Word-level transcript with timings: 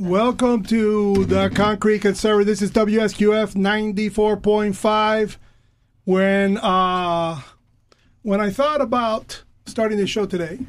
Welcome 0.00 0.62
to 0.64 1.26
the 1.26 1.50
Concrete 1.50 1.98
Conservative. 1.98 2.46
This 2.46 2.62
is 2.62 2.70
WSQF 2.70 3.52
94.5. 3.52 5.36
When 6.04 6.56
uh 6.56 7.42
when 8.22 8.40
I 8.40 8.48
thought 8.48 8.80
about 8.80 9.42
starting 9.66 9.98
the 9.98 10.06
show 10.06 10.24
today, 10.24 10.60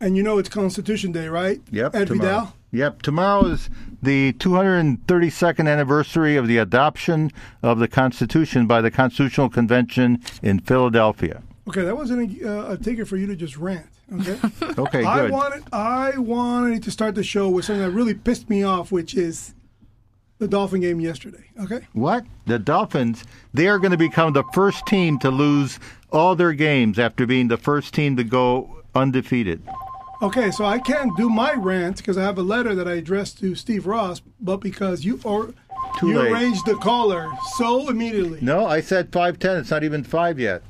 and 0.00 0.16
you 0.16 0.24
know 0.24 0.38
it's 0.38 0.48
Constitution 0.48 1.12
Day, 1.12 1.28
right? 1.28 1.60
Yep. 1.70 1.94
Ed 1.94 2.08
tomorrow. 2.08 2.30
Vidal? 2.40 2.56
Yep. 2.72 3.02
Tomorrow 3.02 3.46
is 3.46 3.70
the 4.02 4.32
232nd 4.32 5.68
anniversary 5.68 6.34
of 6.34 6.48
the 6.48 6.58
adoption 6.58 7.30
of 7.62 7.78
the 7.78 7.86
Constitution 7.86 8.66
by 8.66 8.80
the 8.80 8.90
Constitutional 8.90 9.48
Convention 9.48 10.20
in 10.42 10.58
Philadelphia. 10.58 11.40
Okay, 11.68 11.82
that 11.82 11.96
wasn't 11.96 12.42
a, 12.42 12.50
uh, 12.50 12.72
a 12.72 12.76
ticket 12.76 13.06
for 13.06 13.16
you 13.16 13.28
to 13.28 13.36
just 13.36 13.56
rant. 13.56 13.93
Okay. 14.12 14.38
Okay, 14.76 15.02
Good. 15.02 15.06
I 15.06 15.30
wanted 15.30 15.62
I 15.72 16.18
wanted 16.18 16.82
to 16.82 16.90
start 16.90 17.14
the 17.14 17.22
show 17.22 17.48
with 17.48 17.64
something 17.64 17.82
that 17.82 17.90
really 17.92 18.14
pissed 18.14 18.50
me 18.50 18.64
off, 18.64 18.90
which 18.90 19.14
is 19.14 19.54
the 20.38 20.48
Dolphin 20.48 20.80
game 20.80 21.00
yesterday. 21.00 21.44
Okay. 21.60 21.86
What? 21.92 22.26
The 22.46 22.58
Dolphins, 22.58 23.24
they 23.52 23.68
are 23.68 23.78
going 23.78 23.92
to 23.92 23.96
become 23.96 24.32
the 24.32 24.42
first 24.52 24.84
team 24.86 25.18
to 25.20 25.30
lose 25.30 25.78
all 26.12 26.34
their 26.34 26.52
games 26.52 26.98
after 26.98 27.24
being 27.24 27.46
the 27.48 27.56
first 27.56 27.94
team 27.94 28.16
to 28.16 28.24
go 28.24 28.82
undefeated. 28.96 29.62
Okay, 30.22 30.50
so 30.50 30.64
I 30.64 30.78
can't 30.80 31.16
do 31.16 31.28
my 31.28 31.52
rant 31.52 31.98
because 31.98 32.18
I 32.18 32.22
have 32.22 32.38
a 32.38 32.42
letter 32.42 32.74
that 32.74 32.88
I 32.88 32.94
addressed 32.94 33.38
to 33.40 33.54
Steve 33.54 33.86
Ross, 33.86 34.22
but 34.40 34.56
because 34.58 35.04
you 35.04 35.20
or 35.24 35.54
Too 35.98 36.08
you 36.08 36.18
late. 36.18 36.32
arranged 36.32 36.66
the 36.66 36.76
caller 36.76 37.30
so 37.56 37.88
immediately. 37.88 38.38
No, 38.42 38.66
I 38.66 38.80
said 38.80 39.12
510. 39.12 39.58
It's 39.58 39.70
not 39.70 39.84
even 39.84 40.02
5 40.02 40.38
yet. 40.40 40.62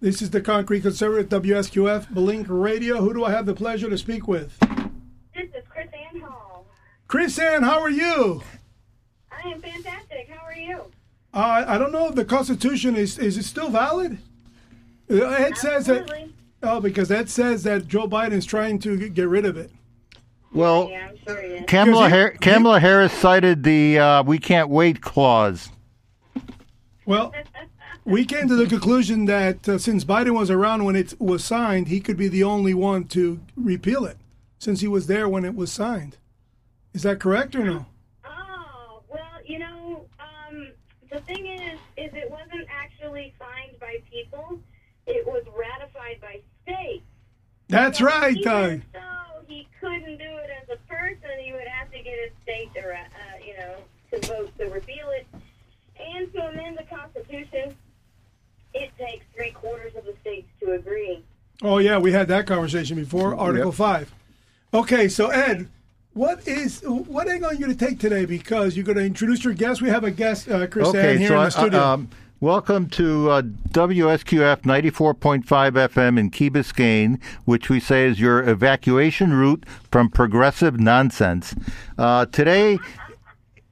This 0.00 0.20
is 0.20 0.30
the 0.30 0.40
Concrete 0.40 0.82
Conservative 0.82 1.28
WSQF 1.42 2.10
Blink 2.10 2.46
Radio. 2.50 3.00
Who 3.00 3.14
do 3.14 3.24
I 3.24 3.30
have 3.30 3.46
the 3.46 3.54
pleasure 3.54 3.88
to 3.88 3.96
speak 3.96 4.28
with? 4.28 4.58
This 5.34 5.48
is 5.54 5.64
Chris 5.68 5.88
Ann 6.12 6.20
Hall. 6.20 6.66
KrisAnne, 7.08 7.62
how 7.64 7.80
are 7.80 7.90
you? 7.90 8.42
I 9.30 9.48
am 9.48 9.60
fantastic. 9.62 10.28
How 10.28 10.44
are 10.44 10.54
you? 10.54 10.82
Uh, 11.32 11.64
I 11.66 11.78
don't 11.78 11.92
know 11.92 12.08
if 12.08 12.14
the 12.14 12.24
Constitution 12.24 12.96
is 12.96 13.18
is 13.18 13.36
it 13.38 13.44
still 13.44 13.68
valid? 13.70 14.18
Uh, 15.10 15.16
Ed 15.24 15.56
says 15.56 15.86
that. 15.86 16.02
Absolutely. 16.02 16.32
Oh, 16.62 16.80
because 16.80 17.10
Ed 17.10 17.28
says 17.28 17.62
that 17.64 17.86
Joe 17.88 18.08
Biden's 18.08 18.46
trying 18.46 18.78
to 18.80 19.08
get 19.10 19.28
rid 19.28 19.44
of 19.44 19.56
it. 19.56 19.70
Well, 20.52 20.88
Yeah, 20.90 21.08
I'm 21.10 21.18
sure 21.26 21.38
it 21.38 21.50
is. 21.50 21.64
Kamala, 21.66 22.04
Because 22.06 22.10
you- 22.12 22.16
Har- 22.22 22.36
Kamala 22.40 22.80
Harris 22.80 23.12
cited 23.12 23.64
the 23.64 23.98
uh, 23.98 24.22
"we 24.22 24.38
can't 24.38 24.70
wait" 24.70 25.00
clause. 25.02 25.68
Well, 27.06 27.34
we 28.04 28.24
came 28.24 28.48
to 28.48 28.56
the 28.56 28.66
conclusion 28.66 29.24
that 29.26 29.68
uh, 29.68 29.78
since 29.78 30.04
Biden 30.04 30.34
was 30.34 30.50
around 30.50 30.84
when 30.84 30.96
it 30.96 31.18
was 31.20 31.44
signed, 31.44 31.88
he 31.88 32.00
could 32.00 32.16
be 32.16 32.28
the 32.28 32.44
only 32.44 32.74
one 32.74 33.04
to 33.08 33.40
repeal 33.56 34.04
it, 34.04 34.18
since 34.58 34.80
he 34.80 34.88
was 34.88 35.06
there 35.06 35.28
when 35.28 35.44
it 35.44 35.54
was 35.54 35.72
signed. 35.72 36.18
Is 36.92 37.02
that 37.02 37.18
correct 37.18 37.54
or 37.56 37.64
no? 37.64 37.86
Oh, 38.24 39.02
well, 39.08 39.20
you 39.46 39.58
know, 39.58 40.06
um, 40.20 40.68
the 41.10 41.20
thing 41.20 41.46
is, 41.46 41.78
is 41.96 42.12
it 42.14 42.30
wasn't 42.30 42.66
actually 42.70 43.34
signed 43.38 43.78
by 43.80 43.98
people. 44.10 44.60
It 45.06 45.26
was 45.26 45.42
ratified 45.56 46.20
by 46.20 46.40
states. 46.62 47.04
That's 47.68 48.00
right. 48.00 48.46
Uh, 48.46 48.76
so, 48.92 49.00
he 49.48 49.66
couldn't 49.80 50.18
do 50.18 50.24
it 50.24 50.50
as 50.62 50.68
a 50.68 50.88
person. 50.88 51.30
He 51.42 51.52
would 51.52 51.66
have 51.66 51.90
to 51.90 51.98
get 51.98 52.18
his 52.22 52.32
state 52.42 52.72
to, 52.74 52.80
uh, 52.80 52.96
you 53.44 53.56
know, 53.56 53.74
to 54.12 54.26
vote 54.28 54.56
to 54.58 54.66
repeal 54.66 55.10
it. 55.10 55.26
And 55.98 56.32
to 56.32 56.48
amend 56.48 56.78
the 56.78 56.84
Constitution, 56.84 57.74
it 58.74 58.90
takes 58.98 59.24
three 59.34 59.50
quarters 59.52 59.92
of 59.96 60.04
the 60.04 60.14
states 60.20 60.48
to 60.60 60.72
agree. 60.72 61.22
oh 61.62 61.78
yeah, 61.78 61.98
we 61.98 62.12
had 62.12 62.28
that 62.28 62.46
conversation 62.46 62.96
before. 62.96 63.34
Article 63.36 63.68
Yep. 63.70 63.74
five. 63.74 64.14
Okay, 64.72 65.08
so 65.08 65.28
Ed, 65.30 65.68
what 66.12 66.46
is 66.48 66.82
what 66.84 67.28
angle 67.28 67.50
are 67.50 67.54
you 67.54 67.60
going 67.64 67.76
to 67.76 67.86
take 67.86 67.98
today? 68.00 68.24
Because 68.24 68.76
you're 68.76 68.84
going 68.84 68.98
to 68.98 69.04
introduce 69.04 69.44
your 69.44 69.54
guest. 69.54 69.80
We 69.82 69.88
have 69.90 70.04
a 70.04 70.10
guest, 70.10 70.48
uh, 70.48 70.66
KrisAnne, 70.66 71.18
here 71.18 71.28
so 71.28 71.34
in 71.34 71.40
I- 71.40 71.44
the 71.44 71.50
studio. 71.50 71.80
um, 71.80 72.08
welcome 72.40 72.88
to 72.90 73.30
uh, 73.30 73.42
WSQF 73.72 74.62
94.5 74.62 75.44
FM 75.44 76.18
in 76.18 76.30
Key 76.30 76.50
Biscayne, 76.50 77.20
which 77.44 77.68
we 77.70 77.78
say 77.80 78.06
is 78.06 78.20
your 78.20 78.42
evacuation 78.48 79.32
route 79.32 79.64
from 79.90 80.08
progressive 80.10 80.78
nonsense. 80.80 81.54
Uh, 81.96 82.26
today, 82.26 82.78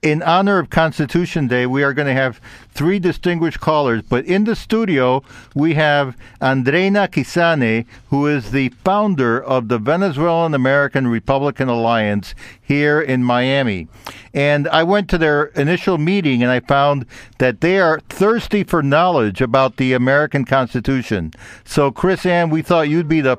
in 0.02 0.20
honor 0.20 0.58
of 0.58 0.68
Constitution 0.68 1.46
Day, 1.46 1.64
we 1.64 1.84
are 1.84 1.94
going 1.94 2.08
to 2.08 2.12
have 2.12 2.40
three 2.72 2.98
distinguished 2.98 3.60
callers. 3.60 4.02
But 4.02 4.24
in 4.24 4.42
the 4.42 4.56
studio, 4.56 5.22
we 5.54 5.74
have 5.74 6.16
Andreina 6.40 7.08
Kisane, 7.08 7.86
who 8.10 8.26
is 8.26 8.50
the 8.50 8.70
founder 8.84 9.42
of 9.42 9.68
the 9.68 9.78
Venezuelan 9.78 10.54
American 10.54 11.06
Republican 11.06 11.68
Alliance 11.68 12.34
here 12.60 13.00
in 13.00 13.22
Miami. 13.22 13.86
And 14.34 14.66
I 14.68 14.82
went 14.82 15.08
to 15.10 15.18
their 15.18 15.44
initial 15.46 15.98
meeting 15.98 16.42
and 16.42 16.50
I 16.50 16.58
found 16.58 17.06
that 17.38 17.60
they 17.60 17.78
are 17.78 18.00
thirsty 18.08 18.64
for 18.64 18.82
knowledge 18.82 19.40
about 19.40 19.76
the 19.76 19.92
American 19.92 20.44
Constitution. 20.44 21.32
So, 21.64 21.92
KrisAnne, 21.92 22.50
we 22.50 22.62
thought 22.62 22.88
you'd 22.88 23.06
be 23.06 23.20
the 23.20 23.38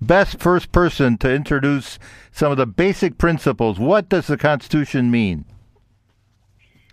best 0.00 0.40
first 0.40 0.72
person 0.72 1.18
to 1.18 1.30
introduce 1.30 1.98
some 2.32 2.52
of 2.52 2.56
the 2.56 2.66
basic 2.66 3.18
principles. 3.18 3.78
What 3.78 4.08
does 4.08 4.28
the 4.28 4.38
Constitution 4.38 5.10
mean? 5.10 5.44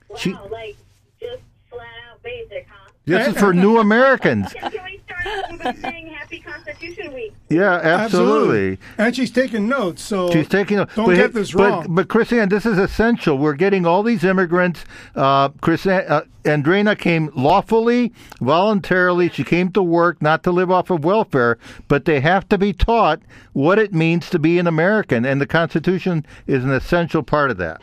Wow, 0.10 0.18
She- 0.18 0.34
like 0.52 0.78
just 1.20 1.42
flat 1.70 1.86
out 2.10 2.22
basic, 2.24 2.68
huh? 2.70 2.90
This 3.06 3.28
is 3.30 3.38
for 3.38 3.54
new 3.54 3.78
Americans. 3.80 4.52
Can 4.52 4.70
can 4.70 4.84
we 4.84 5.00
start 5.06 5.64
by 5.64 5.74
saying 5.82 6.08
Happy 6.08 6.40
Constitution 6.42 7.14
Week? 7.14 7.34
Yeah, 7.48 7.72
absolutely. 7.76 8.80
And 8.98 9.16
she's 9.16 9.32
taking 9.32 9.70
notes. 9.70 10.02
So 10.04 10.30
She's 10.30 10.50
taking. 10.50 10.78
A, 10.80 10.86
Don't 10.88 11.06
but, 11.06 11.16
get 11.16 11.34
this 11.34 11.56
wrong. 11.56 11.86
But 11.90 12.10
KrisAnne, 12.10 12.50
this 12.50 12.66
is 12.66 12.78
essential. 12.78 13.38
We're 13.38 13.54
getting 13.54 13.86
all 13.86 14.04
these 14.04 14.26
immigrants. 14.26 14.84
Uh, 15.16 15.48
KrisAnne, 15.50 16.10
uh, 16.10 16.22
Andreina 16.44 17.00
came 17.00 17.32
lawfully, 17.34 18.12
voluntarily. 18.42 19.30
She 19.30 19.46
came 19.46 19.72
to 19.72 19.82
work, 19.82 20.22
not 20.22 20.44
to 20.44 20.52
live 20.52 20.70
off 20.70 20.90
of 20.90 21.06
welfare. 21.06 21.58
But 21.88 22.04
they 22.04 22.20
have 22.20 22.50
to 22.50 22.58
be 22.58 22.74
taught 22.74 23.22
what 23.54 23.80
it 23.80 23.94
means 23.94 24.30
to 24.32 24.40
be 24.40 24.60
an 24.60 24.68
American, 24.68 25.26
and 25.26 25.40
the 25.40 25.48
Constitution 25.48 26.26
is 26.46 26.66
an 26.66 26.72
essential 26.72 27.24
part 27.24 27.52
of 27.52 27.58
that. 27.58 27.82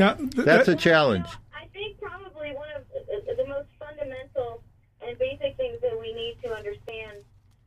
Yeah. 0.00 0.16
yeah, 0.18 0.26
th- 0.30 0.46
That's 0.46 0.68
a 0.68 0.72
that- 0.72 0.80
challenge. 0.80 1.26
Well, 1.26 1.62
I 1.62 1.66
think 1.72 2.00
probably 2.00 2.52
one 2.52 2.68
of 2.76 2.82
the, 2.88 3.34
the 3.36 3.46
most 3.48 3.68
fundamental 3.78 4.62
and 5.06 5.18
basic 5.18 5.56
things 5.56 5.78
that 5.82 5.98
we 5.98 6.12
need 6.14 6.36
to 6.44 6.54
understand 6.54 7.18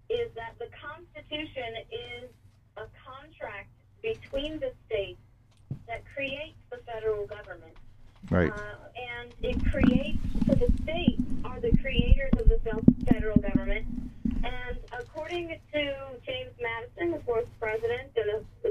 is 0.10 0.30
that 0.36 0.54
the 0.60 0.68
Constitution 0.74 1.72
is 1.92 2.30
a 2.78 2.86
contract 3.06 3.70
between 4.02 4.60
the 4.60 4.72
states 4.88 5.20
that 5.88 6.02
creates 6.14 6.58
the 6.72 6.78
federal 6.86 7.26
government. 7.28 7.76
Right. 8.30 8.52
Uh, 8.52 8.62
and 9.20 9.34
it 9.42 9.58
creates, 9.72 10.18
so 10.48 10.54
the 10.56 10.72
states 10.84 11.22
are 11.46 11.60
the 11.60 11.76
creators 11.78 12.32
of 12.40 12.48
the 12.50 12.60
federal 13.12 13.38
government. 13.38 13.86
And 14.44 14.78
according 14.98 15.50
to 15.74 15.96
James 16.26 16.54
Madison, 16.62 17.12
the 17.12 17.20
fourth 17.26 17.48
president, 17.60 18.12
and 18.16 18.46
the, 18.64 18.70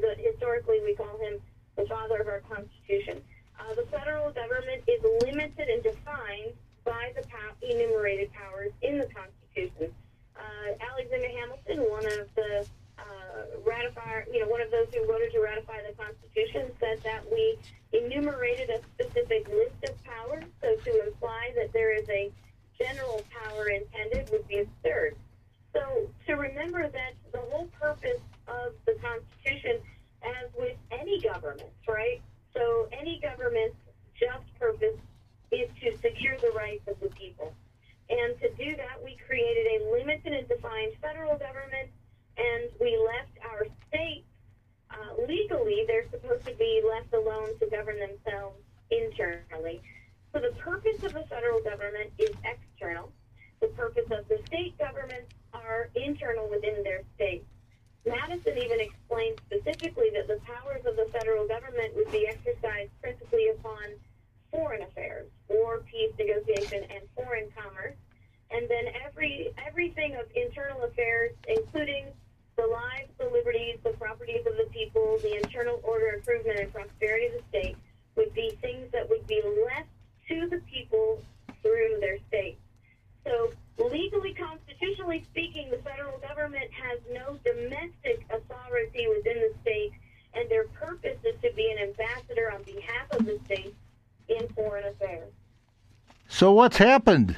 So 96.42 96.50
what's 96.50 96.76
happened? 96.76 97.36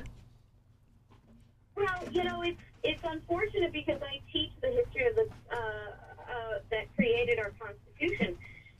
Well, 1.76 2.08
you 2.10 2.24
know, 2.24 2.40
it's 2.40 2.62
it's 2.82 3.02
unfortunate 3.04 3.70
because 3.70 4.00
I 4.00 4.22
teach 4.32 4.50
the 4.62 4.68
history 4.68 5.04
of 5.06 5.14
the 5.14 5.28
uh, 5.52 5.56
uh, 5.56 6.58
that 6.70 6.86
created 6.96 7.38
our 7.38 7.50
Constitution, 7.60 8.34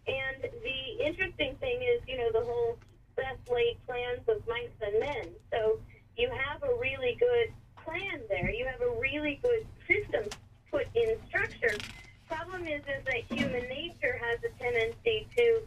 and 0.06 0.36
the 0.40 1.04
interesting 1.04 1.56
thing 1.56 1.78
is, 1.82 2.00
you 2.08 2.16
know, 2.16 2.32
the 2.32 2.40
whole 2.40 2.78
best 3.16 3.36
laid 3.52 3.76
plans 3.86 4.20
of 4.26 4.40
mice 4.48 4.70
and 4.80 4.98
men. 4.98 5.28
So 5.52 5.78
you 6.16 6.30
have 6.30 6.62
a 6.62 6.74
really 6.80 7.18
good 7.20 7.52
plan 7.84 8.22
there. 8.30 8.48
You 8.48 8.64
have 8.64 8.80
a 8.80 8.98
really 8.98 9.38
good 9.42 9.66
system 9.86 10.24
put 10.70 10.86
in 10.94 11.16
structure. 11.28 11.76
Problem 12.28 12.66
is, 12.66 12.80
is 12.80 13.04
that 13.04 13.24
human 13.28 13.68
nature 13.68 14.18
has 14.22 14.38
a 14.42 14.62
tendency 14.62 15.26
to 15.36 15.60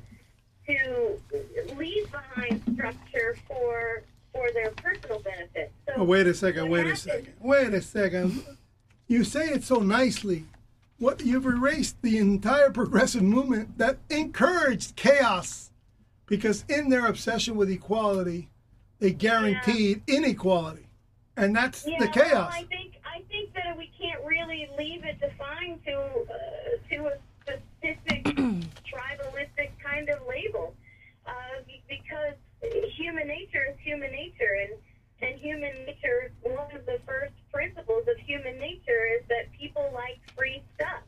to 0.65 1.75
leave 1.75 2.11
behind 2.11 2.63
structure 2.73 3.37
for 3.47 4.01
for 4.37 4.51
their 4.53 4.71
personal 4.71 5.19
benefit. 5.19 5.71
So 5.87 5.93
Oh, 5.97 6.03
wait 6.27 6.31
a 6.31 6.33
second. 6.33 6.69
Wait 6.69 6.87
a 6.87 6.95
second. 6.95 7.33
Wait 7.41 7.73
a 7.73 7.81
second. 7.81 8.43
You 9.07 9.23
say 9.23 9.49
it 9.49 9.63
so 9.63 9.77
nicely. 9.79 10.45
What 10.99 11.21
you've 11.21 11.45
erased 11.45 12.01
the 12.01 12.17
entire 12.17 12.71
progressive 12.71 13.21
movement 13.21 13.77
that 13.77 13.97
encouraged 14.09 14.95
chaos, 14.95 15.71
because 16.25 16.65
in 16.67 16.89
their 16.89 17.05
obsession 17.05 17.55
with 17.55 17.69
equality, 17.69 18.49
they 18.99 19.11
guaranteed 19.11 20.01
inequality, 20.07 20.87
and 21.37 21.55
that's 21.55 21.85
Yeah, 21.87 21.99
the 21.99 22.05
well, 22.05 22.13
chaos. 22.13 22.53
I 22.53 22.63
think 22.63 22.95
I 23.05 23.21
think 23.29 23.53
that 23.53 23.77
we 23.77 23.91
can't 23.99 24.23
really 24.25 24.67
leave 24.77 25.05
it 25.05 25.19
defined 25.19 25.79
to 25.85 25.93
uh, 25.95 26.95
to 26.95 27.07
a 27.07 27.17
specific 27.43 28.23
tribalistic 28.83 29.69
kind 29.83 30.09
of 30.09 30.19
label, 30.27 30.73
uh, 31.27 31.31
be- 31.67 31.81
because 31.87 32.33
human 32.91 33.27
nature 33.27 33.65
is 33.69 33.75
human 33.83 34.11
nature, 34.11 34.57
and 34.61 34.71
and 35.21 35.39
human 35.39 35.73
nature. 35.85 36.31
One 36.41 36.75
of 36.75 36.85
the 36.85 36.99
first 37.05 37.33
principles 37.53 38.07
of 38.07 38.17
human 38.17 38.57
nature 38.59 39.07
is 39.19 39.23
that 39.29 39.51
people 39.51 39.89
like 39.93 40.19
free 40.37 40.61
stuff, 40.75 41.01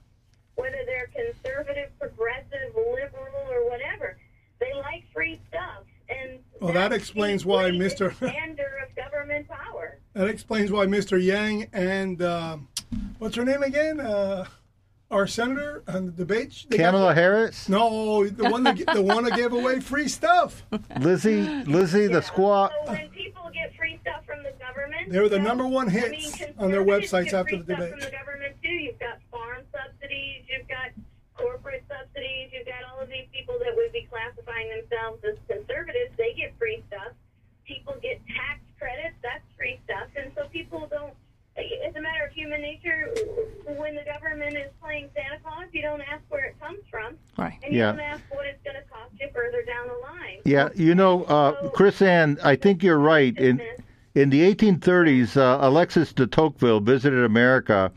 whether 0.56 0.78
they're 0.86 1.10
conservative, 1.14 1.90
progressive, 2.00 2.74
liberal, 2.76 3.48
or 3.50 3.70
whatever. 3.70 4.18
They 4.60 4.74
like 4.74 5.06
free 5.14 5.40
stuff, 5.48 5.84
and 6.10 6.40
Well, 6.60 6.74
that 6.74 6.90
that's 6.90 6.96
explains 7.10 7.46
why 7.46 7.64
Mr. 7.72 8.18
the 8.20 8.28
of 8.28 8.96
government 8.96 9.48
power. 9.48 9.98
That 10.14 10.28
explains 10.28 10.72
why 10.72 10.86
Mr. 10.86 11.22
Yang 11.24 11.68
and 11.74 12.22
um, 12.22 12.68
what's 13.18 13.36
her 13.36 13.46
name 13.46 13.64
again? 13.64 14.00
Uh, 14.00 14.46
our 15.12 15.26
senator 15.26 15.84
on 15.88 16.06
the 16.06 16.12
debate. 16.12 16.66
they 16.70 16.78
got- 16.78 16.92
Kamala 16.92 17.16
Harris, 17.16 17.68
No, 17.68 18.28
the 18.28 18.48
one 18.50 18.62
that 18.64 18.78
the 18.94 19.02
one 19.02 19.24
that 19.24 19.36
gave 19.36 19.54
away 19.54 19.80
free 19.80 20.08
stuff. 20.08 20.64
Lizzie, 21.00 21.42
Lizzie 21.66 22.06
the 22.08 22.20
squaw. 22.22 22.70
So 22.86 22.92
when 22.92 23.10
people 23.10 23.50
get 23.52 23.76
free 23.76 23.98
stuff 24.02 24.24
from 24.26 24.44
the 24.44 24.54
government, 24.60 25.10
They 25.10 25.20
were 25.20 25.30
the 25.30 25.40
number 25.40 25.66
one 25.66 25.88
I 25.88 25.92
hits 25.92 26.40
mean, 26.40 26.54
on 26.60 26.70
their 26.70 26.84
websites 26.86 27.34
after 27.34 27.58
free 27.58 27.58
the 27.58 27.64
stuff 27.74 27.80
debate. 27.80 27.92
From 27.92 28.00
the 28.02 28.12
government 28.18 28.56
too, 28.62 28.70
you've 28.70 29.00
got 29.00 29.18
farm 29.32 29.64
subsidies, 29.74 30.44
you've 30.48 30.68
got 30.68 30.92
corporate 31.36 31.84
subsidies, 31.90 32.50
you've 32.54 32.68
got 32.68 32.84
all 32.94 33.00
of 33.02 33.10
these 33.10 33.26
people 33.34 33.58
that 33.66 33.74
would 33.76 33.92
be 33.92 34.06
classifying 34.12 34.70
themselves 34.70 35.24
as 35.26 35.38
conservatives. 35.50 36.14
They 36.18 36.34
get 36.38 36.54
free 36.60 36.84
stuff. 36.88 37.14
People 37.66 37.96
get 38.02 38.22
tax 38.28 38.62
credits. 38.78 39.16
That's 39.24 39.44
free 39.58 39.80
stuff, 39.86 40.10
and 40.16 40.32
so 40.36 40.46
people 40.54 40.86
don't. 40.92 41.14
It's 41.62 41.98
a 41.98 42.00
matter 42.02 42.24
of 42.26 42.32
human 42.32 42.62
nature. 42.62 43.12
When 43.76 43.94
the 43.94 44.04
government 44.06 44.56
is 44.56 44.72
playing 44.82 45.10
Santa 45.14 45.40
Claus, 45.44 45.68
you 45.74 45.82
don't 45.82 46.02
ask 46.02 46.24
where 46.30 46.46
it 46.46 46.60
comes 46.60 46.80
from. 46.90 47.18
Right. 47.38 47.60
And 47.64 47.74
you 47.74 47.80
Yeah. 47.80 47.92
don't 47.92 48.00
ask 48.00 48.24
what 48.30 48.46
it's 48.46 48.64
going 48.64 48.78
to 48.78 48.84
cost 48.90 49.12
you 49.20 49.28
further 49.34 49.62
down 49.64 49.88
the 49.88 50.00
line. 50.00 50.39
Yeah, 50.50 50.70
you 50.74 50.96
know, 50.96 51.26
uh, 51.26 51.70
KrisAnne, 51.70 52.44
I 52.44 52.56
think 52.56 52.82
you're 52.82 52.98
right. 52.98 53.38
In 53.38 53.62
in 54.16 54.32
the 54.32 54.42
1830s, 54.52 55.38
uh, 55.38 55.60
Alexis 55.62 56.12
de 56.12 56.26
Tocqueville 56.26 56.80
visited 56.80 57.24
America, 57.24 57.92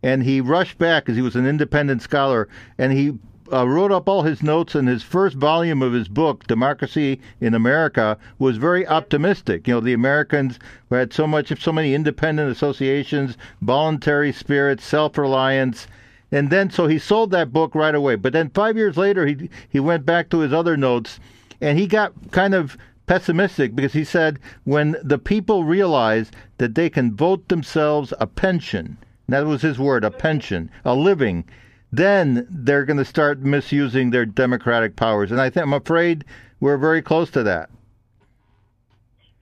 and 0.00 0.22
he 0.22 0.40
rushed 0.40 0.78
back 0.78 1.02
because 1.02 1.16
he 1.16 1.22
was 1.22 1.34
an 1.34 1.44
independent 1.44 2.00
scholar, 2.00 2.48
and 2.78 2.92
he 2.92 3.18
uh, 3.52 3.66
wrote 3.66 3.90
up 3.90 4.08
all 4.08 4.22
his 4.22 4.44
notes. 4.44 4.76
And 4.76 4.86
his 4.86 5.02
first 5.02 5.34
volume 5.34 5.82
of 5.82 5.92
his 5.92 6.06
book, 6.06 6.46
Democracy 6.46 7.20
in 7.40 7.52
America, 7.52 8.16
was 8.38 8.58
very 8.58 8.86
optimistic. 8.86 9.66
You 9.66 9.74
know, 9.74 9.80
the 9.80 9.92
Americans 9.92 10.60
had 10.92 11.12
so 11.12 11.26
much, 11.26 11.52
so 11.60 11.72
many 11.72 11.94
independent 11.94 12.48
associations, 12.48 13.36
voluntary 13.60 14.30
spirit, 14.30 14.80
self-reliance. 14.80 15.88
And 16.30 16.50
then, 16.50 16.70
so 16.70 16.86
he 16.86 17.00
sold 17.00 17.32
that 17.32 17.52
book 17.52 17.74
right 17.74 17.94
away. 17.94 18.14
But 18.14 18.34
then, 18.34 18.50
five 18.50 18.76
years 18.76 18.96
later, 18.96 19.26
he 19.26 19.50
he 19.68 19.80
went 19.80 20.06
back 20.06 20.28
to 20.30 20.38
his 20.38 20.52
other 20.52 20.76
notes, 20.76 21.18
and 21.60 21.78
he 21.78 21.86
got 21.86 22.12
kind 22.30 22.54
of 22.54 22.76
pessimistic 23.06 23.74
because 23.74 23.94
he 23.94 24.04
said 24.04 24.38
when 24.64 24.96
the 25.02 25.18
people 25.18 25.64
realize 25.64 26.30
that 26.58 26.74
they 26.74 26.90
can 26.90 27.16
vote 27.16 27.48
themselves 27.48 28.12
a 28.20 28.26
pension, 28.26 28.98
that 29.28 29.46
was 29.46 29.62
his 29.62 29.78
word, 29.78 30.04
a 30.04 30.10
pension, 30.10 30.70
a 30.84 30.94
living, 30.94 31.44
then 31.90 32.46
they're 32.50 32.84
going 32.84 32.98
to 32.98 33.04
start 33.04 33.40
misusing 33.40 34.10
their 34.10 34.26
democratic 34.26 34.94
powers. 34.94 35.32
And 35.32 35.40
I 35.40 35.50
think 35.50 35.64
I'm 35.64 35.72
afraid 35.72 36.24
we're 36.60 36.76
very 36.76 37.02
close 37.02 37.30
to 37.30 37.42
that. 37.44 37.70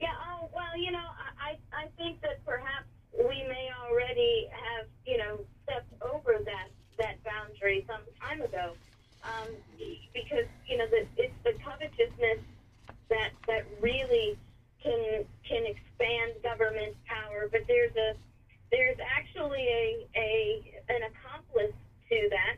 Yeah, 0.01 0.09
oh, 0.31 0.49
well, 0.55 0.77
you 0.77 0.93
know, 0.93 1.09
I, 1.41 1.57
I 1.73 1.89
think 1.99 2.21
that 2.23 2.45
perhaps 2.47 2.87
we 3.19 3.43
may 3.49 3.71
already 3.89 4.49
have, 4.53 4.87
you 5.05 5.19
know, 5.19 5.41
stepped 5.65 5.93
over 6.03 6.39
that, 6.45 6.69
that 6.99 7.23
boundary 7.25 7.85
some 7.89 8.03
time 8.21 8.43
ago. 8.43 8.73
Um, 9.25 9.49
because, 10.17 10.49
you 10.65 10.81
know, 10.81 10.89
the, 10.89 11.05
it's 11.21 11.37
the 11.45 11.53
covetousness 11.61 12.41
that, 13.13 13.31
that 13.47 13.69
really 13.85 14.41
can, 14.83 15.29
can 15.45 15.69
expand 15.69 16.41
government 16.43 16.97
power. 17.05 17.49
But 17.53 17.69
there's 17.69 17.93
a, 17.97 18.17
there's 18.73 18.97
actually 19.05 19.69
a, 19.69 20.09
a, 20.17 20.33
an 20.89 21.05
accomplice 21.13 21.77
to 22.09 22.19
that, 22.33 22.57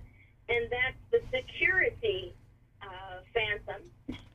and 0.49 0.71
that's 0.71 1.03
the 1.11 1.21
security 1.35 2.33
uh, 2.81 3.27
phantom. 3.35 3.83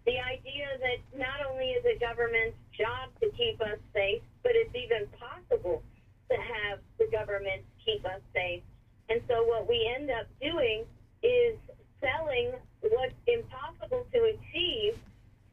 The 0.06 0.20
idea 0.20 0.68
that 0.84 1.00
not 1.18 1.40
only 1.48 1.72
is 1.80 1.86
it 1.86 2.04
government's 2.04 2.60
job 2.76 3.08
to 3.22 3.32
keep 3.40 3.62
us 3.62 3.80
safe, 3.94 4.22
but 4.44 4.52
it's 4.54 4.76
even 4.76 5.08
possible 5.16 5.82
to 6.30 6.36
have 6.36 6.80
the 7.00 7.08
government 7.08 7.64
keep 7.86 8.04
us 8.06 8.20
safe. 8.36 8.62
And 9.10 9.22
so 9.28 9.44
what 9.44 9.68
we 9.68 9.80
end 9.96 10.12
up 10.12 10.28
doing 10.42 10.84
is 11.24 11.56
selling 12.02 12.52
what's 12.92 13.14
impossible 13.28 14.06
to 14.14 14.36
achieve 14.36 14.98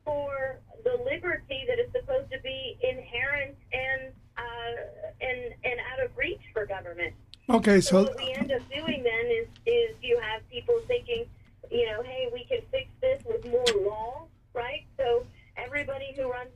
for 0.05 0.59
the 0.85 0.97
liberty 1.05 1.65
that 1.69 1.79
is 1.79 1.91
supposed 1.93 2.31
to 2.33 2.39
be 2.41 2.77
inherent 2.83 3.57
and 3.73 4.13
uh, 4.37 5.21
and 5.21 5.55
and 5.65 5.81
out 5.93 6.05
of 6.05 6.17
reach 6.17 6.41
for 6.53 6.67
government. 6.67 7.13
Okay, 7.49 7.81
So 7.81 8.05
so 8.05 8.11
what 8.11 8.17
we 8.17 8.33
end 8.33 8.53
up 8.53 8.63
doing 8.75 9.03
then 9.03 9.27
is 9.31 9.49
is 9.67 9.97
you 10.03 10.19
have 10.21 10.49
people 10.51 10.81
thinking, 10.87 11.27
you 11.71 11.87
know, 11.87 12.03
hey, 12.03 12.29
we 12.33 12.45
can 12.45 12.61
fix 12.71 12.89
this 13.01 13.23
with 13.27 13.45
more 13.47 13.65
law, 13.87 14.27
right? 14.55 14.85
So 14.97 15.27
everybody 15.57 16.15
who 16.17 16.31
runs 16.31 16.51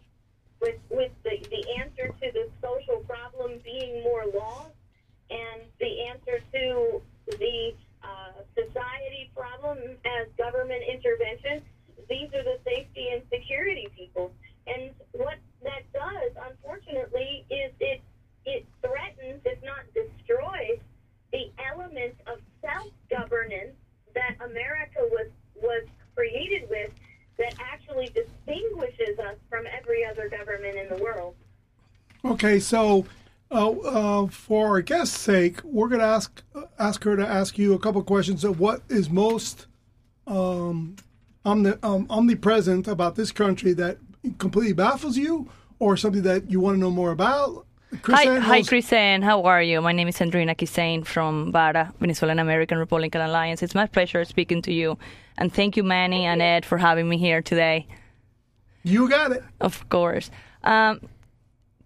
with 0.60 0.78
with 0.90 1.12
the, 1.24 1.38
the 1.50 1.64
answer 1.80 2.08
to 2.08 2.32
the 2.32 2.48
social 2.62 2.98
problem 3.00 3.60
being 3.64 4.02
more 4.02 4.24
laws 4.34 4.70
and 5.30 5.62
the 5.80 6.06
answer 6.06 6.40
to 6.52 7.02
the 7.38 7.74
uh, 8.04 8.42
society 8.54 9.30
problem 9.34 9.78
as 10.04 10.28
government 10.38 10.82
intervention, 10.88 11.62
these 12.08 12.28
are 12.34 12.44
the 12.44 12.58
safety 12.64 13.08
and 13.12 13.22
security 13.32 13.88
people. 13.96 14.32
And 14.66 14.90
what 15.12 15.38
that 15.62 15.82
does, 15.92 16.32
unfortunately, 16.50 17.44
is 17.50 17.72
it 17.80 18.00
it 18.46 18.66
threatens, 18.82 19.40
if 19.44 19.58
not 19.62 19.84
destroys, 19.94 20.78
the 21.32 21.50
element 21.72 22.14
of 22.26 22.38
self-governance 22.60 23.74
that 24.14 24.36
America 24.44 25.00
was 25.10 25.28
was 25.56 25.84
created 26.14 26.68
with, 26.70 26.90
that 27.38 27.54
actually 27.58 28.06
distinguishes 28.14 29.18
us 29.18 29.36
from 29.48 29.64
every 29.66 30.04
other 30.04 30.28
government 30.28 30.76
in 30.76 30.88
the 30.88 31.02
world. 31.02 31.34
okay, 32.24 32.60
so 32.60 33.04
uh, 33.54 33.70
uh, 33.70 34.26
for 34.26 34.68
our 34.68 34.80
guest's 34.82 35.18
sake, 35.18 35.60
we're 35.64 35.88
going 35.88 36.00
to 36.00 36.06
ask 36.06 36.42
ask 36.78 37.04
her 37.04 37.16
to 37.16 37.26
ask 37.26 37.56
you 37.56 37.72
a 37.74 37.78
couple 37.78 38.02
questions 38.02 38.44
of 38.44 38.60
what 38.60 38.82
is 38.88 39.08
most 39.08 39.66
um, 40.26 40.96
omni- 41.44 41.78
um, 41.82 42.06
omnipresent 42.10 42.88
about 42.88 43.14
this 43.14 43.30
country 43.32 43.72
that 43.74 43.98
completely 44.38 44.72
baffles 44.72 45.16
you, 45.16 45.48
or 45.78 45.96
something 45.96 46.22
that 46.22 46.50
you 46.50 46.60
want 46.60 46.74
to 46.76 46.80
know 46.80 46.90
more 46.90 47.10
about. 47.12 47.66
Chris 48.02 48.18
Hi, 48.18 48.38
hi, 48.40 48.56
knows- 48.58 48.68
KrisAnne. 48.68 49.22
How 49.22 49.42
are 49.44 49.62
you? 49.62 49.80
My 49.80 49.92
name 49.92 50.08
is 50.08 50.16
Andreina 50.18 50.56
Kisain 50.56 51.06
from 51.06 51.52
VARA, 51.52 51.92
Venezuelan 52.00 52.40
American 52.40 52.76
Republican 52.78 53.20
Alliance. 53.20 53.62
It's 53.62 53.74
my 53.74 53.86
pleasure 53.86 54.24
speaking 54.24 54.62
to 54.62 54.72
you. 54.72 54.98
And 55.38 55.52
thank 55.52 55.76
you, 55.76 55.84
Manny 55.84 56.24
and 56.24 56.42
Ed, 56.42 56.64
for 56.64 56.78
having 56.78 57.08
me 57.08 57.18
here 57.18 57.40
today. 57.42 57.86
You 58.82 59.08
got 59.08 59.32
it. 59.32 59.44
Of 59.60 59.88
course. 59.88 60.30
Um, 60.64 61.00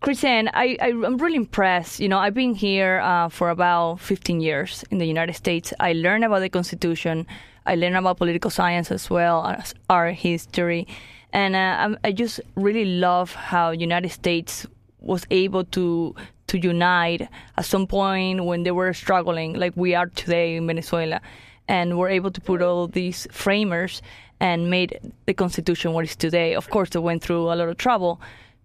KrisAnne, 0.01 0.49
I, 0.55 0.77
I, 0.81 0.89
I'm 0.91 1.19
really 1.19 1.37
impressed. 1.37 1.99
You 1.99 2.09
know, 2.09 2.19
I've 2.19 2.35
been 2.35 2.55
here 2.55 3.01
uh, 3.01 3.29
for 3.29 3.51
about 3.51 3.97
15 4.01 4.41
years 4.41 4.85
in 4.93 4.99
the 4.99 5.07
United 5.07 5.35
States. 5.35 5.73
I 5.81 5.93
learned 5.93 6.25
about 6.25 6.41
the 6.41 6.49
Constitution. 6.49 7.27
I 7.67 7.75
learned 7.75 7.97
about 7.97 8.19
political 8.19 8.51
science 8.51 8.93
as 8.93 9.11
well 9.11 9.45
as 9.45 9.75
art 9.91 10.15
history. 10.15 10.87
And 11.33 11.57
uh, 11.57 11.99
I 12.05 12.13
just 12.13 12.41
really 12.55 12.85
love 12.85 13.35
how 13.35 13.73
United 13.73 14.11
States 14.11 14.67
was 15.01 15.27
able 15.31 15.65
to 15.65 16.15
to 16.47 16.59
unite 16.59 17.29
at 17.59 17.65
some 17.67 17.87
point 17.87 18.43
when 18.43 18.63
they 18.63 18.71
were 18.71 18.95
struggling, 18.95 19.53
like 19.53 19.75
we 19.77 19.95
are 19.95 20.07
today 20.07 20.57
in 20.57 20.67
Venezuela, 20.67 21.21
and 21.69 21.99
were 21.99 22.09
able 22.09 22.31
to 22.31 22.41
put 22.41 22.63
all 22.63 22.87
these 22.87 23.27
framers 23.31 24.01
and 24.41 24.71
made 24.71 24.99
the 25.27 25.35
Constitution 25.35 25.93
what 25.93 26.07
it 26.07 26.11
is 26.11 26.17
today. 26.17 26.55
Of 26.55 26.71
course, 26.71 26.89
they 26.89 27.01
went 27.01 27.23
through 27.23 27.53
a 27.53 27.55
lot 27.55 27.69
of 27.69 27.77
trouble 27.77 28.19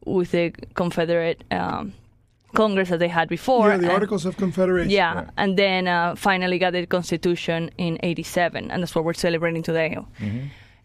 with 0.06 0.32
the 0.32 0.52
Confederate 0.76 1.44
um, 1.52 1.94
Congress 2.56 2.90
that 2.90 3.00
they 3.00 3.08
had 3.08 3.30
before. 3.30 3.70
Yeah, 3.70 3.78
the 3.78 3.84
and- 3.86 3.94
Articles 3.94 4.26
of 4.26 4.38
Confederation. 4.38 4.92
yeah, 4.92 5.30
and 5.38 5.58
then 5.58 5.88
uh, 5.88 6.16
finally 6.16 6.60
got 6.60 6.74
the 6.74 6.86
Constitution 6.86 7.72
in 7.78 7.98
'87, 8.04 8.70
and 8.72 8.82
that's 8.84 8.94
what 8.96 9.04
we're 9.06 9.14
celebrating 9.14 9.64
today. 9.64 9.98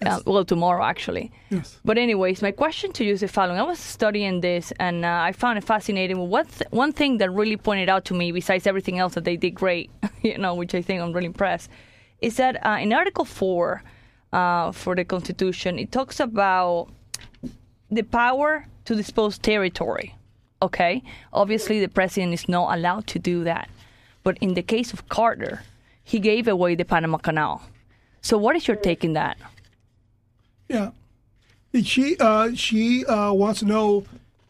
Uh, 0.06 0.20
well, 0.26 0.44
tomorrow 0.44 0.84
actually. 0.84 1.32
Yes. 1.50 1.76
But 1.84 1.98
anyways, 1.98 2.40
my 2.40 2.52
question 2.52 2.92
to 2.92 3.04
you 3.04 3.14
is 3.14 3.20
the 3.20 3.26
following: 3.28 3.58
I 3.58 3.64
was 3.64 3.80
studying 3.80 4.40
this, 4.40 4.72
and 4.78 5.04
uh, 5.04 5.08
I 5.28 5.32
found 5.32 5.58
it 5.58 5.64
fascinating. 5.64 6.16
What 6.30 6.48
th- 6.48 6.70
one 6.70 6.92
thing 6.92 7.18
that 7.18 7.30
really 7.32 7.56
pointed 7.56 7.88
out 7.88 8.04
to 8.04 8.14
me, 8.14 8.30
besides 8.30 8.66
everything 8.68 9.00
else 9.00 9.14
that 9.14 9.24
they 9.24 9.36
did 9.36 9.54
great, 9.56 9.90
you 10.22 10.38
know, 10.38 10.54
which 10.54 10.72
I 10.74 10.82
think 10.82 11.02
I'm 11.02 11.12
really 11.12 11.26
impressed, 11.26 11.68
is 12.20 12.36
that 12.36 12.64
uh, 12.64 12.78
in 12.80 12.92
Article 12.92 13.24
Four 13.24 13.82
uh, 14.32 14.70
for 14.70 14.94
the 14.94 15.04
Constitution, 15.04 15.80
it 15.80 15.90
talks 15.90 16.20
about 16.20 16.90
the 17.90 18.02
power 18.02 18.66
to 18.88 18.94
dispose 18.94 19.38
territory. 19.38 20.14
Okay, 20.60 21.02
obviously 21.32 21.78
the 21.78 21.88
president 21.88 22.32
is 22.32 22.48
not 22.48 22.76
allowed 22.76 23.06
to 23.08 23.18
do 23.18 23.44
that, 23.44 23.68
but 24.24 24.36
in 24.40 24.54
the 24.54 24.62
case 24.62 24.92
of 24.92 25.08
Carter, 25.08 25.62
he 26.02 26.18
gave 26.18 26.48
away 26.48 26.74
the 26.74 26.84
Panama 26.84 27.18
Canal. 27.18 27.62
So, 28.22 28.36
what 28.38 28.56
is 28.56 28.66
your 28.66 28.76
take 28.76 29.04
in 29.04 29.12
that? 29.12 29.36
Yeah. 30.68 30.90
Did 31.72 31.86
She 31.86 32.16
uh, 32.18 32.54
she 32.54 33.04
uh, 33.04 33.32
wants 33.34 33.60
to 33.60 33.66
know: 33.66 34.04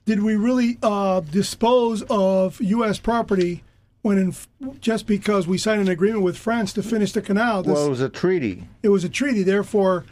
Did 0.07 0.23
we 0.23 0.37
really 0.37 0.79
uh, 0.83 1.21
dispose 1.21 2.03
of 2.09 2.61
U.S. 2.61 2.99
property 2.99 3.63
when, 4.03 4.19
in, 4.19 4.35
just 4.81 5.07
because 5.07 5.47
we 5.49 5.59
signed 5.59 5.83
an 5.83 5.89
agreement 5.89 6.23
with 6.23 6.39
France 6.39 6.73
to 6.75 6.83
finish 6.83 7.13
the 7.13 7.21
canal? 7.21 7.63
This, 7.65 7.75
Well, 7.75 7.87
it 7.87 7.91
was 7.91 8.01
a 8.01 8.09
treaty. 8.09 8.69
it 8.83 8.89
was 8.89 9.03
a 9.05 9.09
treaty. 9.09 9.43
Therefore, 9.43 10.05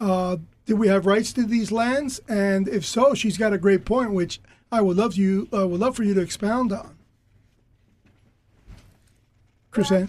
uh, 0.00 0.38
did 0.66 0.78
we 0.78 0.88
have 0.88 1.06
rights 1.06 1.32
to 1.34 1.44
these 1.44 1.70
lands? 1.70 2.20
And 2.28 2.68
if 2.68 2.84
so, 2.84 3.14
she's 3.14 3.36
got 3.36 3.52
a 3.52 3.58
great 3.58 3.84
point, 3.84 4.12
which 4.12 4.40
I 4.72 4.80
would 4.80 4.96
love 4.96 5.14
you 5.14 5.48
uh, 5.52 5.66
would 5.68 5.80
love 5.80 5.96
for 5.96 6.04
you 6.04 6.14
to 6.14 6.20
expound 6.20 6.72
on. 6.72 6.96
KrisAnne? 9.72 10.08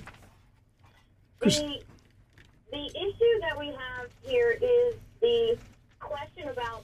Chris- 1.39 1.59
The, 1.59 1.81
the 2.71 2.85
issue 2.85 3.39
that 3.41 3.57
we 3.57 3.67
have 3.67 4.07
here 4.23 4.57
is 4.61 4.95
the 5.21 5.57
question 5.99 6.47
about 6.49 6.83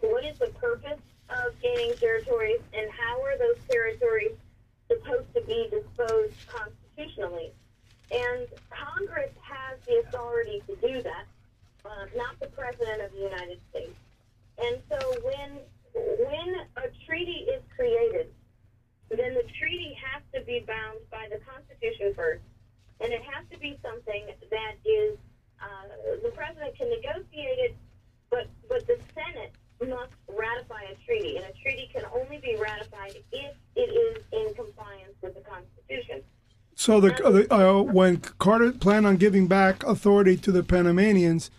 what 0.00 0.24
is 0.24 0.38
the 0.38 0.48
purpose 0.48 1.00
of 1.30 1.60
gaining 1.62 1.94
territories 1.94 2.60
and 2.74 2.90
how 2.90 3.22
are 3.22 3.38
those 3.38 3.56
territories 3.70 4.32
supposed 4.88 5.32
to 5.34 5.40
be 5.42 5.68
disposed 5.70 6.34
constitutionally. 6.48 7.52
And 8.10 8.46
Congress 8.70 9.30
has 9.40 9.78
the 9.86 10.00
authority 10.06 10.62
to 10.66 10.76
do 10.76 11.02
that, 11.02 11.24
uh, 11.84 12.06
not 12.16 12.38
the 12.40 12.48
President 12.48 13.02
of 13.02 13.12
the 13.12 13.18
United 13.18 13.58
States. 13.70 13.96
And 14.58 14.78
so 14.90 14.98
when 15.22 15.58
when 15.94 16.48
a 16.76 16.88
treaty 17.06 17.44
is 17.52 17.62
created, 17.76 18.28
then 19.10 19.34
the 19.34 19.44
treaty 19.58 19.96
has 20.00 20.22
to 20.34 20.40
be 20.46 20.64
bound 20.66 20.98
by 21.10 21.28
the 21.30 21.38
Constitution 21.44 22.14
first, 22.14 22.42
and 23.00 23.12
it 23.12 23.22
has 23.22 23.44
to 23.52 23.58
be 23.58 23.78
something 23.82 24.26
that 24.50 24.74
is 24.84 25.18
uh, 25.60 26.16
the 26.22 26.30
president 26.30 26.76
can 26.76 26.88
negotiate 26.90 27.58
it, 27.70 27.76
but 28.30 28.46
but 28.68 28.86
the 28.86 28.98
Senate 29.14 29.52
must 29.80 30.12
ratify 30.28 30.82
a 30.90 30.94
treaty, 31.04 31.36
and 31.36 31.44
a 31.46 31.52
treaty 31.62 31.90
can 31.92 32.04
only 32.14 32.38
be 32.38 32.56
ratified 32.56 33.16
if 33.32 33.54
it 33.76 33.80
is 33.80 34.22
in 34.32 34.54
compliance 34.54 35.14
with 35.20 35.34
the 35.34 35.40
Constitution. 35.40 36.22
So 36.74 37.00
the, 37.00 37.24
uh, 37.24 37.30
the 37.30 37.54
uh, 37.54 37.82
when 37.82 38.18
Carter 38.18 38.72
planned 38.72 39.06
on 39.06 39.16
giving 39.16 39.46
back 39.46 39.82
authority 39.84 40.36
to 40.38 40.52
the 40.52 40.62
Panamanians, 40.62 41.50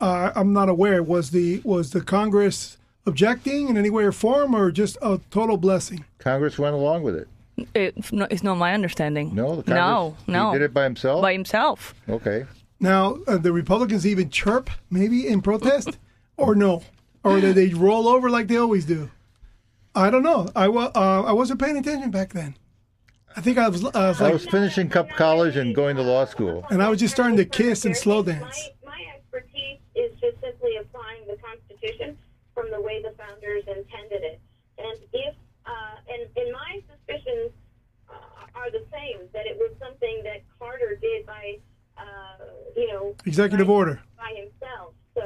uh, 0.00 0.32
I'm 0.34 0.52
not 0.52 0.68
aware. 0.68 1.02
Was 1.02 1.30
the 1.30 1.60
was 1.64 1.90
the 1.90 2.00
Congress 2.00 2.76
objecting 3.06 3.68
in 3.68 3.76
any 3.76 3.90
way 3.90 4.04
or 4.04 4.12
form, 4.12 4.54
or 4.54 4.70
just 4.70 4.96
a 5.02 5.20
total 5.30 5.56
blessing? 5.56 6.04
Congress 6.18 6.58
went 6.58 6.74
along 6.74 7.02
with 7.02 7.16
it. 7.16 7.28
It's 7.74 8.10
not, 8.12 8.32
it's 8.32 8.42
not 8.42 8.54
my 8.56 8.72
understanding. 8.72 9.34
No, 9.34 9.56
the 9.56 9.62
Congress, 9.64 10.24
no, 10.26 10.32
no. 10.32 10.52
He 10.52 10.58
did 10.58 10.64
it 10.64 10.74
by 10.74 10.84
himself. 10.84 11.20
by 11.22 11.32
himself. 11.32 11.94
okay. 12.08 12.46
Now 12.82 13.18
uh, 13.26 13.36
the 13.36 13.52
Republicans 13.52 14.06
even 14.06 14.30
chirp 14.30 14.70
maybe 14.90 15.26
in 15.28 15.42
protest, 15.42 15.98
or 16.38 16.54
no, 16.54 16.82
or 17.22 17.38
did 17.40 17.54
they 17.54 17.68
roll 17.74 18.08
over 18.08 18.30
like 18.30 18.46
they 18.48 18.56
always 18.56 18.86
do? 18.86 19.10
I 19.94 20.08
don't 20.08 20.22
know. 20.22 20.48
I 20.56 20.68
wa- 20.68 20.90
uh, 20.94 21.22
I 21.26 21.32
wasn't 21.32 21.60
paying 21.60 21.76
attention 21.76 22.10
back 22.10 22.32
then. 22.32 22.56
I 23.36 23.40
think 23.42 23.58
I 23.58 23.68
was, 23.68 23.84
I 23.84 24.08
was 24.08 24.20
I 24.20 24.24
like, 24.24 24.32
was 24.32 24.46
finishing 24.46 24.88
Cup 24.88 25.10
College 25.10 25.56
and 25.56 25.74
going 25.74 25.96
to 25.96 26.02
law 26.02 26.24
school. 26.24 26.64
and 26.70 26.82
I 26.82 26.88
was 26.88 26.98
just 27.00 27.12
starting 27.14 27.36
to 27.36 27.44
kiss 27.44 27.84
and 27.84 27.94
slow 27.96 28.22
dance. 28.22 28.70
My, 28.84 28.90
my 28.92 29.04
expertise 29.14 29.78
is 29.94 30.12
just 30.20 30.40
simply 30.40 30.76
applying 30.76 31.26
the 31.28 31.36
Constitution 31.80 32.16
from 32.54 32.70
the 32.70 32.80
way 32.80 33.02
the 33.02 33.12
founders 33.16 33.64
intended 33.66 34.22
it. 34.22 34.40
And 34.78 34.98
if, 35.12 35.34
uh, 35.66 35.96
and, 36.08 36.28
and 36.36 36.52
my 36.52 36.82
suspicions 36.90 37.50
uh, 38.08 38.14
are 38.54 38.70
the 38.70 38.84
same, 38.92 39.28
that 39.32 39.46
it 39.46 39.56
was 39.58 39.70
something 39.78 40.22
that 40.24 40.42
Carter 40.58 40.98
did 41.00 41.26
by, 41.26 41.58
uh, 41.96 42.02
you 42.76 42.88
know, 42.88 43.14
Executive 43.24 43.66
by- 43.66 43.72
order. 43.72 44.00
by 44.16 44.34
himself. 44.36 44.94
So 45.14 45.22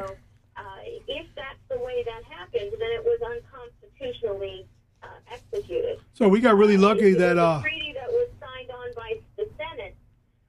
uh, 0.56 0.62
if 1.08 1.26
that's 1.34 1.58
the 1.70 1.78
way 1.78 2.04
that 2.04 2.22
happened, 2.24 2.72
then 2.78 2.90
it 2.92 3.04
was 3.04 3.20
unconstitutionally 3.22 4.66
uh, 5.02 5.06
executed. 5.32 5.98
So 6.14 6.28
we 6.28 6.40
got 6.40 6.56
really 6.56 6.76
lucky 6.76 7.10
It 7.12 7.18
that 7.18 7.38
uh, 7.38 7.60
treaty 7.62 7.94
that 7.94 8.08
was 8.10 8.28
signed 8.40 8.70
on 8.70 8.94
by 8.96 9.18
the 9.36 9.48
Senate. 9.56 9.96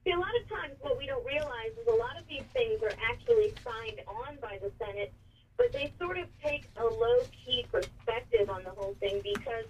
See, 0.04 0.12
a 0.12 0.18
lot 0.18 0.30
of 0.40 0.48
times 0.48 0.74
what 0.80 0.96
we 0.98 1.06
don't 1.06 1.24
realize 1.26 1.72
is 1.80 1.86
a 1.88 1.96
lot 1.96 2.16
of 2.18 2.26
these 2.28 2.44
things 2.52 2.80
are 2.82 2.94
actually 3.10 3.52
signed 3.64 4.00
on 4.06 4.36
by 4.40 4.58
the 4.62 4.70
Senate, 4.78 5.12
but 5.56 5.72
they 5.72 5.92
sort 5.98 6.18
of 6.18 6.28
take 6.42 6.68
a 6.76 6.84
low 6.84 7.18
key 7.44 7.66
perspective 7.70 8.48
on 8.50 8.62
the 8.64 8.70
whole 8.70 8.94
thing 9.00 9.20
because 9.22 9.64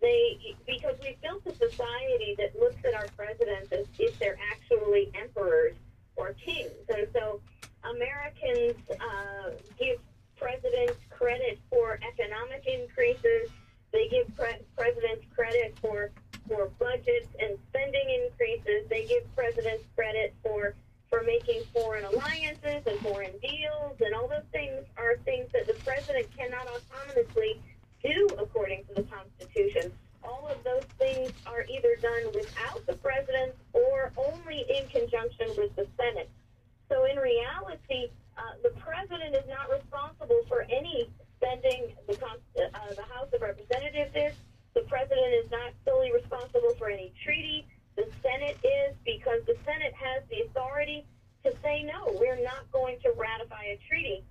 they 0.00 0.54
because 0.66 0.96
we 1.02 1.16
built 1.22 1.42
a 1.46 1.54
society 1.54 2.34
that 2.38 2.58
looks 2.58 2.82
at 2.84 2.94
our 2.94 3.06
presidents 3.16 3.72
as 3.72 3.86
if 3.98 4.18
they're 4.18 4.38
actually 4.50 5.10
emperors 5.14 5.74
or 6.16 6.32
kings, 6.32 6.72
and 6.88 7.06
so 7.12 7.40
Americans 7.84 8.76
uh, 9.00 9.50
give 9.78 9.98
presidents 10.36 10.96
credit 11.10 11.58
for 11.68 11.98
economic 12.06 12.66
increases. 12.66 13.50
They 13.92 14.08
give 14.08 14.34
pre- 14.36 14.62
presidents 14.76 15.24
credit 15.34 15.76
for 15.80 16.10
for 16.48 16.66
budgets 16.78 17.28
and 17.38 17.58
spending 17.68 18.24
increases. 18.24 18.88
They 18.88 19.04
give 19.04 19.24
presidents 19.36 19.84
credit 19.94 20.34
for 20.42 20.74
for 21.10 21.22
making 21.22 21.62
foreign 21.74 22.04
alliances 22.04 22.82
and 22.86 22.98
foreign 23.00 23.36
deals, 23.42 23.96
and 24.00 24.14
all 24.14 24.28
those 24.28 24.46
things 24.52 24.86
are 24.96 25.16
things 25.24 25.50
that 25.52 25.66
the 25.66 25.74
president 25.84 26.26
cannot 26.36 26.66
autonomously 26.68 27.58
do 28.02 28.28
according 28.38 28.84
to 28.84 28.94
the 28.94 29.02
Constitution. 29.02 29.92
All 30.22 30.46
of 30.48 30.62
those 30.62 30.84
things 30.98 31.32
are 31.46 31.64
either 31.68 31.96
done 32.00 32.32
without 32.32 32.86
the 32.86 32.94
president 32.94 33.54
or 33.72 34.12
only 34.16 34.64
in 34.68 34.86
conjunction 34.88 35.48
with 35.58 35.74
the 35.76 35.86
Senate. 35.98 36.30
So 36.88 37.04
in 37.04 37.16
reality, 37.16 38.10
uh, 38.38 38.42
the 38.62 38.70
president 38.80 39.34
is 39.34 39.44
not 39.48 39.68
responsible 39.70 40.42
for 40.48 40.62
any 40.70 41.10
spending. 41.36 41.92
The, 42.06 42.14
uh, 42.24 42.94
the 42.94 43.02
House 43.02 43.28
of 43.34 43.42
Representatives 43.42 44.12
is. 44.14 44.34
The 44.72 44.82
president 44.82 45.34
is 45.34 45.50
not 45.50 45.72
solely 45.84 46.12
responsible 46.12 46.74
for 46.78 46.88
any 46.88 47.12
treaty. 47.24 47.66
The 48.00 48.08
Senate 48.24 48.56
is 48.64 48.96
because 49.04 49.44
the 49.44 49.60
Senate 49.68 49.92
has 49.92 50.24
the 50.32 50.48
authority 50.48 51.04
to 51.44 51.52
say 51.60 51.84
no. 51.84 52.16
We're 52.16 52.40
not 52.40 52.64
going 52.72 52.96
to 53.04 53.12
ratify 53.12 53.76
a 53.76 53.78
treaty, 53.92 54.24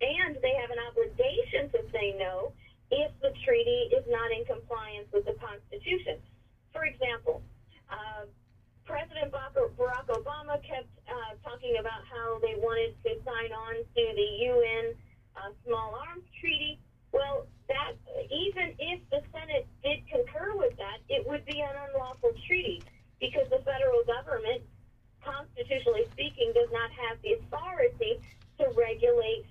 and 0.00 0.40
they 0.40 0.56
have 0.56 0.72
an 0.72 0.80
obligation 0.88 1.68
to 1.76 1.84
say 1.92 2.16
no 2.16 2.56
if 2.88 3.12
the 3.20 3.36
treaty 3.44 3.92
is 3.92 4.08
not 4.08 4.32
in 4.32 4.48
compliance 4.48 5.04
with 5.12 5.28
the 5.28 5.36
Constitution. 5.36 6.16
For 6.72 6.88
example, 6.88 7.44
uh, 7.92 8.24
President 8.88 9.28
Barack 9.28 10.08
Obama 10.08 10.56
kept 10.64 10.88
uh, 11.04 11.36
talking 11.44 11.76
about 11.76 12.08
how 12.08 12.40
they 12.40 12.56
wanted 12.56 12.96
to 13.04 13.20
sign 13.20 13.52
on 13.52 13.84
to 13.84 14.02
the 14.16 14.28
UN 14.48 14.96
uh, 15.36 15.52
Small 15.68 15.92
Arms 16.08 16.24
Treaty. 16.40 16.80
Well, 17.12 17.44
that 17.68 18.00
even 18.32 18.72
if 18.80 19.00
the 19.12 19.20
Senate 19.28 19.68
did 19.84 20.08
concur 20.08 20.56
with 20.56 20.72
that, 20.78 21.04
because 23.24 23.48
the 23.48 23.64
federal 23.64 24.04
government, 24.04 24.60
constitutionally 25.24 26.04
speaking, 26.12 26.52
does 26.52 26.68
not 26.70 26.90
have 26.92 27.16
the 27.22 27.32
authority 27.40 28.20
to 28.58 28.68
regulate 28.76 29.46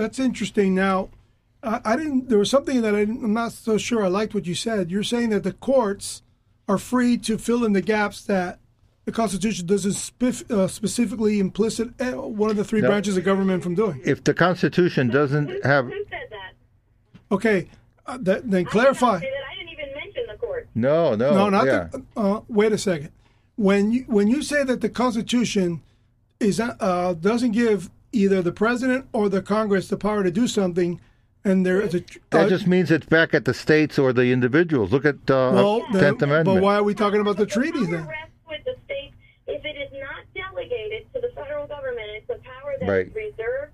that's 0.00 0.18
interesting. 0.18 0.74
Now, 0.74 1.10
I, 1.62 1.80
I 1.84 1.96
didn't. 1.96 2.28
There 2.28 2.38
was 2.38 2.50
something 2.50 2.80
that 2.82 2.94
I 2.94 3.00
didn't, 3.00 3.22
I'm 3.24 3.32
not 3.34 3.52
so 3.52 3.76
sure. 3.78 4.04
I 4.04 4.08
liked 4.08 4.34
what 4.34 4.46
you 4.46 4.54
said. 4.54 4.90
You're 4.90 5.02
saying 5.02 5.30
that 5.30 5.42
the 5.44 5.52
courts 5.52 6.22
are 6.68 6.78
free 6.78 7.16
to 7.18 7.36
fill 7.38 7.64
in 7.64 7.72
the 7.72 7.82
gaps 7.82 8.24
that 8.24 8.58
the 9.04 9.12
Constitution 9.12 9.66
doesn't 9.66 9.92
spef- 9.92 10.50
uh, 10.50 10.68
specifically 10.68 11.38
implicit 11.40 11.88
uh, 12.00 12.12
one 12.12 12.50
of 12.50 12.56
the 12.56 12.64
three 12.64 12.80
No. 12.80 12.88
branches 12.88 13.16
of 13.16 13.24
government 13.24 13.62
from 13.62 13.74
doing. 13.74 14.00
If 14.04 14.24
the 14.24 14.34
Constitution 14.34 15.08
doesn't 15.08 15.64
have 15.64 15.86
who 15.86 16.04
said 16.10 16.28
that? 16.30 16.52
Okay, 17.32 17.68
uh, 18.06 18.18
that, 18.20 18.50
then 18.50 18.60
I 18.60 18.62
did 18.62 18.64
not 18.64 18.70
clarify. 18.72 19.18
that. 19.18 19.26
I 19.26 19.54
didn't 19.56 19.72
even 19.72 19.94
mention 19.94 20.22
the 20.28 20.36
court. 20.38 20.68
no, 20.74 21.14
no, 21.14 21.34
No, 21.34 21.48
not 21.50 21.66
yeah. 21.66 21.88
the. 21.92 22.02
Uh, 22.16 22.40
wait 22.48 22.72
a 22.72 22.78
second. 22.78 23.10
When 23.56 23.92
you 23.92 24.02
when 24.06 24.28
you 24.28 24.42
say 24.42 24.64
that 24.64 24.80
the 24.80 24.88
Constitution 24.88 25.82
is 26.38 26.58
uh, 26.60 27.14
doesn't 27.20 27.50
give 27.52 27.90
either 28.12 28.42
the 28.42 28.52
president 28.52 29.06
or 29.12 29.28
the 29.28 29.42
Congress 29.42 29.88
the 29.88 29.96
power 29.96 30.22
to 30.22 30.30
do 30.30 30.46
something, 30.48 31.00
and 31.44 31.64
there 31.64 31.80
is 31.80 31.94
a 31.94 32.00
that 32.30 32.46
uh, 32.46 32.48
just 32.48 32.66
means 32.66 32.90
it's 32.90 33.06
back 33.06 33.32
at 33.34 33.44
the 33.44 33.54
states 33.54 33.98
or 33.98 34.12
the 34.12 34.32
individuals. 34.32 34.92
Look 34.92 35.04
at 35.04 35.16
uh, 35.30 35.52
well, 35.54 35.80
then- 35.92 36.02
Tenth 36.02 36.22
Amendment. 36.22 36.58
but 36.58 36.62
why 36.62 36.74
are 36.76 36.82
we 36.82 36.94
talking 36.94 37.20
about 37.20 37.36
the 37.36 37.44
The 37.46 37.50
treaties 37.50 37.88
then? 37.88 38.06
rests 38.06 38.34
with 38.48 38.64
the 38.64 38.76
states. 38.84 39.14
If 39.46 39.64
it 39.64 39.76
is 39.76 39.90
not 39.98 40.22
delegated 40.34 41.06
to 41.14 41.20
the 41.20 41.30
federal 41.34 41.66
government, 41.66 42.06
it's 42.14 42.30
a 42.30 42.38
power 42.44 42.74
that 42.78 42.84
is 42.84 42.88
Right. 42.90 43.14
reserved 43.14 43.72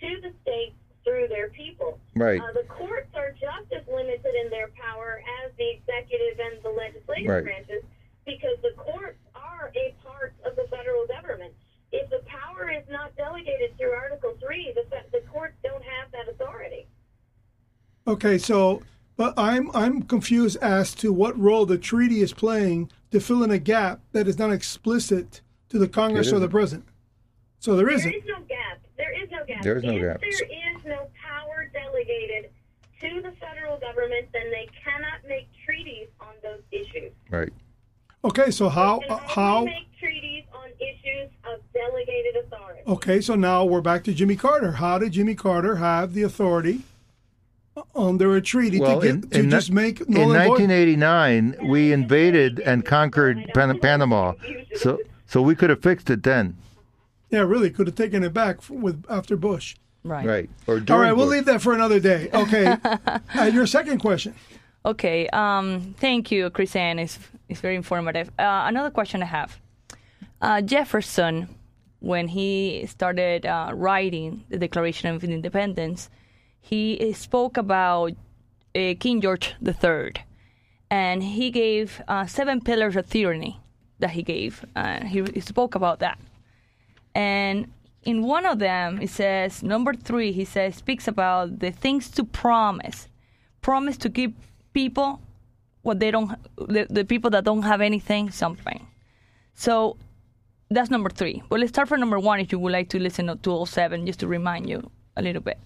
to 0.00 0.08
the 0.22 0.32
states 0.42 0.76
through 1.04 1.28
their 1.28 1.48
people. 1.50 1.98
Right. 2.14 2.40
Uh, 2.40 2.52
the 2.52 2.64
courts 2.68 3.08
are 3.14 3.32
just 3.32 3.72
as 3.72 3.82
limited 3.88 4.34
in 4.44 4.50
their 4.50 4.68
power 4.68 5.20
as 5.44 5.50
the 5.58 5.68
executive 5.70 6.38
and 6.38 6.62
the 6.62 6.70
legislative 6.70 7.26
Right. 7.28 7.44
branches 7.44 7.82
because 8.24 8.56
the 8.62 8.72
courts 8.76 9.18
are 9.34 9.72
a 9.74 9.94
part 10.04 10.32
of 10.44 10.54
the 10.56 10.64
federal 10.70 11.06
government. 11.08 11.52
If 11.92 12.08
the 12.10 12.20
power 12.26 12.70
is 12.70 12.84
not 12.88 13.16
delegated 13.16 13.76
through 13.76 13.92
Article 13.92 14.34
3, 14.40 14.72
the, 14.76 14.84
fe- 14.88 15.08
the 15.10 15.20
courts 15.32 15.56
don't 15.64 15.82
have 15.82 16.12
that 16.12 16.28
authority. 16.28 16.86
Okay, 18.10 18.38
so 18.38 18.82
but 19.16 19.34
I'm 19.36 19.70
I'm 19.72 20.02
confused 20.02 20.56
as 20.60 20.94
to 20.96 21.12
what 21.12 21.38
role 21.38 21.64
the 21.64 21.78
treaty 21.78 22.20
is 22.22 22.32
playing 22.32 22.90
to 23.12 23.20
fill 23.20 23.44
in 23.44 23.52
a 23.52 23.58
gap 23.58 24.00
that 24.12 24.26
is 24.26 24.36
not 24.36 24.50
explicit 24.52 25.42
to 25.68 25.78
the 25.78 25.86
Congress 25.86 26.32
or 26.32 26.40
the 26.40 26.48
president. 26.48 26.88
So 27.60 27.76
there 27.76 27.86
There 27.86 27.94
isn't. 27.94 28.12
is 28.12 28.22
no 28.26 28.40
gap. 28.48 28.80
There 28.96 29.22
is 29.22 29.30
no 29.30 29.44
gap. 29.46 29.62
There 29.62 29.76
is 29.76 29.84
no 29.84 29.92
if 29.94 30.02
gap. 30.02 30.20
there 30.20 30.30
is 30.76 30.84
no 30.86 31.08
power 31.24 31.70
delegated 31.72 32.50
to 33.00 33.22
the 33.22 33.30
federal 33.38 33.78
government, 33.78 34.26
then 34.32 34.50
they 34.50 34.68
cannot 34.84 35.20
make 35.28 35.46
treaties 35.64 36.08
on 36.20 36.34
those 36.42 36.62
issues. 36.72 37.12
right. 37.30 37.52
Okay, 38.24 38.50
so 38.50 38.68
how 38.68 38.98
They 39.00 39.06
uh, 39.08 39.16
how 39.18 39.58
only 39.58 39.70
make 39.70 39.98
treaties 39.98 40.44
on 40.52 40.68
issues 40.80 41.30
of 41.44 41.60
delegated 41.72 42.36
authority. 42.44 42.80
Okay, 42.88 43.20
so 43.20 43.34
now 43.36 43.64
we're 43.64 43.80
back 43.80 44.02
to 44.04 44.12
Jimmy 44.12 44.34
Carter. 44.36 44.72
How 44.72 44.98
did 44.98 45.12
Jimmy 45.12 45.34
Carter 45.36 45.76
have 45.76 46.12
the 46.12 46.22
authority 46.22 46.82
under 47.94 48.36
a 48.36 48.42
treaty 48.42 48.80
Well, 48.80 49.00
to, 49.00 49.06
get, 49.06 49.14
in, 49.14 49.22
to 49.30 49.38
in, 49.40 49.50
just 49.50 49.70
ni- 49.70 49.74
make 49.74 50.00
in 50.00 50.12
null 50.12 50.32
and 50.32 50.48
1989, 50.48 51.56
we 51.68 51.92
invaded 51.92 52.60
and 52.60 52.84
conquered 52.84 53.50
Pan- 53.54 53.78
Panama, 53.78 54.34
so 54.76 54.98
so 55.26 55.40
we 55.40 55.54
could 55.54 55.70
have 55.70 55.82
fixed 55.82 56.10
it 56.10 56.22
then, 56.24 56.56
Yeah, 57.30 57.40
really 57.40 57.70
could 57.70 57.86
have 57.86 57.94
taken 57.96 58.24
it 58.24 58.32
back 58.32 58.58
with 58.68 59.04
after 59.08 59.36
Bush. 59.36 59.76
Right. 60.02 60.26
right? 60.26 60.50
Or 60.66 60.74
All 60.74 60.80
during 60.80 61.02
right, 61.02 61.12
we'll 61.12 61.26
leave 61.26 61.44
that 61.44 61.62
for 61.62 61.72
another 61.72 62.00
day. 62.00 62.30
Okay, 62.32 62.76
uh, 63.36 63.44
your 63.44 63.66
second 63.66 63.98
question. 64.00 64.34
Okay. 64.84 65.28
Um, 65.28 65.94
thank 65.98 66.30
you, 66.30 66.48
KrisAnne. 66.50 67.00
It's, 67.00 67.18
it's 67.48 67.60
very 67.60 67.76
informative. 67.76 68.28
Uh, 68.38 68.64
another 68.66 68.90
question 68.90 69.22
I 69.22 69.26
have. 69.26 69.60
Uh, 70.40 70.62
Jefferson, 70.62 71.54
when 72.00 72.28
he 72.28 72.86
started 72.86 73.44
uh, 73.44 73.72
writing 73.74 74.44
the 74.48 74.56
Declaration 74.58 75.14
of 75.14 75.22
Independence, 75.22 76.08
he 76.60 77.12
spoke 77.12 77.56
about 77.56 78.12
uh, 78.74 78.94
King 78.98 79.20
George 79.20 79.54
III, 79.64 80.12
and 80.90 81.22
he 81.22 81.50
gave 81.50 82.02
uh, 82.08 82.26
seven 82.26 82.60
pillars 82.60 82.96
of 82.96 83.08
tyranny 83.08 83.60
that 83.98 84.10
he 84.10 84.22
gave. 84.22 84.64
Uh, 84.74 85.04
he, 85.04 85.22
he 85.34 85.40
spoke 85.40 85.74
about 85.74 86.00
that. 86.00 86.18
And 87.14 87.72
in 88.02 88.22
one 88.22 88.46
of 88.46 88.58
them, 88.58 89.00
it 89.00 89.10
says, 89.10 89.62
number 89.62 89.94
three, 89.94 90.32
he 90.32 90.44
says, 90.44 90.76
speaks 90.76 91.06
about 91.06 91.58
the 91.58 91.70
things 91.70 92.10
to 92.10 92.24
promise. 92.24 93.08
Promise 93.60 93.98
to 93.98 94.08
give 94.08 94.32
people 94.72 95.20
what 95.82 96.00
they 96.00 96.10
don't, 96.10 96.32
the, 96.56 96.86
the 96.88 97.04
people 97.04 97.30
that 97.30 97.44
don't 97.44 97.62
have 97.62 97.80
anything, 97.80 98.30
something. 98.30 98.86
So 99.54 99.96
that's 100.70 100.90
number 100.90 101.10
three. 101.10 101.42
But 101.48 101.60
let's 101.60 101.70
start 101.70 101.88
from 101.88 102.00
number 102.00 102.18
one 102.18 102.40
if 102.40 102.52
you 102.52 102.58
would 102.58 102.72
like 102.72 102.88
to 102.90 102.98
listen 102.98 103.36
to 103.36 103.50
all 103.50 103.66
seven, 103.66 104.06
just 104.06 104.20
to 104.20 104.26
remind 104.26 104.68
you 104.68 104.90
a 105.16 105.22
little 105.22 105.42
bit. 105.42 105.58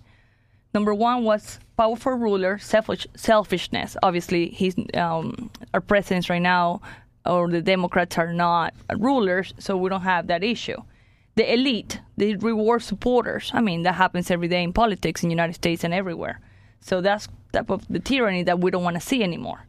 Number 0.74 0.92
one 0.92 1.22
was 1.22 1.60
powerful 1.76 2.12
ruler, 2.12 2.58
selfish, 2.58 3.06
selfishness. 3.14 3.96
Obviously, 4.02 4.48
he's 4.48 4.74
um, 4.94 5.50
our 5.72 5.80
presidents 5.80 6.28
right 6.28 6.42
now, 6.42 6.82
or 7.24 7.48
the 7.48 7.62
Democrats 7.62 8.18
are 8.18 8.32
not 8.32 8.74
rulers, 8.98 9.54
so 9.58 9.76
we 9.76 9.88
don't 9.88 10.02
have 10.02 10.26
that 10.26 10.42
issue. 10.42 10.76
The 11.36 11.52
elite, 11.52 12.00
they 12.16 12.34
reward 12.34 12.82
supporters. 12.82 13.50
I 13.54 13.60
mean, 13.60 13.84
that 13.84 13.94
happens 13.94 14.30
every 14.30 14.48
day 14.48 14.62
in 14.62 14.72
politics 14.72 15.22
in 15.22 15.28
the 15.28 15.32
United 15.32 15.54
States 15.54 15.84
and 15.84 15.94
everywhere. 15.94 16.40
So 16.80 17.00
that's 17.00 17.28
type 17.52 17.70
of 17.70 17.86
the 17.88 18.00
tyranny 18.00 18.42
that 18.42 18.58
we 18.58 18.70
don't 18.70 18.84
want 18.84 18.96
to 18.96 19.00
see 19.00 19.22
anymore. 19.22 19.66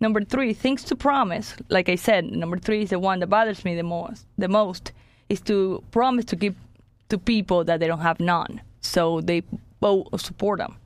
Number 0.00 0.22
three, 0.22 0.52
things 0.52 0.84
to 0.84 0.96
promise. 0.96 1.54
Like 1.70 1.88
I 1.88 1.96
said, 1.96 2.24
number 2.26 2.58
three 2.58 2.82
is 2.82 2.90
the 2.90 2.98
one 2.98 3.20
that 3.20 3.28
bothers 3.28 3.64
me 3.64 3.74
the 3.74 3.82
most. 3.82 4.26
The 4.36 4.48
most 4.48 4.92
is 5.30 5.40
to 5.42 5.82
promise 5.90 6.26
to 6.26 6.36
give 6.36 6.54
to 7.08 7.18
people 7.18 7.64
that 7.64 7.80
they 7.80 7.86
don't 7.86 8.00
have 8.00 8.20
none, 8.20 8.60
so 8.80 9.20
they 9.20 9.42
support 10.18 10.58
them. 10.58 10.76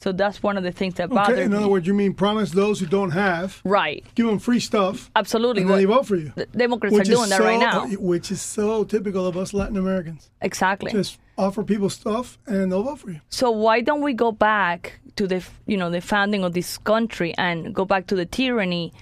So 0.00 0.12
that's 0.12 0.42
one 0.42 0.56
of 0.58 0.64
the 0.64 0.72
things 0.72 0.94
that 0.94 1.08
bothers 1.08 1.34
Okay, 1.34 1.44
in 1.44 1.52
me. 1.52 1.56
other 1.56 1.68
words, 1.68 1.86
you 1.86 1.94
mean 1.94 2.12
promise 2.14 2.50
those 2.50 2.78
who 2.80 2.84
don't 2.86 3.12
have, 3.12 3.60
right? 3.64 4.04
give 4.14 4.26
them 4.26 4.38
free 4.38 4.60
stuff, 4.60 5.10
Absolutely. 5.16 5.62
and 5.62 5.70
then 5.70 5.78
they 5.78 5.84
vote 5.86 6.06
for 6.06 6.16
you. 6.16 6.30
the 6.36 6.44
Democrats 6.46 6.92
Which 6.92 7.08
are 7.08 7.12
is 7.12 7.16
doing 7.18 7.30
that 7.30 7.38
so, 7.38 7.44
right 7.44 7.58
now. 7.58 7.86
Which 8.12 8.30
is 8.30 8.42
so 8.42 8.84
typical 8.84 9.24
of 9.26 9.36
us 9.36 9.54
Latin 9.54 9.76
Americans. 9.78 10.30
Exactly. 10.42 10.90
Just 10.92 11.18
offer 11.38 11.62
people 11.62 11.88
stuff 11.88 12.36
and 12.46 12.70
they'll 12.70 12.82
vote 12.82 12.98
for 12.98 13.10
you. 13.12 13.20
So 13.30 13.50
why 13.50 13.80
don't 13.80 14.02
we 14.02 14.12
go 14.12 14.30
back 14.30 15.00
to 15.16 15.26
the 15.26 15.42
you 15.66 15.76
know 15.80 15.90
the 15.90 16.00
founding 16.02 16.44
of 16.44 16.52
this 16.52 16.76
country 16.78 17.32
and 17.38 17.74
go 17.74 17.84
back 17.86 18.06
to 18.08 18.14
the 18.16 18.26
tyranny 18.26 18.92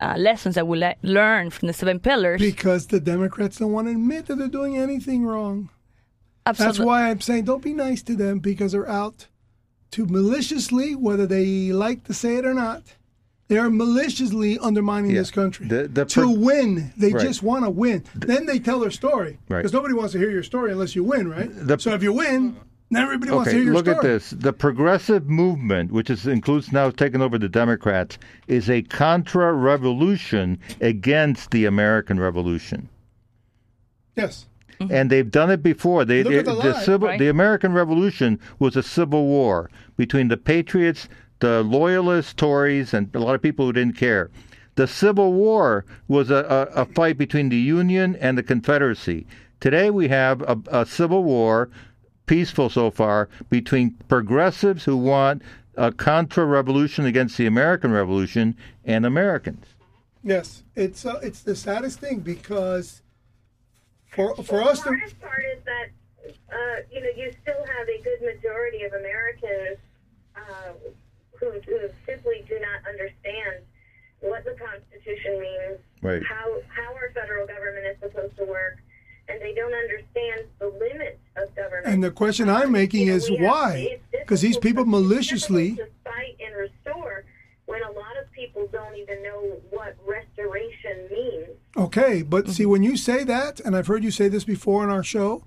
uh, 0.00 0.14
lessons 0.16 0.54
that 0.56 0.66
we 0.66 0.78
le- 0.78 0.96
learned 1.02 1.52
from 1.54 1.68
the 1.68 1.74
seven 1.74 2.00
pillars? 2.00 2.40
Because 2.40 2.86
the 2.88 2.98
Democrats 3.00 3.58
don't 3.58 3.70
want 3.72 3.86
to 3.86 3.92
admit 3.92 4.26
that 4.26 4.36
they're 4.38 4.48
doing 4.60 4.76
anything 4.76 5.24
wrong. 5.24 5.68
That's 6.56 6.78
why 6.78 7.10
I'm 7.10 7.20
saying 7.20 7.44
don't 7.44 7.62
be 7.62 7.74
nice 7.74 8.02
to 8.02 8.14
them 8.16 8.38
because 8.38 8.72
they're 8.72 8.88
out 8.88 9.26
to 9.92 10.06
maliciously, 10.06 10.94
whether 10.94 11.26
they 11.26 11.72
like 11.72 12.04
to 12.04 12.14
say 12.14 12.36
it 12.36 12.44
or 12.44 12.54
not, 12.54 12.82
they 13.48 13.56
are 13.58 13.70
maliciously 13.70 14.58
undermining 14.58 15.10
Yeah. 15.12 15.20
this 15.20 15.30
country. 15.30 15.66
The- 15.66 15.88
the 15.88 16.04
to 16.04 16.28
win. 16.28 16.92
They 16.98 17.12
Right. 17.12 17.22
just 17.22 17.42
want 17.42 17.64
to 17.64 17.70
win. 17.70 18.04
Then 18.14 18.44
they 18.46 18.58
tell 18.58 18.80
their 18.80 18.90
story. 18.90 19.38
Right. 19.48 19.58
Because 19.58 19.72
nobody 19.72 19.94
wants 19.94 20.12
to 20.12 20.18
hear 20.18 20.30
your 20.30 20.42
story 20.42 20.72
unless 20.72 20.94
you 20.94 21.04
win, 21.04 21.28
right? 21.30 21.50
The- 21.54 21.78
so 21.78 21.94
if 21.94 22.02
you 22.02 22.12
win, 22.12 22.56
then 22.90 23.02
everybody 23.02 23.32
wants 23.32 23.48
to 23.50 23.56
hear 23.56 23.64
your 23.64 23.72
look 23.74 23.86
story. 23.86 23.96
Look 23.96 24.04
at 24.04 24.08
this. 24.10 24.30
The 24.30 24.52
progressive 24.52 25.30
movement, 25.30 25.90
which 25.92 26.10
is 26.10 26.26
includes 26.26 26.70
now 26.72 26.90
taking 26.90 27.22
over 27.22 27.38
the 27.38 27.48
Democrats, 27.48 28.18
is 28.46 28.68
a 28.68 28.82
contra 28.82 29.54
revolution 29.54 30.58
against 30.82 31.50
the 31.50 31.64
American 31.64 32.20
Revolution. 32.20 32.90
Yes. 34.16 34.46
And 34.80 35.10
they've 35.10 35.30
done 35.30 35.50
it 35.50 35.62
before. 35.62 36.04
They, 36.04 36.22
they- 36.22 36.36
the 36.36 36.42
the 36.44 36.54
lie, 36.54 36.82
civil, 36.82 37.08
right? 37.08 37.18
the 37.18 37.28
American 37.28 37.72
Revolution 37.72 38.38
was 38.58 38.76
a 38.76 38.82
civil 38.82 39.26
war 39.26 39.70
between 39.96 40.28
the 40.28 40.36
patriots, 40.36 41.08
the 41.40 41.62
loyalists, 41.62 42.32
Tories, 42.34 42.94
and 42.94 43.14
a 43.14 43.18
lot 43.18 43.34
of 43.34 43.42
people 43.42 43.66
who 43.66 43.72
didn't 43.72 43.96
care. 43.96 44.30
The 44.76 44.86
Civil 44.86 45.32
War 45.32 45.84
was 46.06 46.30
a, 46.30 46.68
a, 46.76 46.82
a 46.82 46.84
fight 46.84 47.18
between 47.18 47.48
the 47.48 47.56
Union 47.56 48.14
and 48.20 48.38
the 48.38 48.44
Confederacy. 48.44 49.26
Today 49.58 49.90
we 49.90 50.06
have 50.06 50.40
a, 50.42 50.56
a 50.68 50.86
civil 50.86 51.24
war 51.24 51.68
peaceful 52.26 52.68
so 52.70 52.88
far 52.92 53.28
between 53.50 53.96
progressives 54.08 54.84
who 54.84 54.96
want 54.96 55.42
a 55.76 55.90
contra 55.90 56.44
revolution 56.44 57.06
against 57.06 57.36
the 57.36 57.46
American 57.46 57.90
Revolution 57.90 58.56
and 58.84 59.04
Americans. 59.04 59.64
Yes, 60.22 60.62
it's 60.76 61.04
uh, 61.04 61.18
it's 61.24 61.40
the 61.42 61.56
saddest 61.56 61.98
thing 61.98 62.20
because 62.20 63.02
for 64.10 64.34
for 64.36 64.58
well, 64.60 64.68
us 64.70 64.80
the 64.82 64.90
hardest 64.90 65.20
part 65.20 65.42
is 65.56 65.62
that 65.64 65.88
uh, 66.52 66.76
you 66.92 67.00
know 67.00 67.10
you 67.16 67.32
still 67.42 67.64
have 67.76 67.88
a 67.88 68.00
good 68.02 68.20
majority 68.22 68.82
of 68.84 68.92
Americans 68.92 69.78
uh, 70.36 70.72
who, 71.38 71.50
who 71.66 71.88
simply 72.06 72.44
do 72.48 72.58
not 72.60 72.80
understand 72.88 73.62
what 74.20 74.44
the 74.44 74.52
Constitution 74.58 75.40
means, 75.40 75.78
Right. 76.02 76.22
how 76.24 76.60
how 76.68 76.92
our 76.94 77.10
federal 77.14 77.46
government 77.46 77.86
is 77.86 77.96
supposed 78.00 78.36
to 78.38 78.44
work, 78.44 78.78
and 79.28 79.40
they 79.40 79.54
don't 79.54 79.74
understand 79.74 80.42
the 80.58 80.68
limits 80.68 81.20
of 81.36 81.54
government. 81.54 81.86
and 81.86 82.02
the 82.02 82.10
question 82.10 82.48
I'm 82.48 82.72
making 82.72 83.02
You 83.06 83.12
know, 83.12 83.16
is 83.16 83.30
why? 83.30 84.00
Because 84.12 84.40
these 84.40 84.58
people 84.58 84.84
maliciously 84.84 85.76
to 85.76 85.86
fight 86.04 86.36
and 86.44 86.54
restore 86.56 87.24
when 87.66 87.82
a 87.82 87.90
lot 87.90 88.16
of 88.20 88.30
people 88.32 88.66
don't 88.72 88.96
even 88.96 89.22
know 89.22 89.56
what 89.70 89.94
restoration 90.06 91.06
means. 91.10 91.48
Okay, 91.78 92.22
but 92.22 92.48
see, 92.48 92.66
when 92.66 92.82
you 92.82 92.96
say 92.96 93.22
that, 93.24 93.60
and 93.60 93.76
I've 93.76 93.86
heard 93.86 94.02
you 94.02 94.10
say 94.10 94.28
this 94.28 94.42
before 94.44 94.82
in 94.82 94.90
our 94.90 95.04
show, 95.04 95.44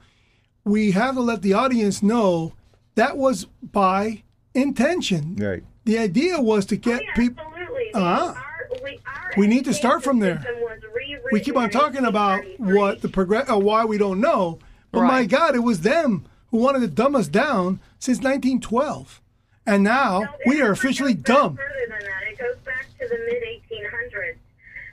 we 0.63 0.91
have 0.91 1.15
to 1.15 1.21
let 1.21 1.41
the 1.41 1.53
audience 1.53 2.01
know 2.01 2.53
that 2.95 3.17
was 3.17 3.45
by 3.61 4.23
intention. 4.53 5.35
Right. 5.35 5.63
The 5.83 5.97
idea 5.97 6.39
was 6.39 6.65
to 6.67 6.75
Oh, 6.75 6.79
get 6.79 7.01
yeah, 7.03 7.13
people. 7.15 7.43
absolutely. 7.45 7.93
Uh-huh. 7.93 8.33
Our, 8.33 8.83
we, 8.83 8.99
our 9.05 9.31
We 9.37 9.47
need 9.47 9.65
to 9.65 9.73
start 9.73 10.03
from 10.03 10.19
there. 10.19 10.35
education 10.35 10.53
system 10.55 10.63
was 10.63 10.79
rewritten 10.95 11.29
We 11.33 11.39
keep 11.41 11.57
on 11.57 11.69
talking 11.69 12.05
about 12.05 12.43
what 12.59 13.01
the 13.01 13.09
progress, 13.09 13.49
uh, 13.49 13.57
why 13.59 13.83
we 13.83 13.97
don't 13.97 14.21
know, 14.21 14.59
but 14.91 15.01
my 15.03 15.25
God, 15.25 15.55
it 15.55 15.59
was 15.63 15.81
them 15.81 16.25
who 16.51 16.57
wanted 16.59 16.79
to 16.81 16.87
dumb 16.87 17.15
us 17.15 17.27
down 17.27 17.79
since 17.99 18.19
1912, 18.19 19.21
and 19.65 19.83
now 19.83 20.21
No, 20.21 20.27
we 20.45 20.61
are 20.61 20.71
officially 20.71 21.13
goes 21.13 21.23
back 21.23 21.35
dumb. 21.35 21.55
Further 21.57 21.69
than 21.89 21.99
that, 21.99 22.23
it 22.31 22.37
goes 22.37 22.57
back 22.65 22.85
to 22.99 23.07
the 23.07 23.17
mid 23.25 23.43
1800s. 23.69 24.35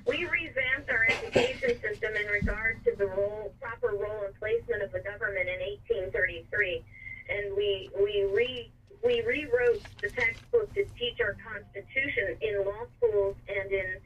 We 0.07 0.25
revamped 0.25 0.58
our 0.91 1.07
education 1.09 1.81
system 1.81 2.15
in 2.17 2.27
regard 2.27 2.83
to 2.85 2.95
the 2.97 3.07
role, 3.07 3.53
proper 3.61 3.97
role 3.97 4.25
and 4.25 4.35
placement 4.39 4.83
of 4.83 4.93
the 4.93 5.01
government 5.01 5.49
in 5.49 5.61
1833, 5.91 6.85
and 7.29 7.57
we 7.57 7.91
we 7.97 8.25
re 8.33 8.71
we 9.05 9.23
rewrote 9.23 9.83
the 10.03 10.11
textbook 10.11 10.73
to 10.75 10.85
teach 10.99 11.21
our 11.21 11.37
Constitution 11.39 12.37
in 12.41 12.65
law 12.65 12.85
schools 12.97 13.37
and 13.49 13.71
in 13.71 13.97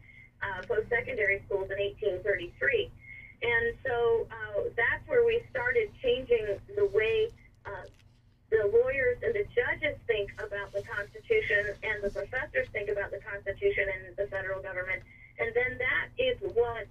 uh, 0.42 0.62
post-secondary 0.68 1.42
schools 1.46 1.70
in 1.70 1.78
1833. 1.78 2.90
And 3.42 3.74
so 3.86 4.26
uh, 4.30 4.68
that's 4.76 5.06
where 5.08 5.24
we 5.24 5.42
started 5.50 5.90
changing 6.02 6.60
the 6.76 6.86
way 6.86 7.28
uh, 7.64 7.88
the 8.50 8.68
lawyers 8.68 9.18
and 9.24 9.34
the 9.34 9.46
judges 9.56 9.96
think 10.06 10.30
about 10.36 10.70
the 10.72 10.82
Constitution 10.84 11.72
and 11.82 12.04
the 12.04 12.10
professors 12.10 12.68
think 12.72 12.90
about 12.90 13.10
the 13.10 13.18
Constitution 13.24 13.88
and 13.88 14.16
the 14.16 14.26
federal 14.28 14.60
government. 14.60 15.02
And 15.38 15.50
then 15.54 15.78
that 15.78 16.08
is 16.18 16.38
what, 16.54 16.86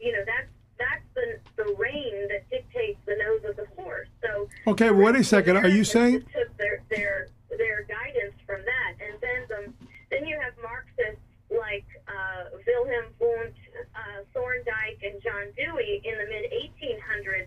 you 0.00 0.12
know, 0.12 0.24
that's, 0.26 0.48
that's 0.78 1.06
the, 1.14 1.38
the 1.56 1.74
rein 1.78 2.28
that 2.28 2.48
dictates 2.50 2.98
the 3.06 3.16
nose 3.16 3.42
of 3.48 3.56
the 3.56 3.66
horse. 3.80 4.08
So 4.22 4.48
Okay, 4.66 4.90
wait 4.90 5.16
a 5.16 5.24
second. 5.24 5.56
Are 5.56 5.68
you 5.68 5.84
saying 5.84 6.24
took 6.32 6.56
their, 6.56 6.82
their, 6.90 7.28
their 7.50 7.82
guidance 7.84 8.34
from 8.46 8.60
that? 8.64 8.92
And 9.00 9.18
then, 9.20 9.40
the, 9.48 9.86
then 10.10 10.26
you 10.26 10.38
have 10.40 10.52
Marxists 10.62 11.22
like 11.50 11.86
uh, 12.08 12.50
Wilhelm 12.66 13.12
Wundt, 13.20 13.54
uh, 13.94 14.24
Thorndike, 14.32 14.98
and 15.02 15.22
John 15.22 15.52
Dewey 15.56 16.02
in 16.04 16.14
the 16.18 16.26
mid 16.26 16.50
1800s 16.50 17.46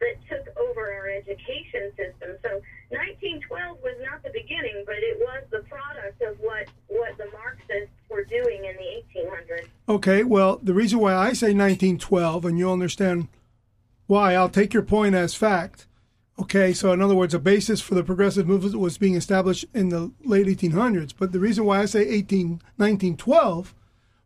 that 0.00 0.14
took 0.30 0.46
over 0.56 0.92
our 0.92 1.08
education 1.10 1.90
system. 1.96 2.38
So 2.42 2.60
1912 2.90 3.78
was 3.82 3.94
not 4.02 4.22
the 4.22 4.30
beginning, 4.30 4.82
but 4.86 4.96
it 4.96 5.18
was 5.18 5.44
the 5.50 5.60
product 5.68 6.22
of 6.22 6.38
what, 6.40 6.66
what 6.88 7.16
the 7.18 7.26
Marxists 7.32 7.94
were 8.08 8.24
doing 8.24 8.64
in 8.64 8.76
the 8.76 9.20
1800s. 9.20 9.68
Okay, 9.88 10.24
well, 10.24 10.58
the 10.62 10.74
reason 10.74 10.98
why 10.98 11.14
I 11.14 11.32
say 11.32 11.48
1912, 11.48 12.44
and 12.46 12.58
you'll 12.58 12.72
understand 12.72 13.28
why, 14.06 14.34
I'll 14.34 14.48
take 14.48 14.72
your 14.72 14.82
point 14.82 15.14
as 15.14 15.34
fact. 15.34 15.86
Okay, 16.40 16.72
so 16.72 16.92
in 16.92 17.02
other 17.02 17.16
words, 17.16 17.34
a 17.34 17.38
basis 17.38 17.80
for 17.80 17.94
the 17.94 18.04
progressive 18.04 18.46
movement 18.46 18.76
was 18.76 18.96
being 18.96 19.16
established 19.16 19.66
in 19.74 19.88
the 19.88 20.12
late 20.24 20.46
1800s. 20.46 21.12
But 21.18 21.32
the 21.32 21.40
reason 21.40 21.64
why 21.64 21.80
I 21.80 21.84
say 21.84 22.08
18, 22.08 22.62
1912 22.76 23.74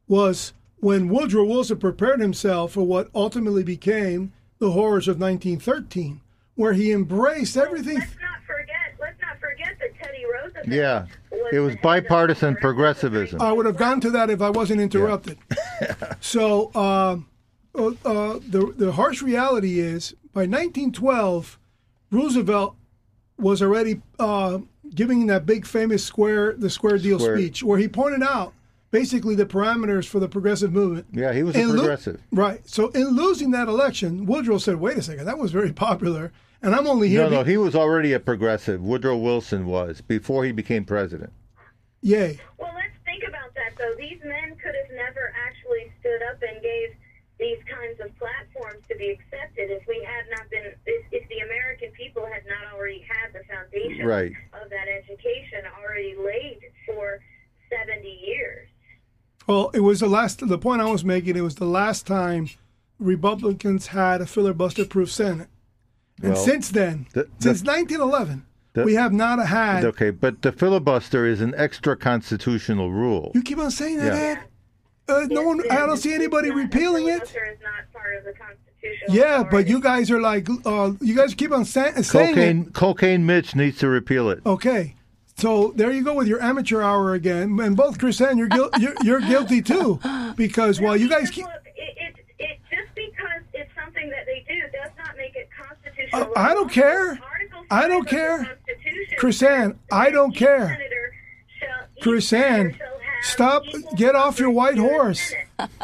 was 0.06 0.52
when 0.78 1.08
Woodrow 1.08 1.44
Wilson 1.44 1.78
prepared 1.78 2.20
himself 2.20 2.72
for 2.72 2.82
what 2.82 3.08
ultimately 3.14 3.64
became 3.64 4.32
the 4.58 4.72
horrors 4.72 5.08
of 5.08 5.18
1913, 5.18 6.20
where 6.54 6.74
he 6.74 6.92
embraced 6.92 7.56
everything. 7.56 7.98
Let's 7.98 8.20
not 8.20 8.42
forget. 8.46 8.94
Let's 9.00 9.20
not 9.20 9.40
forget 9.40 9.76
that 9.80 9.94
Teddy 9.98 10.24
Roosevelt. 10.24 10.51
Yeah. 10.66 11.06
It 11.52 11.58
was 11.60 11.72
the 11.74 11.76
head 11.76 11.76
of 11.76 11.82
bipartisan 11.82 12.56
progressivism. 12.56 13.40
I 13.42 13.52
would 13.52 13.66
have 13.66 13.76
gone 13.76 14.00
to 14.02 14.10
that 14.10 14.30
if 14.30 14.40
I 14.40 14.50
wasn't 14.50 14.80
interrupted. 14.80 15.38
so 16.20 16.70
uh, 16.74 17.16
uh, 17.74 17.86
uh, 18.04 18.38
the 18.48 18.72
the 18.76 18.92
harsh 18.92 19.22
reality 19.22 19.80
is 19.80 20.14
by 20.32 20.42
1912, 20.42 21.58
Roosevelt 22.10 22.76
was 23.38 23.62
already 23.62 24.00
uh, 24.18 24.58
giving 24.94 25.26
that 25.26 25.46
big 25.46 25.66
famous 25.66 26.04
square 26.04 26.52
the 26.54 26.70
square 26.70 26.98
deal 26.98 27.18
Square. 27.18 27.36
speech 27.38 27.62
where 27.62 27.78
he 27.78 27.88
pointed 27.88 28.22
out 28.22 28.52
basically 28.90 29.34
the 29.34 29.46
parameters 29.46 30.06
for 30.06 30.20
the 30.20 30.28
progressive 30.28 30.72
movement. 30.72 31.06
Yeah, 31.12 31.32
he 31.32 31.42
was 31.42 31.56
a 31.56 31.60
In 31.60 31.68
lo- 31.70 31.76
progressive. 31.76 32.20
right. 32.30 32.60
So 32.68 32.88
in 32.90 33.08
losing 33.08 33.50
that 33.52 33.68
election, 33.68 34.26
Woodrow 34.26 34.58
said, 34.58 34.76
"Wait 34.76 34.96
a 34.98 35.02
second, 35.02 35.24
that 35.26 35.38
was 35.38 35.50
very 35.50 35.72
popular." 35.72 36.32
And 36.62 36.74
I'm 36.74 36.86
only 36.86 37.08
here. 37.08 37.24
No, 37.24 37.28
no, 37.28 37.44
be- 37.44 37.52
he 37.52 37.56
was 37.56 37.74
already 37.74 38.12
a 38.12 38.20
progressive. 38.20 38.80
Woodrow 38.80 39.16
Wilson 39.16 39.66
was 39.66 40.00
before 40.00 40.44
he 40.44 40.52
became 40.52 40.84
president. 40.84 41.32
Yay. 42.02 42.38
Well, 42.58 42.72
let's 42.74 42.94
think 43.04 43.24
about 43.28 43.54
that, 43.54 43.72
though. 43.78 43.94
These 43.98 44.20
men 44.24 44.56
could 44.62 44.74
have 44.74 44.96
never 44.96 45.32
actually 45.46 45.92
stood 46.00 46.22
up 46.30 46.40
and 46.42 46.62
gave 46.62 46.90
these 47.38 47.58
kinds 47.68 47.98
of 48.00 48.16
platforms 48.18 48.84
to 48.88 48.96
be 48.96 49.10
accepted 49.10 49.70
if 49.70 49.82
we 49.88 50.04
had 50.06 50.24
not 50.30 50.48
been, 50.50 50.62
if, 50.86 51.04
if 51.10 51.28
the 51.28 51.38
American 51.40 51.90
people 51.92 52.24
had 52.26 52.42
not 52.46 52.72
already 52.72 53.04
had 53.08 53.32
the 53.32 53.42
foundation 53.52 54.06
Right. 54.06 54.32
of 54.52 54.70
that 54.70 54.86
education 54.86 55.62
already 55.80 56.14
laid 56.16 56.60
for 56.86 57.18
70 57.70 58.06
years. 58.24 58.68
Well, 59.48 59.70
it 59.74 59.80
was 59.80 59.98
the 60.00 60.06
last. 60.08 60.46
The 60.46 60.58
point 60.58 60.82
I 60.82 60.90
was 60.90 61.04
making. 61.04 61.36
It 61.36 61.40
was 61.40 61.56
the 61.56 61.64
last 61.64 62.06
time 62.06 62.48
Republicans 63.00 63.88
had 63.88 64.20
a 64.20 64.26
filibuster-proof 64.26 65.10
Senate, 65.10 65.48
and 66.22 66.32
Well, 66.34 66.44
since 66.44 66.70
then, 66.70 67.06
the- 67.14 67.28
since 67.38 67.62
1911, 67.62 68.44
the- 68.74 68.84
we 68.84 68.94
have 68.94 69.12
not 69.12 69.44
had. 69.46 69.84
Okay, 69.84 70.10
but 70.10 70.42
the 70.42 70.52
filibuster 70.52 71.26
is 71.26 71.40
an 71.40 71.54
extra 71.56 71.96
constitutional 71.96 72.90
rule. 72.92 73.32
you 73.34 73.42
keep 73.42 73.58
on 73.58 73.70
saying 73.70 73.98
that, 73.98 74.14
Yeah. 74.14 74.20
Ed. 74.22 74.38
Uh, 75.08 75.26
no 75.30 75.42
one. 75.42 75.60
I 75.70 75.76
don't 75.86 75.96
see 75.96 76.14
anybody 76.14 76.48
not- 76.50 76.56
repealing 76.58 77.04
a 77.10 77.16
it. 77.16 77.28
filibuster 77.28 77.44
is 77.52 77.58
not 77.62 77.92
part 77.92 78.16
of 78.16 78.24
the 78.24 78.32
Constitution. 78.32 79.08
Yeah, 79.10 79.42
but 79.48 79.66
you 79.68 79.80
guys 79.80 80.10
are 80.10 80.20
like, 80.20 80.48
uh, 80.64 80.92
you 81.00 81.14
guys 81.16 81.34
keep 81.34 81.50
on 81.52 81.64
sa- 81.64 81.92
saying 82.02 82.34
Cocaine, 82.34 82.62
it. 82.68 82.72
cocaine 82.72 83.26
Mitch 83.26 83.54
needs 83.56 83.78
to 83.78 83.88
repeal 83.88 84.30
it. 84.30 84.40
Okay, 84.46 84.94
so 85.36 85.72
there 85.76 85.90
you 85.90 86.02
go 86.04 86.14
with 86.14 86.28
your 86.28 86.40
amateur 86.40 86.82
hour 86.82 87.14
again, 87.14 87.58
and 87.60 87.76
both 87.76 87.98
Chris 87.98 88.20
and 88.20 88.38
you're 88.38 88.48
guil- 88.48 88.70
you're, 88.80 88.94
you're 89.02 89.20
guilty 89.20 89.60
too, 89.60 89.98
because 90.36 90.80
while 90.80 90.96
you 90.96 91.08
guys 91.08 91.30
keep. 91.30 91.44
Look, 91.44 91.54
it, 91.76 91.96
it, 91.98 92.24
it, 92.38 92.58
just 92.70 92.94
because 92.94 93.42
it's 93.54 93.70
something 93.74 94.08
that 94.10 94.24
they 94.26 94.44
do 94.48 94.60
does 94.72 94.90
not 94.98 95.16
make 95.16 95.34
it 95.36 95.48
I 96.12 96.54
don't 96.54 96.70
care. 96.70 97.18
I 97.70 97.88
don't 97.88 98.06
care. 98.08 98.58
KrisAnne, 99.18 99.76
I 99.90 100.10
don't 100.10 100.34
care. 100.36 100.78
KrisAnne, 102.02 102.76
stop. 103.22 103.62
Get 103.96 104.14
off 104.14 104.38
your 104.38 104.50
white 104.50 104.78
horse. 104.78 105.32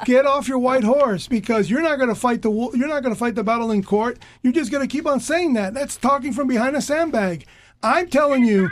Get 0.04 0.26
off 0.26 0.48
your 0.48 0.58
white 0.58 0.82
horse 0.84 1.28
because 1.28 1.70
you're 1.70 1.82
not 1.82 1.96
going 1.96 2.08
to 2.08 2.14
fight 2.14 2.42
the 2.42 2.50
you're 2.50 2.88
not 2.88 3.02
going 3.02 3.14
to 3.14 3.18
fight 3.18 3.36
the 3.36 3.44
battle 3.44 3.70
in 3.70 3.82
court. 3.84 4.18
You're 4.42 4.52
just 4.52 4.70
going 4.72 4.86
to 4.86 4.90
keep 4.90 5.06
on 5.06 5.20
saying 5.20 5.52
that. 5.54 5.72
That's 5.74 5.96
talking 5.96 6.32
from 6.32 6.48
behind 6.48 6.76
a 6.76 6.82
sandbag. 6.82 7.46
I'm 7.82 8.08
telling 8.08 8.44
you, 8.44 8.68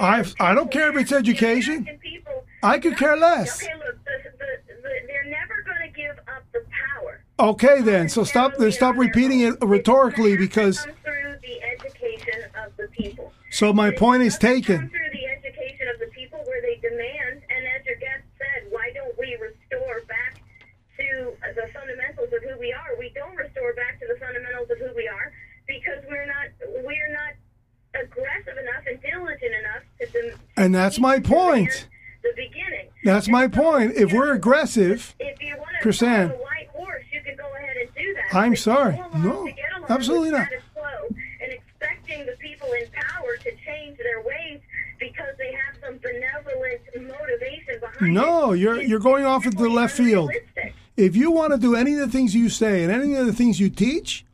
I- 0.00 0.24
I 0.38 0.54
don't 0.54 0.70
care 0.70 0.90
if 0.90 0.96
it's 0.96 1.12
education. 1.12 1.88
I 2.62 2.78
could 2.78 2.96
care 2.96 3.16
less. 3.16 3.62
Okay, 3.62 3.72
look, 3.74 3.96
the, 4.04 4.10
the, 4.38 4.72
the, 4.82 4.90
they're 5.08 5.24
never 5.24 5.62
going 5.66 5.90
to 5.92 5.96
give 6.00 6.16
up 6.28 6.44
the 6.52 6.64
power. 6.94 7.23
Okay 7.38 7.80
then. 7.80 8.08
So 8.08 8.22
stop 8.24 8.54
stop 8.70 8.96
repeating 8.96 9.40
it 9.40 9.54
rhetorically 9.60 10.36
because. 10.36 10.84
It 10.84 10.86
has 10.88 10.94
to 10.94 11.02
come 11.02 11.12
through 11.12 11.36
the 11.42 11.62
education 11.62 12.40
of 12.64 12.76
the 12.76 12.88
people. 12.88 13.32
So 13.50 13.72
my 13.72 13.90
point 13.90 14.22
is 14.22 14.38
taken. 14.38 14.88
through 14.88 15.10
the 15.12 15.26
education 15.26 15.88
of 15.92 16.00
the 16.00 16.06
people, 16.14 16.38
where 16.46 16.62
they 16.62 16.76
demand, 16.80 17.42
and 17.50 17.66
as 17.74 17.84
your 17.86 17.96
guest 17.96 18.22
said, 18.38 18.70
why 18.70 18.90
don't 18.94 19.16
we 19.18 19.36
restore 19.40 20.00
back 20.06 20.34
to 20.98 21.34
the 21.54 21.68
fundamentals 21.72 22.28
of 22.32 22.42
who 22.42 22.58
we 22.58 22.72
are? 22.72 22.98
We 22.98 23.10
don't 23.14 23.34
restore 23.36 23.72
back 23.74 23.98
to 24.00 24.06
the 24.06 24.18
fundamentals 24.20 24.70
of 24.70 24.78
who 24.78 24.94
we 24.96 25.08
are 25.08 25.32
because 25.66 26.04
we're 26.08 26.26
not 26.26 26.46
we're 26.84 27.12
not 27.12 27.34
aggressive 28.00 28.58
enough 28.58 28.84
and 28.86 29.00
diligent 29.02 29.54
enough 29.58 29.82
to. 30.00 30.06
dem- 30.30 30.38
And 30.56 30.74
that's 30.74 31.00
my 31.00 31.18
point. 31.18 31.88
The 32.22 32.30
beginning. 32.36 32.88
That's 33.04 33.28
my 33.28 33.44
so, 33.50 33.60
point. 33.60 33.92
If 33.96 34.12
we're 34.12 34.28
know, 34.28 34.32
aggressive, 34.34 35.14
if 35.20 35.42
you 35.42 35.56
want 35.58 35.70
to 35.82 35.88
KrisAnne. 35.88 36.30
follow 36.30 36.40
do 38.06 38.14
that. 38.14 38.34
I'm 38.34 38.56
sorry. 38.56 39.00
No, 39.16 39.48
absolutely 39.88 40.30
not. 40.30 40.48
And 41.40 41.52
expecting 41.52 42.26
the 42.26 42.36
people 42.38 42.68
in 42.72 42.86
power 42.92 43.36
to 43.36 43.50
change 43.66 43.98
their 43.98 44.22
ways 44.22 44.60
because 44.98 45.34
they 45.38 45.52
have 45.52 45.74
some 45.82 45.98
benevolent 45.98 46.80
motivation 47.20 47.80
behind 47.80 48.14
No, 48.14 48.52
it. 48.52 48.58
you're 48.58 48.80
you're 48.80 49.00
going 49.00 49.24
off 49.24 49.46
at 49.46 49.56
the 49.56 49.68
left 49.68 49.96
field. 49.96 50.30
If 50.96 51.16
you 51.16 51.30
want 51.30 51.52
to 51.52 51.58
do 51.58 51.74
any 51.74 51.94
of 51.94 51.98
the 52.00 52.08
things 52.08 52.34
you 52.34 52.48
say 52.48 52.84
and 52.84 52.92
any 52.92 53.14
of 53.16 53.26
the 53.26 53.32
things 53.32 53.58
you 53.60 53.68
teach, 53.68 54.24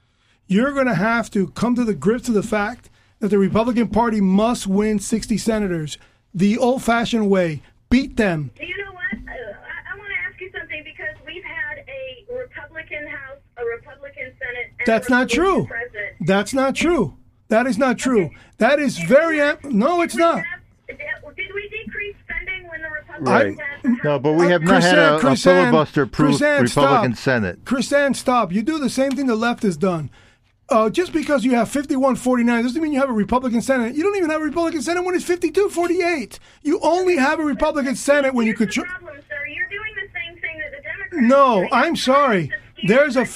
you're 0.47 0.73
going 0.73 0.87
to 0.87 0.95
have 0.95 1.31
to 1.31 1.49
come 1.51 1.75
to 1.75 1.85
the 1.85 1.95
grips 1.95 2.29
of 2.29 2.35
the 2.35 2.43
fact 2.43 2.91
that 3.21 3.29
the 3.29 3.39
Republican 3.39 3.89
Party 3.89 4.21
must 4.21 4.67
win 4.67 4.99
60 4.99 5.39
senators 5.39 5.97
the 6.35 6.59
old-fashioned 6.59 7.29
way. 7.31 7.63
Beat 7.89 8.17
them. 8.17 8.51
You 8.61 8.77
know 8.85 8.90
That's 14.91 15.09
not 15.11 15.29
true. 15.29 15.67
President. 15.67 16.13
That's 16.27 16.53
not 16.55 16.75
true. 16.75 17.15
That 17.49 17.67
is 17.67 17.79
not 17.79 17.99
true. 17.99 18.31
That 18.59 18.79
is 18.79 18.99
very 18.99 19.41
am- 19.41 19.59
no, 19.65 20.03
it's 20.03 20.15
We 20.15 20.21
not. 20.21 20.37
have- 20.39 20.47
Did 21.37 21.49
we 21.55 21.69
decrease 21.69 22.17
spending 22.29 22.69
when 22.69 22.83
the 22.83 22.89
Republicans 22.91 23.29
Right. 23.29 23.57
had? 23.85 24.05
No, 24.05 24.19
but 24.19 24.33
we 24.33 24.47
have 24.49 24.63
Uh, 24.63 24.73
not 24.73 24.83
had 24.83 24.99
a, 24.99 25.17
a 25.17 25.21
KrisAnne, 25.21 25.43
filibuster-proof 25.43 26.37
KrisAnne, 26.41 26.61
Republican 26.63 27.15
stop. 27.15 27.23
Senate. 27.25 27.65
KrisAnne, 27.65 28.15
stop. 28.17 28.53
You 28.53 28.63
do 28.63 28.79
the 28.79 28.91
same 28.91 29.13
thing 29.13 29.27
the 29.27 29.35
left 29.37 29.63
has 29.63 29.77
done. 29.77 30.11
Uh, 30.69 30.89
just 30.91 31.13
because 31.13 31.45
you 31.45 31.53
have 31.57 31.69
51 31.69 32.15
49 32.17 32.63
doesn't 32.63 32.81
mean 32.83 32.93
you 32.93 33.01
have 33.01 33.11
a 33.11 33.13
Republican 33.15 33.61
Senate. 33.63 33.95
You 33.97 34.03
don't 34.05 34.17
even 34.17 34.31
have 34.31 34.41
a 34.41 34.45
Republican 34.45 34.83
Senate 34.83 35.03
when 35.05 35.15
it's 35.17 35.25
52 35.25 35.69
48. 35.71 36.39
You 36.63 36.79
only 36.83 37.17
have 37.17 37.41
a 37.41 37.45
Republican 37.45 37.97
Senate 37.97 38.35
when 38.35 38.47
you 38.47 38.53
Here's 38.57 38.75
the 38.75 38.83
control. 38.83 38.87
problem, 38.87 39.17
sir. 39.29 39.35
You're 39.49 39.67
doing 39.69 39.93
the 39.97 40.09
same 40.13 40.41
thing 40.41 40.59
that 40.59 40.71
the 40.77 40.83
Democrats 40.83 41.27
No, 41.29 41.63
do. 41.63 41.69
I'm 41.75 41.97
sorry. 41.97 42.49
trying 42.49 42.61
to 42.61 42.67
steer- 42.87 42.97
There's 42.97 43.17
a 43.17 43.21
I'm 43.21 43.27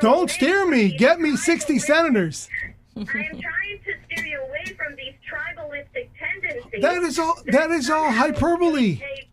Don't 0.00 0.30
steer 0.30 0.66
me. 0.66 0.96
Get 0.96 1.20
me 1.20 1.36
60 1.36 1.74
tribalistic- 1.74 1.80
senators. 1.80 2.48
I 2.96 3.00
am 3.00 3.06
trying 3.06 3.78
to 3.84 3.92
steer 4.06 4.26
you 4.26 4.40
away 4.42 4.64
from 4.76 4.94
these 4.96 5.14
tribalistic 5.30 6.08
tendencies. 6.18 6.82
That 6.82 7.02
is 7.02 7.18
all- 7.18 7.40
that 7.46 7.70
is 7.70 7.88
all 7.90 8.10
hyperbole. 8.10 9.00
A, 9.00 9.28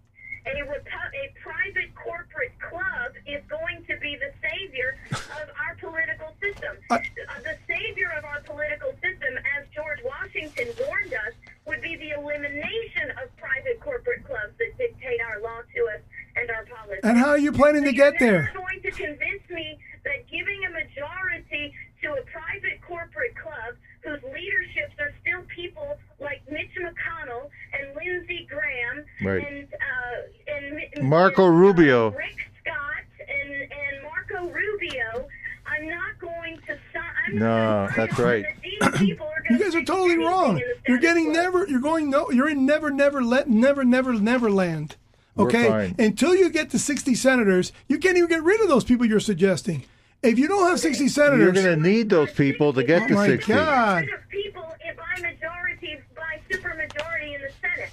a, 0.47 0.61
a 0.61 1.33
private 1.41 1.95
corporate 1.95 2.53
club 2.59 3.11
is 3.25 3.41
going 3.49 3.83
to 3.89 3.97
be 3.97 4.15
the 4.17 4.31
savior 4.47 4.97
of 5.11 5.49
our 5.59 5.75
political 5.79 6.33
system. 6.41 6.77
I- 6.91 6.97
Uh, 6.97 7.39
the 7.43 7.57
savior 7.67 8.11
of 8.17 8.23
our 8.25 8.41
political 8.41 8.91
system, 9.01 9.33
as 9.57 9.65
George 9.73 9.99
Washington 10.03 10.67
warned 10.87 11.13
us, 11.13 11.33
would 11.65 11.81
be 11.81 11.95
the 11.95 12.11
elimination 12.11 13.09
of 13.21 13.35
private 13.37 13.79
corporate 13.79 14.23
clubs 14.25 14.53
that 14.59 14.77
dictate 14.77 15.19
our 15.21 15.39
law 15.41 15.61
to 15.75 15.81
us 15.95 16.01
and 16.35 16.51
our 16.51 16.65
policies. 16.65 16.99
And 17.03 17.17
how 17.17 17.29
are 17.29 17.37
you 17.39 17.51
planning 17.51 17.83
to 17.85 17.91
get 17.91 18.19
there? 18.19 18.43
never 18.43 18.59
going 18.59 18.81
to 18.83 18.91
convince 18.91 19.49
me 19.49 19.79
that 20.03 20.27
giving 20.29 20.63
a 20.65 20.69
majority 20.69 21.73
to 22.03 22.13
a 22.13 22.21
private 22.29 22.79
corporate 22.85 23.35
club 23.35 23.73
whose 24.03 24.21
leaderships 24.21 24.93
are 24.99 25.11
still 25.21 25.41
people 25.55 25.97
like 26.19 26.43
Mitch 26.51 26.69
McConnell 26.77 27.49
and 27.73 27.95
Lindsey 27.95 28.45
Graham 28.47 29.03
Right. 29.23 29.41
and 29.47 29.67
uh, 29.73 30.53
and 30.55 30.75
Mi- 30.75 31.04
Marco 31.15 31.45
and, 31.45 31.55
uh, 31.55 31.57
Rubio. 31.57 32.09
Rick 32.11 32.35
Scott 32.61 33.03
and 33.19 33.53
and 33.53 34.03
Marco 34.03 34.51
Rubio. 34.53 35.27
I'm 35.67 35.89
not 35.89 36.19
going 36.19 36.57
to 36.67 36.77
stop. 36.89 37.03
I'm 37.27 37.37
No, 37.39 37.85
not 37.85 37.95
that's 37.95 38.19
right. 38.19 38.45
These 38.63 38.89
people 38.99 39.25
are 39.27 39.43
You 39.49 39.59
guys 39.59 39.75
are 39.75 39.83
totally 39.83 40.17
wrong. 40.17 40.61
You're 40.87 40.97
getting 40.99 41.25
quo. 41.25 41.33
never. 41.33 41.67
You're 41.67 41.79
going 41.81 42.09
no. 42.09 42.29
You're 42.31 42.49
in 42.49 42.65
never, 42.65 42.91
never 42.91 43.23
let 43.23 43.49
never, 43.49 43.83
never, 43.83 44.13
never 44.13 44.49
land. 44.49 44.95
We're 45.35 45.45
Okay. 45.47 45.67
fine. 45.67 45.95
Until 45.99 46.33
you 46.35 46.49
get 46.49 46.69
to 46.71 46.79
60 46.79 47.13
senators, 47.15 47.71
you 47.87 47.97
can't 47.97 48.15
even 48.17 48.29
get 48.29 48.43
rid 48.43 48.61
of 48.61 48.67
those 48.69 48.83
people 48.85 49.05
you're 49.05 49.19
suggesting. 49.19 49.83
If 50.23 50.39
you 50.39 50.47
don't 50.47 50.65
have 50.67 50.79
60 50.79 51.07
senators, 51.09 51.43
You're 51.43 51.51
going 51.63 51.65
to 51.81 51.89
need 51.89 52.09
those 52.09 52.31
people 52.31 52.71
to 52.73 52.83
get 52.83 53.03
oh 53.03 53.07
to 53.09 53.13
my 53.15 53.27
60. 53.27 53.51
God. 53.53 54.05
rid 54.05 54.13
of 54.13 54.29
people 54.29 54.65
if 54.83 54.95
by 54.97 55.21
majority, 55.21 55.99
by 56.15 56.39
supermajority 56.49 57.35
in 57.35 57.41
the 57.41 57.51
Senate. 57.61 57.91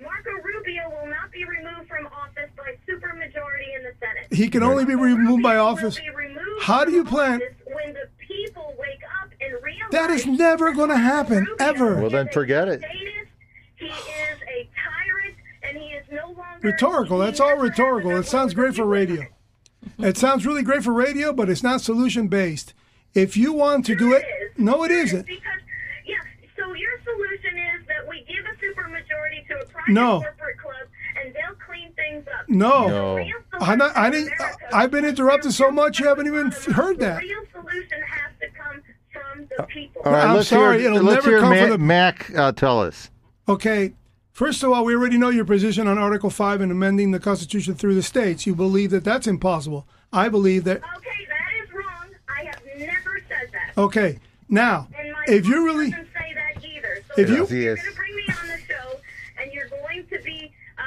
Marco 0.00 0.30
Rubio 0.42 0.88
will 0.90 1.08
not 1.10 1.30
be 1.30 1.44
removed 1.44 1.88
from 1.88 2.06
office 2.06 2.50
by 2.56 2.74
supermajority 2.88 3.76
in 3.76 3.82
the 3.84 3.92
Senate. 4.00 4.27
He 4.38 4.48
can 4.48 4.62
only 4.62 4.84
be 4.84 4.94
removed 4.94 5.42
by 5.42 5.56
office. 5.56 5.98
removed 6.14 6.62
How 6.62 6.84
do 6.84 6.92
you 6.92 7.04
plan- 7.04 7.40
When 7.66 7.92
the 7.92 8.08
people 8.18 8.72
wake 8.78 9.00
up 9.22 9.30
and 9.40 9.52
realize 9.64 9.90
That 9.90 10.10
is 10.10 10.26
never 10.26 10.72
gonna 10.72 10.96
happen, 10.96 11.38
Rubio 11.44 11.56
ever. 11.58 12.00
Well, 12.00 12.10
then 12.10 12.28
forget 12.28 12.68
it. 12.68 12.80
sadist, 12.80 13.30
He 13.76 13.86
is 13.86 14.38
a 14.48 14.68
tyrant, 14.76 15.34
and 15.64 15.76
he 15.76 15.88
is 15.88 16.04
no 16.12 16.26
longer 16.26 16.58
Rhetorical. 16.68 17.18
That's 17.18 17.40
all 17.40 17.56
rhetorical. 17.56 18.16
It 18.16 18.26
sounds 18.26 18.54
great 18.54 18.76
for 18.76 18.84
radio. 18.84 19.26
It 19.98 20.16
sounds 20.16 20.46
really 20.46 20.62
great 20.62 20.84
for 20.84 20.92
radio, 20.92 21.32
but 21.32 21.48
it's 21.50 21.62
not 21.64 21.80
solution 21.80 22.28
based. 22.28 22.74
If 23.14 23.36
you 23.36 23.52
want 23.52 23.86
to 23.86 23.96
do 23.96 24.12
it, 24.12 24.24
no, 24.56 24.84
it 24.84 24.90
isn't. 24.92 25.26
Because, 25.26 25.42
yeah, 26.06 26.16
so 26.56 26.74
your 26.74 26.92
solution 27.02 27.56
is 27.74 27.86
that 27.88 28.06
we 28.08 28.20
give 28.28 28.44
a 28.44 28.54
supermajority 28.64 29.46
to 29.48 29.54
a 29.62 29.64
private 29.66 29.92
No. 29.92 30.20
corporate 30.20 30.58
club 30.58 30.86
and 31.20 31.34
they'll 31.34 31.56
clean 31.66 31.92
things 32.08 32.26
up. 32.28 32.48
No. 32.48 32.88
No. 32.88 33.14
The 33.14 33.20
real 33.22 33.34
I'm 33.60 33.78
not, 33.78 33.96
I 33.96 34.10
didn't. 34.10 34.32
I've 34.72 34.90
been 34.90 35.04
interrupted 35.04 35.52
so 35.52 35.70
much, 35.70 35.98
you 35.98 36.06
haven't 36.06 36.26
even 36.26 36.50
heard 36.74 36.98
that. 37.00 37.20
real 37.22 37.40
solution 37.52 37.98
has 38.02 38.32
to 38.40 38.48
come 38.56 38.82
from 39.12 39.48
the 39.56 39.62
people. 39.64 40.02
All 40.04 40.12
right, 40.12 40.24
I'm 40.26 40.36
let's 40.36 40.48
sorry, 40.48 40.80
hear, 40.80 40.90
it'll 40.92 41.02
let's 41.02 41.24
never 41.24 41.30
hear 41.30 41.40
come 41.40 41.50
Ma- 41.50 41.60
from 41.62 41.70
the- 41.70 41.78
Mac 41.78 42.30
uh, 42.36 42.52
tell 42.52 42.80
us. 42.80 43.10
Okay. 43.48 43.94
First 44.32 44.62
of 44.62 44.70
all, 44.70 44.84
we 44.84 44.94
already 44.94 45.18
know 45.18 45.30
your 45.30 45.44
position 45.44 45.88
on 45.88 45.98
Article 45.98 46.30
5 46.30 46.60
and 46.60 46.70
amending 46.70 47.10
the 47.10 47.18
Constitution 47.18 47.74
through 47.74 47.96
the 47.96 48.04
states. 48.04 48.46
You 48.46 48.54
believe 48.54 48.90
that 48.92 49.02
that's 49.02 49.26
impossible. 49.26 49.84
I 50.12 50.28
believe 50.28 50.62
that. 50.64 50.76
Okay, 50.76 51.26
that 51.28 51.64
is 51.64 51.72
wrong. 51.74 52.14
I 52.28 52.44
have 52.44 52.60
never 52.78 53.20
said 53.28 53.48
that. 53.52 53.76
Okay. 53.76 54.20
Now, 54.48 54.86
And 54.96 55.10
my 55.12 55.24
if 55.26 55.44
you 55.48 55.64
really. 55.64 55.90
doesn't 55.90 56.06
say 56.16 56.34
that 56.34 56.64
either. 56.64 57.02
So 57.08 57.20
If 57.20 57.30
you- 57.30 57.42
if 57.42 57.50
you're 57.50 57.74
Yes. 57.74 57.82
going 57.82 57.90
to 57.94 57.96
bring 57.98 58.14
me 58.14 58.22
on 58.28 58.46
the 58.46 58.58
show 58.72 59.00
and 59.42 59.52
you're 59.52 59.68
going 59.68 60.06
to 60.06 60.18
be 60.24 60.52
uh, 60.78 60.82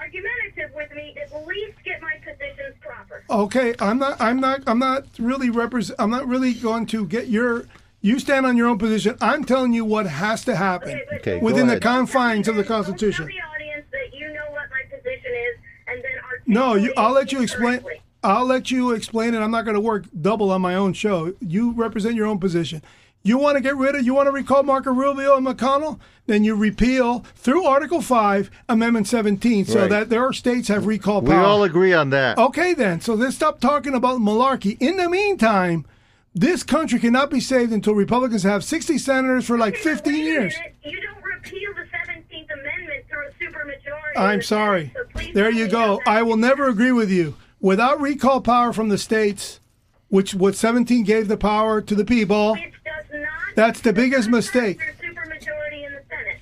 argumentative 0.00 0.74
with 0.74 0.90
me, 1.04 1.16
at 1.20 1.46
least 1.46 1.78
get 1.84 2.00
my 2.00 2.14
positions 2.18 2.76
proper. 2.80 3.24
Okay, 3.30 3.74
I'm 3.78 3.98
not. 3.98 4.20
I'm 4.20 4.40
not. 4.40 4.62
I'm 4.66 4.78
not 4.78 5.06
really 5.18 5.50
represent. 5.50 5.98
I'm 6.00 6.10
not 6.10 6.26
really 6.26 6.54
going 6.54 6.86
to 6.86 7.06
get 7.06 7.28
your. 7.28 7.66
You 8.00 8.18
stand 8.18 8.44
on 8.44 8.56
your 8.58 8.68
own 8.68 8.78
position. 8.78 9.16
I'm 9.22 9.44
telling 9.44 9.72
you 9.72 9.82
what 9.84 10.06
has 10.06 10.44
to 10.44 10.54
happen 10.56 11.00
but 11.10 11.20
Okay, 11.20 11.38
within 11.38 11.66
the 11.68 11.80
confines 11.80 12.48
of 12.48 12.56
the 12.56 12.64
Constitution. 12.64 13.26
Tell 13.26 13.34
the 13.34 13.54
audience 13.54 13.86
that 13.92 14.14
you 14.18 14.28
know 14.28 14.44
what 14.50 14.68
my 14.70 14.94
position 14.94 15.32
is, 15.32 15.58
and 15.86 16.04
then 16.04 16.10
No, 16.46 16.74
you, 16.74 16.92
I'll 16.98 17.12
let 17.12 17.32
you 17.32 17.42
explain. 17.42 17.80
correctly. 17.80 18.00
I'll 18.22 18.46
let 18.46 18.70
you 18.70 18.92
explain 18.92 19.34
it. 19.34 19.38
I'm 19.40 19.50
not 19.50 19.64
going 19.64 19.74
to 19.74 19.80
work 19.80 20.04
double 20.20 20.50
on 20.50 20.60
my 20.62 20.74
own 20.74 20.92
show. 20.94 21.34
You 21.40 21.72
represent 21.72 22.14
your 22.14 22.26
own 22.26 22.38
position. 22.38 22.82
You 23.26 23.38
want 23.38 23.56
to 23.56 23.62
get 23.62 23.74
rid 23.76 23.94
of, 23.96 24.04
you 24.04 24.12
want 24.12 24.26
to 24.26 24.30
recall 24.32 24.62
Marco 24.62 24.92
Rubio 24.92 25.36
and 25.38 25.46
McConnell? 25.46 25.98
Then 26.26 26.44
you 26.44 26.54
repeal 26.54 27.24
through 27.34 27.64
Article 27.64 28.02
5, 28.02 28.50
Amendment 28.68 29.08
17, 29.08 29.64
so 29.64 29.80
Right. 29.80 29.90
that 29.90 30.10
their 30.10 30.30
states 30.34 30.68
have 30.68 30.84
recall 30.86 31.22
power. 31.22 31.38
We 31.38 31.42
all 31.44 31.64
agree 31.64 31.94
on 31.94 32.10
that. 32.10 32.36
Okay, 32.36 32.74
then. 32.74 33.00
So 33.00 33.14
let's 33.14 33.34
stop 33.34 33.60
talking 33.60 33.94
about 33.94 34.20
malarkey. 34.20 34.76
In 34.78 34.98
the 34.98 35.08
meantime, 35.08 35.86
this 36.34 36.62
country 36.62 36.98
cannot 36.98 37.30
be 37.30 37.40
saved 37.40 37.72
until 37.72 37.94
Republicans 37.94 38.42
have 38.42 38.62
60 38.62 38.98
senators 38.98 39.46
for 39.46 39.56
like 39.56 39.76
15 39.76 40.14
years. 40.14 40.54
You 40.84 41.00
don't 41.00 41.24
repeal 41.24 41.72
the 41.76 41.84
17th 41.96 42.50
Amendment 42.52 43.04
through 43.08 43.26
a 43.26 43.50
supermajority. 43.50 44.18
I'm 44.22 44.42
sorry. 44.42 44.92
Senate, 45.14 45.26
so 45.28 45.32
There 45.32 45.50
you 45.50 45.66
go. 45.68 45.98
I 46.06 46.20
will 46.22 46.36
never 46.36 46.68
agree 46.68 46.92
with 46.92 47.10
you. 47.10 47.36
Without 47.58 48.02
recall 48.02 48.42
power 48.42 48.74
from 48.74 48.90
the 48.90 48.98
states, 48.98 49.60
which 50.08 50.34
what 50.34 50.54
17 50.54 51.04
gave 51.04 51.28
the 51.28 51.38
power 51.38 51.80
to 51.80 51.94
the 51.94 52.04
people, 52.04 52.52
Which 52.52 52.73
does 52.84 53.04
not. 53.12 53.54
That's 53.56 53.80
the 53.80 53.92
biggest 53.92 54.28
mistake. 54.28 54.78
Supermajority 55.00 55.86
in 55.86 55.92
the 55.92 56.02
Senate. 56.08 56.40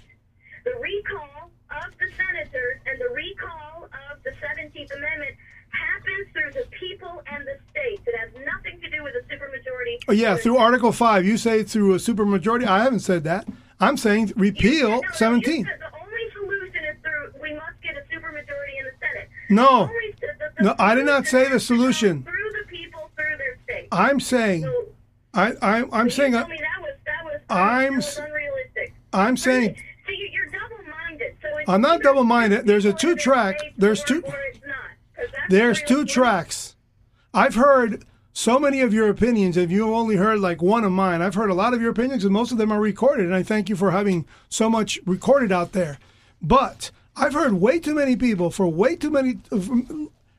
The 0.64 0.74
recall 0.80 1.50
of 1.70 1.90
the 1.98 2.08
senators 2.16 2.78
and 2.86 2.98
the 3.00 3.08
recall 3.14 3.84
of 4.10 4.22
the 4.24 4.30
17th 4.30 4.94
Amendment 4.96 5.36
happens 5.70 6.28
through 6.32 6.52
the 6.52 6.66
people 6.70 7.22
and 7.32 7.44
the 7.46 7.58
states. 7.70 8.02
It 8.06 8.14
has 8.18 8.30
nothing 8.44 8.80
to 8.80 8.90
do 8.90 9.02
with 9.02 9.14
a 9.14 9.22
supermajority. 9.32 9.98
oh, 10.08 10.12
yeah, 10.12 10.36
through 10.36 10.58
Article 10.58 10.92
5, 10.92 11.24
you 11.24 11.36
say 11.36 11.62
through 11.62 11.94
a 11.94 11.96
supermajority. 11.98 12.66
I 12.66 12.82
haven't 12.82 13.00
said 13.00 13.24
that. 13.24 13.48
I'm 13.80 13.96
saying 13.96 14.32
repeal 14.36 14.90
no, 14.90 14.96
no, 15.00 15.08
17. 15.12 15.64
The 15.64 15.70
only 16.00 16.30
solution 16.32 16.84
is 16.84 16.96
through 17.02 17.40
we 17.42 17.54
must 17.54 17.80
get 17.82 17.96
a 17.96 18.00
supermajority 18.14 18.78
in 18.78 18.84
the 18.84 18.92
Senate. 19.00 19.28
No. 19.50 19.64
The 19.86 19.92
only- 19.92 20.14
the- 20.20 20.52
the 20.58 20.62
No, 20.64 20.74
I 20.78 20.94
did 20.94 21.06
not 21.06 21.26
say 21.26 21.44
the 21.44 21.50
has 21.50 21.66
to 21.66 21.72
come 21.74 21.78
solution. 21.78 22.22
Through 22.22 22.52
the 22.62 22.68
people, 22.68 23.10
through 23.16 23.36
their 23.38 23.58
states. 23.64 23.88
I'm 23.90 24.20
saying, 24.20 24.62
So, 24.62 24.86
I, 25.34 25.52
I, 25.62 25.84
I'm 25.92 26.06
you 26.06 26.10
saying, 26.10 26.32
me 26.32 26.38
that 26.38 26.46
was 26.80 26.94
that 27.06 27.24
was 27.24 27.40
I'm 27.48 27.94
that 28.00 28.18
unrealistic. 28.18 28.94
I'm 29.12 29.36
saying, 29.36 29.76
So 30.06 30.12
you- 30.12 30.28
you're 30.32 30.46
double-minded. 30.46 31.36
So 31.42 31.48
it's 31.58 31.68
I'm 31.68 31.80
not 31.80 32.02
double-minded. 32.02 32.66
There's 32.66 32.84
a 32.84 32.92
two-track- 32.92 33.60
there's 33.78 34.02
two- 34.04 34.22
or 34.26 34.34
it's 34.50 34.60
not. 34.66 34.74
'Cause 35.16 35.26
that's 35.32 35.50
there's 35.50 35.82
two 35.82 36.04
tracks. 36.04 36.74
I've 37.34 37.54
heard 37.54 38.04
so 38.34 38.58
many 38.58 38.80
of 38.80 38.92
your 38.94 39.08
opinions, 39.08 39.56
and 39.56 39.70
you've 39.70 39.88
only 39.90 40.16
heard 40.16 40.40
like 40.40 40.60
one 40.62 40.84
of 40.84 40.92
mine. 40.92 41.20
I've 41.22 41.34
heard 41.34 41.50
a 41.50 41.54
lot 41.54 41.74
of 41.74 41.80
your 41.82 41.90
opinions, 41.90 42.24
and 42.24 42.32
most 42.32 42.52
of 42.52 42.58
them 42.58 42.72
are 42.72 42.80
recorded. 42.80 43.26
And 43.26 43.34
I 43.34 43.42
thank 43.42 43.68
you 43.68 43.76
for 43.76 43.90
having 43.90 44.26
so 44.48 44.68
much 44.70 44.98
recorded 45.06 45.52
out 45.52 45.72
there. 45.72 45.98
But 46.40 46.90
I've 47.16 47.34
heard 47.34 47.54
way 47.54 47.78
too 47.78 47.94
many 47.94 48.16
people 48.16 48.50
for 48.50 48.66
way 48.68 48.96
too 48.96 49.10
many 49.10 49.38
uh, 49.50 49.58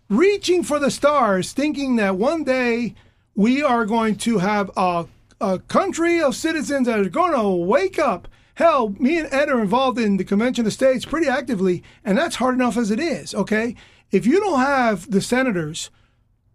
reaching 0.10 0.63
for 0.63 0.79
the 0.79 0.91
stars, 0.91 1.51
thinking 1.51 1.95
that 1.97 2.15
one 2.17 2.43
day 2.43 2.93
we 3.36 3.63
are 3.63 3.86
going 3.86 4.15
to 4.17 4.38
have 4.39 4.72
a, 4.78 5.06
a 5.41 5.60
country 5.60 6.22
of 6.22 6.36
citizens 6.36 6.88
that 6.88 7.00
are 7.00 7.10
going 7.10 7.34
to 7.34 7.50
wake 7.50 7.98
up 8.00 8.28
Hell, 8.56 8.89
me 9.00 9.17
and 9.17 9.34
Ed 9.34 9.50
are 9.50 9.62
involved 9.62 9.98
in 9.98 10.17
the 10.17 10.24
Convention 10.24 10.65
of 10.65 10.74
States 10.74 11.06
pretty 11.06 11.28
actively, 11.28 11.82
and 12.06 12.17
that's 12.17 12.36
hard 12.36 12.54
enough 12.54 12.78
as 12.78 12.91
it 12.91 13.00
is, 13.00 13.34
okay? 13.34 13.76
If 14.12 14.28
you 14.28 14.39
don't 14.39 14.60
have 14.60 15.10
the 15.10 15.22
senators 15.22 15.89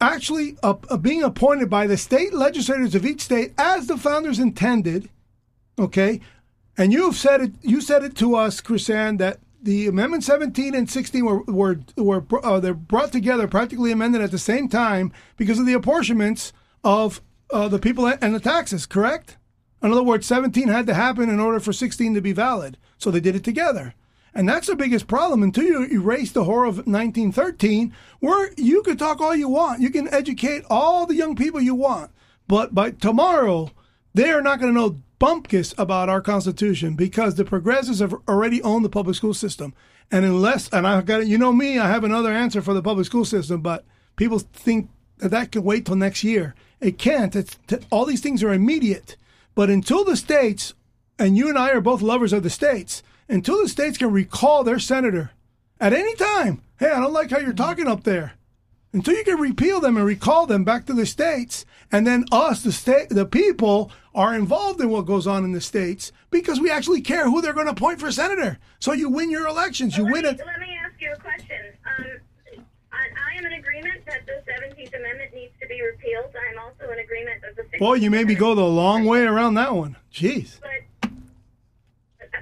actually 0.01 0.57
uh, 0.62 0.75
uh, 0.88 0.97
being 0.97 1.25
appointed 1.25 1.69
by 1.69 1.88
the 1.88 1.97
state 1.97 2.33
legislators 2.33 2.95
of 2.95 3.05
each 3.05 3.23
state 3.23 3.53
as 3.59 3.88
the 3.88 3.97
founders 3.97 4.38
intended, 4.38 5.09
okay? 5.77 6.21
And 6.77 6.93
you've 6.93 7.17
said 7.17 7.41
it, 7.41 7.53
you 7.62 7.81
said 7.81 8.05
it 8.05 8.14
to 8.17 8.37
us, 8.37 8.61
KrisAnne, 8.61 9.19
that 9.19 9.41
the 9.61 9.88
Amendment 9.88 10.23
17 10.23 10.77
and 10.77 10.88
16 10.88 11.25
were 11.25 11.43
were 11.43 11.81
were 11.97 12.25
uh, 12.45 12.61
they're 12.61 12.75
brought 12.75 13.11
together, 13.11 13.49
practically 13.49 13.91
amended 13.91 14.23
at 14.23 14.31
the 14.31 14.38
same 14.38 14.69
time 14.69 15.12
because 15.37 15.59
of 15.59 15.67
the 15.67 15.73
apportionments 15.73 16.53
of 16.85 17.21
uh, 17.53 17.69
the 17.69 17.79
people 17.79 18.07
and 18.07 18.35
the 18.35 18.41
taxes. 18.41 18.87
Correct? 18.87 19.37
In 19.83 19.93
other 19.93 20.03
words, 20.03 20.27
17 20.27 20.69
had 20.69 20.87
to 20.87 20.95
happen 20.95 21.29
in 21.31 21.38
order 21.41 21.61
for 21.61 21.73
16 21.73 22.14
to 22.14 22.21
be 22.21 22.33
valid, 22.33 22.79
so 22.97 23.11
they 23.11 23.21
did 23.21 23.37
it 23.37 23.45
together. 23.45 23.95
And 24.35 24.49
that's 24.49 24.67
the 24.67 24.77
biggest 24.77 25.07
problem 25.07 25.43
until 25.43 25.64
you 25.64 25.85
erase 25.87 26.33
the 26.33 26.45
horror 26.45 26.67
of 26.67 26.79
1913, 26.79 27.95
where 28.21 28.53
you 28.57 28.83
could 28.83 28.99
talk 28.99 29.21
all 29.21 29.35
you 29.35 29.49
want. 29.49 29.81
You 29.81 29.91
can 29.91 30.12
educate 30.12 30.64
all 30.69 31.07
the 31.07 31.14
young 31.14 31.35
people 31.35 31.61
you 31.61 31.75
want. 31.75 32.11
But 32.47 32.75
by 32.75 32.91
tomorrow, 32.93 33.71
they 34.14 34.31
are 34.31 34.43
not 34.43 34.61
going 34.61 34.73
to 34.73 34.81
know 34.81 35.03
bumpkiss 35.21 35.75
about 35.79 36.09
our 36.09 36.21
Constitution 36.21 36.95
because 36.95 37.35
the 37.35 37.45
progressives 37.45 37.99
have 37.99 38.14
already 38.29 38.62
owned 38.62 38.85
the 38.85 38.91
public 38.91 39.17
school 39.17 39.35
system. 39.35 39.75
And 40.11 40.25
unless, 40.25 40.69
and 40.71 40.87
I've 40.87 41.07
got, 41.07 41.23
it, 41.23 41.27
you 41.27 41.38
know 41.38 41.53
me, 41.53 41.79
I 41.79 41.88
have 41.88 42.05
another 42.05 42.33
answer 42.33 42.62
for 42.62 42.75
the 42.75 42.83
public 42.83 43.07
school 43.07 43.25
system, 43.25 43.61
but 43.61 43.85
people 44.17 44.38
think 44.38 44.91
that 45.19 45.31
that 45.31 45.53
can 45.53 45.64
wait 45.64 45.87
till 45.87 45.97
next 45.97 46.25
year. 46.25 46.55
It 46.81 46.99
can't. 46.99 47.35
It's, 47.35 47.57
all 47.91 48.05
these 48.05 48.21
things 48.21 48.43
are 48.43 48.53
immediate. 48.53 49.17
But 49.55 49.71
until 49.71 50.05
the 50.05 50.17
states, 50.17 50.75
and 51.19 51.37
you 51.37 51.49
and 51.49 51.59
I 51.59 51.71
are 51.71 51.81
both 51.81 52.03
lovers 52.03 52.33
of 52.33 52.43
the 52.43 52.51
states, 52.51 53.03
until 53.29 53.62
the 53.62 53.69
states 53.69 53.99
can 53.99 54.12
recall 54.12 54.64
their 54.64 54.79
senator 54.79 55.33
at 55.81 55.93
any 55.93 56.14
time, 56.14 56.62
hey, 56.79 56.91
I 56.91 57.01
don't 57.01 57.12
like 57.12 57.31
how 57.31 57.38
you're 57.38 57.53
talking 57.53 57.88
up 57.88 58.05
there. 58.05 58.35
Until 58.93 59.14
you 59.14 59.25
can 59.25 59.38
repeal 59.38 59.81
them 59.81 59.97
and 59.97 60.07
recall 60.07 60.47
them 60.47 60.64
back 60.64 60.87
to 60.87 60.95
the 60.95 61.05
states, 61.05 61.67
and 61.93 62.07
then 62.07 62.25
us, 62.33 62.62
the 62.62 62.73
state, 62.73 63.11
the 63.11 63.27
people, 63.27 63.91
are 64.14 64.35
involved 64.35 64.81
in 64.81 64.88
what 64.88 65.07
goes 65.07 65.27
on 65.27 65.45
in 65.45 65.53
the 65.53 65.61
states 65.61 66.11
because 66.31 66.59
we 66.59 66.71
actually 66.71 67.01
care 67.01 67.25
who 67.25 67.43
they're 67.43 67.53
going 67.53 67.67
to 67.67 67.73
appoint 67.73 68.01
for 68.01 68.11
senator. 68.11 68.59
So 68.79 68.93
you 68.93 69.11
win 69.11 69.31
your 69.31 69.47
elections. 69.47 69.97
You 69.97 70.05
let 70.05 70.12
win 70.12 70.23
me, 70.23 70.29
it. 70.31 70.41
Let 70.45 70.61
me 70.61 70.79
ask 70.83 71.01
you 71.01 71.12
a 71.12 71.17
question. 71.17 71.59
Um, 71.87 72.21
am 73.38 73.46
in 73.46 73.53
agreement 73.53 74.05
that 74.07 74.27
the 74.27 74.42
17th 74.51 74.94
Amendment 74.98 75.35
needs 75.35 75.53
to 75.61 75.66
be 75.68 75.81
repealed. 75.83 76.35
I 76.35 76.53
am 76.53 76.59
also 76.59 76.92
in 76.92 76.98
agreement 76.98 77.40
that 77.42 77.57
the 77.57 77.62
16th 77.62 77.79
Boy, 77.79 77.94
you 77.94 78.11
made 78.11 78.27
me 78.27 78.35
go 78.35 78.55
the 78.55 78.64
long 78.64 79.05
way 79.05 79.22
around 79.22 79.55
that 79.55 79.74
one. 79.74 79.96
Jeez. 80.12 80.59
But, 80.61 81.11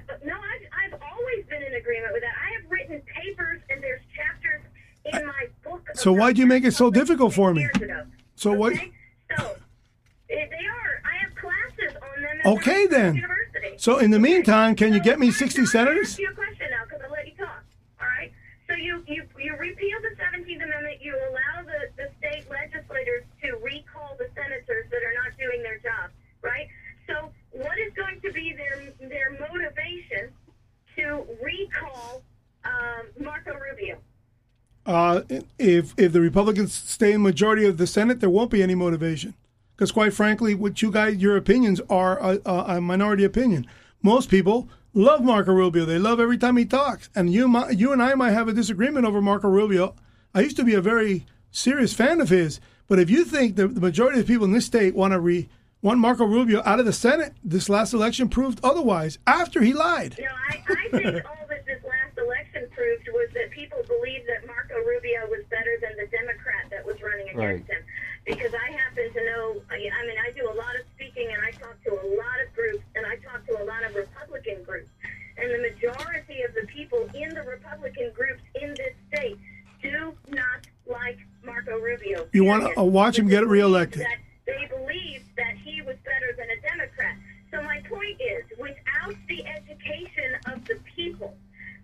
but 0.07 0.25
no, 0.25 0.35
I've, 0.35 0.93
I've 0.95 1.01
always 1.03 1.45
been 1.47 1.63
in 1.63 1.75
agreement 1.75 2.13
with 2.13 2.23
that. 2.23 2.35
I 2.43 2.61
have 2.61 2.71
written 2.71 3.03
papers 3.23 3.61
and 3.71 3.83
there's 3.83 4.01
chapters 4.17 4.63
in 5.05 5.27
my 5.27 5.47
book. 5.65 5.87
So 5.95 6.13
why'd 6.13 6.39
you 6.39 6.47
make 6.47 6.65
it 6.65 6.73
so 6.73 6.91
difficult 6.91 7.35
for 7.35 7.53
me? 7.53 7.69
So 8.35 8.53
what- 8.53 8.73
Okay? 8.73 8.93
So 9.39 9.45
eh, 10.31 10.47
they 10.51 10.67
are. 10.67 11.03
I 11.05 11.17
have 11.23 11.35
classes 11.35 11.97
on 11.97 12.23
them. 12.23 12.39
at 12.45 12.47
Okay, 12.59 12.87
then. 12.87 13.17
University. 13.17 13.75
So 13.77 13.99
in 13.99 14.11
the 14.11 14.19
meantime, 14.19 14.75
can 14.75 14.93
you 14.93 15.01
get 15.01 15.19
me 15.19 15.27
I'm 15.29 15.33
60 15.33 15.55
trying 15.57 15.67
to 15.67 15.71
senators? 15.71 16.19
You 18.77 19.03
you 19.07 19.25
you 19.39 19.57
repeal 19.57 19.99
the 20.03 20.15
Seventeenth 20.17 20.63
Amendment. 20.63 20.99
You 21.01 21.17
allow 21.17 21.65
the 21.65 21.91
the 21.97 22.11
state 22.19 22.49
legislators 22.51 23.25
to 23.43 23.57
recall 23.63 24.17
the 24.19 24.29
senators 24.35 24.87
that 24.91 25.03
are 25.03 25.15
not 25.15 25.37
doing 25.39 25.63
their 25.63 25.79
job. 25.79 26.11
Right. 26.43 26.69
So 27.07 27.33
what 27.51 27.79
is 27.79 27.93
going 27.95 28.21
to 28.21 28.33
be 28.33 28.55
their 28.55 29.09
their 29.09 29.31
motivation 29.39 30.33
to 30.97 31.27
recall 31.43 32.23
um, 32.65 33.07
Marco 33.21 33.55
Rubio? 33.55 33.99
Uh, 34.85 35.23
if 35.59 35.95
if 35.97 36.13
the 36.13 36.21
Republicans 36.21 36.73
stay 36.73 37.13
in 37.13 37.23
majority 37.23 37.67
of 37.67 37.77
the 37.77 37.87
Senate, 37.87 38.21
there 38.21 38.31
won't 38.31 38.51
be 38.51 38.63
any 38.63 38.75
motivation. 38.75 39.35
Because 39.75 39.93
quite 39.93 40.15
frankly, 40.15 40.55
what 40.55 40.81
you 40.81 40.91
guys, 40.91 41.17
your 41.17 41.37
opinions 41.37 41.81
are 41.91 42.19
a, 42.19 42.41
a 42.47 42.81
minority 42.81 43.25
opinion. 43.25 43.67
Most 44.03 44.31
people 44.31 44.69
love 44.97 45.23
Marco 45.23 45.53
Rubio. 45.53 45.85
They 45.85 45.99
love 45.99 46.19
every 46.21 46.39
time 46.39 46.57
he 46.57 46.65
talks. 46.65 47.09
And 47.15 47.33
you, 47.33 47.49
mi- 47.49 47.75
you 47.75 47.93
and 47.93 48.03
I 48.03 48.15
might 48.15 48.31
have 48.33 48.49
a 48.49 48.53
disagreement 48.53 49.07
over 49.07 49.21
Marco 49.23 49.49
Rubio. 49.49 49.95
I 50.35 50.41
used 50.41 50.57
to 50.57 50.65
be 50.65 50.75
a 50.75 50.81
very 50.81 51.27
serious 51.51 51.93
fan 51.93 52.21
of 52.21 52.29
his. 52.31 52.61
But 52.89 52.99
if 52.99 53.11
you 53.11 53.25
think 53.25 53.57
that 53.57 53.75
the 53.75 53.81
majority 53.81 54.21
of 54.21 54.27
people 54.27 54.45
in 54.45 54.53
this 54.53 54.67
state 54.67 54.95
want 54.95 55.13
to 55.13 55.21
re 55.21 55.49
want 55.83 55.99
Marco 56.01 56.25
Rubio 56.25 56.63
out 56.65 56.81
of 56.81 56.87
the 56.87 56.93
Senate, 56.93 57.35
this 57.45 57.69
last 57.69 57.93
election 57.93 58.29
proved 58.29 58.59
otherwise. 58.65 59.19
After 59.27 59.61
he 59.63 59.73
lied. 59.73 60.17
No, 60.19 60.27
I, 60.27 60.63
I 60.67 60.89
think 60.91 61.27
all 61.27 61.47
that 61.49 61.65
this 61.67 61.83
last 61.85 62.17
election 62.19 62.67
proved 62.75 63.07
was 63.13 63.29
that 63.35 63.51
people 63.51 63.79
believed 63.87 64.27
that 64.27 64.47
Marco 64.47 64.75
Rubio 64.83 65.29
was 65.31 65.45
better 65.51 65.77
than 65.83 65.93
the 65.99 66.07
Democrat 66.11 66.67
that 66.71 66.85
was 66.87 66.97
running 67.03 67.29
against 67.29 67.39
Right. 67.39 67.67
him. 67.67 67.83
Because 68.25 68.53
I 68.55 68.71
happen 68.73 69.13
to 69.13 69.25
know, 69.27 69.63
I 69.71 69.75
I 69.75 70.01
mean, 70.07 70.19
I 70.19 70.33
do 70.35 70.47
a 70.51 70.57
lot 70.59 70.75
of 70.75 70.83
speaking 70.97 71.29
and 71.31 71.43
I 71.45 71.51
talk 71.53 71.77
to 71.85 71.91
a 71.93 72.07
lot 72.19 72.39
of 72.43 72.51
groups 72.57 72.83
and 72.97 73.07
I 73.07 73.17
talk 73.23 73.47
to 73.47 73.63
a 73.63 73.65
lot 73.65 73.85
of 73.85 73.95
Republican 73.95 74.65
groups. 74.65 74.91
And 75.47 75.55
the 75.55 75.71
majority 75.71 76.43
of 76.43 76.53
the 76.57 76.67
people 76.67 77.09
in 77.15 77.29
the 77.33 77.43
Republican 77.43 78.11
groups 78.17 78.43
in 78.61 78.71
this 78.71 78.95
state 79.15 79.39
do 79.81 80.13
not 80.29 80.67
like 80.91 81.19
Marco 81.45 81.79
Rubio. 81.79 82.27
You 82.33 82.43
wanna, 82.43 82.71
uh, 82.77 82.83
watch 82.83 83.17
him 83.17 83.29
get 83.29 83.43
believe 83.43 83.51
reelected. 83.53 84.03
That 84.03 84.19
they 84.45 84.67
believed 84.67 85.25
that 85.37 85.55
he 85.63 85.83
was 85.83 85.95
better 86.05 86.35
than 86.37 86.49
a 86.51 86.61
Democrat. 86.69 87.17
So 87.53 87.63
my 87.63 87.79
point 87.89 88.21
is, 88.21 88.43
without 88.59 89.15
the 89.29 89.47
education 89.47 90.35
of 90.47 90.65
the 90.65 90.81
people, 90.97 91.37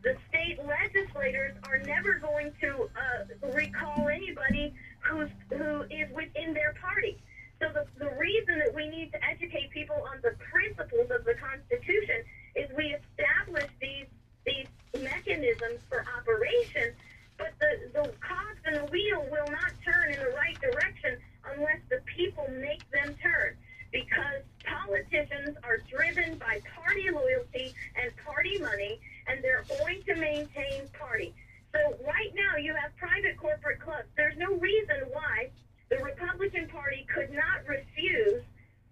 the 0.03 0.17
state 0.29 0.59
legislators 0.67 1.55
are 1.63 1.79
never 1.79 2.15
going 2.15 2.51
to 2.63 2.91
uh, 2.99 3.49
recall 3.55 4.09
anybody 4.09 4.75
who's 4.99 5.31
who 5.51 5.83
is 5.83 6.11
within 6.13 6.53
their 6.53 6.75
party. 6.83 7.23
So 7.61 7.69
the, 7.73 7.87
the 7.97 8.11
reason 8.19 8.59
that 8.59 8.75
we 8.75 8.89
need 8.89 9.13
to 9.13 9.25
educate 9.25 9.71
people 9.71 10.05
on 10.11 10.19
the 10.21 10.35
principles 10.51 11.13
of 11.13 11.25
the 11.25 11.35
Constitution 11.35 12.27
is 12.55 12.69
we 12.77 12.95
establish 12.95 13.71
these 13.81 14.07
these 14.45 14.67
mechanisms 15.01 15.81
for 15.89 16.05
operation, 16.19 16.93
but 17.39 17.53
the, 17.61 17.91
the 17.95 18.13
cogs 18.21 18.59
in 18.67 18.75
the 18.75 18.85
wheel 18.87 19.25
will 19.31 19.47
not 19.51 19.73
turn 19.85 20.13
in 20.13 20.19
the 20.19 20.35
right 20.37 20.59
direction 20.61 21.17
unless 21.55 21.79
the 21.91 22.01
people 22.17 22.47
make 22.61 22.83
them 22.91 23.15
turn. 23.23 23.57
Because 23.93 24.43
politicians 24.65 25.57
are 25.63 25.79
driven 25.89 26.39
by 26.39 26.61
party 26.75 27.11
loyalty 27.11 27.75
and 27.95 28.11
party 28.17 28.59
money, 28.59 28.99
and 29.29 29.43
they're 29.45 29.65
going 29.69 30.03
to 30.05 30.15
maintain 30.17 30.89
party. 30.99 31.35
So 31.73 31.79
right 32.07 32.33
now 32.35 32.57
you 32.57 32.75
have 32.75 32.97
private 32.97 33.37
corporate 33.37 33.81
clubs. 33.81 34.09
There's 34.17 34.37
no 34.39 34.55
reason 34.57 34.97
why 35.13 35.51
the 35.89 35.99
Republican 35.99 36.69
Party 36.69 37.07
could 37.15 37.31
not 37.33 37.67
refuse 37.69 38.43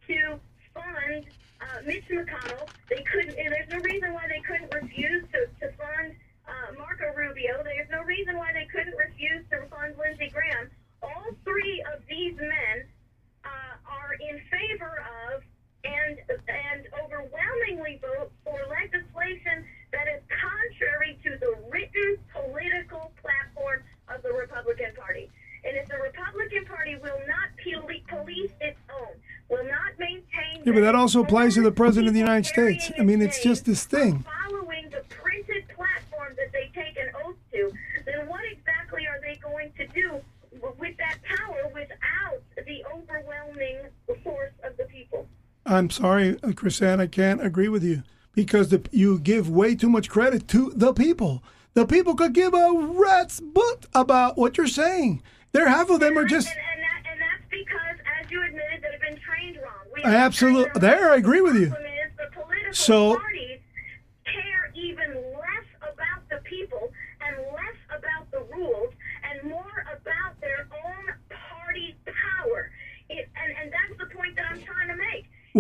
to 0.07 0.39
fund 0.75 1.25
uh, 1.71 1.83
Mitch 1.87 2.05
McConnell. 2.11 2.69
They 2.89 3.03
couldn't. 3.03 3.39
and 3.39 3.53
There's 3.53 3.71
no 3.71 3.79
reason 3.81 4.13
why 4.13 4.27
they 4.29 4.41
couldn't 4.41 4.73
refuse 4.75 5.25
to, 5.33 5.47
to 5.61 5.73
fund 5.77 6.15
uh, 6.49 6.75
Marco 6.79 7.13
Rubio. 7.17 7.63
There's 7.65 7.91
no 7.91 8.03
reason 8.03 8.37
why 8.37 8.53
they 8.53 8.67
couldn't 8.67 8.97
refuse 8.97 9.45
to 9.51 9.67
fund 9.69 9.95
Lindsey 9.99 10.29
Graham. 10.29 10.71
All 11.03 11.31
three 11.45 11.83
of 11.95 12.03
these 12.09 12.37
men 12.37 12.85
uh, 13.45 13.75
are 13.89 14.15
in 14.21 14.41
favor 14.51 15.05
of 15.31 15.43
and 15.85 16.19
and 16.29 16.85
overwhelmingly 16.93 17.99
vote 18.03 18.31
for 18.45 18.59
legislation 18.69 19.65
that 19.93 20.07
is 20.13 20.21
contrary 20.29 21.19
to 21.25 21.31
the 21.41 21.57
written 21.73 22.17
political 22.33 23.13
platform 23.23 23.81
of 24.09 24.23
the 24.23 24.33
Republican 24.33 24.93
Party. 24.95 25.31
And 25.65 25.77
if 25.77 25.89
the 25.89 25.97
Republican 25.99 26.65
Party 26.67 26.97
will 26.97 27.21
not 27.29 27.49
poli- 27.65 28.05
police 28.09 28.53
its 28.61 28.79
own, 28.93 29.15
will 29.49 29.65
not 29.65 29.97
maintain. 29.99 30.50
Yeah, 30.65 30.73
but 30.73 30.81
that 30.81 30.95
also 30.95 31.23
applies 31.23 31.55
to 31.55 31.63
the 31.63 31.73
President 31.73 32.09
of 32.09 32.15
the 32.15 32.21
United 32.21 32.47
States. 32.47 32.91
I 32.99 33.03
mean, 33.03 33.23
its 33.23 33.43
just 33.43 33.65
this 33.65 33.85
thing. 33.85 34.25
Following 34.49 34.91
the 34.91 35.03
printed 35.09 35.65
platform 35.69 36.35
that 36.37 36.53
they 36.53 36.71
take 36.75 36.99
an 36.99 37.11
oath 37.25 37.37
to, 37.53 37.73
then 38.05 38.29
what 38.29 38.43
exactly 38.51 39.07
are 39.07 39.21
they 39.23 39.37
going 39.37 39.73
to 39.79 39.87
do 39.89 40.21
with 40.79 40.97
that 40.99 41.19
power 41.23 41.71
without 41.73 42.43
the 42.67 42.85
overwhelming 42.93 43.79
force 44.23 44.53
of 44.63 44.77
the 44.77 44.85
people? 44.85 45.27
I'm 45.65 45.89
sorry, 45.89 46.37
uh, 46.43 46.49
KrisAnne, 46.49 47.01
I 47.01 47.07
can't 47.07 47.45
agree 47.45 47.69
with 47.69 47.83
you 47.83 48.03
because 48.35 48.69
the, 48.69 48.83
you 48.91 49.19
give 49.19 49.49
way 49.49 49.75
too 49.75 49.89
much 49.89 50.11
credit 50.11 50.47
to 50.49 50.73
the 50.75 50.93
people. 50.93 51.43
The 51.75 51.87
people 51.87 52.15
could 52.15 52.33
give 52.33 52.53
a 52.53 52.73
rat's 52.75 53.41
butt 53.41 53.87
about 53.95 54.37
what 54.37 54.59
you're 54.59 54.67
saying. 54.67 55.23
There, 55.53 55.69
half 55.69 55.91
of 55.91 56.01
them 56.01 56.19
are 56.19 56.25
just 56.25 56.49
Absolutely 60.11 60.81
there. 60.81 61.11
I 61.11 61.17
agree 61.17 61.41
with 61.41 61.55
you. 61.55 61.75
so, 62.73 63.13
the 63.13 63.19
party 63.19 63.41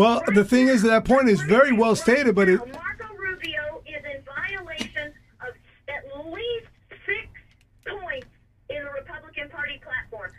Well, 0.00 0.20
right 0.20 0.34
the 0.34 0.44
thing 0.44 0.66
now, 0.66 0.72
is 0.72 0.82
that, 0.82 1.04
point 1.04 1.28
is 1.28 1.42
very 1.42 1.72
well 1.72 1.96
stated, 1.96 2.34
but 2.34 2.48
it. 2.48 2.58
Marco 2.58 3.14
Rubio 3.18 3.82
is 3.86 4.02
in 4.04 4.22
violation 4.24 5.12
of 5.40 5.54
at 5.88 6.26
least 6.26 6.68
six 7.04 7.28
points 7.86 8.26
in 8.68 8.84
the 8.84 8.90
Republican 8.90 9.48
Party 9.50 9.80
platform. 9.82 10.30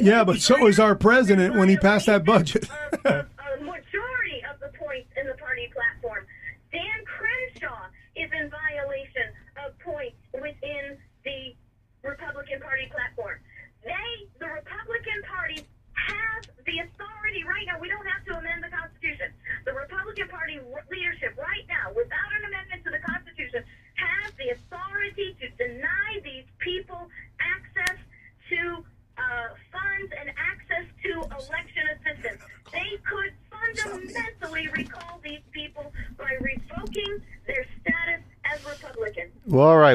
Yeah, 0.00 0.24
but 0.24 0.40
so 0.40 0.66
is 0.66 0.80
our 0.80 0.94
president 0.94 1.54
when 1.54 1.68
he 1.68 1.76
passed 1.76 2.06
that 2.06 2.24
budget. 2.24 2.68
Of, 2.92 3.06
of 3.06 3.35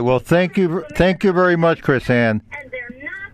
Well. 0.01 0.19
Thank 0.19 0.57
you. 0.57 0.85
Thank 0.95 1.23
you 1.23 1.31
very 1.33 1.55
much, 1.55 1.81
KrisAnne. 1.81 2.41
And 2.51 2.71
they're 2.71 2.89
not 3.03 3.31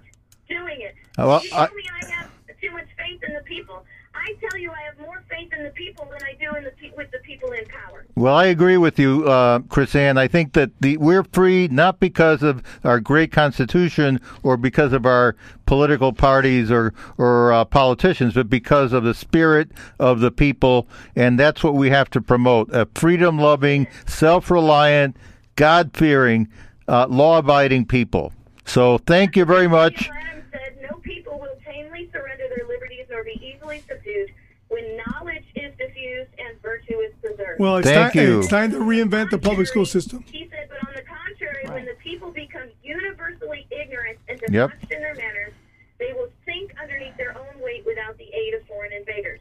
doing 0.49 0.81
it. 0.81 0.95
Oh, 1.17 1.27
well, 1.27 1.43
you 1.43 1.49
I- 1.53 1.67
me 1.67 1.83
I 2.01 2.05
have 2.11 2.29
too 2.61 2.71
much 2.71 2.87
faith 2.97 3.23
in 3.27 3.33
the 3.33 3.41
people. 3.41 3.85
I 4.15 4.33
tell 4.49 4.59
you 4.59 4.71
I 4.71 4.81
have 4.81 4.99
more 4.99 5.23
faith 5.29 5.49
in 5.57 5.63
the 5.63 5.69
people 5.69 6.05
than 6.11 6.19
I 6.27 6.33
do 6.39 6.55
in 6.57 6.63
the 6.65 6.71
pe- 6.71 6.91
with 6.97 7.09
the 7.11 7.19
people 7.19 7.51
in 7.51 7.63
power. 7.65 8.05
Well, 8.15 8.35
I 8.35 8.45
agree 8.45 8.75
with 8.77 8.99
you, 8.99 9.25
uh, 9.25 9.59
KrisAnne. 9.59 10.17
I 10.17 10.27
think 10.27 10.53
that 10.53 10.71
the 10.81 10.97
we're 10.97 11.23
free 11.23 11.67
not 11.69 11.99
because 11.99 12.43
of 12.43 12.61
our 12.83 12.99
great 12.99 13.31
Constitution 13.31 14.19
or 14.43 14.57
because 14.57 14.91
of 14.91 15.05
our 15.05 15.35
political 15.65 16.11
parties 16.13 16.69
or 16.71 16.93
or 17.17 17.53
uh, 17.53 17.63
politicians, 17.63 18.33
but 18.33 18.49
because 18.49 18.91
of 18.91 19.03
the 19.03 19.13
spirit 19.13 19.69
of 19.99 20.19
the 20.19 20.31
people, 20.31 20.87
and 21.15 21.39
that's 21.39 21.63
what 21.63 21.75
we 21.75 21.89
have 21.91 22.09
to 22.09 22.19
promote: 22.21 22.69
a 22.73 22.87
freedom-loving, 22.95 23.87
self-reliant, 24.07 25.15
God-fearing, 25.57 26.47
uh, 26.87 27.07
law-abiding 27.09 27.85
people. 27.87 28.31
So, 28.65 28.97
thank 28.99 29.35
you 29.35 29.43
very 29.43 29.67
much. 29.67 30.07
Said, 30.51 30.77
"No 30.89 30.97
people 30.99 31.39
will 31.39 31.57
tamely 31.65 32.09
surrender 32.13 32.45
their 32.55 32.65
liberties 32.67 33.05
nor 33.09 33.23
be 33.23 33.35
easily 33.43 33.83
subdued 33.89 34.31
when 34.69 34.85
knowledge 34.97 35.45
is 35.55 35.73
diffused 35.77 36.29
and 36.37 36.61
virtue 36.61 36.99
is 36.99 37.13
preserved." 37.21 37.59
Well, 37.59 37.77
it's, 37.77 37.87
Thank 37.89 38.13
time, 38.13 38.23
you. 38.23 38.39
it's 38.39 38.47
time 38.49 38.71
to 38.71 38.77
reinvent 38.77 39.31
the 39.31 39.39
public 39.39 39.67
school 39.67 39.85
system. 39.85 40.23
He 40.31 40.47
said, 40.51 40.69
but 40.69 40.87
on 40.87 40.93
the 40.95 41.01
contrary, 41.01 41.65
when 41.67 41.85
the 41.85 41.95
people 42.03 42.31
become 42.31 42.69
universally 42.83 43.65
ignorant 43.71 44.19
and 44.29 44.39
Yep. 44.49 44.71
in 44.91 45.01
their 45.01 45.15
manners, 45.15 45.53
they 45.97 46.13
will 46.13 46.29
sink 46.45 46.73
underneath 46.81 47.17
their 47.17 47.35
own 47.37 47.59
weight 47.61 47.83
without 47.85 48.17
the 48.17 48.29
aid 48.33 48.53
of 48.53 48.63
foreign 48.67 48.93
invaders. 48.93 49.39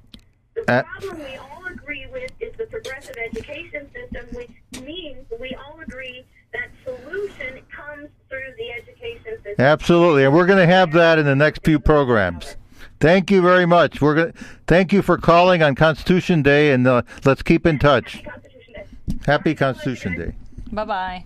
The 0.54 0.62
Uh, 0.72 0.82
problem 0.84 1.18
we 1.18 1.36
all 1.36 1.66
agree 1.66 2.06
with 2.10 2.32
is 2.40 2.54
the 2.56 2.64
progressive 2.66 3.16
education 3.18 3.90
system, 3.92 4.24
which 4.32 4.50
means 4.82 5.24
we 5.40 5.54
all 5.54 5.78
agree 5.80 6.24
that 6.52 6.68
solution 6.84 7.60
comes 7.70 8.08
through 8.28 8.54
the 8.56 8.70
education 8.72 9.36
system. 9.42 9.54
Absolutely, 9.58 10.24
and 10.24 10.34
we're 10.34 10.46
going 10.46 10.58
to 10.58 10.66
have 10.72 10.92
that 10.92 11.18
in 11.18 11.26
the 11.26 11.36
next 11.36 11.64
few 11.64 11.78
programs. 11.78 12.56
Thank 13.00 13.30
you 13.30 13.42
very 13.42 13.66
much. 13.66 14.00
We're 14.00 14.14
going. 14.14 14.32
Thank 14.66 14.92
you 14.92 15.02
for 15.02 15.18
calling 15.18 15.62
on 15.62 15.74
Constitution 15.74 16.42
Day, 16.42 16.72
and 16.72 16.86
uh, 16.86 17.02
let's 17.24 17.42
keep 17.42 17.66
in 17.66 17.78
touch. 17.78 18.24
Constitution 18.24 18.72
Day. 18.74 18.86
Happy 19.26 19.54
Constitution 19.54 20.16
Day. 20.18 20.32
Bye 20.72 20.84
bye. 20.84 21.24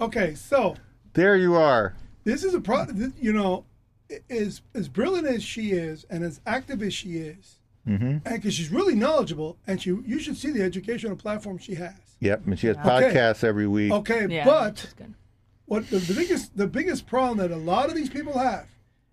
Okay, 0.00 0.34
so 0.34 0.74
There 1.12 1.36
you 1.36 1.54
are. 1.56 1.94
this 2.24 2.42
is 2.42 2.54
a 2.54 2.60
pro. 2.60 2.86
You 3.20 3.32
know, 3.34 3.64
as 4.30 4.62
as 4.74 4.88
brilliant 4.88 5.26
as 5.26 5.42
she 5.42 5.72
is, 5.72 6.04
and 6.08 6.24
as 6.24 6.40
active 6.46 6.82
as 6.82 6.94
she 6.94 7.16
is, 7.18 7.58
Mm-hmm. 7.86 8.04
and 8.04 8.22
because 8.24 8.54
she's 8.54 8.70
really 8.70 8.94
knowledgeable, 8.94 9.58
and 9.66 9.82
she 9.82 9.90
you 9.90 10.20
should 10.20 10.36
see 10.36 10.50
the 10.52 10.62
educational 10.62 11.16
platform 11.16 11.58
she 11.58 11.74
has. 11.74 12.11
Yep, 12.22 12.46
and 12.46 12.58
she 12.58 12.68
has 12.68 12.76
Okay. 12.76 12.88
podcasts 12.88 13.42
every 13.44 13.66
week. 13.66 13.92
Okay, 13.92 14.26
Yeah, 14.30 14.44
but 14.44 14.76
that's 14.76 14.92
good. 14.94 15.14
what 15.66 15.90
the, 15.90 15.98
the 15.98 16.14
biggest 16.14 16.56
the 16.56 16.66
biggest 16.66 17.06
problem 17.06 17.38
that 17.38 17.50
a 17.50 17.56
lot 17.56 17.88
of 17.88 17.94
these 17.96 18.08
people 18.08 18.38
have, 18.38 18.66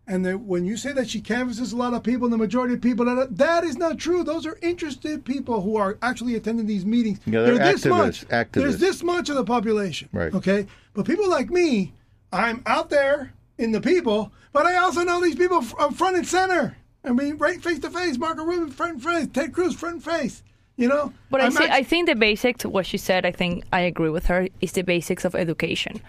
and 0.08 0.26
that 0.26 0.40
when 0.42 0.66
you 0.66 0.78
say 0.78 0.92
that 0.94 1.10
she 1.10 1.20
canvasses 1.20 1.74
a 1.74 1.76
lot 1.76 1.94
of 1.94 2.04
people, 2.04 2.26
and 2.28 2.34
the 2.34 2.38
majority 2.38 2.76
of 2.76 2.82
people 2.82 3.06
that 3.06 3.36
that 3.38 3.64
is 3.64 3.78
not 3.78 3.98
true. 3.98 4.24
Those 4.24 4.46
are 4.46 4.58
interested 4.62 5.26
people 5.26 5.62
who 5.62 5.76
are 5.76 5.98
actually 6.04 6.36
attending 6.36 6.68
these 6.68 6.86
meetings. 6.86 7.20
Yeah, 7.26 7.42
they're 7.42 7.58
this 7.58 7.86
much. 7.86 8.28
activists, 8.28 8.46
activists. 8.46 8.52
There's 8.54 8.78
this 8.80 9.04
much 9.04 9.30
of 9.30 9.36
the 9.36 9.44
population. 9.44 10.10
Right. 10.14 10.34
Okay, 10.34 10.68
but 10.94 11.06
people 11.06 11.30
like 11.30 11.50
me, 11.50 11.94
I'm 12.32 12.62
out 12.68 12.90
there 12.92 13.34
in 13.58 13.72
the 13.72 13.82
people, 13.82 14.32
but 14.54 14.66
I 14.66 14.76
also 14.78 15.02
know 15.04 15.20
these 15.22 15.36
people 15.36 15.62
from 15.64 15.80
uh, 15.80 15.92
front 15.92 16.16
and 16.16 16.28
center. 16.28 16.78
I 17.04 17.12
mean, 17.12 17.38
right 17.38 17.60
face 17.64 17.80
to 17.80 17.90
face. 17.90 18.18
Marco 18.18 18.44
Rubio, 18.44 18.68
front 18.72 18.94
and 18.96 19.04
face. 19.04 19.28
Ted 19.34 19.54
Cruz, 19.54 19.74
front 19.74 19.96
and 19.96 20.04
face. 20.04 20.44
You 20.80 20.88
know. 20.88 21.12
But 21.30 21.42
I, 21.42 21.46
I'm 21.46 21.52
see, 21.52 21.66
act- 21.66 21.74
I 21.74 21.84
think 21.84 22.08
the 22.08 22.16
basics, 22.16 22.66
what 22.66 22.86
she 22.86 22.98
said, 22.98 23.26
I 23.26 23.32
think 23.32 23.66
I 23.74 23.82
agree 23.82 24.10
with 24.10 24.26
her, 24.28 24.48
is 24.62 24.72
the 24.72 24.82
basics 24.84 25.26
of 25.26 25.36
education. 25.36 26.00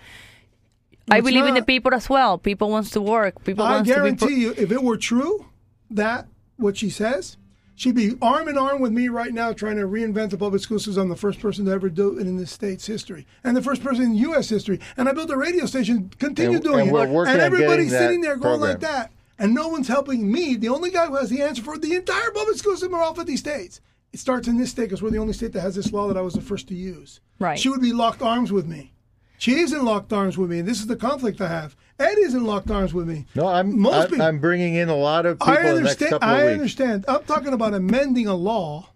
I 1.10 1.18
it's 1.18 1.26
believe 1.26 1.44
in 1.46 1.54
the 1.54 1.62
people 1.62 1.92
as 1.92 2.08
well. 2.08 2.38
People 2.38 2.70
wants 2.70 2.90
to 2.90 3.00
work. 3.00 3.42
People 3.44 3.64
I 3.64 3.72
wants 3.72 3.88
to 3.90 3.94
be. 3.94 4.00
guarantee 4.00 4.40
you, 4.42 4.54
if 4.56 4.70
it 4.70 4.82
were 4.82 4.96
true, 4.96 5.46
that 5.90 6.28
what 6.56 6.76
she 6.76 6.88
says, 6.88 7.36
she'd 7.74 7.96
be 7.96 8.14
arm 8.22 8.46
in 8.48 8.56
arm 8.56 8.80
with 8.80 8.92
me 8.92 9.08
right 9.08 9.32
now 9.34 9.52
trying 9.52 9.76
to 9.76 9.86
reinvent 9.88 10.30
the 10.30 10.38
public 10.38 10.62
school 10.62 10.78
system. 10.78 11.02
I'm 11.02 11.08
the 11.08 11.16
first 11.16 11.40
person 11.40 11.64
to 11.64 11.72
ever 11.72 11.88
do 11.88 12.16
it 12.18 12.26
in 12.28 12.36
the 12.36 12.46
state's 12.46 12.86
history, 12.86 13.26
and 13.42 13.56
the 13.56 13.62
first 13.62 13.82
person 13.82 14.04
in 14.04 14.14
U.S. 14.30 14.48
history. 14.48 14.78
And 14.96 15.08
I 15.08 15.12
built 15.12 15.30
a 15.30 15.36
radio 15.36 15.66
station, 15.66 16.12
continue 16.20 16.56
And- 16.58 16.64
doing 16.64 16.80
and 16.82 16.88
it, 16.90 16.92
we're 16.92 17.08
working 17.08 17.32
and 17.32 17.40
on 17.40 17.46
everybody's 17.46 17.90
sitting 17.90 18.20
there 18.20 18.36
going 18.36 18.60
like 18.60 18.78
that, 18.80 19.10
and 19.36 19.52
no 19.52 19.66
one's 19.66 19.88
helping 19.88 20.30
me. 20.30 20.54
The 20.54 20.68
only 20.68 20.90
guy 20.90 21.06
who 21.06 21.16
has 21.16 21.28
the 21.30 21.42
answer 21.42 21.62
for 21.62 21.76
the 21.76 21.94
entire 21.96 22.30
public 22.30 22.56
school 22.56 22.74
system 22.76 22.94
are 22.94 23.02
all 23.02 23.14
50 23.14 23.36
states. 23.36 23.80
It 24.12 24.18
starts 24.18 24.48
in 24.48 24.56
this 24.58 24.70
state 24.70 24.84
because 24.84 25.02
we're 25.02 25.11
the 25.11 25.18
only 25.18 25.32
state 25.32 25.52
that 25.52 25.61
has 25.61 25.74
this 25.74 25.92
law 25.92 26.08
that 26.08 26.16
I 26.16 26.20
was 26.20 26.34
the 26.34 26.40
first 26.40 26.66
to 26.68 26.74
use. 26.74 27.20
Right. 27.38 27.58
She 27.58 27.68
would 27.68 27.80
be 27.80 27.92
locked 27.92 28.22
arms 28.22 28.50
with 28.50 28.66
me. 28.66 28.92
She 29.38 29.58
isn't 29.61 29.84
locked 29.84 30.12
arms 30.12 30.36
with 30.36 30.50
me, 30.50 30.58
and 30.58 30.68
this 30.68 30.80
is 30.80 30.86
the 30.86 30.96
conflict 30.96 31.40
I 31.40 31.48
have. 31.48 31.74
Ed 31.98 32.18
isn't 32.18 32.44
locked 32.44 32.70
arms 32.70 32.92
with 32.92 33.08
me. 33.08 33.26
No, 33.34 33.46
I'm 33.46 33.78
Most 33.78 33.94
I, 33.94 34.06
people- 34.06 34.22
I'm 34.22 34.38
bringing 34.38 34.74
in 34.74 34.88
a 34.88 34.96
lot 34.96 35.24
of 35.26 35.38
people 35.38 35.54
I 35.54 35.56
in 35.56 35.62
the 35.62 35.68
next 35.82 36.02
understand. 36.02 36.11
couple 36.11 36.28
of 36.28 36.34
I 36.34 36.44
weeks. 36.44 36.52
understand. 36.52 37.04
I'm 37.08 37.24
talking 37.24 37.52
about 37.52 37.72
amending 37.72 38.26
a 38.26 38.34
law 38.34 38.90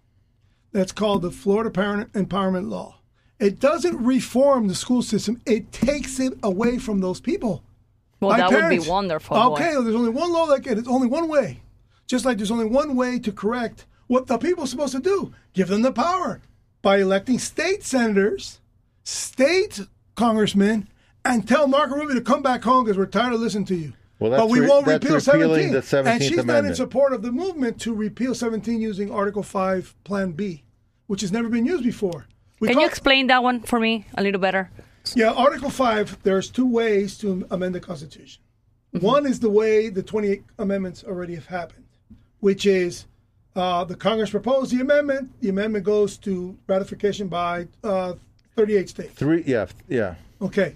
that's 0.71 0.91
called 0.91 1.21
the 1.23 1.31
Florida 1.31 1.71
Parent 1.71 2.11
Empowerment 2.13 2.69
Law. 2.69 2.99
It 3.39 3.59
doesn't 3.59 3.97
reform 4.03 4.67
the 4.67 4.75
school 4.75 5.01
system. 5.01 5.41
It 5.45 5.71
takes 5.71 6.19
it 6.19 6.33
away 6.43 6.77
from 6.77 6.99
those 6.99 7.19
people. 7.19 7.63
well, 8.19 8.31
My 8.31 8.37
that 8.37 8.49
parents. 8.49 8.79
would 8.81 8.85
be 8.85 8.89
wonderful. 8.91 9.35
boy. 9.37 9.53
Okay, 9.55 9.71
there's 9.81 9.95
only 9.95 10.09
one 10.09 10.31
law 10.31 10.45
that 10.47 10.63
can. 10.63 10.77
It's 10.77 10.87
only 10.87 11.07
one 11.07 11.27
way. 11.27 11.61
Just 12.07 12.23
like 12.25 12.37
there's 12.37 12.51
only 12.51 12.65
one 12.65 12.95
way 12.95 13.17
to 13.19 13.31
correct 13.31 13.85
what 14.07 14.27
the 14.27 14.37
people 14.37 14.63
are 14.63 14.67
supposed 14.67 14.93
to 14.93 14.99
do. 15.01 15.33
Give 15.53 15.67
them 15.67 15.81
the 15.81 15.91
power 15.91 16.41
by 16.81 16.97
electing 16.97 17.39
state 17.39 17.83
senators, 17.83 18.59
state 19.03 19.81
congressmen, 20.15 20.87
and 21.23 21.47
tell 21.47 21.67
Marco 21.67 21.95
Rubio 21.95 22.15
to 22.15 22.21
come 22.21 22.43
back 22.43 22.63
home 22.63 22.83
because 22.85 22.97
we're 22.97 23.05
tired 23.07 23.33
of 23.33 23.39
listening 23.41 23.65
to 23.65 23.75
you. 23.75 23.93
Well, 24.19 24.31
that's 24.31 24.41
but 24.43 24.49
we 24.49 24.59
re- 24.61 24.67
won't 24.67 24.85
that's 24.85 25.03
repeal 25.03 25.19
17. 25.19 25.71
the 25.73 25.79
17th 25.79 26.05
and 26.05 26.23
she's 26.23 26.45
not 26.45 26.65
in 26.65 26.75
support 26.75 27.11
of 27.13 27.21
the 27.21 27.31
movement 27.31 27.81
to 27.81 27.93
repeal 27.93 28.33
17 28.33 28.79
using 28.79 29.11
Article 29.11 29.43
5, 29.43 29.95
Plan 30.03 30.31
B, 30.31 30.63
which 31.07 31.21
has 31.21 31.31
never 31.31 31.49
been 31.49 31.65
used 31.65 31.83
before. 31.83 32.25
We 32.59 32.67
Can 32.69 32.75
call- 32.75 32.83
you 32.83 32.87
explain 32.87 33.27
that 33.27 33.43
one 33.43 33.59
for 33.61 33.79
me 33.79 34.05
a 34.17 34.23
little 34.23 34.39
better? 34.39 34.71
yeah, 35.15 35.31
Article 35.33 35.69
5, 35.69 36.19
there's 36.23 36.49
two 36.49 36.65
ways 36.67 37.17
to 37.17 37.45
amend 37.51 37.75
the 37.75 37.81
Constitution. 37.81 38.41
Mm-hmm. 38.95 39.05
One 39.05 39.25
is 39.25 39.39
the 39.41 39.49
way 39.49 39.89
the 39.89 40.01
28 40.01 40.43
amendments 40.59 41.03
already 41.03 41.35
have 41.35 41.47
happened, 41.47 41.83
which 42.39 42.65
is 42.65 43.05
uh, 43.55 43.83
the 43.85 43.95
Congress 43.95 44.29
proposed 44.29 44.71
the 44.75 44.81
amendment. 44.81 45.31
The 45.41 45.49
amendment 45.49 45.85
goes 45.85 46.17
to 46.19 46.57
ratification 46.67 47.27
by 47.27 47.67
uh, 47.83 48.13
38 48.55 48.89
states. 48.89 49.13
Three, 49.13 49.43
yeah, 49.45 49.65
yeah. 49.87 50.15
Okay. 50.41 50.73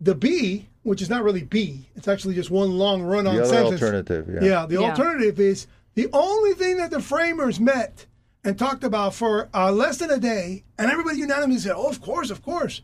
The 0.00 0.14
B, 0.14 0.66
which 0.82 1.02
is 1.02 1.10
not 1.10 1.22
really 1.24 1.42
B, 1.42 1.86
it's 1.96 2.08
actually 2.08 2.34
just 2.34 2.50
one 2.50 2.70
long 2.78 3.02
run 3.02 3.26
on 3.26 3.34
The 3.36 3.42
other 3.42 3.50
sentence. 3.52 3.82
alternative, 3.82 4.28
yeah. 4.32 4.48
Yeah, 4.48 4.66
the 4.66 4.74
Yeah. 4.80 4.90
alternative 4.90 5.38
is 5.40 5.66
the 5.94 6.08
only 6.12 6.54
thing 6.54 6.76
that 6.78 6.90
the 6.90 7.00
framers 7.00 7.58
met 7.60 8.06
and 8.44 8.58
talked 8.58 8.84
about 8.84 9.14
for 9.14 9.48
uh, 9.52 9.70
less 9.70 9.98
than 9.98 10.10
a 10.10 10.18
day, 10.18 10.64
and 10.78 10.90
everybody 10.90 11.18
unanimously 11.18 11.60
said, 11.60 11.72
"Oh, 11.76 11.88
of 11.90 12.00
course, 12.00 12.30
of 12.30 12.42
course," 12.42 12.80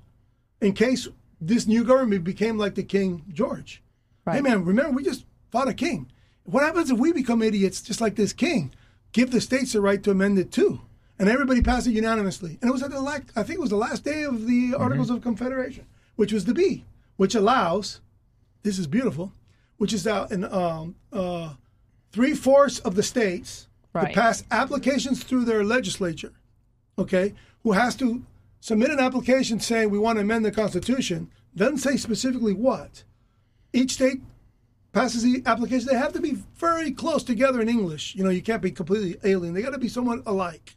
in 0.61 0.75
case 0.75 1.09
this 1.41 1.67
new 1.67 1.85
government 1.85 2.25
became 2.25 2.59
like 2.59 2.75
the 2.75 2.83
King 2.83 3.23
George. 3.33 3.83
Hey, 4.31 4.41
man, 4.41 4.65
remember 4.65 4.91
we 4.91 5.03
just 5.05 5.25
fought 5.51 5.69
a 5.69 5.73
king. 5.75 6.11
What 6.45 6.63
happens 6.65 6.91
if 6.91 6.99
we 6.99 7.13
become 7.13 7.43
idiots 7.43 7.81
just 7.81 8.01
like 8.01 8.17
this 8.17 8.33
king? 8.33 8.75
Give 9.17 9.31
the 9.31 9.41
states 9.41 9.73
the 9.73 9.81
right 9.81 10.03
to 10.03 10.11
amend 10.11 10.39
it 10.39 10.53
too, 10.53 10.79
and 11.19 11.27
everybody 11.27 11.63
passed 11.63 11.87
it 11.87 11.93
unanimously. 11.93 12.59
And 12.61 12.69
it 12.69 12.73
was 12.73 12.83
at 12.83 12.91
the 12.91 13.01
la- 13.01 13.21
I 13.35 13.43
think 13.45 13.59
it 13.59 13.61
was 13.63 13.71
the 13.71 13.77
last 13.77 14.05
day 14.05 14.25
of 14.25 14.47
the 14.47 14.75
Articles 14.77 15.09
of 15.09 15.23
Confederation, 15.23 15.87
which 16.17 16.35
was 16.35 16.45
the 16.45 16.53
B, 16.53 16.85
which 17.17 17.35
allows 17.35 18.03
this 18.63 18.79
is 18.79 18.87
beautiful, 18.87 19.33
which 19.79 19.95
is 19.95 20.07
out 20.07 20.33
in 20.33 20.45
um, 20.45 20.97
uh, 21.15 21.55
three 22.13 22.35
fourths 22.35 22.79
of 22.81 22.95
the 22.95 23.03
states 23.03 23.69
Right. 23.95 24.09
to 24.09 24.21
pass 24.21 24.45
applications 24.51 25.25
through 25.25 25.47
their 25.47 25.65
legislature, 25.65 26.35
okay, 26.99 27.33
who 27.63 27.73
has 27.73 27.97
to 27.97 28.23
submit 28.61 28.91
an 28.91 29.01
application 29.01 29.61
saying 29.61 29.89
we 29.89 29.99
want 29.99 30.19
to 30.19 30.21
amend 30.21 30.45
the 30.45 30.53
Constitution, 30.53 31.31
doesn't 31.57 31.79
say 31.79 31.97
specifically 31.97 32.53
what. 32.53 33.05
Each 33.73 33.93
state 33.93 34.21
passes 34.97 35.23
the 35.23 35.43
application, 35.45 35.89
they 35.89 35.99
have 35.99 36.15
to 36.15 36.21
be 36.21 36.39
very 36.57 36.91
close 36.91 37.23
together 37.23 37.61
in 37.61 37.69
English. 37.69 38.15
You 38.15 38.25
know, 38.25 38.31
you 38.31 38.41
can't 38.41 38.63
be 38.63 38.71
completely 38.71 39.17
alien. 39.31 39.53
They 39.53 39.63
got 39.63 39.73
to 39.73 39.79
be 39.79 39.89
somewhat 39.89 40.23
alike. 40.27 40.75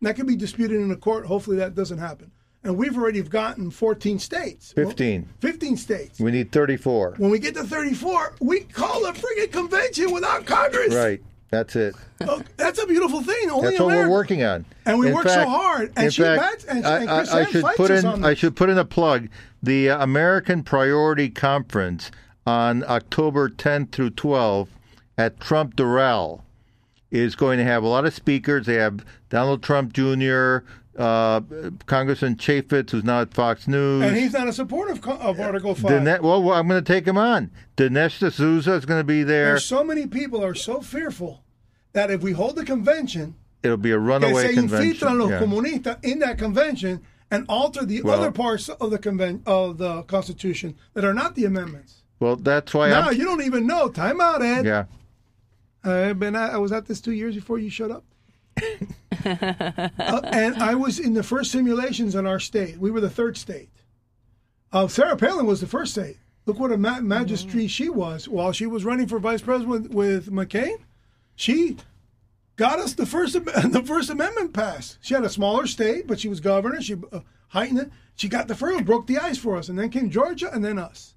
And 0.00 0.08
that 0.08 0.14
can 0.14 0.26
be 0.26 0.36
disputed 0.36 0.78
in 0.80 0.90
a 0.90 0.96
court. 0.96 1.24
Hopefully, 1.26 1.56
that 1.56 1.74
doesn't 1.74 1.98
happen. 1.98 2.30
And 2.64 2.76
we've 2.76 2.96
already 2.96 3.22
gotten 3.22 3.70
14 3.70 4.18
states. 4.18 4.74
Well, 4.76 4.86
15. 4.86 5.28
15 5.40 5.76
states. 5.76 6.20
We 6.20 6.30
need 6.30 6.52
34. 6.52 7.14
When 7.16 7.30
we 7.30 7.38
get 7.38 7.54
to 7.54 7.64
34, 7.64 8.36
we 8.40 8.60
call 8.60 9.06
a 9.06 9.12
friggin' 9.12 9.50
convention 9.50 10.12
without 10.12 10.46
Congress. 10.46 10.94
Right. 10.94 11.22
That's 11.50 11.74
it. 11.76 11.94
Oh, 12.22 12.42
that's 12.56 12.82
a 12.82 12.86
beautiful 12.86 13.20
thing. 13.22 13.50
Only 13.50 13.70
That's 13.70 13.80
what 13.80 13.88
we're 13.88 14.08
working 14.08 14.42
on. 14.42 14.64
And 14.86 14.98
we 14.98 15.08
In 15.08 15.14
work 15.14 15.28
so 15.28 15.46
hard. 15.46 15.92
And 15.96 16.12
she 16.12 16.22
fact, 16.22 16.40
bats- 16.40 16.64
and- 16.64 16.86
I, 16.86 17.00
and 17.00 17.10
I- 17.10 17.40
I 17.40 17.44
should 17.46 17.64
put 17.76 17.90
in. 17.90 18.24
I 18.24 18.34
should 18.34 18.54
put 18.56 18.70
in 18.70 18.78
a 18.78 18.84
plug. 18.84 19.28
The 19.62 19.90
uh, 19.90 20.02
American 20.02 20.62
Priority 20.62 21.28
Conference 21.30 22.10
on 22.46 22.84
October 22.84 23.48
10th 23.48 23.92
through 23.92 24.10
12th 24.10 24.68
at 25.16 25.38
Trump 25.40 25.76
Doral 25.76 26.42
is 27.10 27.34
going 27.36 27.58
to 27.58 27.64
have 27.64 27.82
a 27.82 27.88
lot 27.88 28.04
of 28.04 28.14
speakers. 28.14 28.66
They 28.66 28.74
have 28.76 29.04
Donald 29.28 29.62
Trump 29.62 29.92
Jr., 29.92 30.58
uh, 30.98 31.40
Congressman 31.86 32.36
Chaffetz, 32.36 32.90
who's 32.90 33.04
now 33.04 33.22
at 33.22 33.32
Fox 33.32 33.66
News. 33.68 34.02
And 34.04 34.16
he's 34.16 34.32
not 34.32 34.48
a 34.48 34.52
supporter 34.52 34.92
of, 34.92 35.06
of 35.08 35.40
Article 35.40 35.74
5. 35.74 35.90
Dine- 36.04 36.22
well, 36.22 36.42
well, 36.42 36.58
I'm 36.58 36.68
going 36.68 36.82
to 36.82 36.92
take 36.92 37.06
him 37.06 37.16
on. 37.16 37.50
Dinesh 37.76 38.18
D'Souza 38.26 38.72
is 38.74 38.84
going 38.84 39.00
to 39.00 39.04
be 39.04 39.22
there. 39.22 39.46
There's 39.46 39.64
so 39.64 39.84
many 39.84 40.06
people 40.06 40.44
are 40.44 40.54
so 40.54 40.80
fearful 40.80 41.42
that 41.92 42.10
if 42.10 42.22
we 42.22 42.32
hold 42.32 42.56
the 42.56 42.64
convention, 42.64 43.36
It'll 43.62 43.76
be 43.76 43.92
a 43.92 43.98
runaway 43.98 44.52
convention. 44.54 45.18
los 45.18 45.30
Yeah. 45.30 45.38
comunistas 45.40 45.98
in 46.04 46.18
that 46.18 46.36
convention 46.36 47.00
and 47.30 47.46
alter 47.48 47.84
the 47.86 48.02
Well- 48.02 48.18
other 48.18 48.30
parts 48.32 48.68
of 48.68 48.90
the 48.90 48.98
conven- 48.98 49.40
of 49.46 49.78
the 49.78 50.02
Constitution 50.02 50.74
that 50.94 51.04
are 51.04 51.14
not 51.14 51.36
the 51.36 51.44
amendments. 51.46 52.01
Well, 52.22 52.36
that's 52.36 52.72
why 52.72 52.88
Now 52.90 53.08
I'm. 53.08 53.16
you 53.16 53.24
don't 53.24 53.42
even 53.42 53.66
know. 53.66 53.88
Time 53.88 54.20
out, 54.20 54.42
Ed. 54.42 54.64
Yeah. 54.64 54.84
I've 55.82 56.20
been 56.20 56.36
at, 56.36 56.52
I 56.54 56.58
was 56.58 56.70
at 56.70 56.86
this 56.86 57.00
two 57.00 57.10
years 57.10 57.34
before 57.34 57.58
you 57.58 57.68
showed 57.68 57.90
up. 57.90 58.04
Uh, 59.24 60.20
and 60.32 60.62
I 60.62 60.76
was 60.76 61.00
in 61.00 61.14
the 61.14 61.24
first 61.24 61.50
simulations 61.50 62.14
in 62.14 62.24
our 62.26 62.38
state. 62.38 62.78
We 62.78 62.92
were 62.92 63.00
the 63.00 63.10
third 63.10 63.36
state. 63.36 63.70
Uh, 64.72 64.86
Sarah 64.86 65.16
Palin 65.16 65.46
was 65.46 65.60
the 65.60 65.66
first 65.66 65.92
state. 65.92 66.16
Look 66.46 66.60
what 66.60 66.70
a 66.70 66.78
ma- 66.78 67.00
magistrate 67.00 67.70
she 67.70 67.88
was 67.88 68.28
while 68.28 68.52
she 68.52 68.66
was 68.66 68.84
running 68.84 69.08
for 69.08 69.18
vice 69.18 69.42
president 69.42 69.90
with 69.90 70.30
McCain. 70.30 70.76
She 71.34 71.76
got 72.56 72.78
us 72.78 72.94
the 72.94 73.06
first 73.06 73.32
the 73.44 73.82
First 73.84 74.10
Amendment 74.10 74.54
passed. 74.54 74.98
She 75.00 75.14
had 75.14 75.24
a 75.24 75.28
smaller 75.28 75.66
state, 75.66 76.06
but 76.06 76.20
she 76.20 76.28
was 76.28 76.38
governor. 76.40 76.80
She 76.80 76.94
uh, 77.12 77.20
heightened 77.48 77.80
it. 77.80 77.90
She 78.14 78.28
got 78.28 78.46
the 78.46 78.54
first, 78.54 78.84
broke 78.84 79.08
the 79.08 79.18
ice 79.18 79.38
for 79.38 79.56
us, 79.56 79.68
and 79.68 79.76
then 79.78 79.90
came 79.90 80.08
Georgia, 80.10 80.52
and 80.52 80.64
then 80.64 80.78
us. 80.78 81.14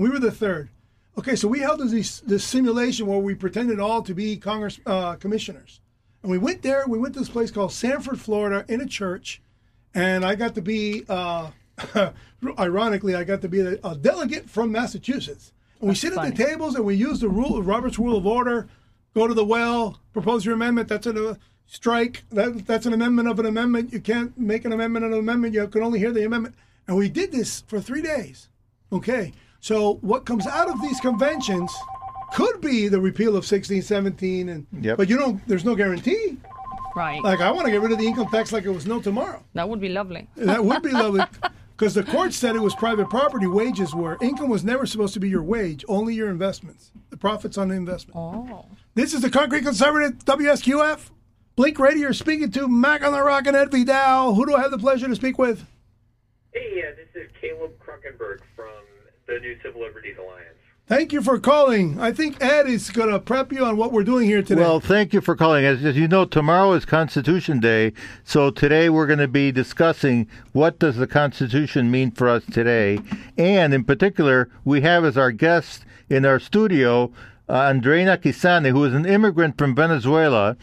We 0.00 0.08
were 0.08 0.18
the 0.18 0.30
third. 0.30 0.70
Okay, 1.18 1.36
so 1.36 1.46
we 1.46 1.58
held 1.58 1.80
this 1.80 2.20
this 2.20 2.42
simulation 2.42 3.06
where 3.06 3.18
we 3.18 3.34
pretended 3.34 3.78
all 3.78 4.00
to 4.00 4.14
be 4.14 4.38
Congress 4.38 4.80
uh, 4.86 5.16
commissioners, 5.16 5.82
and 6.22 6.30
we 6.32 6.38
went 6.38 6.62
there. 6.62 6.86
We 6.88 6.98
went 6.98 7.12
to 7.12 7.20
this 7.20 7.28
place 7.28 7.50
called 7.50 7.70
Sanford, 7.70 8.18
Florida, 8.18 8.64
in 8.66 8.80
a 8.80 8.86
church, 8.86 9.42
and 9.92 10.24
I 10.24 10.36
got 10.36 10.54
to 10.54 10.62
be, 10.62 11.04
uh, 11.06 11.50
ironically, 12.58 13.14
I 13.14 13.24
got 13.24 13.42
to 13.42 13.48
be 13.50 13.60
a, 13.60 13.78
a 13.84 13.94
delegate 13.94 14.48
from 14.48 14.72
Massachusetts. 14.72 15.52
And 15.80 15.90
we 15.90 15.94
sit 15.94 16.14
at 16.14 16.34
the 16.34 16.44
tables 16.44 16.76
and 16.76 16.86
we 16.86 16.94
use 16.94 17.20
the 17.20 17.28
rule, 17.28 17.62
Robert's 17.62 17.98
Rule 17.98 18.16
of 18.16 18.26
Order. 18.26 18.68
Go 19.12 19.26
to 19.26 19.34
the 19.34 19.44
well, 19.44 20.00
propose 20.14 20.46
your 20.46 20.54
amendment. 20.54 20.88
That's 20.88 21.08
a 21.08 21.38
strike. 21.66 22.22
That, 22.30 22.66
that's 22.66 22.86
an 22.86 22.94
amendment 22.94 23.28
of 23.28 23.38
an 23.38 23.44
amendment. 23.44 23.92
You 23.92 24.00
can't 24.00 24.38
make 24.38 24.64
an 24.64 24.72
amendment 24.72 25.04
of 25.04 25.12
an 25.12 25.18
amendment. 25.18 25.52
You 25.52 25.68
can 25.68 25.82
only 25.82 25.98
hear 25.98 26.10
the 26.10 26.24
amendment. 26.24 26.54
And 26.88 26.96
we 26.96 27.10
did 27.10 27.32
this 27.32 27.60
for 27.66 27.82
three 27.82 28.00
days. 28.00 28.48
Okay. 28.90 29.34
So 29.60 29.94
what 30.00 30.24
comes 30.24 30.46
out 30.46 30.68
of 30.68 30.80
these 30.80 31.00
conventions 31.00 31.72
could 32.32 32.60
be 32.60 32.88
the 32.88 33.00
repeal 33.00 33.30
of 33.30 33.44
1617 33.44 34.48
and 34.48 34.66
Yep. 34.80 34.96
but 34.96 35.08
you 35.08 35.16
know 35.18 35.40
there's 35.46 35.64
no 35.64 35.74
guarantee. 35.74 36.38
Right. 36.96 37.22
Like 37.22 37.40
I 37.40 37.50
want 37.50 37.66
to 37.66 37.70
get 37.70 37.80
rid 37.80 37.92
of 37.92 37.98
the 37.98 38.06
income 38.06 38.28
tax 38.28 38.52
like 38.52 38.64
it 38.64 38.70
was 38.70 38.86
no 38.86 39.00
tomorrow. 39.00 39.42
that 39.54 39.68
would 39.68 39.80
be 39.80 39.88
lovely. 39.88 40.28
That 40.36 40.64
would 40.64 40.82
be 40.82 40.90
lovely 40.90 41.22
because 41.76 41.94
the 41.94 42.02
court 42.04 42.32
said 42.32 42.56
it 42.56 42.60
was 42.62 42.74
private 42.74 43.08
property. 43.10 43.46
Wages 43.46 43.94
were 43.94 44.16
income 44.20 44.48
was 44.48 44.64
never 44.64 44.86
supposed 44.86 45.14
to 45.14 45.20
be 45.20 45.28
your 45.28 45.42
wage, 45.42 45.84
only 45.88 46.14
your 46.14 46.30
investments, 46.30 46.90
the 47.10 47.16
profits 47.16 47.56
on 47.58 47.68
the 47.68 47.74
investment. 47.74 48.16
Oh. 48.16 48.66
This 48.94 49.14
is 49.14 49.20
the 49.22 49.30
Concrete 49.30 49.62
Conservative 49.62 50.18
WSQF. 50.24 51.10
Blink 51.56 51.78
Radio 51.78 52.02
you're 52.02 52.12
speaking 52.12 52.50
to 52.52 52.66
Mac 52.68 53.04
on 53.04 53.12
the 53.12 53.22
Rock 53.22 53.46
and 53.46 53.56
Ed 53.56 53.70
Vidal. 53.70 54.34
Who 54.34 54.46
do 54.46 54.54
I 54.54 54.62
have 54.62 54.70
the 54.70 54.78
pleasure 54.78 55.06
to 55.08 55.14
speak 55.16 55.38
with? 55.38 55.64
Hey, 56.52 56.82
uh, 56.86 56.96
this 56.96 57.24
is 57.24 57.30
Caleb 57.40 57.72
Kruckenberg 57.78 58.38
from 58.38 58.48
the 59.30 59.40
New 59.40 59.56
Civil 59.62 59.82
Liberties 59.82 60.16
Alliance. 60.18 60.56
Thank 60.86 61.12
you 61.12 61.22
for 61.22 61.38
calling. 61.38 62.00
I 62.00 62.10
think 62.10 62.42
Ed 62.42 62.66
is 62.66 62.90
going 62.90 63.10
to 63.10 63.20
prep 63.20 63.52
you 63.52 63.64
on 63.64 63.76
what 63.76 63.92
we're 63.92 64.02
doing 64.02 64.26
here 64.26 64.42
today. 64.42 64.60
Well, 64.60 64.80
thank 64.80 65.12
you 65.12 65.20
for 65.20 65.36
calling. 65.36 65.64
As, 65.64 65.84
as 65.84 65.96
you 65.96 66.08
know, 66.08 66.24
tomorrow 66.24 66.72
is 66.72 66.84
Constitution 66.84 67.60
Day, 67.60 67.92
so 68.24 68.50
today 68.50 68.90
we're 68.90 69.06
going 69.06 69.20
to 69.20 69.28
be 69.28 69.52
discussing 69.52 70.26
what 70.50 70.80
does 70.80 70.96
the 70.96 71.06
Constitution 71.06 71.92
mean 71.92 72.10
for 72.10 72.28
us 72.28 72.42
today, 72.50 72.98
and 73.38 73.72
in 73.72 73.84
particular, 73.84 74.50
we 74.64 74.80
have 74.80 75.04
as 75.04 75.16
our 75.16 75.30
guest 75.30 75.84
in 76.08 76.24
our 76.24 76.40
studio 76.40 77.12
uh, 77.48 77.72
Andreina 77.72 78.16
Kisane, 78.16 78.70
who 78.70 78.84
is 78.84 78.94
an 78.94 79.06
immigrant 79.06 79.58
from 79.58 79.76
Venezuela, 79.76 80.56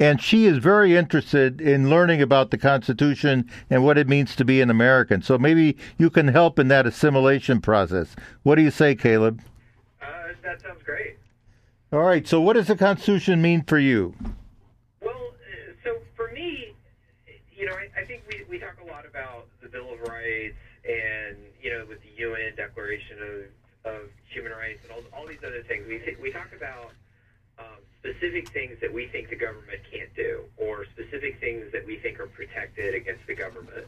and 0.00 0.20
she 0.20 0.46
is 0.46 0.58
very 0.58 0.96
interested 0.96 1.60
in 1.60 1.88
learning 1.88 2.20
about 2.20 2.50
the 2.50 2.58
Constitution 2.58 3.48
and 3.70 3.84
what 3.84 3.96
it 3.96 4.08
means 4.08 4.34
to 4.36 4.44
be 4.44 4.60
an 4.60 4.70
American. 4.70 5.22
So 5.22 5.38
maybe 5.38 5.76
you 5.98 6.10
can 6.10 6.28
help 6.28 6.58
in 6.58 6.68
that 6.68 6.86
assimilation 6.86 7.60
process. 7.60 8.16
What 8.42 8.56
do 8.56 8.62
you 8.62 8.70
say, 8.70 8.94
Caleb? 8.94 9.40
Uh, 10.02 10.06
that 10.42 10.60
sounds 10.62 10.82
great. 10.82 11.16
All 11.92 12.00
right. 12.00 12.26
So, 12.26 12.40
what 12.40 12.54
does 12.54 12.66
the 12.66 12.76
Constitution 12.76 13.40
mean 13.40 13.62
for 13.62 13.78
you? 13.78 14.14
Well, 15.00 15.14
uh, 15.14 15.72
so 15.84 15.98
for 16.16 16.32
me, 16.32 16.74
you 17.56 17.66
know, 17.66 17.74
I, 17.74 18.00
I 18.00 18.04
think 18.04 18.24
we, 18.28 18.42
we 18.48 18.58
talk 18.58 18.76
a 18.82 18.90
lot 18.90 19.06
about 19.06 19.46
the 19.62 19.68
Bill 19.68 19.92
of 19.92 20.00
Rights 20.00 20.56
and, 20.84 21.36
you 21.62 21.70
know, 21.70 21.86
with 21.88 22.00
the 22.02 22.22
UN 22.22 22.56
Declaration 22.56 23.18
of, 23.84 23.92
of 23.92 24.00
Human 24.28 24.50
Rights 24.52 24.80
and 24.82 24.92
all, 24.92 25.20
all 25.20 25.26
these 25.26 25.44
other 25.46 25.62
things. 25.62 25.86
We, 25.86 26.16
we 26.20 26.32
talk 26.32 26.50
about 26.56 26.90
specific 28.04 28.50
things 28.50 28.78
that 28.80 28.92
we 28.92 29.06
think 29.06 29.30
the 29.30 29.36
government 29.36 29.80
can't 29.90 30.14
do 30.14 30.44
or 30.58 30.84
specific 30.84 31.40
things 31.40 31.72
that 31.72 31.86
we 31.86 31.96
think 31.96 32.20
are 32.20 32.26
protected 32.26 32.94
against 32.94 33.26
the 33.26 33.34
government. 33.34 33.86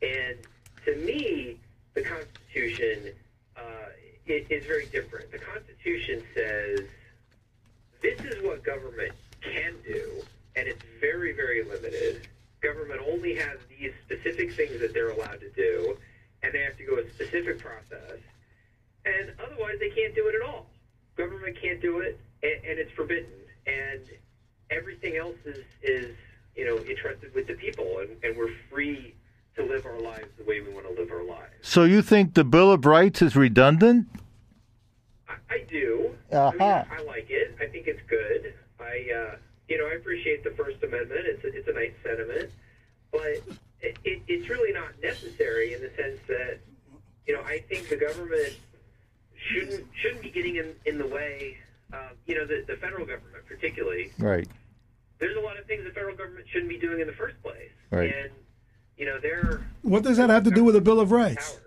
And 0.00 0.38
to 0.84 0.96
me, 0.96 1.58
the 1.94 2.02
Constitution 2.02 3.12
uh, 3.56 3.90
it, 4.26 4.46
is 4.48 4.64
very 4.64 4.86
different. 4.86 5.32
The 5.32 5.38
Constitution 5.38 6.22
says 6.34 6.80
this 8.00 8.20
is 8.20 8.42
what 8.44 8.62
government 8.62 9.12
can 9.40 9.74
do, 9.84 10.22
and 10.54 10.68
it's 10.68 10.82
very, 11.00 11.32
very 11.32 11.64
limited. 11.64 12.28
Government 12.60 13.00
only 13.08 13.34
has 13.34 13.58
these 13.68 13.92
specific 14.04 14.52
things 14.54 14.80
that 14.80 14.94
they're 14.94 15.10
allowed 15.10 15.40
to 15.40 15.50
do, 15.50 15.96
and 16.44 16.54
they 16.54 16.60
have 16.60 16.76
to 16.76 16.84
go 16.84 16.98
a 16.98 17.10
specific 17.10 17.58
process. 17.58 18.18
And 19.04 19.32
otherwise, 19.44 19.78
they 19.80 19.90
can't 19.90 20.14
do 20.14 20.28
it 20.28 20.36
at 20.36 20.48
all. 20.48 20.66
Government 21.16 21.56
can't 21.60 21.80
do 21.80 21.98
it, 21.98 22.20
and, 22.42 22.52
and 22.64 22.78
it's 22.78 22.92
forbidden. 22.92 23.30
And 23.66 24.00
everything 24.70 25.16
else 25.16 25.36
is, 25.44 25.64
is 25.82 26.16
you 26.56 26.64
know, 26.66 26.78
entrusted 26.78 27.34
with 27.34 27.46
the 27.46 27.54
people, 27.54 27.98
and, 28.00 28.10
and 28.22 28.36
we're 28.36 28.52
free 28.70 29.14
to 29.56 29.62
live 29.64 29.84
our 29.86 30.00
lives 30.00 30.26
the 30.38 30.44
way 30.44 30.60
we 30.60 30.72
want 30.72 30.86
to 30.86 30.92
live 31.00 31.10
our 31.12 31.22
lives. 31.24 31.52
So 31.62 31.84
you 31.84 32.02
think 32.02 32.34
the 32.34 32.44
Bill 32.44 32.72
of 32.72 32.84
Rights 32.86 33.22
is 33.22 33.36
redundant? 33.36 34.06
I, 35.28 35.34
I 35.50 35.64
do. 35.68 36.14
I, 36.32 36.36
Uh-huh. 36.36 36.52
mean, 36.58 36.98
I 36.98 37.02
like 37.06 37.26
it. 37.30 37.56
I 37.60 37.66
think 37.66 37.86
it's 37.86 38.00
good. 38.08 38.54
I, 38.80 39.06
uh, 39.14 39.36
you 39.68 39.78
know, 39.78 39.86
I 39.86 39.94
appreciate 39.94 40.42
the 40.44 40.50
First 40.50 40.82
Amendment. 40.82 41.20
It's 41.26 41.44
a, 41.44 41.48
it's 41.56 41.68
a 41.68 41.72
nice 41.72 41.92
sentiment, 42.02 42.50
but 43.12 43.22
it, 43.80 43.96
it, 44.04 44.22
it's 44.26 44.48
really 44.48 44.72
not 44.72 44.88
necessary 45.02 45.74
in 45.74 45.80
the 45.82 45.90
sense 45.96 46.18
that, 46.28 46.58
you 47.26 47.34
know, 47.34 47.42
I 47.42 47.60
think 47.68 47.88
the 47.88 47.96
government 47.96 48.56
shouldn't 49.36 49.86
shouldn't 50.00 50.22
be 50.22 50.30
getting 50.30 50.56
in, 50.56 50.74
in 50.86 50.98
the 50.98 51.06
way. 51.06 51.56
Uh, 51.92 51.96
you 52.26 52.34
know, 52.34 52.46
the, 52.46 52.64
the 52.66 52.76
federal 52.76 53.04
government, 53.06 53.44
particularly, 53.46 54.12
Right. 54.18 54.48
there's 55.18 55.36
a 55.36 55.40
lot 55.40 55.58
of 55.58 55.66
things 55.66 55.84
the 55.84 55.90
federal 55.90 56.16
government 56.16 56.46
shouldn't 56.50 56.70
be 56.70 56.78
doing 56.78 57.00
in 57.00 57.06
the 57.06 57.12
first 57.12 57.40
place. 57.42 57.70
Right. 57.90 58.12
And 58.14 58.30
you 58.96 59.06
know, 59.06 59.18
they're 59.20 59.60
what 59.82 60.02
does 60.02 60.16
that 60.16 60.30
have 60.30 60.44
to 60.44 60.50
do 60.50 60.64
with 60.64 60.74
the 60.74 60.80
Bill 60.80 61.00
of 61.00 61.10
Rights? 61.12 61.50
powers. 61.52 61.58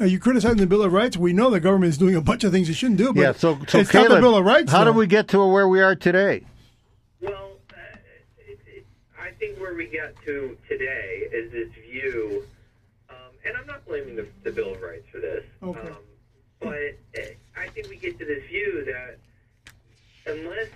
Are 0.00 0.06
you 0.06 0.18
criticizing 0.18 0.56
the 0.58 0.66
Bill 0.66 0.82
of 0.82 0.92
Rights? 0.92 1.16
We 1.16 1.32
know 1.32 1.50
the 1.50 1.60
government 1.60 1.90
is 1.90 1.98
doing 1.98 2.16
a 2.16 2.20
bunch 2.20 2.42
of 2.42 2.50
things 2.50 2.68
it 2.68 2.74
shouldn't 2.74 2.98
do, 2.98 3.12
but 3.12 3.20
yeah. 3.20 3.32
So, 3.32 3.58
so 3.68 3.78
it's 3.78 3.90
Caleb, 3.90 4.08
not 4.08 4.14
the 4.16 4.20
Bill 4.22 4.36
of 4.36 4.44
Rights. 4.44 4.72
how 4.72 4.78
though. 4.84 4.92
did 4.92 4.96
we 4.98 5.06
get 5.06 5.28
to 5.28 5.46
where 5.46 5.68
we 5.68 5.80
are 5.80 5.94
today? 5.94 6.44
Well, 7.20 7.52
uh, 7.70 7.74
it, 8.38 8.58
it, 8.66 8.86
I 9.20 9.30
think 9.38 9.60
where 9.60 9.74
we 9.74 9.86
got 9.86 10.14
to 10.24 10.56
today 10.68 11.28
is 11.32 11.52
this 11.52 11.68
view, 11.88 12.44
um, 13.10 13.16
and 13.44 13.56
I'm 13.56 13.66
not 13.66 13.84
blaming 13.86 14.16
the, 14.16 14.26
the 14.42 14.50
Bill 14.50 14.74
of 14.74 14.80
Rights 14.82 15.06
for 15.12 15.18
this, 15.20 15.44
Okay. 15.62 15.80
um, 15.80 15.96
but 16.60 16.98
uh, 17.18 17.26
I 17.62 17.68
think 17.68 17.88
we 17.88 17.96
get 17.96 18.18
to 18.18 18.24
this 18.24 18.42
view 18.48 18.84
that 18.86 19.18
unless 20.26 20.68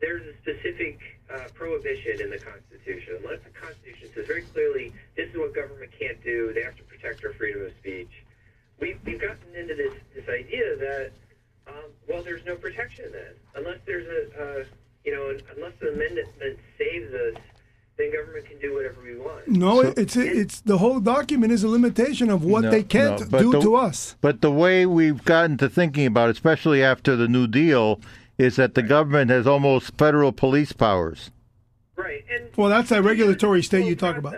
there's 0.00 0.22
a 0.22 0.34
specific 0.38 1.00
uh, 1.28 1.48
prohibition 1.52 2.20
in 2.20 2.30
the 2.30 2.38
Constitution, 2.38 3.18
unless 3.18 3.42
the 3.42 3.50
Constitution 3.50 4.08
says 4.14 4.26
very 4.26 4.42
clearly 4.42 4.92
this 5.16 5.28
is 5.30 5.36
what 5.36 5.52
government 5.52 5.90
can't 5.98 6.22
do, 6.22 6.52
they 6.54 6.62
have 6.62 6.76
to 6.76 6.84
protect 6.84 7.24
our 7.24 7.32
freedom 7.32 7.62
of 7.62 7.72
speech, 7.80 8.22
we've, 8.78 8.98
we've 9.04 9.20
gotten 9.20 9.52
into 9.58 9.74
this, 9.74 9.92
this 10.14 10.28
idea 10.28 10.76
that 10.76 11.10
um, 11.66 11.90
well, 12.08 12.22
there's 12.22 12.44
no 12.46 12.54
protection 12.54 13.06
then, 13.12 13.34
unless 13.56 13.78
there's 13.84 14.06
a, 14.06 14.40
uh, 14.40 14.64
you 15.04 15.12
know, 15.12 15.36
unless 15.56 15.72
the 15.80 15.88
amendment 15.88 16.28
saves 16.78 17.12
us, 17.12 17.42
then 17.96 18.12
government 18.12 18.46
can 18.46 18.58
do 18.60 18.74
whatever 18.74 19.02
we 19.02 19.18
want. 19.18 19.37
No, 19.48 19.82
So- 19.82 19.94
it's 19.96 20.16
it's 20.16 20.60
the 20.60 20.78
whole 20.78 21.00
document 21.00 21.52
is 21.52 21.62
a 21.64 21.68
limitation 21.68 22.30
of 22.30 22.44
what 22.44 22.64
No, 22.64 22.70
they 22.70 22.82
can't 22.82 23.30
no, 23.32 23.38
do 23.38 23.52
the- 23.52 23.60
to 23.60 23.74
us. 23.76 24.16
But 24.20 24.40
the 24.40 24.50
way 24.52 24.86
we've 24.86 25.24
gotten 25.24 25.56
to 25.58 25.68
thinking 25.68 26.06
about, 26.06 26.28
it, 26.28 26.32
especially 26.32 26.82
after 26.82 27.16
the 27.16 27.28
New 27.28 27.46
Deal, 27.46 28.00
is 28.36 28.56
that 28.56 28.74
the 28.74 28.82
government 28.82 29.30
has 29.30 29.46
almost 29.46 29.96
federal 29.98 30.32
police 30.32 30.72
powers. 30.72 31.30
Right, 31.96 32.24
and 32.30 32.48
Well, 32.56 32.68
that's 32.68 32.90
that 32.90 33.02
regulatory 33.02 33.62
state 33.62 33.86
you 33.86 33.96
talk 33.96 34.16
about. 34.16 34.34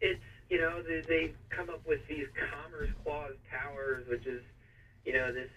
It's 0.00 0.20
you 0.50 0.58
know 0.58 0.82
they, 0.82 1.00
they 1.02 1.32
come 1.50 1.68
up 1.70 1.86
with 1.86 2.00
these 2.08 2.26
commerce 2.34 2.90
clause 3.04 3.34
powers, 3.50 4.06
which 4.08 4.26
is 4.26 4.42
you 5.04 5.12
know 5.12 5.32
this 5.32 5.50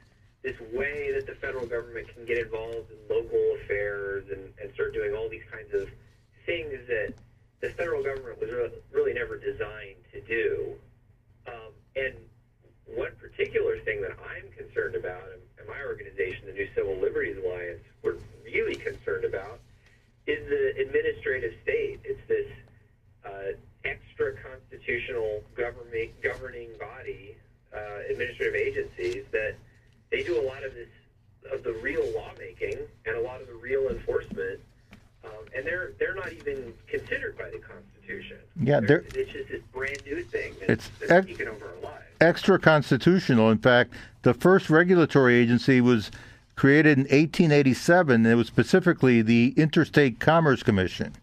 this 0.43 0.56
way 0.74 1.12
that 1.14 1.26
the 1.26 1.36
federal 1.36 1.66
government 1.66 2.08
can 2.14 2.26
get 2.26 2.38
involved 2.38 2.89
in 2.91 2.97
local 3.16 3.56
affairs 3.62 4.24
and, 4.32 4.54
and 4.62 4.74
start 4.74 4.93
doing 4.93 5.14
all 5.14 5.28
these 5.30 5.43
kinds 5.52 5.74
of 5.74 5.89
things 6.45 6.74
that 6.88 7.14
the 7.62 7.70
federal 7.72 8.03
government 8.03 8.39
was 8.39 8.72
really 8.91 9.14
never 9.14 9.38
designed 9.38 9.97
to 10.14 10.22
do. 10.22 10.74
Um, 11.47 11.74
and 11.95 12.16
one 12.86 13.12
particular 13.20 13.80
thing 13.80 14.01
that 14.01 14.12
I'm 14.12 14.49
concerned 14.51 14.95
about, 14.95 15.24
and, 15.32 15.68
my 15.68 15.84
organization, 15.84 16.47
the 16.47 16.53
New 16.53 16.68
Civil 16.74 16.95
Liberties 16.97 17.38
Alliance, 17.38 17.84
we're 18.01 18.16
really 18.43 18.76
concerned 18.76 19.24
about, 19.24 19.60
is 20.26 20.47
the 20.49 20.82
administrative 20.82 21.53
state. 21.62 21.99
It's 22.03 22.20
this 22.28 22.47
uh, 23.24 23.53
extra 23.86 24.34
constitutional 24.41 25.43
government 25.55 26.10
governing 26.24 26.70
body, 26.80 27.36
uh, 27.76 27.99
administrative 28.10 28.55
agencies 28.55 29.26
that 29.32 29.55
they 30.10 30.24
do 30.24 30.41
a 30.41 30.45
lot 30.45 30.64
of 30.64 30.74
this 30.74 30.88
of 31.51 31.64
the 31.64 31.74
real 31.74 32.05
lawmaking 32.16 32.78
and 33.05 33.16
a 33.16 33.22
lot 33.22 33.41
of 33.41 33.47
the 33.47 33.53
real 33.53 33.88
enforcement, 33.89 34.60
um, 35.24 35.32
and 35.55 35.65
they're 35.65 35.91
they're 35.99 36.15
not 36.15 36.32
even 36.34 36.74
considered 36.88 37.38
by 37.38 37.49
the 37.49 37.59
Constitution. 37.59 38.38
Yeah, 38.61 38.80
they're- 38.80 39.05
it's 39.13 39.32
just 39.32 39.49
this 39.49 39.61
brand 39.74 40.01
new 40.05 40.24
thing 40.24 40.53
that's, 40.59 40.72
It's 40.72 40.89
that's 40.99 41.11
ex- 41.11 41.28
taken 41.28 41.47
over 41.49 41.65
our 41.65 41.82
lives. 41.84 42.03
Extra 42.22 42.59
constitutional. 42.59 43.49
In 43.51 43.57
fact, 43.59 43.93
the 44.24 44.34
first 44.34 44.70
regulatory 44.70 45.36
agency 45.36 45.80
was 45.82 46.11
created 46.55 46.97
in 46.97 47.03
1887. 47.05 48.26
It 48.26 48.36
was 48.36 48.47
specifically 48.47 49.22
the 49.22 49.53
Interstate 49.55 50.20
Commerce 50.20 50.61
Commission. 50.63 51.13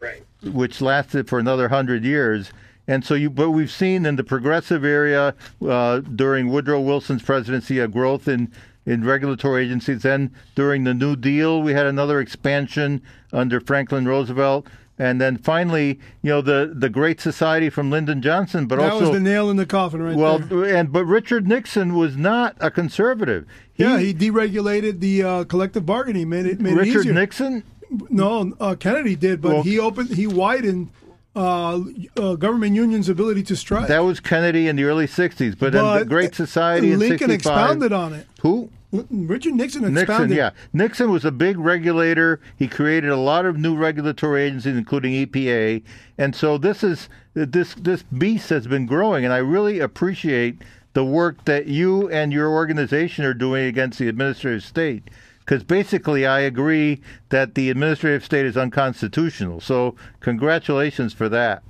Right. 0.00 0.24
which 0.42 0.80
lasted 0.80 1.28
for 1.28 1.38
another 1.38 1.68
hundred 1.68 2.04
years. 2.04 2.50
And 2.88 3.04
so, 3.04 3.14
you, 3.14 3.30
but 3.30 3.50
we've 3.52 3.70
seen 3.70 4.04
in 4.04 4.16
the 4.16 4.24
progressive 4.24 4.84
area 4.84 5.36
uh, 5.64 6.00
during 6.00 6.48
Woodrow 6.48 6.80
Wilson's 6.80 7.22
presidency 7.22 7.78
a 7.78 7.86
growth 7.86 8.26
in 8.26 8.50
in 8.86 9.04
regulatory 9.04 9.64
agencies. 9.64 10.02
Then 10.02 10.30
during 10.54 10.84
the 10.84 10.94
New 10.94 11.16
Deal, 11.16 11.62
we 11.62 11.72
had 11.72 11.86
another 11.86 12.20
expansion 12.20 13.02
under 13.32 13.60
Franklin 13.60 14.06
Roosevelt. 14.06 14.66
And 14.98 15.20
then 15.20 15.36
finally, 15.38 15.98
you 16.22 16.30
know, 16.30 16.42
the 16.42 16.70
the 16.74 16.88
Great 16.90 17.20
Society 17.20 17.70
from 17.70 17.90
Lyndon 17.90 18.20
Johnson, 18.22 18.66
but 18.66 18.76
That 18.76 18.92
also 18.92 19.06
was 19.06 19.10
the 19.14 19.20
nail 19.20 19.50
in 19.50 19.56
the 19.56 19.66
coffin, 19.66 20.02
right 20.02 20.14
well, 20.14 20.38
there. 20.38 20.76
and 20.76 20.92
but 20.92 21.06
Richard 21.06 21.48
Nixon 21.48 21.94
was 21.96 22.16
not 22.16 22.56
a 22.60 22.70
conservative. 22.70 23.46
Yeah, 23.74 23.98
he 23.98 24.12
deregulated 24.12 25.00
the 25.00 25.22
uh, 25.22 25.44
collective 25.44 25.86
bargaining. 25.86 26.28
Made 26.28 26.46
it 26.46 26.60
made 26.60 26.74
it 26.74 26.76
Richard 26.76 27.00
easier. 27.00 27.14
Nixon. 27.14 27.64
No, 28.10 28.52
uh, 28.60 28.74
Kennedy 28.78 29.16
did, 29.16 29.40
but 29.40 29.52
Well- 29.52 29.62
he 29.62 29.78
opened, 29.78 30.10
he 30.10 30.26
widened 30.26 30.90
uh, 31.34 31.80
uh, 32.16 32.34
government 32.34 32.74
unions' 32.74 33.08
ability 33.08 33.42
to 33.44 33.56
strike. 33.56 33.88
That 33.88 34.00
was 34.00 34.20
Kennedy 34.20 34.68
in 34.68 34.76
the 34.76 34.84
early 34.84 35.06
'60s, 35.06 35.58
but, 35.58 35.74
in 35.74 35.98
the 35.98 36.04
Great 36.04 36.34
Society 36.34 36.94
Lyndon 36.94 37.18
'65. 37.18 37.34
expounded 37.34 37.92
on 37.92 38.12
it. 38.12 38.26
Who? 38.40 38.70
Richard 39.10 39.54
Nixon 39.54 39.94
Nixon, 39.94 40.30
yeah. 40.30 40.50
Nixon 40.74 41.10
was 41.10 41.24
a 41.24 41.30
big 41.30 41.56
regulator. 41.58 42.40
He 42.58 42.68
created 42.68 43.08
a 43.08 43.16
lot 43.16 43.46
of 43.46 43.56
new 43.56 43.74
regulatory 43.74 44.42
agencies, 44.42 44.76
including 44.76 45.14
EPA. 45.14 45.82
And 46.18 46.36
so 46.36 46.58
this 46.58 46.84
is 46.84 47.08
this 47.32 47.74
this 47.74 48.02
beast 48.02 48.50
has 48.50 48.66
been 48.66 48.84
growing, 48.84 49.24
and 49.24 49.32
I 49.32 49.38
really 49.38 49.80
appreciate 49.80 50.60
the 50.92 51.04
work 51.06 51.46
that 51.46 51.68
you 51.68 52.10
and 52.10 52.34
your 52.34 52.50
organization 52.50 53.24
are 53.24 53.32
doing 53.32 53.64
against 53.64 53.98
the 53.98 54.08
administrative 54.08 54.62
state. 54.62 55.08
Because 55.44 55.64
basically, 55.64 56.24
I 56.26 56.40
agree 56.40 57.00
that 57.30 57.54
the 57.54 57.68
administrative 57.70 58.24
state 58.24 58.46
is 58.46 58.56
unconstitutional. 58.56 59.60
So, 59.60 59.96
congratulations 60.20 61.12
for 61.12 61.28
that. 61.30 61.62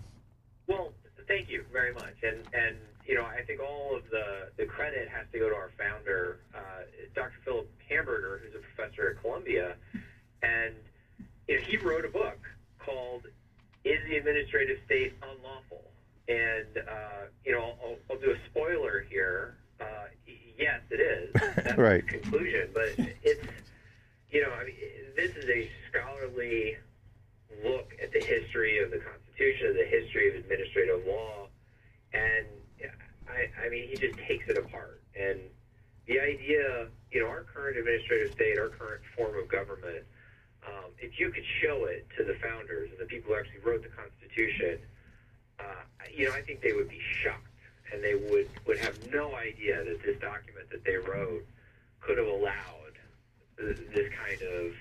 Well, 0.66 0.92
thank 1.26 1.48
you 1.48 1.64
very 1.72 1.94
much, 1.94 2.14
and 2.22 2.36
and 2.52 2.76
you 3.06 3.14
know 3.14 3.24
I 3.24 3.42
think 3.46 3.60
all 3.60 3.96
of 3.96 4.02
the 4.10 4.48
the 4.58 4.66
credit 4.66 5.08
has 5.08 5.26
to 5.32 5.38
go 5.38 5.48
to 5.48 5.54
our 5.54 5.70
founder, 5.78 6.38
uh, 6.54 6.58
Dr. 7.14 7.32
Philip 7.44 7.68
Hamburger, 7.88 8.42
who's 8.44 8.54
a 8.54 8.58
professor 8.76 9.10
at 9.10 9.20
Columbia, 9.22 9.74
and 10.42 10.74
you 11.48 11.56
know, 11.58 11.62
he 11.64 11.76
wrote 11.78 12.04
a 12.04 12.08
book 12.08 12.38
called 12.78 13.22
"Is 13.84 13.98
the 14.06 14.16
Administrative 14.18 14.78
State 14.84 15.14
Unlawful?" 15.22 15.82
And 16.28 16.76
uh, 16.86 17.26
you 17.44 17.52
know 17.52 17.74
I'll, 17.82 17.96
I'll 18.10 18.18
do 18.20 18.32
a 18.32 18.36
spoiler 18.50 19.00
here. 19.08 19.56
Uh, 19.80 19.84
yes, 20.58 20.80
it 20.90 21.00
is. 21.00 21.32
That's 21.56 21.76
Right. 21.78 22.06
the 22.06 22.18
conclusion, 22.20 22.68
but 22.72 22.90
it's 23.24 23.44
you 24.32 24.42
know 24.42 24.52
I 24.52 24.64
mean 24.64 24.74
this 25.16 25.36
is 25.36 25.48
a 25.48 25.70
scholarly 25.88 26.76
look 27.62 27.92
at 28.02 28.12
the 28.12 28.20
history 28.20 28.78
of 28.82 28.90
the 28.90 28.98
Constitution, 28.98 29.76
the 29.76 29.84
history 29.84 30.30
of 30.30 30.36
administrative 30.36 31.06
law, 31.06 31.46
and 32.12 32.46
I, 33.32 33.66
I 33.66 33.68
mean, 33.68 33.88
he 33.88 33.96
just 33.96 34.18
takes 34.18 34.48
it 34.48 34.58
apart. 34.58 35.00
And 35.18 35.40
the 36.06 36.20
idea, 36.20 36.88
you 37.10 37.22
know, 37.22 37.28
our 37.28 37.44
current 37.44 37.76
administrative 37.76 38.32
state, 38.32 38.58
our 38.58 38.68
current 38.68 39.02
form 39.16 39.36
of 39.38 39.48
government, 39.48 40.04
um, 40.66 40.90
if 40.98 41.18
you 41.18 41.30
could 41.30 41.44
show 41.60 41.86
it 41.86 42.06
to 42.16 42.24
the 42.24 42.34
founders 42.34 42.90
and 42.90 42.98
the 42.98 43.06
people 43.06 43.32
who 43.32 43.38
actually 43.38 43.60
wrote 43.64 43.82
the 43.82 43.88
Constitution, 43.88 44.78
uh, 45.58 45.82
you 46.14 46.28
know, 46.28 46.34
I 46.34 46.42
think 46.42 46.60
they 46.60 46.72
would 46.72 46.88
be 46.88 47.00
shocked, 47.22 47.46
and 47.92 48.02
they 48.02 48.14
would 48.14 48.48
would 48.66 48.78
have 48.78 48.98
no 49.12 49.34
idea 49.34 49.84
that 49.84 50.02
this 50.02 50.18
document 50.20 50.70
that 50.70 50.84
they 50.84 50.96
wrote 50.96 51.44
could 52.00 52.18
have 52.18 52.26
allowed 52.26 52.81
this 53.94 54.08
kind 54.24 54.42
of 54.42 54.72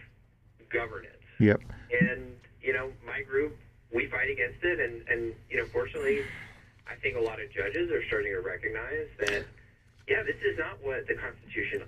governance 0.69 1.07
Yep. 1.39 1.61
and 1.91 2.21
you 2.61 2.73
know 2.73 2.91
my 3.05 3.21
group 3.23 3.57
we 3.93 4.07
fight 4.07 4.29
against 4.29 4.63
it 4.63 4.79
and 4.79 5.01
and 5.09 5.33
you 5.49 5.57
know 5.57 5.65
fortunately 5.73 6.23
i 6.87 6.95
think 7.01 7.15
a 7.17 7.19
lot 7.19 7.41
of 7.41 7.51
judges 7.51 7.91
are 7.91 8.03
starting 8.07 8.31
to 8.31 8.39
recognize 8.41 9.07
that 9.19 9.45
yeah 10.07 10.23
this 10.23 10.35
is 10.45 10.57
not 10.57 10.77
what 10.83 11.07
the 11.07 11.15
constitution 11.15 11.81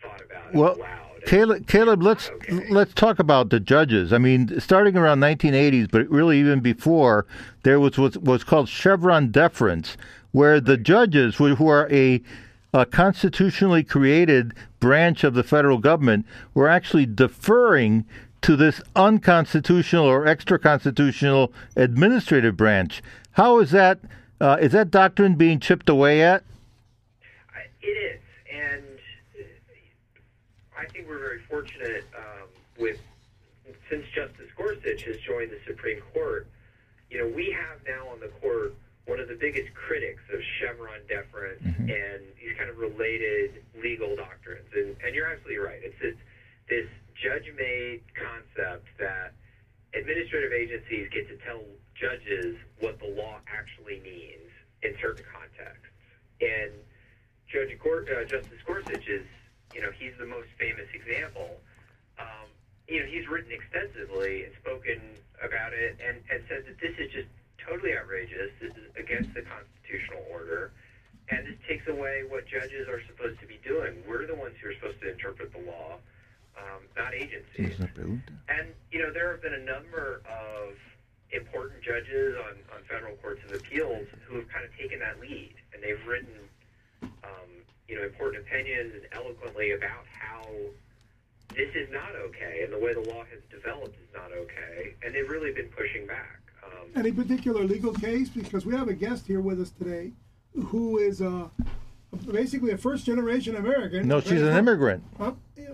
thought 0.00 0.20
about 0.22 0.52
Well, 0.54 0.76
allowed 0.76 0.98
Caleb, 1.26 1.68
Caleb, 1.68 2.02
let's 2.02 2.28
Okay. 2.30 2.66
let's 2.70 2.92
talk 2.94 3.20
about 3.20 3.50
the 3.50 3.60
judges. 3.60 4.12
I 4.12 4.18
mean, 4.18 4.58
starting 4.58 4.96
around 4.96 5.20
1980s, 5.20 5.88
but 5.88 6.08
really 6.10 6.40
even 6.40 6.58
before, 6.58 7.26
there 7.62 7.78
was 7.78 7.96
what 7.96 8.16
was 8.16 8.42
called 8.42 8.68
Chevron 8.68 9.30
deference, 9.30 9.96
where 10.32 10.60
the 10.60 10.76
judges, 10.76 11.36
who, 11.36 11.54
who 11.54 11.68
are 11.68 11.88
a, 11.92 12.20
a 12.72 12.86
constitutionally 12.86 13.84
created 13.84 14.54
branch 14.80 15.24
of 15.24 15.34
the 15.34 15.42
federal 15.42 15.78
government, 15.78 16.26
were 16.54 16.68
actually 16.68 17.06
deferring 17.06 18.04
to 18.40 18.56
this 18.56 18.80
unconstitutional 18.96 20.04
or 20.04 20.26
extra 20.26 20.58
constitutional 20.58 21.52
administrative 21.76 22.56
branch. 22.56 23.02
How 23.32 23.58
is 23.60 23.70
that? 23.70 24.00
Uh, 24.40 24.56
is 24.60 24.72
that 24.72 24.90
doctrine 24.90 25.36
being 25.36 25.60
chipped 25.60 25.88
away 25.88 26.22
at? 26.22 26.42
It 27.80 27.86
is 27.86 28.20
and 28.52 28.82
i 30.78 30.84
think 30.86 31.08
we're 31.08 31.18
very 31.18 31.40
fortunate 31.48 32.04
um, 32.16 32.48
with 32.78 32.98
since 33.90 34.04
justice 34.14 34.48
gorsuch 34.56 35.02
has 35.04 35.16
joined 35.18 35.50
the 35.50 35.58
supreme 35.66 36.00
court 36.12 36.46
you 37.10 37.18
know 37.18 37.26
we 37.34 37.50
have 37.50 37.78
now 37.86 38.08
on 38.08 38.20
the 38.20 38.28
court 38.40 38.74
one 39.06 39.18
of 39.18 39.28
the 39.28 39.34
biggest 39.34 39.74
critics 39.74 40.22
of 40.32 40.40
chevron 40.58 41.00
deference 41.08 41.62
and 41.62 42.22
these 42.38 42.54
kind 42.56 42.70
of 42.70 42.78
related 42.78 43.64
legal 43.82 44.14
doctrines. 44.14 44.68
And, 44.74 44.94
and 45.02 45.14
you're 45.14 45.26
absolutely 45.26 45.58
right. 45.58 45.80
It's 45.82 45.98
this, 46.00 46.14
this 46.68 46.86
judge-made 47.18 48.02
concept 48.14 48.86
that 48.98 49.34
administrative 49.94 50.52
agencies 50.52 51.10
get 51.10 51.26
to 51.28 51.36
tell 51.44 51.62
judges 51.98 52.56
what 52.78 52.98
the 52.98 53.10
law 53.10 53.42
actually 53.50 54.00
means 54.00 54.48
in 54.82 54.94
certain 55.02 55.24
contexts. 55.26 55.90
And 56.40 56.70
Judge 57.50 57.76
Gor- 57.82 58.06
uh, 58.06 58.24
Justice 58.24 58.62
Gorsuch 58.64 59.06
is, 59.06 59.26
you 59.74 59.82
know, 59.82 59.90
he's 59.98 60.14
the 60.18 60.26
most 60.26 60.48
famous 60.58 60.86
example. 60.94 61.58
Um, 62.18 62.48
you 62.88 63.00
know, 63.00 63.06
he's 63.06 63.26
written 63.28 63.50
extensively 63.50 64.44
and 64.44 64.52
spoken 64.62 64.98
about 65.42 65.72
it 65.74 65.98
and, 65.98 66.22
and 66.30 66.42
said 66.48 66.64
that 66.70 66.78
this 66.78 66.94
is 66.98 67.10
just 67.12 67.28
totally 67.66 67.96
outrageous. 67.96 68.50
This 68.60 68.72
is 68.72 68.90
against 68.96 69.34
the 69.34 69.42
constitutional 69.42 70.24
order. 70.30 70.72
And 71.28 71.46
this 71.46 71.56
takes 71.68 71.86
away 71.88 72.24
what 72.28 72.46
judges 72.46 72.88
are 72.88 73.00
supposed 73.06 73.40
to 73.40 73.46
be 73.46 73.58
doing. 73.64 74.02
We're 74.08 74.26
the 74.26 74.34
ones 74.34 74.54
who 74.62 74.70
are 74.70 74.74
supposed 74.74 75.00
to 75.00 75.10
interpret 75.12 75.52
the 75.52 75.60
law, 75.60 75.96
um, 76.58 76.82
not 76.96 77.14
agencies. 77.14 77.78
And 78.48 78.68
you 78.90 79.00
know, 79.00 79.12
there 79.12 79.30
have 79.30 79.40
been 79.40 79.54
a 79.54 79.64
number 79.64 80.20
of 80.26 80.74
important 81.32 81.82
judges 81.82 82.36
on, 82.36 82.58
on 82.76 82.82
federal 82.88 83.16
courts 83.16 83.40
of 83.48 83.54
appeals 83.54 84.06
who 84.26 84.36
have 84.36 84.48
kind 84.48 84.64
of 84.64 84.70
taken 84.76 84.98
that 84.98 85.18
lead, 85.20 85.54
and 85.72 85.82
they've 85.82 86.04
written, 86.06 86.34
um, 87.02 87.48
you 87.88 87.96
know 87.96 88.04
important 88.04 88.44
opinions 88.44 88.92
and 88.94 89.02
eloquently 89.12 89.72
about 89.72 90.04
how 90.12 90.46
this 91.54 91.68
is 91.74 91.88
not 91.92 92.14
okay 92.16 92.62
and 92.64 92.72
the 92.72 92.78
way 92.78 92.94
the 92.94 93.00
law 93.00 93.24
has 93.24 93.40
developed 93.50 93.96
is 93.96 94.08
not 94.14 94.32
okay, 94.32 94.94
and 95.04 95.14
they've 95.14 95.28
really 95.28 95.52
been 95.52 95.68
pushing 95.68 96.06
back. 96.06 96.40
Um, 96.62 96.70
Any 96.96 97.12
particular 97.12 97.64
legal 97.64 97.92
case? 97.92 98.28
Because 98.28 98.64
we 98.66 98.74
have 98.76 98.88
a 98.88 98.94
guest 98.94 99.26
here 99.26 99.40
with 99.40 99.60
us 99.60 99.70
today 99.70 100.12
who 100.66 100.98
is 100.98 101.20
uh, 101.22 101.48
basically 102.30 102.72
a 102.72 102.78
first 102.78 103.04
generation 103.06 103.56
American. 103.56 104.06
No, 104.06 104.20
she's 104.20 104.42
an 104.42 104.56
immigrant. 104.56 105.02
Huh? 105.18 105.32
Yeah. 105.56 105.70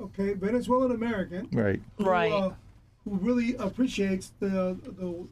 Okay, 0.00 0.34
Venezuelan 0.34 0.90
American. 0.92 1.48
Right. 1.52 1.80
who, 1.96 2.04
Right. 2.04 2.32
uh, 2.32 2.50
who 3.04 3.16
really 3.16 3.54
appreciates 3.56 4.32
the, 4.40 4.76
the 4.84 5.26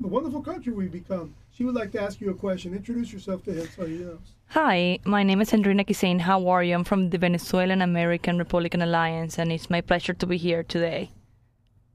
the 0.00 0.08
wonderful 0.08 0.42
country 0.42 0.72
we've 0.72 0.90
become. 0.90 1.32
She 1.52 1.64
would 1.64 1.76
like 1.76 1.92
to 1.92 2.00
ask 2.02 2.20
you 2.20 2.30
a 2.30 2.34
question. 2.34 2.74
Introduce 2.74 3.12
yourself 3.12 3.44
to 3.44 3.52
him 3.52 3.68
so 3.76 3.86
he 3.86 3.98
knows. 3.98 4.18
Hi, 4.48 4.98
my 5.04 5.22
name 5.22 5.40
is 5.40 5.50
Andreina 5.52 5.86
Kisain. 5.86 6.20
How 6.22 6.48
are 6.48 6.64
you? 6.64 6.74
I'm 6.74 6.82
from 6.82 7.10
the 7.10 7.18
Venezuelan 7.18 7.80
American 7.82 8.36
Republican 8.36 8.82
Alliance, 8.82 9.38
and 9.38 9.52
it's 9.52 9.70
my 9.70 9.80
pleasure 9.80 10.12
to 10.14 10.26
be 10.26 10.38
here 10.38 10.64
today. 10.64 11.12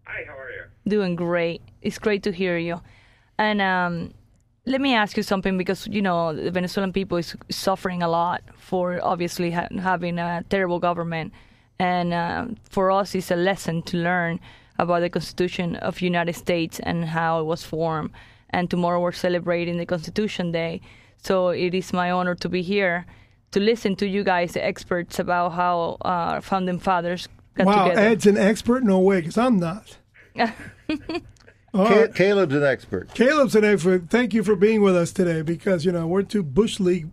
hi, 0.05 0.23
how 0.25 0.37
are 0.37 0.46
you? 0.46 0.46
Doing 0.87 1.15
great. 1.15 1.61
It's 1.81 1.99
great 1.99 2.23
to 2.23 2.31
hear 2.31 2.57
you. 2.57 2.81
And 3.37 3.61
um, 3.61 4.13
let 4.65 4.81
me 4.81 4.93
ask 4.93 5.17
you 5.17 5.23
something 5.23 5.57
because 5.57 5.87
you 5.87 6.01
know 6.01 6.33
the 6.33 6.51
Venezuelan 6.51 6.93
people 6.93 7.17
is 7.17 7.35
suffering 7.49 8.03
a 8.03 8.07
lot 8.07 8.41
for 8.57 8.99
obviously 9.03 9.51
ha- 9.51 9.67
having 9.79 10.19
a 10.19 10.43
terrible 10.49 10.79
government, 10.79 11.33
and 11.79 12.13
uh, 12.13 12.45
for 12.69 12.91
us 12.91 13.15
it's 13.15 13.31
a 13.31 13.35
lesson 13.35 13.81
to 13.83 13.97
learn 13.97 14.39
about 14.77 14.99
the 14.99 15.09
Constitution 15.09 15.75
of 15.77 16.01
United 16.01 16.35
States 16.35 16.79
and 16.83 17.05
how 17.05 17.39
it 17.39 17.45
was 17.45 17.63
formed. 17.63 18.11
And 18.49 18.69
tomorrow 18.69 18.99
we're 18.99 19.11
celebrating 19.11 19.77
the 19.77 19.85
Constitution 19.85 20.51
Day, 20.51 20.81
so 21.21 21.49
it 21.49 21.73
is 21.73 21.93
my 21.93 22.11
honor 22.11 22.35
to 22.35 22.49
be 22.49 22.61
here 22.61 23.05
to 23.51 23.59
listen 23.59 23.95
to 23.95 24.07
you 24.07 24.23
guys, 24.23 24.53
the 24.53 24.63
experts, 24.63 25.19
about 25.19 25.53
how 25.53 25.97
uh, 26.01 26.41
founding 26.41 26.79
fathers 26.79 27.27
got 27.55 27.67
wow, 27.67 27.83
together. 27.85 28.01
Ed's 28.01 28.25
an 28.25 28.37
expert? 28.37 28.83
No 28.83 28.99
way, 28.99 29.21
because 29.21 29.37
I'm 29.37 29.59
not. 29.59 29.97
All 31.73 31.85
right. 31.85 32.13
Caleb's 32.13 32.55
an 32.55 32.63
expert. 32.63 33.13
Caleb's 33.13 33.55
an 33.55 33.63
expert. 33.65 34.09
Thank 34.09 34.33
you 34.33 34.43
for 34.43 34.55
being 34.55 34.81
with 34.81 34.95
us 34.95 35.11
today 35.11 35.41
because, 35.41 35.85
you 35.85 35.91
know, 35.91 36.07
we're 36.07 36.23
two 36.23 36.43
Bush 36.43 36.79
League 36.79 37.09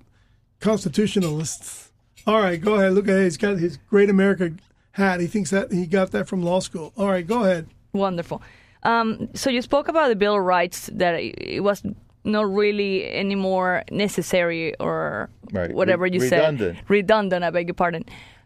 constitutionalists. 0.61 1.91
All 2.27 2.41
right, 2.41 2.61
go 2.61 2.75
ahead. 2.77 2.93
Look 2.95 3.07
at 3.09 3.17
it. 3.17 3.25
He's 3.25 3.37
got 3.37 3.59
his 3.59 3.77
Great 3.91 4.09
America 4.09 4.53
hat. 4.93 5.21
He 5.21 5.27
thinks 5.27 5.51
that 5.51 5.71
he 5.73 5.87
got 5.87 6.11
that 6.13 6.27
from 6.29 6.43
law 6.43 6.61
school. 6.61 6.93
All 6.97 7.09
right, 7.09 7.27
go 7.27 7.43
ahead. 7.45 7.69
Wonderful. 7.93 8.43
Um, 8.83 9.29
so 9.35 9.51
you 9.51 9.61
spoke 9.63 9.89
about 9.89 10.09
the 10.09 10.17
Bill 10.17 10.37
of 10.37 10.43
Rights 10.43 10.89
that 10.95 11.15
it 11.15 11.35
it 11.39 11.61
was 11.61 11.83
not 12.25 12.51
really 12.51 13.11
any 13.11 13.35
more 13.35 13.83
necessary 13.91 14.75
or 14.81 15.29
Right. 15.53 15.73
whatever 15.75 16.05
Re- 16.05 16.11
you 16.13 16.21
redundant. 16.21 16.77
said. 16.79 16.85
Redundant. 16.91 17.45
I 17.45 17.51
beg 17.51 17.69
your 17.69 17.75
pardon. 17.75 18.05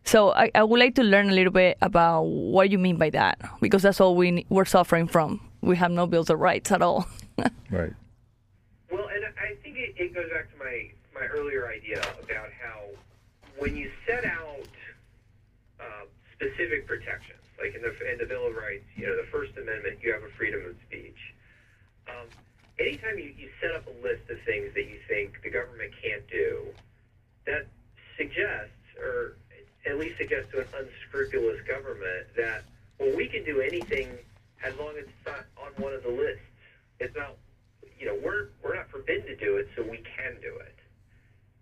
So 0.09 0.33
I, 0.33 0.51
I 0.55 0.65
would 0.65 0.81
like 0.81 0.95
to 0.95 1.03
learn 1.03 1.29
a 1.29 1.35
little 1.35 1.53
bit 1.53 1.77
about 1.83 2.23
what 2.23 2.71
you 2.71 2.79
mean 2.79 2.97
by 2.97 3.11
that 3.11 3.39
because 3.61 3.83
that's 3.83 4.01
all 4.01 4.17
we 4.17 4.31
ne- 4.31 4.47
we're 4.49 4.65
suffering 4.65 5.07
from. 5.07 5.39
We 5.61 5.77
have 5.77 5.91
no 5.91 6.07
bills 6.07 6.31
of 6.31 6.41
rights 6.41 6.73
at 6.73 6.81
all. 6.81 7.07
Right. 7.71 7.93
Well, 8.91 9.07
and 9.15 9.23
I 9.39 9.55
think 9.63 9.77
it, 9.77 9.95
it 9.97 10.15
goes 10.15 10.31
back 10.33 10.51
to 10.51 10.59
my, 10.59 10.91
my 11.15 11.27
earlier 11.27 11.69
idea 11.69 12.01
about 12.25 12.49
how 12.59 12.81
when 13.59 13.77
you 13.77 13.91
set 14.07 14.25
out 14.25 14.67
uh, 15.79 16.05
specific 16.35 16.89
protections, 16.89 17.39
like 17.61 17.77
in 17.77 17.83
the, 17.83 17.93
in 18.11 18.19
the 18.19 18.25
Bill 18.25 18.47
of 18.49 18.57
Rights, 18.57 18.87
you 18.97 19.07
know, 19.07 19.15
the 19.15 19.29
First 19.31 19.53
Amendment, 19.59 19.99
you 20.03 20.13
have 20.15 20.23
a 20.23 20.31
freedom 20.39 20.65
of 20.65 20.75
speech. 20.89 21.21
Um, 22.09 22.27
anytime 22.81 23.19
you, 23.19 23.35
you 23.37 23.51
set 23.61 23.73
up 23.73 23.87
a 23.87 23.95
list 24.03 24.25
of 24.31 24.41
things 24.47 24.73
that 24.75 24.89
you 24.89 24.99
think 25.07 25.39
the 25.45 25.51
government 25.51 25.93
can't 26.03 26.27
do, 26.29 26.67
that 27.47 27.69
suggests, 28.17 28.73
or 28.99 29.37
at 29.89 29.99
least 29.99 30.19
suggests 30.19 30.51
to 30.53 30.61
an 30.61 30.67
unscrupulous 30.79 31.61
government 31.67 32.27
that, 32.37 32.63
well, 32.99 33.15
we 33.17 33.27
can 33.27 33.45
do 33.45 33.61
anything 33.61 34.09
as 34.65 34.75
long 34.77 34.91
as 34.99 35.05
it's 35.05 35.27
not 35.27 35.47
on 35.57 35.73
one 35.83 35.93
of 35.93 36.03
the 36.03 36.11
lists. 36.11 36.45
It's 37.01 37.15
not, 37.17 37.37
you 37.99 38.07
know, 38.07 38.19
we're 38.23 38.49
we're 38.63 38.75
not 38.75 38.91
forbidden 38.91 39.27
to 39.27 39.37
do 39.37 39.57
it, 39.57 39.69
so 39.77 39.83
we 39.83 39.99
can 39.99 40.37
do 40.43 40.55
it. 40.57 40.75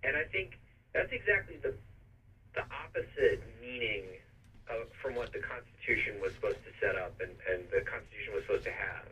And 0.02 0.16
I 0.16 0.24
think 0.24 0.58
that's 0.92 1.12
exactly 1.12 1.56
the 1.62 1.74
the 2.54 2.64
opposite 2.72 3.42
meaning 3.60 4.04
of, 4.68 4.88
from 5.02 5.14
what 5.14 5.32
the 5.32 5.38
Constitution 5.38 6.18
was 6.20 6.32
supposed 6.34 6.58
to 6.64 6.72
set 6.80 6.96
up 6.96 7.20
and, 7.20 7.30
and 7.52 7.62
the 7.70 7.84
Constitution 7.84 8.34
was 8.34 8.42
supposed 8.42 8.64
to 8.64 8.72
have. 8.72 9.06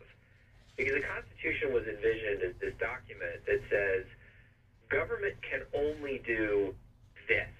Because 0.77 0.95
the 0.95 1.07
Constitution 1.07 1.73
was 1.73 1.87
envisioned 1.87 2.43
as 2.43 2.55
this 2.59 2.75
document 2.81 3.45
that 3.47 3.61
says 3.71 4.09
government 4.89 5.37
can 5.43 5.63
only 5.77 6.19
do 6.27 6.75
this. 7.29 7.53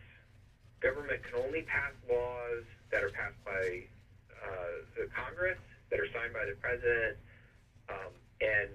Government 0.85 1.23
can 1.25 1.41
only 1.41 1.63
pass 1.63 1.93
laws 2.11 2.65
that 2.93 3.03
are 3.03 3.09
passed 3.09 3.41
by 3.43 3.89
uh, 4.37 4.85
the 4.99 5.09
Congress, 5.17 5.57
that 5.89 5.99
are 5.99 6.07
signed 6.13 6.35
by 6.35 6.45
the 6.45 6.57
president, 6.61 7.17
um, 7.89 8.13
and 8.43 8.69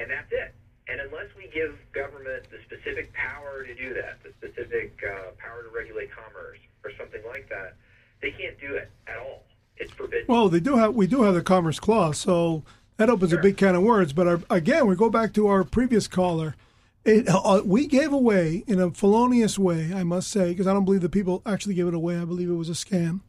and 0.00 0.10
that's 0.10 0.32
it. 0.32 0.52
And 0.88 1.00
unless 1.00 1.28
we 1.36 1.48
give 1.54 1.78
government 1.92 2.50
the 2.50 2.58
specific 2.66 3.12
power 3.12 3.62
to 3.62 3.72
do 3.72 3.94
that, 3.94 4.18
the 4.24 4.32
specific 4.36 4.98
uh, 5.06 5.30
power 5.38 5.62
to 5.62 5.70
regulate 5.70 6.10
commerce 6.10 6.58
or 6.82 6.90
something 6.98 7.22
like 7.26 7.48
that, 7.48 7.76
they 8.20 8.32
can't 8.32 8.58
do 8.60 8.74
it 8.74 8.90
at 9.06 9.16
all. 9.18 9.44
It's 9.76 9.92
forbidden. 9.92 10.26
Well, 10.28 10.48
they 10.48 10.60
do 10.60 10.76
have 10.76 10.94
we 10.94 11.06
do 11.06 11.22
have 11.22 11.34
the 11.34 11.42
Commerce 11.42 11.78
Clause, 11.78 12.18
so 12.18 12.64
that 12.96 13.08
opens 13.08 13.32
a 13.32 13.38
big 13.38 13.56
can 13.56 13.76
of 13.76 13.82
words. 13.82 14.12
But 14.12 14.26
our, 14.26 14.40
again, 14.50 14.88
we 14.88 14.96
go 14.96 15.08
back 15.08 15.32
to 15.34 15.46
our 15.46 15.62
previous 15.62 16.08
caller. 16.08 16.56
It, 17.04 17.28
uh, 17.28 17.62
we 17.64 17.86
gave 17.86 18.12
away 18.12 18.64
in 18.66 18.80
a 18.80 18.90
felonious 18.90 19.58
way, 19.58 19.92
I 19.94 20.04
must 20.04 20.30
say, 20.30 20.50
because 20.50 20.66
I 20.66 20.72
don't 20.72 20.86
believe 20.86 21.02
the 21.02 21.10
people 21.10 21.42
actually 21.44 21.74
gave 21.74 21.86
it 21.86 21.94
away. 21.94 22.16
I 22.16 22.24
believe 22.24 22.48
it 22.48 22.54
was 22.54 22.70
a 22.70 22.72
scam. 22.72 23.20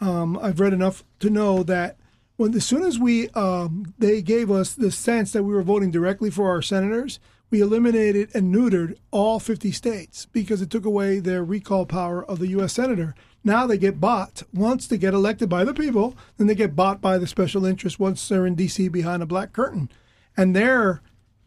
Um, 0.00 0.36
I've 0.42 0.58
read 0.58 0.72
enough 0.72 1.04
to 1.20 1.30
know 1.30 1.62
that 1.62 1.96
when 2.36 2.54
as 2.54 2.64
soon 2.64 2.82
as 2.82 2.98
we 2.98 3.28
um, 3.30 3.94
they 3.98 4.20
gave 4.20 4.50
us 4.50 4.74
the 4.74 4.90
sense 4.90 5.32
that 5.32 5.44
we 5.44 5.54
were 5.54 5.62
voting 5.62 5.92
directly 5.92 6.30
for 6.30 6.50
our 6.50 6.62
senators, 6.62 7.20
we 7.50 7.60
eliminated 7.60 8.30
and 8.34 8.52
neutered 8.52 8.96
all 9.12 9.38
50 9.38 9.70
states 9.70 10.26
because 10.32 10.60
it 10.60 10.70
took 10.70 10.84
away 10.84 11.20
their 11.20 11.44
recall 11.44 11.86
power 11.86 12.24
of 12.24 12.40
the 12.40 12.48
U.S. 12.48 12.72
senator. 12.72 13.14
Now 13.44 13.66
they 13.68 13.78
get 13.78 14.00
bought. 14.00 14.42
Once 14.52 14.88
they 14.88 14.98
get 14.98 15.14
elected 15.14 15.48
by 15.48 15.62
the 15.62 15.74
people, 15.74 16.16
then 16.38 16.48
they 16.48 16.54
get 16.56 16.74
bought 16.74 17.00
by 17.00 17.18
the 17.18 17.26
special 17.28 17.64
interest 17.64 18.00
once 18.00 18.26
they're 18.26 18.46
in 18.46 18.56
D.C. 18.56 18.88
behind 18.88 19.22
a 19.22 19.26
black 19.26 19.52
curtain, 19.52 19.90
and 20.36 20.56
they're 20.56 21.02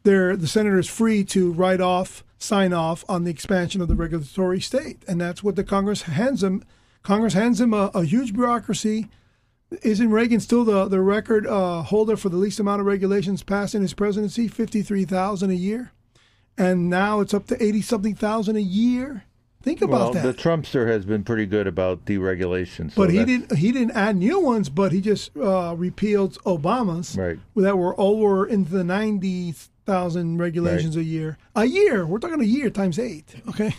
they're 0.05 0.37
the 0.37 0.47
senator 0.47 0.79
is 0.79 0.87
free 0.87 1.25
to 1.25 1.51
write 1.51 1.81
off, 1.81 2.23
sign 2.39 2.71
off 2.71 3.03
on 3.09 3.25
the 3.25 3.31
expansion 3.31 3.81
of 3.81 3.89
the 3.89 3.95
regulatory 3.95 4.61
state, 4.61 5.03
and 5.07 5.19
that's 5.19 5.43
what 5.43 5.57
the 5.57 5.63
Congress 5.65 6.03
hands 6.03 6.39
them. 6.41 6.63
Congress 7.03 7.33
hands 7.33 7.59
them 7.59 7.73
a, 7.73 7.91
a 7.93 8.05
huge 8.05 8.33
bureaucracy. 8.33 9.09
Isn't 9.81 10.11
Reagan 10.11 10.39
still 10.39 10.63
the 10.63 10.87
the 10.87 11.01
record 11.01 11.45
uh, 11.45 11.81
holder 11.81 12.15
for 12.15 12.29
the 12.29 12.37
least 12.37 12.59
amount 12.59 12.79
of 12.81 12.87
regulations 12.87 13.43
passed 13.43 13.75
in 13.75 13.81
his 13.81 13.93
presidency? 13.93 14.47
Fifty 14.47 14.81
three 14.81 15.05
thousand 15.05 15.49
a 15.51 15.55
year, 15.55 15.91
and 16.57 16.89
now 16.89 17.19
it's 17.19 17.33
up 17.33 17.47
to 17.47 17.61
eighty 17.61 17.81
something 17.81 18.15
thousand 18.15 18.55
a 18.55 18.61
year. 18.61 19.23
Think 19.63 19.81
about 19.81 19.91
Well, 19.99 20.09
about 20.11 20.23
the. 20.23 20.33
Trumpster 20.35 20.87
has 20.87 21.05
been 21.05 21.23
pretty 21.23 21.47
good 21.47 21.65
about 21.65 22.05
deregulation. 22.05 22.91
So 22.91 23.01
but 23.01 23.09
he 23.09 23.17
that's- 23.17 23.39
didn't 23.39 23.57
he 23.57 23.71
didn't 23.71 23.91
add 23.97 24.15
new 24.17 24.39
ones, 24.39 24.69
but 24.69 24.91
he 24.91 25.01
just 25.01 25.35
uh, 25.35 25.73
repealed 25.75 26.37
Obama's 26.43 27.17
Right. 27.17 27.39
that 27.55 27.75
were 27.75 27.99
over 27.99 28.45
into 28.45 28.71
the 28.71 28.83
ninety 28.83 29.55
thousand 29.85 30.37
regulations 30.37 30.95
a 30.95 31.03
year. 31.03 31.37
A 31.55 31.65
year. 31.65 32.05
We're 32.05 32.19
talking 32.19 32.41
a 32.41 32.45
year 32.45 32.69
times 32.69 32.99
eight. 32.99 33.35
Okay, 33.49 33.75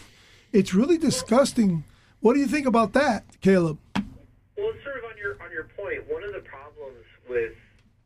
it's 0.53 0.73
really 0.73 0.99
disgusting. 0.99 1.85
What 2.21 2.35
do 2.35 2.41
you 2.41 2.47
think 2.47 2.67
about 2.67 2.93
that, 2.95 3.25
Caleb? 3.41 3.79
Well, 3.95 4.71
it's 4.73 4.83
sort 4.85 4.99
of 4.99 5.05
on 5.05 5.19
your 5.19 5.43
on 5.43 5.51
your 5.51 5.65
point. 5.77 6.09
One 6.09 6.23
of 6.23 6.33
the 6.33 6.41
problems 6.41 7.05
with 7.29 7.53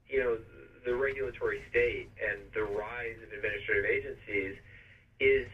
you 0.08 0.20
know 0.20 0.38
the 0.84 0.94
regulatory 0.94 1.62
state 1.70 2.08
and 2.18 2.40
the 2.54 2.64
rise 2.64 3.16
of 3.22 3.32
administrative 3.32 3.84
agencies 3.84 4.56
is 5.20 5.46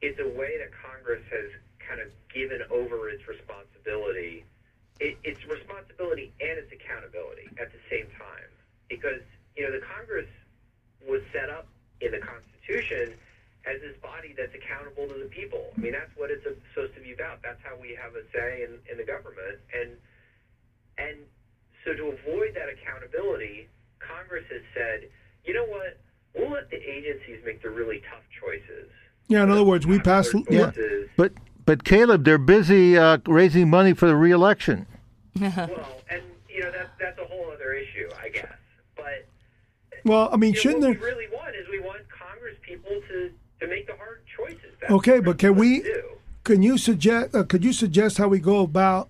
it's 0.00 0.18
a 0.20 0.28
way 0.38 0.56
that 0.58 0.70
Congress 0.72 1.22
has 1.30 1.50
kind 1.82 2.00
of 2.00 2.08
given 2.32 2.62
over 2.70 3.08
its 3.08 3.26
responsibility. 3.26 4.44
It, 5.00 5.18
it's 5.24 5.44
responsibility 5.46 6.32
and 6.40 6.58
its 6.58 6.70
accountability 6.72 7.50
at 7.58 7.70
the 7.70 7.78
same 7.90 8.06
time 8.18 8.50
because 8.88 9.22
you 9.56 9.66
know 9.66 9.72
the 9.72 9.84
Congress 9.84 10.26
was 11.06 11.22
set 11.32 11.50
up 11.50 11.66
in 12.00 12.12
the 12.12 12.18
Constitution 12.18 13.14
as 13.66 13.80
this 13.80 13.96
body 14.00 14.34
that's 14.36 14.54
accountable 14.54 15.08
to 15.08 15.18
the 15.18 15.28
people. 15.28 15.66
I 15.76 15.80
mean, 15.80 15.92
that's 15.92 16.10
what 16.16 16.30
it's 16.30 16.44
supposed 16.44 16.94
to 16.94 17.00
be 17.00 17.12
about. 17.12 17.42
That's 17.42 17.60
how 17.62 17.76
we 17.80 17.98
have 18.00 18.14
a 18.14 18.24
say 18.32 18.64
in, 18.64 18.78
in 18.90 18.96
the 18.98 19.04
government. 19.04 19.60
And 19.74 19.90
and 20.96 21.16
so 21.84 21.94
to 21.94 22.16
avoid 22.16 22.54
that 22.54 22.68
accountability, 22.68 23.68
Congress 23.98 24.44
has 24.50 24.62
said, 24.74 25.08
you 25.44 25.54
know 25.54 25.64
what? 25.66 25.98
We'll 26.34 26.50
let 26.50 26.70
the 26.70 26.76
agencies 26.76 27.40
make 27.44 27.62
the 27.62 27.70
really 27.70 28.02
tough 28.10 28.22
choices. 28.40 28.90
Yeah, 29.28 29.42
in 29.42 29.50
other 29.50 29.64
words, 29.64 29.86
we 29.86 29.98
pass. 29.98 30.32
Yeah. 30.50 30.72
But 31.16 31.32
but 31.64 31.84
Caleb, 31.84 32.24
they're 32.24 32.38
busy 32.38 32.96
uh, 32.96 33.18
raising 33.26 33.68
money 33.68 33.92
for 33.92 34.06
the 34.06 34.16
reelection. 34.16 34.86
Well, 35.40 36.02
and 36.10 36.22
you 36.48 36.64
know 36.64 36.72
that 36.72 36.90
that's 36.98 37.18
a 37.20 37.24
whole 37.24 37.52
other 37.52 37.72
issue, 37.72 38.08
I 38.20 38.28
guess. 38.30 38.57
Well, 40.08 40.28
I 40.32 40.36
mean, 40.36 40.54
you 40.54 40.60
shouldn't 40.60 40.80
what 40.80 40.86
there? 40.92 41.00
we 41.00 41.06
really 41.06 41.26
want 41.32 41.54
is 41.54 41.68
we 41.70 41.80
want 41.80 42.00
Congress 42.08 42.56
people 42.62 42.90
to 43.08 43.30
to 43.60 43.66
make 43.66 43.86
the 43.86 43.94
hard 43.96 44.22
choices. 44.36 44.60
That's 44.80 44.92
Okay, 44.92 45.20
but 45.20 45.38
can 45.38 45.54
we- 45.56 45.82
do. 45.82 46.02
can 46.44 46.62
you 46.62 46.78
suggest? 46.78 47.34
Uh, 47.34 47.42
could 47.44 47.64
you 47.64 47.72
suggest 47.72 48.18
how 48.18 48.28
we 48.28 48.38
go 48.38 48.60
about 48.60 49.08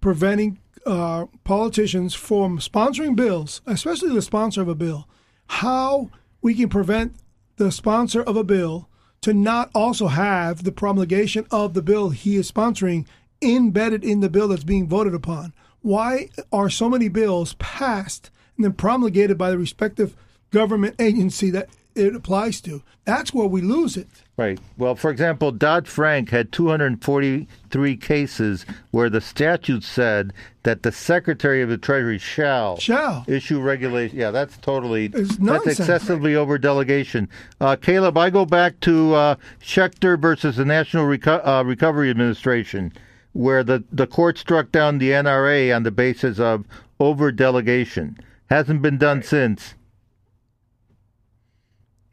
preventing 0.00 0.58
uh, 0.86 1.26
politicians 1.44 2.14
from 2.14 2.58
sponsoring 2.58 3.14
bills, 3.16 3.60
especially 3.66 4.14
the 4.14 4.22
sponsor 4.22 4.62
of 4.62 4.68
a 4.68 4.74
bill? 4.74 5.06
How 5.48 6.10
we 6.40 6.54
can 6.54 6.68
prevent 6.68 7.14
the 7.56 7.72
sponsor 7.72 8.22
of 8.22 8.36
a 8.36 8.44
bill 8.44 8.88
to 9.22 9.34
not 9.34 9.68
also 9.74 10.06
have 10.06 10.62
the 10.62 10.70
promulgation 10.72 11.44
of 11.50 11.74
the 11.74 11.82
bill 11.82 12.10
he 12.10 12.36
is 12.36 12.50
sponsoring 12.50 13.04
embedded 13.42 14.04
in 14.04 14.20
the 14.20 14.30
bill 14.30 14.48
that's 14.48 14.62
being 14.64 14.86
voted 14.88 15.12
upon. 15.14 15.52
Why 15.82 16.28
are 16.52 16.70
so 16.70 16.88
many 16.88 17.08
bills 17.08 17.54
passed 17.54 18.30
and 18.56 18.64
then 18.64 18.72
promulgated 18.74 19.36
by 19.36 19.50
the 19.50 19.58
respective 19.58 20.14
government 20.50 20.96
agency 21.00 21.50
that 21.50 21.68
it 21.94 22.14
applies 22.14 22.60
to? 22.62 22.82
That's 23.04 23.32
where 23.34 23.46
we 23.46 23.60
lose 23.60 23.96
it. 23.96 24.06
Right. 24.36 24.60
Well, 24.76 24.94
for 24.94 25.10
example, 25.10 25.50
Dodd 25.50 25.88
Frank 25.88 26.30
had 26.30 26.52
243 26.52 27.96
cases 27.96 28.64
where 28.92 29.10
the 29.10 29.20
statute 29.20 29.82
said 29.82 30.32
that 30.62 30.82
the 30.84 30.92
Secretary 30.92 31.60
of 31.60 31.68
the 31.68 31.78
Treasury 31.78 32.18
shall, 32.18 32.76
Shall. 32.78 33.24
issue 33.26 33.60
regulation. 33.60 34.16
Yeah, 34.16 34.30
that's 34.30 34.56
totally 34.58 35.06
It's 35.06 35.30
that's 35.30 35.38
nonsense. 35.40 35.80
excessively 35.80 36.36
over 36.36 36.56
delegation. 36.58 37.28
Uh, 37.60 37.74
Caleb, 37.76 38.16
I 38.16 38.30
go 38.30 38.44
back 38.44 38.78
to 38.80 39.14
uh, 39.14 39.34
Schechter 39.60 40.20
versus 40.20 40.56
the 40.56 40.64
National 40.64 41.06
Reco- 41.06 41.44
uh, 41.44 41.64
Recovery 41.64 42.10
Administration, 42.10 42.92
where 43.32 43.64
the 43.64 43.82
the 43.90 44.06
court 44.06 44.38
struck 44.38 44.70
down 44.70 44.98
the 44.98 45.10
NRA 45.10 45.74
on 45.74 45.82
the 45.82 45.90
basis 45.90 46.38
of 46.38 46.64
over 47.00 47.32
delegation. 47.32 48.16
Hasn't 48.50 48.82
been 48.82 48.98
done 48.98 49.22
since. 49.24 49.74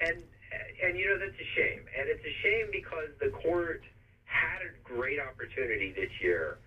and 0.02 0.24
and 0.86 0.98
you 0.98 1.10
know 1.10 1.18
that's 1.18 1.40
a 1.40 1.50
shame, 1.56 1.82
and 1.98 2.08
it's 2.08 2.24
a 2.24 2.36
shame 2.44 2.68
because 2.72 3.10
the 3.20 3.30
court 3.30 3.84
had 4.26 4.62
a 4.62 4.72
great 4.84 5.20
opportunity 5.20 5.92
this 5.92 6.12
year. 6.22 6.60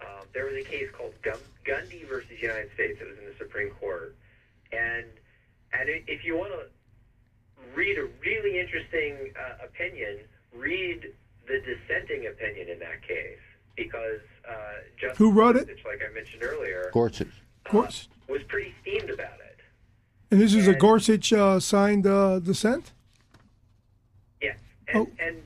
Um, 0.00 0.26
there 0.32 0.46
was 0.46 0.54
a 0.54 0.62
case 0.62 0.88
called 0.92 1.14
Gundy 1.22 2.08
versus 2.08 2.40
United 2.40 2.70
States. 2.74 2.98
It 3.00 3.06
was 3.06 3.18
in 3.18 3.26
the 3.26 3.36
Supreme 3.38 3.70
Court, 3.70 4.16
and 4.72 5.04
and 5.72 5.88
if 6.08 6.24
you 6.24 6.36
want 6.36 6.52
to 6.52 6.66
read 7.74 7.98
a 7.98 8.08
really 8.24 8.58
interesting 8.58 9.32
uh, 9.36 9.64
opinion, 9.64 10.20
read 10.54 11.12
the 11.46 11.60
dissenting 11.60 12.26
opinion 12.26 12.68
in 12.68 12.78
that 12.78 13.02
case 13.06 13.38
because 13.76 14.20
uh, 14.48 14.54
Justice 14.98 15.18
Who 15.18 15.32
wrote 15.32 15.56
it? 15.56 15.66
Gorsuch, 15.66 15.84
like 15.84 16.00
I 16.08 16.12
mentioned 16.14 16.42
earlier, 16.42 16.90
Gorsuch. 16.92 17.42
Gorsuch. 17.70 18.08
was 18.28 18.42
pretty 18.48 18.74
steamed 18.80 19.10
about 19.10 19.34
it. 19.40 19.60
And 20.30 20.40
this 20.40 20.54
is 20.54 20.66
a 20.66 20.74
Gorsuch 20.74 21.32
uh, 21.32 21.60
signed 21.60 22.06
uh, 22.06 22.40
dissent? 22.40 22.92
And, 24.88 24.96
Oh. 24.98 25.10
and 25.18 25.42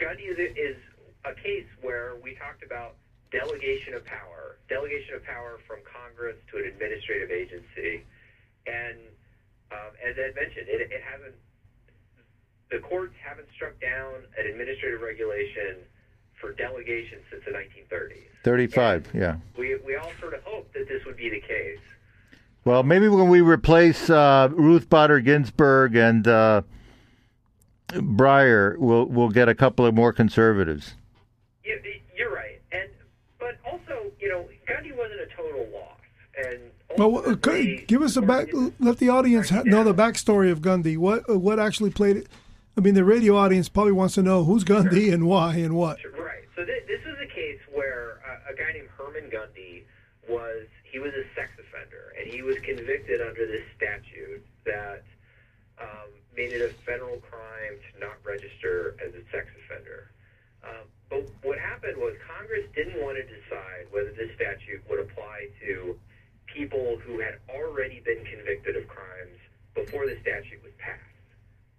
Gundy 0.00 0.28
is, 0.28 0.38
is 0.56 0.76
a 1.24 1.34
case 1.34 1.66
where 1.82 2.14
we 2.22 2.34
talked 2.34 2.62
about 2.62 2.94
delegation 3.32 3.94
of 3.94 4.04
power, 4.04 4.56
delegation 4.68 5.14
of 5.14 5.24
power 5.24 5.58
from 5.66 5.78
Congress 5.84 6.36
to 6.52 6.58
an 6.58 6.64
administrative 6.66 7.30
agency, 7.30 8.04
and 8.66 8.96
um, 9.72 9.90
as 10.04 10.16
Ed 10.18 10.34
mentioned, 10.36 10.68
it, 10.68 10.80
it 10.92 11.02
hasn't. 11.02 11.34
The 12.70 12.78
courts 12.78 13.14
haven't 13.24 13.48
struck 13.54 13.78
down 13.80 14.14
an 14.38 14.46
administrative 14.46 15.00
regulation 15.00 15.76
for 16.40 16.52
delegation 16.52 17.18
since 17.30 17.42
the 17.44 17.52
1930s. 17.52 18.26
35, 18.44 19.10
yeah. 19.14 19.36
We 19.58 19.76
we 19.84 19.96
all 19.96 20.10
sort 20.20 20.34
of 20.34 20.42
hoped 20.44 20.74
that 20.74 20.88
this 20.88 21.04
would 21.04 21.16
be 21.16 21.30
the 21.30 21.40
case. 21.40 21.78
Well, 22.64 22.82
maybe 22.82 23.08
when 23.08 23.28
we 23.28 23.40
replace 23.40 24.10
uh, 24.10 24.48
Ruth 24.52 24.88
Bader 24.90 25.20
Ginsburg 25.20 25.96
and 25.96 26.26
uh, 26.26 26.62
Breyer, 27.88 28.76
we'll 28.78 29.06
we'll 29.06 29.28
get 29.30 29.48
a 29.48 29.54
couple 29.54 29.86
of 29.86 29.94
more 29.94 30.12
conservatives. 30.12 30.94
You, 31.64 31.80
you're 32.16 32.32
right, 32.34 32.60
and 32.72 32.88
but 33.38 33.56
also, 33.64 34.10
you 34.20 34.28
know, 34.28 34.48
Gundy 34.68 34.96
wasn't 34.96 35.20
a 35.20 35.26
total 35.36 35.66
loss, 35.72 35.98
and 36.44 36.60
Well, 36.98 37.36
could- 37.36 37.86
give 37.86 38.02
us 38.02 38.16
a 38.16 38.22
back. 38.22 38.48
Let 38.80 38.98
the 38.98 39.08
audience 39.08 39.50
ha- 39.50 39.62
know 39.64 39.84
the 39.84 39.94
backstory 39.94 40.50
of 40.50 40.60
Gundy. 40.60 40.96
What 40.96 41.28
uh, 41.30 41.38
what 41.38 41.58
actually 41.60 41.90
played 41.90 42.16
it? 42.16 42.28
I 42.76 42.80
mean, 42.82 42.94
the 42.94 43.04
radio 43.04 43.36
audience 43.36 43.68
probably 43.68 43.92
wants 43.92 44.14
to 44.16 44.22
know 44.22 44.44
who's 44.44 44.64
Gundy 44.64 45.12
and 45.12 45.26
why 45.26 45.54
and 45.56 45.74
what. 45.76 45.98
Right. 46.18 46.42
So 46.54 46.64
th- 46.64 46.86
this 46.86 47.00
was 47.06 47.16
a 47.22 47.26
case 47.34 47.60
where 47.72 48.20
uh, 48.28 48.52
a 48.52 48.56
guy 48.56 48.72
named 48.72 48.88
Herman 48.98 49.30
Gundy 49.30 49.84
was 50.28 50.66
he 50.90 50.98
was 50.98 51.12
a 51.14 51.24
sex 51.34 51.50
offender, 51.58 52.12
and 52.18 52.26
he 52.30 52.42
was 52.42 52.56
convicted 52.64 53.20
under 53.20 53.46
this 53.46 53.62
statute 53.76 54.44
that 54.64 55.04
made 56.36 56.52
it 56.52 56.60
a 56.60 56.72
federal 56.84 57.18
crime 57.18 57.74
to 57.80 58.00
not 58.00 58.16
register 58.24 58.96
as 59.00 59.14
a 59.14 59.22
sex 59.32 59.48
offender. 59.64 60.10
Um, 60.62 60.84
but 61.08 61.24
what 61.42 61.58
happened 61.58 61.96
was 61.96 62.14
Congress 62.26 62.66
didn't 62.74 63.00
want 63.00 63.16
to 63.16 63.24
decide 63.24 63.86
whether 63.90 64.12
this 64.12 64.30
statute 64.34 64.82
would 64.90 65.00
apply 65.00 65.48
to 65.64 65.98
people 66.46 66.98
who 67.04 67.20
had 67.20 67.38
already 67.48 68.00
been 68.00 68.24
convicted 68.24 68.76
of 68.76 68.86
crimes 68.88 69.38
before 69.74 70.06
the 70.06 70.18
statute 70.20 70.62
was 70.62 70.72
passed 70.78 71.16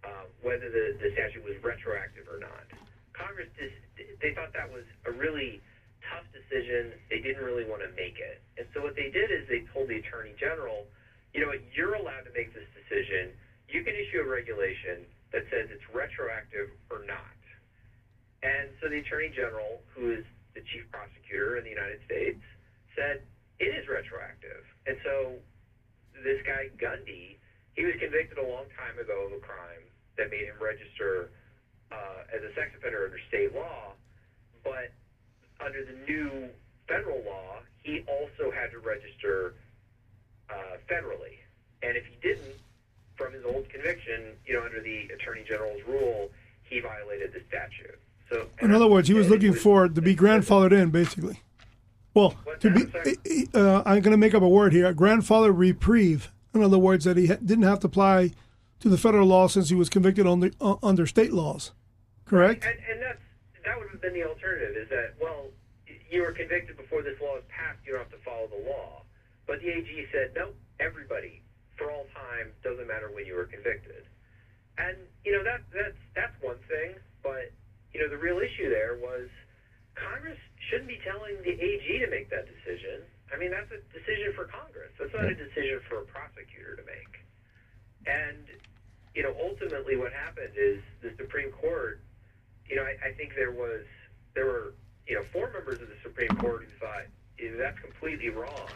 uh, 0.07 0.25
whether 0.41 0.69
the, 0.69 0.95
the 1.01 1.11
statute 1.13 1.43
was 1.43 1.55
retroactive 1.63 2.27
or 2.31 2.39
not. 2.39 2.63
Congress 3.11 3.49
just 3.57 3.75
they 4.21 4.33
thought 4.33 4.53
that 4.53 4.69
was 4.71 4.85
a 5.05 5.11
really 5.11 5.59
tough 6.05 6.25
decision. 6.31 6.93
They 7.09 7.19
didn't 7.19 7.43
really 7.43 7.65
want 7.65 7.81
to 7.81 7.91
make 7.97 8.21
it, 8.21 8.41
and 8.57 8.67
so 8.73 8.81
what 8.81 8.95
they 8.95 9.09
did 9.09 9.31
is 9.31 9.47
they 9.49 9.65
told 9.73 9.89
the 9.89 9.97
attorney 9.97 10.33
general, 10.39 10.85
you 11.33 11.41
know, 11.41 11.49
what, 11.49 11.61
you're 11.73 11.95
allowed 11.95 12.23
to 12.29 12.33
make 12.33 12.53
this 12.53 12.67
decision. 12.77 13.33
You 13.67 13.81
can 13.81 13.95
issue 13.95 14.19
a 14.19 14.25
regulation 14.25 15.05
that 15.31 15.43
says 15.51 15.67
it's 15.69 15.83
retroactive 15.91 16.69
or 16.89 16.99
not. 17.05 17.35
And 18.43 18.69
so 18.79 18.87
the 18.87 18.97
attorney 18.97 19.29
general, 19.29 19.81
who 19.93 20.11
is 20.11 20.23
the 20.53 20.61
chief 20.61 20.83
prosecutor 20.91 21.57
in 21.57 21.63
the 21.63 21.69
United 21.69 21.99
States, 22.05 22.39
said 22.95 23.19
it 23.59 23.73
is 23.73 23.87
retroactive. 23.87 24.63
And 24.85 24.95
so 25.03 25.35
this 26.23 26.37
guy 26.45 26.69
Gundy, 26.77 27.35
he 27.75 27.83
was 27.83 27.95
convicted 27.99 28.37
a 28.37 28.45
long 28.45 28.65
time 28.77 28.97
ago 28.97 29.25
of 29.25 29.31
a 29.33 29.37
crime 29.37 29.83
that 30.17 30.29
made 30.29 30.45
him 30.45 30.55
register 30.61 31.29
uh, 31.91 32.23
as 32.33 32.41
a 32.41 32.53
sex 32.55 32.71
offender 32.75 33.03
under 33.03 33.19
state 33.27 33.53
law, 33.53 33.93
but 34.63 34.89
under 35.59 35.83
the 35.83 35.93
new 35.93 36.49
federal 36.87 37.21
law, 37.23 37.59
he 37.83 38.01
also 38.07 38.51
had 38.51 38.71
to 38.71 38.79
register 38.79 39.53
uh, 40.49 40.77
federally. 40.89 41.37
And 41.81 41.95
if 41.95 42.03
he 42.05 42.15
didn't, 42.21 42.55
from 43.17 43.33
his 43.33 43.43
old 43.43 43.67
conviction, 43.69 44.33
you 44.45 44.53
know, 44.53 44.63
under 44.63 44.81
the 44.81 45.09
attorney 45.13 45.43
general's 45.47 45.81
rule, 45.87 46.29
he 46.63 46.79
violated 46.79 47.33
the 47.33 47.41
statute. 47.47 47.99
So, 48.29 48.47
In 48.61 48.73
other 48.73 48.87
words, 48.87 49.07
he 49.07 49.13
was 49.13 49.29
looking 49.29 49.53
for 49.53 49.87
to 49.87 50.01
be 50.01 50.15
grandfathered 50.15 50.73
in, 50.73 50.89
basically. 50.89 51.41
Well, 52.13 52.35
to 52.59 52.71
be—I'm 52.71 53.47
uh, 53.53 53.83
I'm 53.85 54.01
going 54.01 54.11
to 54.11 54.17
make 54.17 54.33
up 54.33 54.41
a 54.41 54.49
word 54.49 54.73
here. 54.73 54.91
Grandfather 54.91 55.51
reprieve. 55.51 56.31
In 56.53 56.63
other 56.63 56.79
words, 56.79 57.05
that 57.05 57.15
he 57.15 57.27
ha- 57.27 57.37
didn't 57.45 57.65
have 57.65 57.79
to 57.81 57.87
apply 57.87 58.31
to 58.79 58.89
the 58.89 58.97
federal 58.97 59.27
law 59.27 59.47
since 59.47 59.69
he 59.69 59.75
was 59.75 59.87
convicted 59.87 60.25
under 60.25 60.49
uh, 60.59 60.75
under 60.81 61.05
state 61.05 61.31
laws. 61.31 61.71
Correct. 62.25 62.65
And, 62.65 62.79
and 62.91 63.01
that's 63.01 63.21
that 63.63 63.77
would 63.77 63.89
have 63.91 64.01
been 64.01 64.13
the 64.13 64.23
alternative. 64.23 64.75
Is 64.75 64.89
that 64.89 65.13
well, 65.21 65.45
you 66.09 66.23
were 66.23 66.31
convicted 66.31 66.75
before 66.75 67.03
this 67.03 67.21
law 67.21 67.37
is 67.37 67.43
passed. 67.49 67.79
You 67.85 67.93
don't 67.93 68.01
have 68.01 68.11
to 68.11 68.25
follow 68.25 68.47
the 68.47 68.67
law. 68.67 69.03
But 69.45 69.61
the 69.61 69.69
AG 69.69 70.07
said 70.11 70.31
no. 70.35 70.49
Everybody 70.79 71.43
for 71.77 71.91
all 71.91 72.05
time 72.13 72.51
doesn't 72.63 72.87
matter 72.87 73.09
when 73.11 73.25
you 73.25 73.35
were 73.35 73.45
convicted. 73.45 74.05
And 74.77 74.97
you 75.25 75.31
know 75.31 75.43
that 75.43 75.61
that's 75.73 76.01
that's 76.15 76.35
one 76.41 76.59
thing. 76.67 76.95
But 77.23 77.51
you 77.93 78.01
know 78.01 78.09
the 78.09 78.17
real 78.17 78.39
issue 78.39 78.69
there 78.69 78.97
was 79.01 79.29
Congress 79.95 80.37
shouldn't 80.69 80.89
be 80.89 80.99
telling 81.03 81.41
the 81.41 81.53
AG 81.57 81.85
to 81.99 82.09
make 82.09 82.29
that 82.29 82.45
decision. 82.45 83.01
I 83.33 83.37
mean 83.37 83.51
that's 83.51 83.71
a 83.71 83.81
decision 83.93 84.33
for 84.35 84.45
Congress. 84.45 84.93
That's 84.99 85.13
not 85.13 85.25
a 85.25 85.35
decision 85.35 85.81
for 85.89 86.01
a 86.01 86.05
prosecutor 86.05 86.75
to 86.77 86.85
make. 86.85 87.13
And 88.05 88.45
you 89.15 89.23
know 89.23 89.33
ultimately 89.41 89.97
what 89.97 90.13
happened 90.13 90.53
is 90.55 90.81
the 91.01 91.13
Supreme 91.17 91.51
Court 91.51 92.01
you 92.69 92.75
know, 92.75 92.83
I, 92.83 93.09
I 93.09 93.11
think 93.13 93.33
there 93.35 93.51
was 93.51 93.85
there 94.35 94.45
were 94.45 94.73
you 95.07 95.15
know 95.15 95.23
four 95.31 95.49
members 95.51 95.81
of 95.81 95.87
the 95.87 95.99
Supreme 96.03 96.35
Court 96.37 96.63
who 96.63 96.71
thought 96.79 97.07
"Eh, 97.39 97.51
that's 97.57 97.79
completely 97.79 98.29
wrong, 98.29 98.69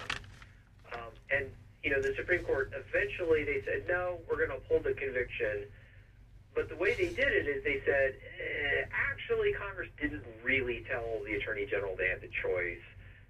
um, 0.93 1.11
and 1.29 1.47
you 1.83 1.89
know 1.91 2.01
the 2.01 2.13
Supreme 2.15 2.43
Court 2.43 2.71
eventually 2.75 3.43
they 3.43 3.61
said 3.65 3.85
no, 3.87 4.19
we're 4.29 4.37
going 4.37 4.49
to 4.49 4.57
uphold 4.57 4.83
the 4.83 4.93
conviction. 4.93 5.65
But 6.53 6.67
the 6.67 6.75
way 6.75 6.93
they 6.95 7.07
did 7.07 7.31
it 7.31 7.47
is 7.47 7.63
they 7.63 7.81
said 7.85 8.13
eh, 8.39 8.83
actually 8.91 9.53
Congress 9.53 9.89
didn't 9.99 10.23
really 10.43 10.83
tell 10.89 11.21
the 11.25 11.33
Attorney 11.35 11.65
General 11.65 11.95
they 11.97 12.09
had 12.09 12.21
the 12.21 12.29
choice. 12.41 12.83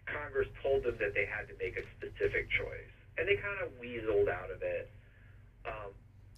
Congress 0.05 0.47
told 0.61 0.83
them 0.83 0.95
that 0.99 1.13
they 1.13 1.25
had 1.25 1.47
to 1.47 1.53
make 1.59 1.77
a 1.77 1.83
specific 1.97 2.49
choice, 2.49 2.91
and 3.17 3.27
they 3.27 3.35
kind 3.35 3.59
of 3.63 3.69
weaseled 3.79 4.27
out 4.27 4.49
of 4.49 4.61
it. 4.63 4.89
Um, 5.65 5.91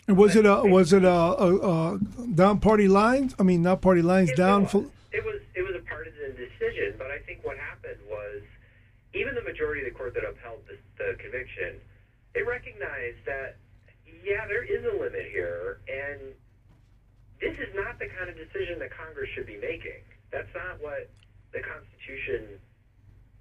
And 0.07 0.17
was 0.17 0.35
it 0.35 0.45
a 0.45 0.61
was 0.63 0.91
it 0.93 1.05
a, 1.05 1.09
a, 1.09 1.95
a 1.95 1.99
down 2.35 2.59
party 2.59 2.87
lines? 2.89 3.33
I 3.39 3.43
mean, 3.43 3.61
not 3.63 3.81
party 3.81 4.01
lines, 4.01 4.29
It 4.31 4.35
down. 4.37 4.63
was. 4.63 4.71
Full, 4.73 4.91
It 5.13 5.23
was 5.23 5.39
it 5.55 5.61
was 5.61 5.75
a 5.75 5.83
partisan 5.87 6.35
decision, 6.35 6.95
but 6.97 7.09
I 7.09 7.19
think 7.19 7.39
what 7.43 7.57
happened 7.57 7.99
was 8.09 8.41
even 9.13 9.33
the 9.35 9.41
majority 9.43 9.81
of 9.81 9.85
the 9.85 9.97
court 9.97 10.13
that 10.15 10.25
upheld 10.25 10.59
the, 10.67 10.75
the 10.97 11.15
conviction, 11.23 11.79
they 12.33 12.41
recognized 12.41 13.25
that 13.25 13.55
yeah, 14.23 14.45
there 14.47 14.63
is 14.63 14.83
a 14.83 14.91
limit 14.91 15.25
here, 15.31 15.77
and 15.87 16.33
this 17.39 17.53
is 17.59 17.67
not 17.75 17.99
the 17.99 18.07
kind 18.07 18.29
of 18.29 18.35
decision 18.35 18.79
that 18.79 18.89
Congress 18.95 19.29
should 19.35 19.45
be 19.45 19.57
making. 19.57 19.99
That's 20.31 20.51
not 20.53 20.79
what 20.79 21.07
the 21.51 21.59
Constitution, 21.59 22.57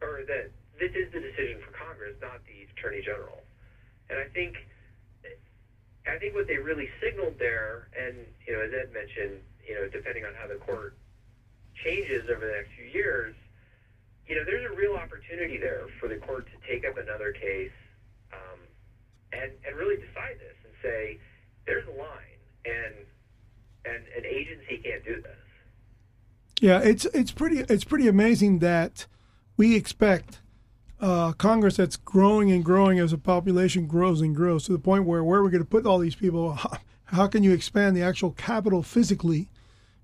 or 0.03 0.23
that 0.27 0.51
this 0.79 0.91
is 0.95 1.07
the 1.13 1.21
decision 1.21 1.61
for 1.65 1.71
Congress, 1.71 2.15
not 2.21 2.41
the 2.47 2.67
Attorney 2.77 3.01
General. 3.01 3.43
And 4.11 4.19
I 4.19 4.27
think, 4.27 4.57
I 6.07 6.17
think 6.19 6.35
what 6.35 6.47
they 6.47 6.59
really 6.59 6.89
signaled 7.01 7.39
there, 7.39 7.87
and 7.97 8.27
you 8.47 8.53
know, 8.53 8.61
as 8.61 8.73
Ed 8.73 8.93
mentioned, 8.93 9.41
you 9.65 9.75
know, 9.75 9.87
depending 9.87 10.25
on 10.25 10.35
how 10.35 10.47
the 10.47 10.57
court 10.57 10.93
changes 11.85 12.29
over 12.29 12.45
the 12.45 12.53
next 12.53 12.69
few 12.75 12.85
years, 12.85 13.33
you 14.27 14.35
know, 14.35 14.43
there's 14.45 14.65
a 14.65 14.75
real 14.75 14.95
opportunity 14.95 15.57
there 15.57 15.87
for 15.99 16.09
the 16.09 16.17
court 16.17 16.47
to 16.47 16.57
take 16.67 16.85
up 16.85 16.97
another 16.97 17.31
case 17.31 17.71
and 19.33 19.53
and 19.67 19.77
really 19.77 19.97
decide 19.97 20.39
this 20.39 20.57
and 20.65 20.73
say 20.83 21.19
there's 21.67 21.87
a 21.87 21.99
line 21.99 22.41
and 22.65 22.95
and 23.85 24.05
an 24.17 24.25
agency 24.25 24.79
can't 24.79 25.05
do 25.05 25.21
this. 25.21 25.37
Yeah, 26.61 26.81
it's 26.81 27.05
it's 27.07 27.33
pretty 27.33 27.61
it's 27.69 27.85
pretty 27.85 28.09
amazing 28.09 28.61
that 28.61 29.07
we 29.57 29.75
expect 29.75 30.41
uh, 31.01 31.33
Congress 31.33 31.77
that's 31.77 31.97
growing 31.97 32.53
and 32.53 32.65
growing 32.65 32.99
as 32.99 33.11
the 33.11 33.19
population 33.19 33.87
grows 33.87 34.21
and 34.21 34.35
grows 34.37 34.65
to 34.65 34.73
the 34.73 34.79
point 34.79 35.05
where 35.05 35.25
where 35.25 35.41
are 35.41 35.45
we 35.45 35.51
going 35.51 35.63
to 35.63 35.69
put 35.69 35.87
all 35.87 35.99
these 35.99 36.15
people? 36.15 36.53
How, 36.55 36.79
how 37.07 37.27
can 37.27 37.43
you 37.43 37.53
expand 37.53 37.97
the 37.97 38.03
actual 38.03 38.31
capital 38.31 38.83
physically? 38.83 39.51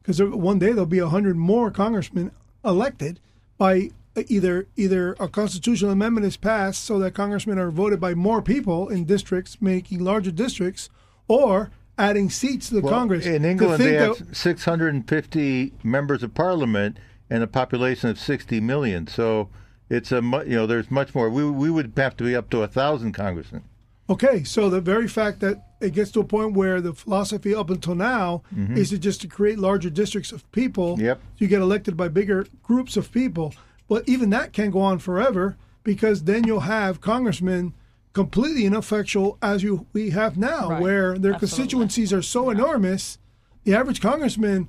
Because 0.02 0.20
one 0.20 0.58
day 0.58 0.72
there'll 0.72 0.86
be 0.86 0.98
hundred 0.98 1.36
more 1.36 1.70
congressmen 1.70 2.32
elected 2.64 3.20
by 3.56 3.90
either 4.16 4.66
either 4.76 5.14
a 5.20 5.28
constitutional 5.28 5.90
amendment 5.90 6.26
is 6.26 6.36
passed 6.36 6.84
so 6.84 6.98
that 6.98 7.14
congressmen 7.14 7.58
are 7.58 7.70
voted 7.70 8.00
by 8.00 8.14
more 8.14 8.42
people 8.42 8.88
in 8.88 9.04
districts, 9.04 9.60
making 9.60 10.00
larger 10.00 10.30
districts, 10.30 10.88
or 11.28 11.70
adding 11.96 12.30
seats 12.30 12.68
to 12.68 12.76
the 12.76 12.80
Well, 12.80 12.92
Congress. 12.92 13.26
In 13.26 13.44
England, 13.44 13.82
they 13.82 13.94
have 13.94 14.24
650 14.32 15.72
members 15.82 16.22
of 16.22 16.34
parliament 16.34 16.98
and 17.30 17.42
a 17.42 17.46
population 17.46 18.08
of 18.08 18.18
60 18.18 18.60
million. 18.60 19.06
So 19.06 19.50
it's 19.90 20.12
a 20.12 20.16
you 20.16 20.56
know 20.56 20.66
there's 20.66 20.90
much 20.90 21.14
more. 21.14 21.30
We 21.30 21.48
we 21.50 21.70
would 21.70 21.92
have 21.96 22.16
to 22.18 22.24
be 22.24 22.36
up 22.36 22.50
to 22.50 22.62
a 22.62 22.68
thousand 22.68 23.12
congressmen. 23.12 23.64
Okay, 24.10 24.42
so 24.42 24.70
the 24.70 24.80
very 24.80 25.06
fact 25.06 25.40
that 25.40 25.62
it 25.80 25.92
gets 25.92 26.10
to 26.12 26.20
a 26.20 26.24
point 26.24 26.54
where 26.54 26.80
the 26.80 26.94
philosophy 26.94 27.54
up 27.54 27.68
until 27.68 27.94
now 27.94 28.42
is 28.70 28.88
to 28.88 28.98
just 28.98 29.20
to 29.20 29.28
create 29.28 29.58
larger 29.58 29.90
districts 29.90 30.32
of 30.32 30.50
people. 30.50 30.96
Mm-hmm. 30.96 31.04
Yep. 31.04 31.20
You 31.36 31.46
get 31.46 31.60
elected 31.60 31.96
by 31.96 32.08
bigger 32.08 32.46
groups 32.62 32.96
of 32.96 33.12
people, 33.12 33.54
but 33.88 34.08
even 34.08 34.30
that 34.30 34.52
can't 34.52 34.72
go 34.72 34.80
on 34.80 34.98
forever 34.98 35.56
because 35.84 36.24
then 36.24 36.44
you'll 36.44 36.60
have 36.60 37.00
congressmen 37.00 37.72
completely 38.12 38.64
ineffectual 38.66 39.38
as 39.40 39.62
you 39.62 39.86
we 39.92 40.10
have 40.10 40.36
now, 40.36 40.70
Right. 40.70 40.82
where 40.82 41.18
their 41.18 41.34
Absolutely. 41.34 41.38
constituencies 41.38 42.12
are 42.12 42.22
so 42.22 42.50
enormous, 42.50 43.18
the 43.64 43.74
average 43.74 44.00
congressman 44.00 44.68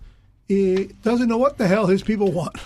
eh, 0.50 0.86
doesn't 1.04 1.28
know 1.28 1.38
what 1.38 1.58
the 1.58 1.68
hell 1.68 1.88
his 1.88 2.02
people 2.04 2.32
want. 2.32 2.58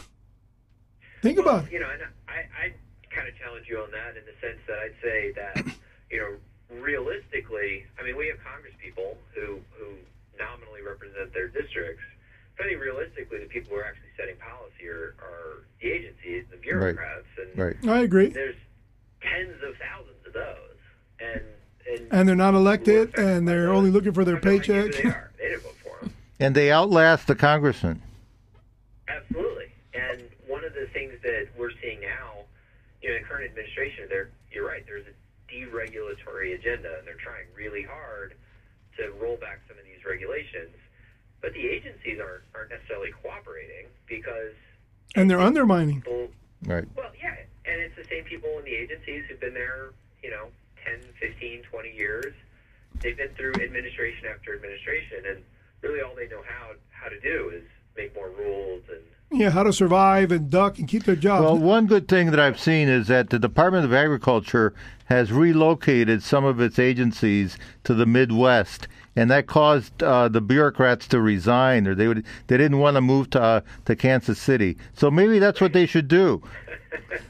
Think 1.22 1.38
Well, 1.40 1.48
about 1.50 1.66
it. 1.68 1.72
you 1.74 1.80
know, 1.80 1.90
and 1.90 2.02
I 2.28 2.46
I 2.60 2.74
kind 3.16 3.28
of 3.28 3.38
challenge 3.38 3.66
you 3.70 3.80
on 3.80 3.92
that 3.92 4.18
in 4.18 4.24
the 4.26 4.36
sense 4.42 4.60
that 4.68 4.78
I'd 4.80 4.96
say 5.02 5.32
that 5.34 5.66
you 6.12 6.20
know 6.20 6.36
realistically, 6.82 7.86
I 8.00 8.04
mean, 8.04 8.18
we 8.18 8.28
have 8.28 8.38
congresspeople 8.40 9.16
who 9.36 9.60
who 9.78 9.86
nominally 10.38 10.82
represent 10.86 11.34
their 11.34 11.48
districts. 11.48 12.04
But 12.64 12.70
I 12.70 12.72
think 12.76 12.82
realistically, 12.82 13.40
the 13.40 13.46
people 13.46 13.72
who 13.72 13.78
are 13.78 13.86
actually 13.86 14.08
setting 14.18 14.36
policy 14.38 14.88
are, 14.88 15.16
are 15.20 15.64
the 15.82 15.92
agencies, 15.92 16.46
the 16.50 16.56
bureaucrats, 16.58 17.26
and 17.38 17.58
Right. 17.60 17.76
I 17.90 18.00
agree. 18.04 18.28
there's 18.30 18.56
tens 19.22 19.62
of 19.68 19.76
thousands 19.76 20.26
of 20.26 20.32
those, 20.34 20.78
and 21.20 21.42
and, 21.92 22.08
And 22.12 22.30
they're 22.30 22.36
not 22.38 22.54
elected, 22.54 23.18
and 23.20 23.46
they're 23.46 23.74
only 23.74 23.92
looking 23.92 24.14
for 24.14 24.24
their 24.24 24.36
have 24.36 24.46
no 24.46 24.52
idea 24.52 24.76
who 24.76 24.88
paycheck. 24.92 25.04
They, 25.04 25.10
are. 25.10 25.32
they 25.38 25.48
didn't 25.50 25.64
vote 25.64 25.76
for 25.84 26.00
them. 26.06 26.14
And 26.40 26.56
they 26.56 26.72
outlast 26.72 27.28
the 27.28 27.36
congressman. 27.36 28.02
Absolutely. 29.10 29.68
And 29.94 30.24
one 30.48 30.64
of 30.64 30.74
the 30.74 30.88
things 30.94 31.14
that 31.24 31.50
we're 31.58 31.72
seeing 31.82 32.00
now, 32.00 32.46
you 33.02 33.10
know, 33.10 33.16
in 33.18 33.24
the 33.24 33.28
current 33.28 33.50
administration, 33.50 34.08
there 34.08 34.30
you're 34.54 34.66
right, 34.66 34.86
there's 34.88 35.06
a 35.06 35.52
deregulatory 35.52 36.56
agenda 36.56 36.96
and 36.98 37.06
they're 37.08 37.20
trying 37.20 37.46
really 37.58 37.84
hard 37.84 38.36
to 38.98 39.12
roll 39.20 39.36
back 39.36 39.60
some 39.68 39.78
of 39.78 39.84
these 39.84 40.06
regulations. 40.06 40.72
But 41.44 41.54
the 41.54 41.68
agencies 41.68 42.20
aren't 42.24 42.42
aren't 42.56 42.72
necessarily 42.72 43.12
cooperating 43.22 43.88
because 44.08 44.56
And 45.16 45.30
they're 45.30 45.42
undermining. 45.44 46.02
people 46.02 46.30
Right. 46.66 46.88
well, 46.96 47.12
yeah, 47.22 47.36
and 47.66 47.82
it's 47.82 47.96
the 47.98 48.06
same 48.06 48.24
people 48.24 48.58
in 48.58 48.64
the 48.64 48.72
agencies 48.74 49.26
who've 49.28 49.40
been 49.42 49.54
there, 49.54 49.90
you 50.24 50.32
know, 50.32 50.48
10, 50.86 51.02
15, 51.20 51.64
20 51.70 51.92
years. 51.92 52.34
They've 53.02 53.18
been 53.18 53.36
through 53.36 53.56
administration 53.62 54.28
after 54.34 54.56
administration, 54.56 55.26
and 55.28 55.44
really 55.82 56.00
all 56.00 56.16
they 56.16 56.30
know 56.30 56.42
how 56.48 56.72
how 56.92 57.10
to 57.10 57.20
do 57.20 57.52
is 57.54 57.64
make 57.96 58.16
more 58.16 58.30
rules 58.30 58.84
and 58.90 59.40
Yeah, 59.40 59.50
how 59.50 59.64
to 59.64 59.74
survive 59.74 60.32
and 60.32 60.50
duck 60.50 60.80
and 60.80 60.88
keep 60.88 61.04
their 61.04 61.16
jobs. 61.16 61.44
Well, 61.44 61.58
one 61.58 61.88
good 61.88 62.08
thing 62.08 62.32
that 62.32 62.40
I've 62.40 62.60
seen 62.60 62.88
is 62.88 63.08
that 63.08 63.30
the 63.30 63.40
Department 63.40 63.86
of 63.86 63.94
Agriculture 63.94 64.74
has 65.06 65.32
relocated 65.32 66.24
some 66.24 66.46
of 66.46 66.60
its 66.60 66.80
agencies 66.80 67.58
to 67.84 67.94
the 67.94 68.06
Midwest, 68.06 68.88
and 69.16 69.30
that 69.30 69.48
caused 69.48 70.02
uh, 70.02 70.28
the 70.28 70.42
bureaucrats 70.42 71.08
to 71.10 71.22
resign, 71.22 71.88
or 71.88 71.96
they 71.96 72.08
would 72.08 72.26
they 72.48 72.58
didn't 72.58 72.80
want 72.80 72.96
to 72.96 73.02
move 73.02 73.30
to 73.32 73.42
uh, 73.42 73.62
to 73.86 73.96
Kansas 73.96 74.40
City. 74.40 74.78
So 74.94 75.12
maybe 75.12 75.40
that's 75.40 75.62
what 75.62 75.74
they 75.74 75.86
should 75.86 76.08
do. 76.08 76.42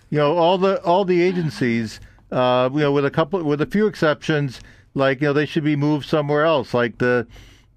You 0.09 0.19
know, 0.19 0.37
all 0.37 0.57
the 0.57 0.81
all 0.83 1.05
the 1.05 1.21
agencies, 1.21 1.99
uh, 2.31 2.69
you 2.71 2.81
know, 2.81 2.91
with 2.91 3.05
a 3.05 3.09
couple 3.09 3.41
with 3.43 3.61
a 3.61 3.65
few 3.65 3.87
exceptions, 3.87 4.59
like 4.93 5.21
you 5.21 5.27
know, 5.27 5.33
they 5.33 5.45
should 5.45 5.63
be 5.63 5.75
moved 5.75 6.05
somewhere 6.05 6.43
else. 6.43 6.73
Like 6.73 6.99
the 6.99 7.25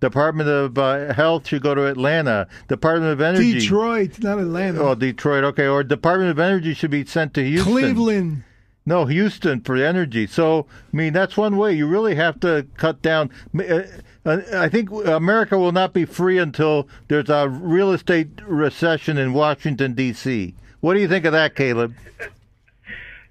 Department 0.01 0.49
of 0.49 0.77
uh, 0.79 1.13
Health 1.15 1.47
should 1.49 1.63
go 1.63 1.75
to 1.75 1.87
Atlanta. 1.87 2.49
Department 2.69 3.13
of 3.13 3.21
Energy. 3.21 3.61
Detroit, 3.61 4.19
not 4.23 4.39
Atlanta. 4.39 4.81
Oh, 4.81 4.95
Detroit. 4.95 5.45
Okay, 5.45 5.67
or 5.67 5.83
Department 5.83 6.31
of 6.31 6.39
Energy 6.39 6.75
should 6.75 6.91
be 6.91 7.05
sent 7.05 7.35
to 7.35 7.43
Houston. 7.45 7.73
Cleveland. 7.73 8.45
No, 8.89 9.07
Houston 9.07 9.63
for 9.63 9.75
energy. 9.77 10.29
So, 10.29 10.67
I 10.93 10.97
mean, 10.97 11.13
that's 11.13 11.37
one 11.37 11.57
way. 11.57 11.73
You 11.73 11.89
really 11.89 12.15
have 12.15 12.39
to 12.41 12.67
cut 12.77 13.03
down. 13.03 13.31
uh, 13.59 13.83
uh, 14.25 14.39
I 14.55 14.69
think 14.69 14.91
America 14.93 15.59
will 15.59 15.73
not 15.73 15.93
be 15.93 16.05
free 16.05 16.39
until 16.39 16.87
there's 17.09 17.29
a 17.29 17.49
real 17.49 17.91
estate 17.93 18.29
recession 18.47 19.19
in 19.19 19.33
Washington 19.33 19.95
D.C. 19.95 20.55
What 20.81 20.95
do 20.95 21.01
you 21.01 21.09
think 21.09 21.25
of 21.25 21.33
that, 21.33 21.57
Caleb? 21.57 21.95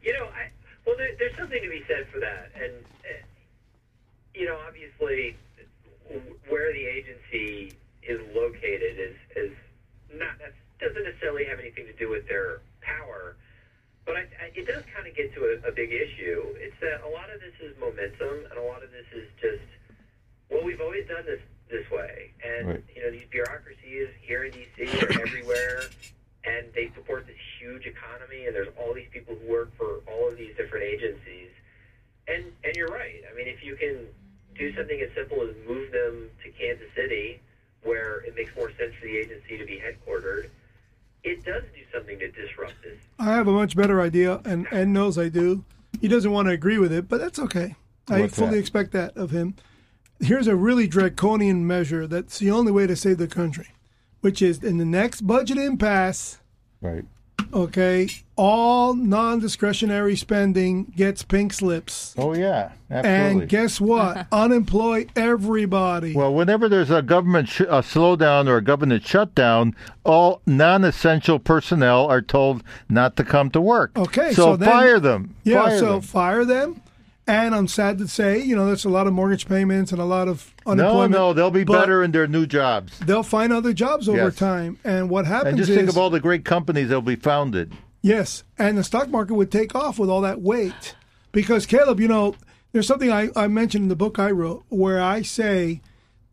You 0.04 0.14
know, 0.14 0.26
I, 0.26 0.50
well, 0.86 0.96
there, 0.98 1.10
there's 1.18 1.36
something 1.36 1.60
to 1.64 1.68
be 1.70 1.84
said 1.88 2.06
for 2.14 2.20
that, 2.20 2.52
and 2.62 2.72
uh, 2.74 3.14
you 4.36 4.46
know, 4.46 4.56
obviously, 4.68 5.36
w- 5.36 5.36
where 6.50 6.74
the 6.74 6.86
agency 6.86 7.74
is 8.04 8.20
located 8.34 9.00
is 9.00 9.16
is 9.36 9.54
not 10.14 10.38
that 10.40 10.54
doesn't 10.80 11.04
necessarily 11.04 11.46
have 11.46 11.60
anything 11.60 11.86
to 11.86 11.94
do 11.94 12.10
with 12.10 12.28
their 12.28 12.60
power, 12.82 13.36
but 14.06 14.16
I, 14.18 14.22
I, 14.42 14.52
it 14.54 14.68
does 14.68 14.84
kind 14.94 15.08
of 15.08 15.16
get 15.16 15.34
to 15.36 15.46
a, 15.64 15.70
a 15.70 15.72
big 15.72 15.92
issue. 15.92 16.44
It's 16.60 16.76
that 16.82 17.02
a 17.06 17.10
lot 17.10 17.30
of 17.34 17.40
this 17.40 17.54
is 17.62 17.76
momentum, 17.80 18.46
and 18.50 18.58
a 18.60 18.62
lot 18.62 18.84
of 18.84 18.92
this 18.92 19.06
is 19.14 19.28
just 19.42 19.64
well, 20.50 20.64
we've 20.64 20.82
always 20.82 21.08
done 21.08 21.26
this 21.26 21.42
this 21.70 21.90
way, 21.90 22.32
and 22.44 22.68
Right. 22.68 22.84
you 22.96 23.02
know, 23.04 23.12
these 23.12 23.28
bureaucracies 23.32 24.10
here 24.22 24.44
in 24.44 24.52
D.C. 24.52 24.86
are 25.02 25.22
everywhere 25.22 25.82
and 26.46 26.68
they 26.74 26.92
support 26.96 27.26
this 27.26 27.36
huge 27.60 27.86
economy 27.86 28.46
and 28.46 28.56
there's 28.56 28.68
all 28.78 28.94
these 28.94 29.08
people 29.12 29.36
who 29.36 29.52
work 29.52 29.76
for 29.78 30.02
all 30.08 30.30
of 30.30 30.38
these 30.38 30.56
different 30.56 30.86
agencies 30.86 31.50
and 32.28 32.46
and 32.64 32.76
you're 32.76 32.88
right 32.88 33.22
i 33.32 33.36
mean 33.36 33.48
if 33.48 33.64
you 33.64 33.76
can 33.76 34.06
do 34.58 34.74
something 34.76 35.00
as 35.02 35.10
simple 35.16 35.42
as 35.42 35.56
move 35.68 35.92
them 35.92 36.30
to 36.44 36.50
kansas 36.52 36.88
city 36.96 37.40
where 37.84 38.20
it 38.22 38.36
makes 38.36 38.56
more 38.56 38.70
sense 38.72 38.94
for 39.00 39.06
the 39.06 39.18
agency 39.18 39.58
to 39.58 39.66
be 39.66 39.80
headquartered 39.80 40.50
it 41.24 41.44
does 41.44 41.64
do 41.76 41.82
something 41.94 42.18
to 42.20 42.30
disrupt 42.32 42.74
this 42.84 42.98
I 43.18 43.34
have 43.36 43.48
a 43.48 43.52
much 43.54 43.76
better 43.78 44.02
idea, 44.02 44.42
and 44.44 44.68
Ed 44.72 44.90
knows 44.90 45.18
I 45.18 45.30
do. 45.30 45.64
He 46.02 46.10
doesn't 46.10 46.32
want 46.32 46.50
to 46.50 46.52
agree 46.54 46.78
with 46.78 46.92
it, 46.92 47.08
but 47.08 47.22
that's 47.22 47.40
okay. 47.40 47.76
I 48.10 48.20
What's 48.20 48.36
fully 48.36 48.52
that? 48.52 48.58
expect 48.58 48.92
that 48.92 49.16
of 49.16 49.32
him. 49.32 49.56
Here's 50.20 50.48
a 50.48 50.56
really 50.56 50.86
draconian 50.86 51.66
measure 51.66 52.08
that's 52.08 52.40
the 52.40 52.52
only 52.52 52.74
way 52.74 52.86
to 52.88 52.96
save 52.98 53.18
the 53.18 53.28
country, 53.30 53.70
which 54.20 54.42
is 54.42 54.62
in 54.62 54.78
the 54.80 54.86
next 54.86 55.22
budget 55.22 55.58
impasse, 55.58 56.40
Right. 56.82 57.06
Okay, 57.54 58.10
all 58.36 58.94
non 58.94 59.40
discretionary 59.40 60.16
spending 60.16 60.86
gets 60.96 61.24
pink 61.24 61.54
slips. 61.54 62.14
Oh 62.18 62.34
yeah, 62.36 62.72
absolutely. 62.92 63.42
And 63.42 63.50
guess 63.50 63.80
what? 63.82 64.28
Unemploy 64.32 65.08
everybody. 65.16 66.14
well, 66.16 66.34
whenever 66.34 66.68
there's 66.70 66.92
a 66.92 67.02
government 67.02 67.48
sh- 67.50 67.62
a 67.62 67.82
slowdown 67.82 68.48
or 68.48 68.58
a 68.58 68.62
government 68.64 69.06
shutdown, 69.06 69.76
all 70.04 70.42
non-essential 70.46 71.40
personnel 71.40 72.06
are 72.08 72.22
told 72.22 72.64
not 72.90 73.16
to 73.18 73.24
come 73.24 73.50
to 73.52 73.62
work. 73.62 73.98
Okay, 73.98 74.30
so, 74.34 74.44
so 74.52 74.56
then- 74.58 74.70
fire 74.70 75.00
them. 75.00 75.36
Yeah, 75.44 75.64
Fire 75.64 75.80
so 75.80 75.86
them. 75.94 76.02
fire 76.02 76.46
them. 76.46 76.82
And 77.28 77.56
I'm 77.56 77.68
sad 77.68 77.98
to 77.98 78.08
say, 78.08 78.40
you 78.40 78.56
know, 78.56 78.68
there's 78.68 78.86
a 78.86 78.90
lot 78.90 79.08
of 79.08 79.14
mortgage 79.14 79.48
payments 79.48 79.92
and 79.92 80.00
a 80.00 80.06
lot 80.06 80.28
of 80.28 80.54
unemployment. 80.66 81.12
no, 81.12 81.18
no, 81.30 81.34
they'll 81.34 81.50
be 81.50 81.64
better 81.64 82.04
in 82.04 82.12
their 82.12 82.28
new 82.28 82.46
jobs. 82.46 83.00
They'll 83.00 83.24
find 83.24 83.52
other 83.52 83.74
jobs 83.74 84.08
over 84.08 84.18
Yes. 84.26 84.36
time. 84.36 84.78
And 84.84 85.10
what 85.10 85.26
happens 85.26 85.50
And 85.50 85.58
just 85.58 85.72
is, 85.72 85.76
think 85.78 85.90
of 85.90 85.98
all 85.98 86.12
the 86.12 86.20
great 86.20 86.46
companies 86.46 86.90
that'll 86.90 87.02
be 87.02 87.16
founded. 87.16 87.74
yes, 88.04 88.44
and 88.60 88.78
the 88.78 88.84
stock 88.84 89.10
market 89.10 89.34
would 89.34 89.52
take 89.52 89.74
off 89.74 89.98
with 89.98 90.10
all 90.10 90.22
that 90.22 90.42
weight. 90.42 90.94
Because 91.32 91.66
Caleb, 91.66 92.00
you 92.00 92.08
know, 92.08 92.36
there's 92.72 92.86
something 92.88 93.12
I, 93.12 93.30
I 93.36 93.48
mentioned 93.48 93.84
in 93.84 93.90
the 93.90 93.96
book 93.96 94.20
I 94.20 94.30
wrote 94.30 94.64
where 94.70 95.02
I 95.02 95.24
say 95.24 95.82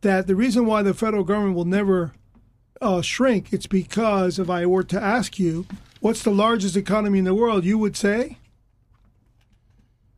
that 0.03 0.27
the 0.27 0.37
reason 0.37 0.67
why 0.67 0.83
the 0.83 0.93
federal 0.93 1.25
government 1.25 1.57
will 1.57 1.65
never 1.65 2.13
uh, 2.83 3.01
shrink, 3.01 3.51
it's 3.53 3.67
because 3.67 4.39
if 4.39 4.51
I 4.51 4.67
were 4.67 4.83
to 4.85 5.01
ask 5.03 5.39
you, 5.39 5.65
what's 6.01 6.23
the 6.23 6.31
largest 6.33 6.77
economy 6.77 7.21
in 7.21 7.25
the 7.25 7.35
world, 7.35 7.65
you 7.65 7.79
would 7.79 7.97
say, 7.97 8.37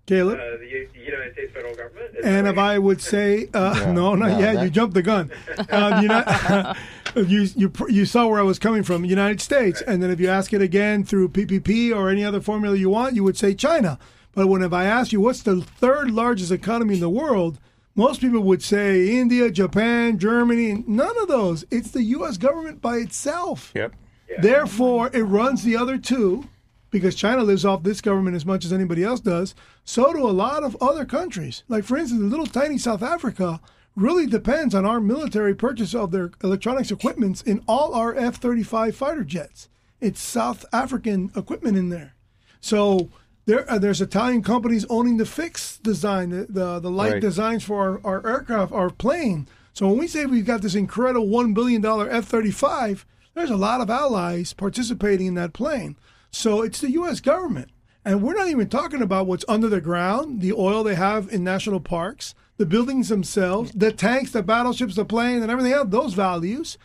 Caleb. 0.07 0.39
Uh, 0.39 0.59
the 0.59 0.67
U- 0.71 0.89
United 1.03 1.33
States 1.33 1.53
federal 1.55 1.75
government. 1.75 2.15
Is 2.19 2.25
And 2.25 2.47
if? 2.47 2.59
I 2.59 2.79
would 2.79 3.01
say, 3.01 3.49
uh, 3.55 3.75
Yeah. 3.81 3.93
no, 3.93 4.15
not 4.15 4.31
No, 4.33 4.39
yet. 4.39 4.55
that- 4.57 4.65
You 4.65 4.71
jumped 4.71 4.95
the 4.95 5.03
gun. 5.03 5.31
Um, 5.71 6.03
you, 6.03 6.09
know, 6.09 6.75
you, 7.17 7.49
you 7.57 7.73
you 7.89 8.05
saw 8.05 8.27
where 8.27 8.39
I 8.41 8.43
was 8.43 8.59
coming 8.59 8.83
from, 8.83 9.05
United 9.05 9.41
States. 9.41 9.81
And 9.83 10.03
then 10.03 10.11
if 10.11 10.21
you 10.21 10.29
ask 10.29 10.53
it 10.53 10.61
again 10.63 11.05
through 11.05 11.29
PPP 11.31 11.95
or 11.95 12.11
any 12.11 12.25
other 12.25 12.41
formula 12.41 12.77
you 12.77 12.91
want, 12.91 13.15
you 13.15 13.25
would 13.25 13.37
say 13.39 13.55
China. 13.55 13.99
But 14.33 14.49
when 14.49 14.63
if 14.63 14.73
I 14.73 14.85
ask 14.85 15.13
you 15.13 15.21
what's 15.21 15.43
the 15.43 15.63
third 15.63 16.11
largest 16.11 16.51
economy 16.53 16.95
in 16.95 17.01
the 17.01 17.09
world, 17.09 17.59
most 17.95 18.21
people 18.21 18.41
would 18.43 18.63
say 18.63 19.17
India, 19.17 19.51
Japan, 19.51 20.19
Germany. 20.19 20.83
None 20.87 21.17
of 21.23 21.29
those. 21.29 21.65
It's 21.71 21.93
the 21.93 22.03
U.S. 22.03 22.37
government 22.37 22.83
by 22.83 22.97
itself. 22.97 23.71
Yep. 23.75 23.93
Therefore, 24.41 25.11
it 25.15 25.23
runs 25.23 25.63
the 25.63 25.77
other 25.77 25.97
two 25.97 26.49
because 26.95 27.17
China 27.17 27.43
lives 27.43 27.65
off 27.65 27.83
this 27.83 28.01
government 28.01 28.37
as 28.37 28.47
much 28.47 28.65
as 28.65 28.73
anybody 28.73 29.03
else 29.03 29.19
does. 29.19 29.53
So 29.85 30.13
do 30.13 30.25
a 30.25 30.31
lot 30.31 30.63
of 30.63 30.77
other 30.81 31.05
countries. 31.05 31.65
Like, 31.69 31.83
for 31.83 31.97
instance, 31.97 32.21
little 32.23 32.47
tiny 32.47 32.79
South 32.79 33.03
Africa 33.03 33.61
really 33.97 34.27
depends 34.29 34.77
on 34.77 34.87
our 34.87 35.01
military 35.01 35.57
purchase 35.57 35.93
of 35.93 36.13
their 36.13 36.31
electronics 36.45 36.93
equipments 36.93 37.43
in 37.43 37.63
all 37.67 37.95
our 37.95 38.15
F 38.15 38.37
35 38.37 38.95
fighter 38.95 39.25
jets. 39.25 39.69
It's 40.01 40.23
South 40.23 40.65
African 40.73 41.33
equipment 41.35 41.77
in 41.77 41.89
there. 41.89 42.15
So 42.61 43.11
there, 43.47 43.69
uh, 43.69 43.79
there's 43.81 44.01
Italian 44.01 44.43
companies 44.45 44.87
owning 44.89 45.17
the 45.17 45.27
fixed 45.27 45.83
design, 45.83 46.31
the 46.31 46.47
the, 46.49 46.79
the 46.79 46.91
light 46.91 47.15
Right. 47.15 47.21
designs 47.21 47.65
for 47.65 48.01
our, 48.05 48.23
our 48.23 48.27
aircraft, 48.35 48.71
our 48.73 48.89
plane. 48.91 49.49
So 49.73 49.89
when 49.89 49.99
we 49.99 50.07
say 50.07 50.27
we've 50.27 50.47
got 50.47 50.63
this 50.63 50.77
incredible 50.77 51.27
one 51.29 51.55
billion 51.55 51.81
dollar 51.83 52.09
F 52.09 52.25
thirty 52.27 52.53
five, 52.53 53.05
there's 53.35 53.51
a 53.51 53.57
lot 53.57 53.81
of 53.81 53.91
allies 53.91 54.53
participating 54.53 55.27
in 55.27 55.35
that 55.35 55.53
plane. 55.53 55.97
So 56.35 56.63
it's 56.63 56.81
the 56.81 56.91
U.S. 56.93 57.21
government, 57.21 57.71
and 58.05 58.21
we're 58.21 58.35
not 58.35 58.49
even 58.49 58.69
talking 58.69 59.01
about 59.01 59.29
what's 59.29 59.45
under 59.47 59.69
the 59.69 59.81
ground, 59.81 60.41
the 60.41 60.53
oil 60.53 60.83
they 60.83 60.97
have 60.97 61.33
in 61.33 61.45
national 61.45 61.79
parks, 61.79 62.35
the 62.57 62.67
buildings 62.67 63.09
themselves, 63.09 63.71
the 63.71 63.93
tanks, 63.93 64.33
the 64.33 64.43
battleships, 64.43 64.97
the 64.97 65.05
plane, 65.05 65.43
and 65.43 65.51
everything 65.51 65.73
else. 65.73 65.89
Those 65.91 66.15
values. 66.15 66.77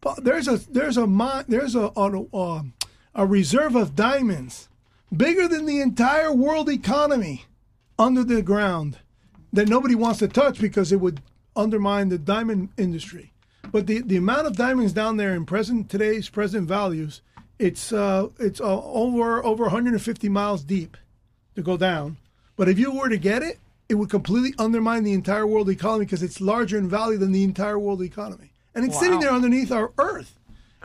But 0.00 0.24
there's 0.24 0.48
a 0.48 0.56
there's 0.70 0.96
a 0.96 1.44
there's 1.46 1.74
a 1.74 1.92
a, 1.94 2.24
a, 2.32 2.64
a 3.14 3.26
reserve 3.26 3.76
of 3.76 3.94
diamonds 3.94 4.70
bigger 5.14 5.48
than 5.48 5.66
the 5.66 5.82
entire 5.82 6.32
world 6.32 6.70
economy 6.70 7.44
under 7.98 8.24
the 8.24 8.40
ground 8.40 8.98
that 9.52 9.68
nobody 9.68 9.94
wants 9.94 10.20
to 10.20 10.28
touch 10.28 10.58
because 10.58 10.92
it 10.92 11.00
would 11.00 11.20
undermine 11.54 12.08
the 12.08 12.18
diamond 12.18 12.70
industry. 12.78 13.34
But 13.70 13.86
the, 13.86 14.00
the 14.00 14.16
amount 14.16 14.46
of 14.46 14.56
diamonds 14.56 14.94
down 14.94 15.18
there 15.18 15.34
in 15.34 15.44
present 15.44 15.90
today's 15.90 16.30
present 16.30 16.66
values, 16.66 17.20
it's 17.58 17.92
uh, 17.92 18.28
it's 18.38 18.60
uh, 18.60 18.82
over 18.82 19.44
over 19.44 19.64
150 19.64 20.28
miles 20.28 20.64
deep 20.64 20.96
to 21.54 21.62
go 21.62 21.76
down. 21.76 22.16
But 22.56 22.68
if 22.68 22.78
you 22.78 22.92
were 22.92 23.08
to 23.08 23.16
get 23.16 23.42
it, 23.42 23.58
it 23.88 23.94
would 23.94 24.10
completely 24.10 24.54
undermine 24.58 25.04
the 25.04 25.12
entire 25.12 25.46
world 25.46 25.68
economy 25.68 26.04
because 26.04 26.22
it's 26.22 26.40
larger 26.40 26.78
in 26.78 26.88
value 26.88 27.18
than 27.18 27.32
the 27.32 27.44
entire 27.44 27.78
world 27.78 28.02
economy, 28.02 28.52
and 28.74 28.84
it's 28.84 28.98
sitting 28.98 29.20
there 29.20 29.32
underneath 29.32 29.72
our 29.72 29.92
Earth. 29.98 30.38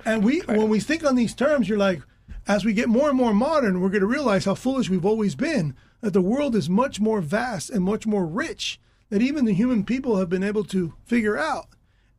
And 0.05 0.23
we, 0.23 0.39
when 0.41 0.69
we 0.69 0.79
think 0.79 1.03
on 1.03 1.15
these 1.15 1.35
terms, 1.35 1.67
you're 1.67 1.77
like, 1.77 2.01
as 2.47 2.63
we 2.63 2.73
get 2.73 2.87
more 2.87 3.09
and 3.09 3.17
more 3.17 3.33
modern, 3.33 3.81
we're 3.81 3.89
going 3.89 4.01
to 4.01 4.07
realize 4.07 4.45
how 4.45 4.55
foolish 4.55 4.89
we've 4.89 5.05
always 5.05 5.35
been. 5.35 5.75
That 6.01 6.13
the 6.13 6.21
world 6.21 6.55
is 6.55 6.69
much 6.69 7.01
more 7.01 7.19
vast 7.19 7.69
and 7.69 7.83
much 7.83 8.07
more 8.07 8.25
rich 8.25 8.79
that 9.09 9.21
even 9.21 9.45
the 9.45 9.53
human 9.53 9.83
people 9.83 10.17
have 10.17 10.29
been 10.29 10.43
able 10.43 10.63
to 10.65 10.93
figure 11.05 11.37
out. 11.37 11.67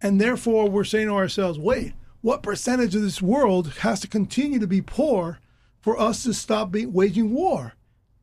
And 0.03 0.20
therefore, 0.20 0.68
we're 0.68 0.84
saying 0.84 1.07
to 1.07 1.14
ourselves, 1.14 1.59
wait, 1.59 1.94
what 2.22 2.42
percentage 2.42 2.94
of 2.94 3.02
this 3.02 3.22
world 3.22 3.74
has 3.78 4.00
to 4.00 4.08
continue 4.08 4.58
to 4.58 4.66
be 4.66 4.82
poor 4.82 5.38
for 5.80 5.98
us 5.98 6.22
to 6.24 6.34
stop 6.34 6.70
being, 6.70 6.92
waging 6.92 7.32
war? 7.32 7.74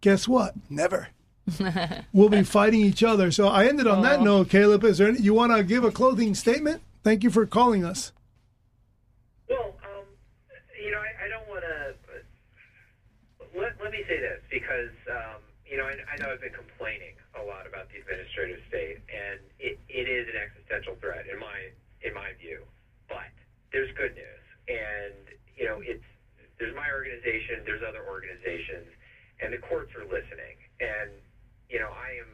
Guess 0.02 0.28
what? 0.28 0.54
Never. 0.70 1.10
we'll 2.14 2.30
be 2.30 2.44
fighting 2.44 2.82
each 2.82 3.04
other. 3.04 3.32
So 3.32 3.48
I 3.48 3.66
ended 3.68 3.88
on 3.88 4.04
that 4.04 4.22
note, 4.22 4.50
Caleb. 4.50 4.84
Is 4.84 4.98
there 4.98 5.08
any, 5.08 5.20
you 5.20 5.34
want 5.34 5.56
to 5.56 5.64
give 5.64 5.84
a 5.84 5.92
closing 5.92 6.36
statement? 6.36 6.82
Thank 7.04 7.24
you 7.24 7.30
for 7.30 7.46
calling 7.46 7.86
us. 7.86 8.12
Well, 9.50 9.74
um, 9.84 10.06
you 10.84 10.92
know, 10.92 11.00
I, 11.00 11.26
I 11.26 11.28
don't 11.30 11.48
want 11.48 11.64
to. 11.64 11.96
Let, 13.58 13.80
let 13.82 13.92
me 13.92 14.04
say 14.08 14.20
this 14.20 14.42
because, 14.52 14.92
um, 15.10 15.40
you 15.66 15.78
know, 15.78 15.86
I, 15.86 15.96
I 16.14 16.18
know 16.20 16.34
I've 16.34 16.42
been 16.42 16.54
complaining 16.54 17.16
a 17.40 17.44
lot 17.48 17.66
about 17.66 17.88
the 17.90 18.00
administrative 18.04 18.60
state, 18.68 19.00
and 19.08 19.40
it, 19.58 19.80
it 19.88 20.06
is 20.06 20.28
an 20.28 20.36
existential 20.36 20.96
threat 21.00 21.26
in 21.32 21.40
my 21.40 21.72
in 22.04 22.14
my 22.14 22.36
view. 22.40 22.67
There's 23.78 23.94
good 23.94 24.18
news, 24.18 24.46
and 24.74 25.14
you 25.54 25.70
know, 25.70 25.78
it's 25.86 26.02
there's 26.58 26.74
my 26.74 26.90
organization, 26.90 27.62
there's 27.62 27.86
other 27.86 28.02
organizations, 28.10 28.90
and 29.38 29.54
the 29.54 29.62
courts 29.62 29.94
are 29.94 30.02
listening, 30.02 30.58
and 30.82 31.14
you 31.70 31.78
know, 31.78 31.94
I 31.94 32.18
am 32.18 32.32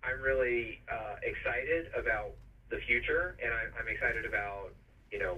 I'm 0.00 0.24
really 0.24 0.80
uh, 0.88 1.20
excited 1.20 1.92
about 1.92 2.32
the 2.70 2.80
future, 2.88 3.36
and 3.44 3.52
I, 3.52 3.68
I'm 3.76 3.86
excited 3.86 4.24
about 4.24 4.72
you 5.12 5.18
know 5.18 5.36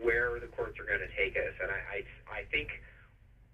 where 0.00 0.40
the 0.40 0.46
courts 0.46 0.80
are 0.80 0.88
going 0.88 1.04
to 1.04 1.12
take 1.20 1.36
us, 1.36 1.52
and 1.60 1.70
I 1.70 2.00
I, 2.32 2.40
I 2.40 2.44
think 2.48 2.70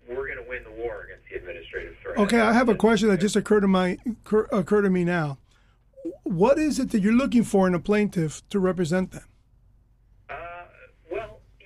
we're 0.06 0.30
going 0.30 0.38
to 0.38 0.48
win 0.48 0.62
the 0.62 0.70
war 0.70 1.02
against 1.10 1.26
the 1.28 1.34
administrative 1.34 1.96
threat. 2.00 2.16
Okay, 2.16 2.38
I 2.38 2.52
have 2.52 2.68
a 2.68 2.76
question 2.76 3.08
that 3.08 3.18
just 3.18 3.34
occurred 3.34 3.62
to 3.62 3.66
my 3.66 3.98
occur, 4.06 4.46
occurred 4.52 4.82
to 4.82 4.90
me 4.90 5.02
now. 5.02 5.38
What 6.22 6.60
is 6.60 6.78
it 6.78 6.92
that 6.92 7.00
you're 7.00 7.12
looking 7.12 7.42
for 7.42 7.66
in 7.66 7.74
a 7.74 7.80
plaintiff 7.80 8.48
to 8.50 8.60
represent 8.60 9.10
them? 9.10 9.24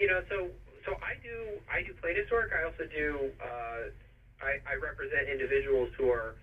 Well, 0.03 0.09
you 0.09 0.15
know, 0.15 0.23
so 0.29 0.49
so 0.85 0.97
I 1.03 1.15
do 1.23 1.61
I 1.73 1.83
do 1.83 1.95
plaintiff's 2.01 2.31
work. 2.31 2.51
I 2.59 2.65
also 2.65 2.85
do 2.91 3.31
uh, 3.41 4.45
I, 4.45 4.59
I 4.71 4.75
represent 4.83 5.29
individuals 5.29 5.91
who 5.97 6.11
are 6.11 6.35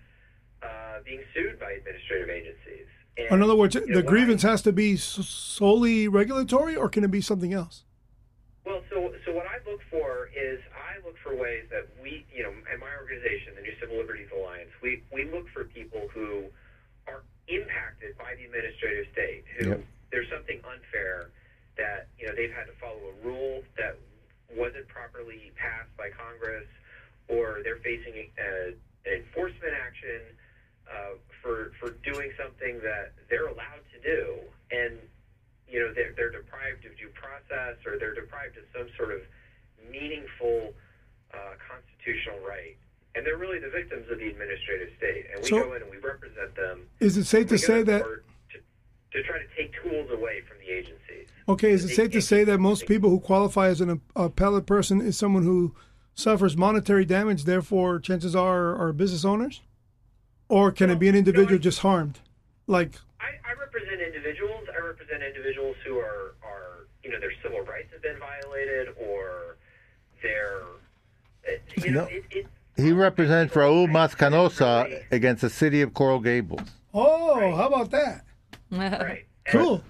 uh, 0.62 1.00
being 1.04 1.20
sued 1.34 1.60
by 1.60 1.72
administrative 1.72 2.28
agencies. 2.30 2.86
And, 3.18 3.28
In 3.32 3.42
other 3.42 3.56
words, 3.56 3.74
you 3.74 3.86
know, 3.86 3.96
the 3.96 4.02
grievance 4.02 4.44
I, 4.44 4.50
has 4.52 4.62
to 4.62 4.72
be 4.72 4.96
solely 4.96 6.08
regulatory, 6.08 6.76
or 6.76 6.88
can 6.88 7.04
it 7.04 7.10
be 7.10 7.20
something 7.20 7.52
else? 7.52 7.84
Well, 8.64 8.82
so 8.88 9.12
so 9.26 9.34
what 9.34 9.46
I 9.46 9.58
look 9.68 9.80
for 9.90 10.30
is 10.34 10.60
I 10.72 11.04
look 11.04 11.16
for 11.22 11.36
ways 11.36 11.64
that 11.70 11.88
we, 12.02 12.24
you 12.32 12.42
know, 12.42 12.52
at 12.72 12.78
my 12.78 12.92
organization, 13.00 13.54
the 13.56 13.62
New 13.62 13.74
Civil 13.80 13.96
Liberties 13.98 14.28
Alliance, 14.34 14.70
we 14.82 15.02
we 15.12 15.24
look 15.30 15.48
for 15.52 15.64
people 15.64 16.08
who 16.14 16.44
are 17.06 17.22
impacted 17.48 18.16
by 18.16 18.34
the 18.36 18.44
administrative 18.44 19.06
state, 19.12 19.44
who 19.58 19.68
Yep. 19.68 19.84
there's 20.12 20.30
something 20.30 20.60
unfair 20.64 21.30
that 21.80 22.12
you 22.20 22.28
know 22.28 22.36
they've 22.36 22.52
had 22.52 22.68
to 22.68 22.76
follow 22.76 23.00
a 23.00 23.16
rule 23.26 23.64
that 23.80 23.96
wasn't 24.52 24.86
properly 24.88 25.50
passed 25.56 25.90
by 25.96 26.12
Congress, 26.12 26.68
or 27.28 27.64
they're 27.64 27.80
facing 27.80 28.12
a, 28.12 28.28
an 28.36 28.76
enforcement 29.08 29.72
action 29.72 30.20
uh, 30.84 31.16
for 31.40 31.72
for 31.80 31.96
doing 32.04 32.30
something 32.36 32.78
that 32.84 33.16
they're 33.32 33.48
allowed 33.48 33.80
to 33.96 33.98
do, 34.04 34.36
and 34.70 35.00
you 35.66 35.80
know 35.80 35.88
they're, 35.96 36.12
they're 36.12 36.30
deprived 36.30 36.84
of 36.84 36.92
due 37.00 37.08
process 37.16 37.80
or 37.88 37.96
they're 37.98 38.14
deprived 38.14 38.56
of 38.60 38.64
some 38.76 38.86
sort 38.96 39.10
of 39.16 39.24
meaningful 39.90 40.74
uh, 41.32 41.56
constitutional 41.64 42.38
right. 42.46 42.76
And 43.16 43.26
they're 43.26 43.38
really 43.38 43.58
the 43.58 43.70
victims 43.70 44.06
of 44.08 44.20
the 44.20 44.28
administrative 44.28 44.90
state. 44.96 45.26
And 45.34 45.42
we 45.42 45.48
So- 45.48 45.64
go 45.64 45.74
in 45.74 45.82
and 45.82 45.90
we 45.90 45.96
represent 45.96 46.54
them. 46.54 46.86
Is 47.00 47.16
it 47.16 47.24
safe 47.24 47.48
to 47.48 47.58
say 47.58 47.82
that? 47.82 48.02
court 48.02 48.24
to, 49.12 49.22
to 49.22 49.28
try 49.28 49.38
to 49.38 49.44
take 49.56 49.72
tools 49.82 50.10
away 50.10 50.40
from 50.48 50.58
the 50.58 50.70
agencies 50.72 51.26
Okay, 51.48 51.72
is 51.72 51.84
it 51.84 51.94
safe 51.96 52.12
to 52.12 52.20
say 52.22 52.44
that 52.44 52.58
most 52.58 52.86
people 52.86 53.10
who 53.10 53.18
qualify 53.18 53.66
as 53.68 53.80
an 53.80 54.00
appellate 54.14 54.66
person 54.66 55.00
is 55.00 55.18
someone 55.18 55.42
who 55.42 55.74
suffers 56.14 56.56
monetary 56.56 57.04
damage? 57.04 57.42
Therefore, 57.44 57.98
chances 57.98 58.36
are 58.36 58.76
are 58.76 58.92
business 58.92 59.24
owners, 59.24 59.60
or 60.48 60.70
can 60.70 60.90
it 60.90 61.00
be 61.00 61.08
an 61.08 61.16
individual 61.16 61.58
just 61.58 61.80
harmed? 61.80 62.20
Like, 62.68 62.92
I, 63.20 63.30
I 63.50 63.58
represent 63.58 64.00
individuals 64.00 64.68
I 64.72 64.86
represent 64.86 65.24
individuals 65.24 65.74
who 65.84 65.98
are, 65.98 66.34
are 66.44 66.86
you 67.02 67.10
know 67.10 67.18
their 67.18 67.32
civil 67.42 67.62
rights 67.62 67.88
have 67.92 68.02
been 68.02 68.18
violated 68.20 68.94
or 69.00 69.56
their 70.22 70.60
uh, 71.48 71.52
you 71.84 71.90
know 71.90 72.02
No. 72.04 72.06
it, 72.10 72.24
it, 72.30 72.46
He 72.76 72.92
represents 72.92 73.54
Raul 73.54 73.90
Mas 73.90 74.14
Canosa 74.14 75.02
against 75.10 75.42
the 75.42 75.50
city 75.50 75.82
of 75.82 75.94
Coral 75.94 76.20
Gables. 76.20 76.60
oh, 76.94 77.56
how 77.56 77.66
about 77.66 77.90
that? 77.90 78.24
Right 78.70 79.26
Cool. 79.48 79.82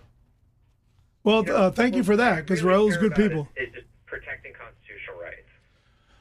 Well, 1.23 1.45
uh, 1.51 1.71
thank 1.71 1.95
you 1.97 2.03
for 2.03 2.17
that, 2.17 2.47
because 2.47 2.63
What 2.63 2.71
I 2.71 2.77
really 2.77 2.85
Raul's 2.91 2.97
good 2.97 3.15
people. 3.15 3.49
Is, 3.57 3.69
is 3.75 3.85
protecting 4.07 4.53
constitutional 4.55 5.21
rights. 5.21 5.49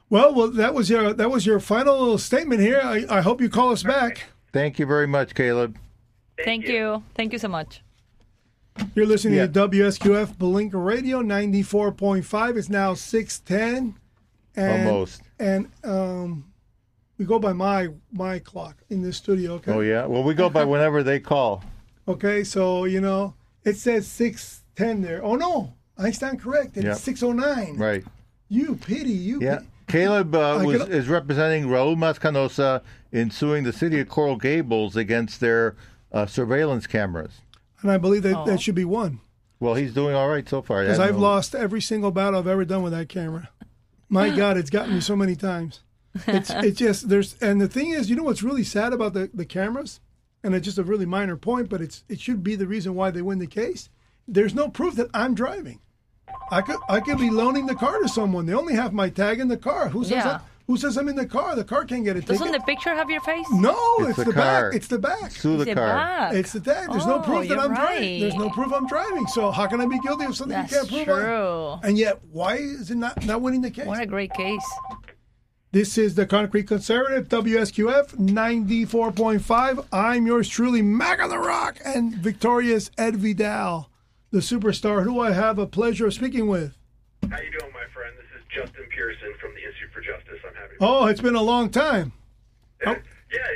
Well, 0.09 0.33
well, 0.33 0.51
that 0.51 0.73
was 0.73 0.89
your 0.89 1.13
that 1.13 1.29
was 1.31 1.45
your 1.45 1.59
final 1.59 2.17
statement 2.17 2.59
here. 2.61 2.81
I, 2.83 3.05
I 3.09 3.21
hope 3.21 3.39
you 3.39 3.49
call 3.49 3.71
us 3.71 3.83
back. 3.83 4.25
Thank 4.51 4.77
you 4.79 4.85
very 4.85 5.07
much, 5.07 5.35
Caleb. 5.35 5.77
Thank 6.43 6.67
you. 6.67 7.03
Thank 7.15 7.31
you 7.33 7.39
so 7.39 7.47
much. 7.47 7.81
You're 8.95 9.05
listening 9.05 9.35
Yeah. 9.35 9.47
to 9.47 9.67
WSQF 9.69 10.35
Belinka 10.37 10.83
Radio 10.83 11.21
94.5. 11.21 12.57
It's 12.57 12.69
now 12.69 12.93
610. 12.93 13.95
And, 14.55 14.87
Almost. 14.87 15.21
And 15.37 15.69
um, 15.83 16.45
we 17.17 17.25
go 17.25 17.39
by 17.39 17.53
my 17.53 17.89
my 18.11 18.39
clock 18.39 18.77
in 18.89 19.01
this 19.01 19.17
studio, 19.17 19.53
okay? 19.55 19.71
Oh 19.71 19.81
yeah. 19.81 20.05
Well, 20.05 20.23
we 20.23 20.33
go 20.33 20.49
by 20.49 20.63
whenever 20.73 21.03
they 21.03 21.19
call. 21.19 21.63
Okay, 22.09 22.43
so, 22.43 22.85
you 22.85 22.99
know, 23.01 23.35
it 23.63 23.77
says 23.77 24.07
610 24.07 25.01
there. 25.01 25.23
Oh, 25.23 25.35
no. 25.35 25.73
I 25.97 26.11
stand 26.11 26.41
corrected. 26.41 26.83
Yep. 26.83 26.93
It's 26.93 27.01
609. 27.01 27.77
Right. 27.77 28.03
You 28.47 28.75
pity. 28.75 29.11
You 29.11 29.39
Yeah. 29.41 29.57
pity. 29.57 29.67
Caleb 29.87 30.35
uh, 30.35 30.61
was, 30.63 30.87
is 30.89 31.07
representing 31.07 31.65
Raul 31.65 31.97
Mas 31.97 32.19
Canosa 32.19 32.81
in 33.11 33.31
suing 33.31 33.63
the 33.63 33.73
city 33.73 33.99
of 33.99 34.07
Coral 34.07 34.35
Gables 34.37 34.95
against 34.95 35.39
their 35.39 35.75
uh, 36.11 36.25
surveillance 36.27 36.85
cameras. 36.87 37.41
And 37.81 37.89
I 37.91 37.97
believe 37.97 38.23
that 38.23 38.35
Oh. 38.35 38.45
that 38.45 38.61
should 38.61 38.75
be 38.75 38.85
one. 38.85 39.19
Well, 39.59 39.75
he's 39.75 39.93
doing 39.93 40.15
all 40.15 40.29
right 40.29 40.47
so 40.47 40.61
far. 40.61 40.83
Because 40.83 40.99
I 40.99 41.07
I've 41.07 41.15
know- 41.15 41.21
lost 41.21 41.53
every 41.55 41.81
single 41.81 42.11
battle 42.11 42.39
I've 42.39 42.47
ever 42.47 42.65
done 42.65 42.81
with 42.83 42.93
that 42.93 43.09
camera. 43.09 43.49
My 44.09 44.29
God, 44.35 44.57
it's 44.57 44.69
gotten 44.69 44.93
me 44.95 45.01
so 45.01 45.15
many 45.15 45.35
times. 45.35 45.81
It's 46.27 46.49
it's 46.51 46.77
just 46.85 47.09
there's 47.09 47.35
and 47.41 47.59
the 47.59 47.67
thing 47.67 47.89
is, 47.89 48.09
you 48.09 48.15
know 48.15 48.23
what's 48.23 48.41
really 48.43 48.63
sad 48.63 48.93
about 48.93 49.13
the, 49.13 49.29
the 49.33 49.45
cameras, 49.45 49.99
and 50.43 50.55
it's 50.55 50.65
just 50.65 50.77
a 50.77 50.83
really 50.83 51.05
minor 51.05 51.35
point, 51.37 51.69
but 51.69 51.81
it's 51.81 52.03
it 52.09 52.19
should 52.19 52.43
be 52.43 52.55
the 52.55 52.67
reason 52.67 52.95
why 52.95 53.11
they 53.11 53.21
win 53.21 53.39
the 53.39 53.47
case. 53.47 53.89
There's 54.27 54.53
no 54.55 54.69
proof 54.69 54.95
that 54.95 55.09
I'm 55.13 55.33
driving. 55.33 55.79
I 56.51 56.61
could 56.61 56.77
I 56.89 56.99
could 56.99 57.17
be 57.17 57.29
loaning 57.29 57.65
the 57.65 57.75
car 57.75 57.99
to 57.99 58.07
someone. 58.09 58.45
They 58.45 58.53
only 58.53 58.75
have 58.75 58.93
my 58.93 59.09
tag 59.09 59.39
in 59.39 59.47
the 59.47 59.57
car. 59.57 59.89
Who 59.89 60.03
says 60.03 60.11
Yeah. 60.11 60.23
that, 60.23 60.41
who 60.67 60.77
says 60.77 60.97
I'm 60.97 61.09
in 61.09 61.15
the 61.15 61.25
car? 61.25 61.55
The 61.55 61.63
car 61.63 61.83
can't 61.83 62.03
get 62.05 62.15
a 62.15 62.21
ticket. 62.21 62.37
Doesn't 62.37 62.51
the 62.51 62.59
picture 62.59 62.93
have 62.93 63.09
your 63.09 63.21
face? 63.21 63.47
no, 63.51 63.75
It's 64.01 64.09
it's, 64.09 64.17
the 64.19 64.25
the, 64.25 64.33
car. 64.33 64.69
back. 64.69 64.75
It's 64.75 64.87
the 64.87 64.99
back. 64.99 65.31
Sue 65.31 65.57
the 65.57 65.63
It's 65.63 65.71
a 65.71 65.75
car. 65.75 65.87
bag. 65.87 66.35
It's 66.35 66.51
the 66.53 66.59
tag. 66.59 66.91
There's 66.91 67.07
no 67.07 67.15
Oh, 67.17 67.21
proof 67.23 67.49
that 67.49 67.57
I'm 67.59 67.73
driving. 67.73 68.19
There's 68.19 68.35
no 68.35 68.51
proof 68.51 68.71
I'm 68.71 68.85
driving. 68.85 69.25
So 69.27 69.49
how 69.49 69.65
can 69.65 69.81
I 69.81 69.87
be 69.87 69.99
guilty 69.99 70.25
of 70.25 70.35
something 70.37 70.55
That's 70.55 70.71
you 70.71 70.77
can't 70.97 71.07
prove? 71.07 71.17
I- 71.17 71.21
true. 71.21 71.79
And 71.89 71.97
yet, 71.97 72.19
why 72.31 72.55
is 72.57 72.91
it 72.91 72.97
not, 72.97 73.25
not 73.25 73.41
winning 73.41 73.61
the 73.61 73.71
case? 73.71 73.87
What 73.87 73.99
a 73.99 74.05
great 74.05 74.31
case. 74.33 74.63
This 75.71 75.99
is 75.99 76.15
the 76.15 76.25
Concrete 76.25 76.63
Conservative, 76.67 77.29
WSQF 77.29 78.15
94.5. 78.17 79.85
I'm 79.93 80.25
yours 80.25 80.49
truly, 80.49 80.81
Mac 80.81 81.21
on 81.21 81.29
the 81.29 81.37
Rock, 81.37 81.77
and 81.85 82.15
victorious 82.15 82.89
Ed 82.97 83.17
Vidal, 83.17 83.87
the 84.31 84.39
superstar 84.39 85.03
who 85.03 85.19
I 85.21 85.31
have 85.31 85.59
a 85.59 85.67
pleasure 85.67 86.07
of 86.07 86.15
speaking 86.15 86.47
with. 86.47 86.73
How 87.29 87.37
you 87.39 87.51
doing, 87.53 87.71
my 87.71 87.85
friend? 87.93 88.15
This 88.17 88.25
is 88.33 88.45
Justin 88.49 88.85
Pearson 88.89 89.31
from 89.39 89.53
the 89.53 89.61
Institute 89.61 89.91
for 89.93 90.01
Justice. 90.01 90.41
I'm 90.41 90.55
happy. 90.55 90.73
To 90.79 90.81
Oh, 90.81 91.05
it's 91.05 91.21
been 91.21 91.35
a 91.35 91.41
long 91.43 91.69
time. 91.69 92.13
yeah, 92.83 92.97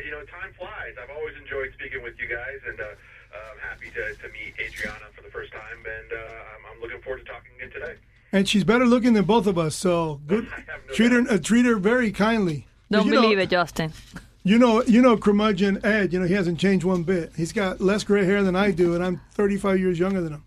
you 0.05 0.11
know, 0.11 0.21
time 0.29 0.53
flies. 0.53 0.93
I've 1.01 1.09
always 1.17 1.33
enjoyed 1.41 1.73
speaking 1.73 2.03
with 2.03 2.13
you 2.21 2.27
guys, 2.29 2.61
and 2.67 2.79
uh, 2.79 2.83
uh, 2.83 3.53
I'm 3.57 3.59
happy 3.65 3.89
to, 3.89 4.13
to 4.21 4.27
meet 4.29 4.53
Andreina 4.61 5.09
for 5.17 5.23
the 5.23 5.31
first 5.33 5.51
time, 5.51 5.81
and 5.81 6.13
uh, 6.13 6.21
I'm, 6.53 6.61
I'm 6.75 6.79
looking 6.79 7.01
forward 7.01 7.25
to 7.25 7.31
talking 7.31 7.57
again 7.57 7.71
today. 7.73 7.95
And 8.33 8.49
she's 8.49 8.63
better 8.63 8.85
looking 8.85 9.13
than 9.13 9.25
both 9.25 9.47
of 9.47 9.57
us, 9.57 9.75
so 9.75 10.19
good. 10.27 10.47
No 10.89 10.93
Treat 10.95 11.11
her, 11.13 11.21
uh, 11.29 11.37
treat 11.37 11.65
her 11.65 11.77
very 11.77 12.11
kindly. 12.11 12.67
Don't 12.91 13.05
You 13.05 13.13
know- 13.13 13.21
believe 13.21 13.39
it, 13.39 13.49
Justin. 13.49 13.93
You 14.43 14.59
know, 14.59 14.83
you 14.83 15.01
know, 15.01 15.15
curmudgeon 15.17 15.79
Ed. 15.85 16.11
You 16.11 16.19
know, 16.19 16.25
he 16.27 16.33
hasn't 16.33 16.59
changed 16.59 16.83
one 16.85 17.03
bit. 17.03 17.31
He's 17.37 17.53
got 17.53 17.79
less 17.79 18.03
gray 18.03 18.25
hair 18.25 18.43
than 18.43 18.55
I 18.55 18.71
do, 18.71 18.93
and 18.93 19.03
I'm 19.03 19.21
35 19.31 19.79
years 19.79 19.97
younger 19.97 20.21
than 20.21 20.33
him. 20.33 20.43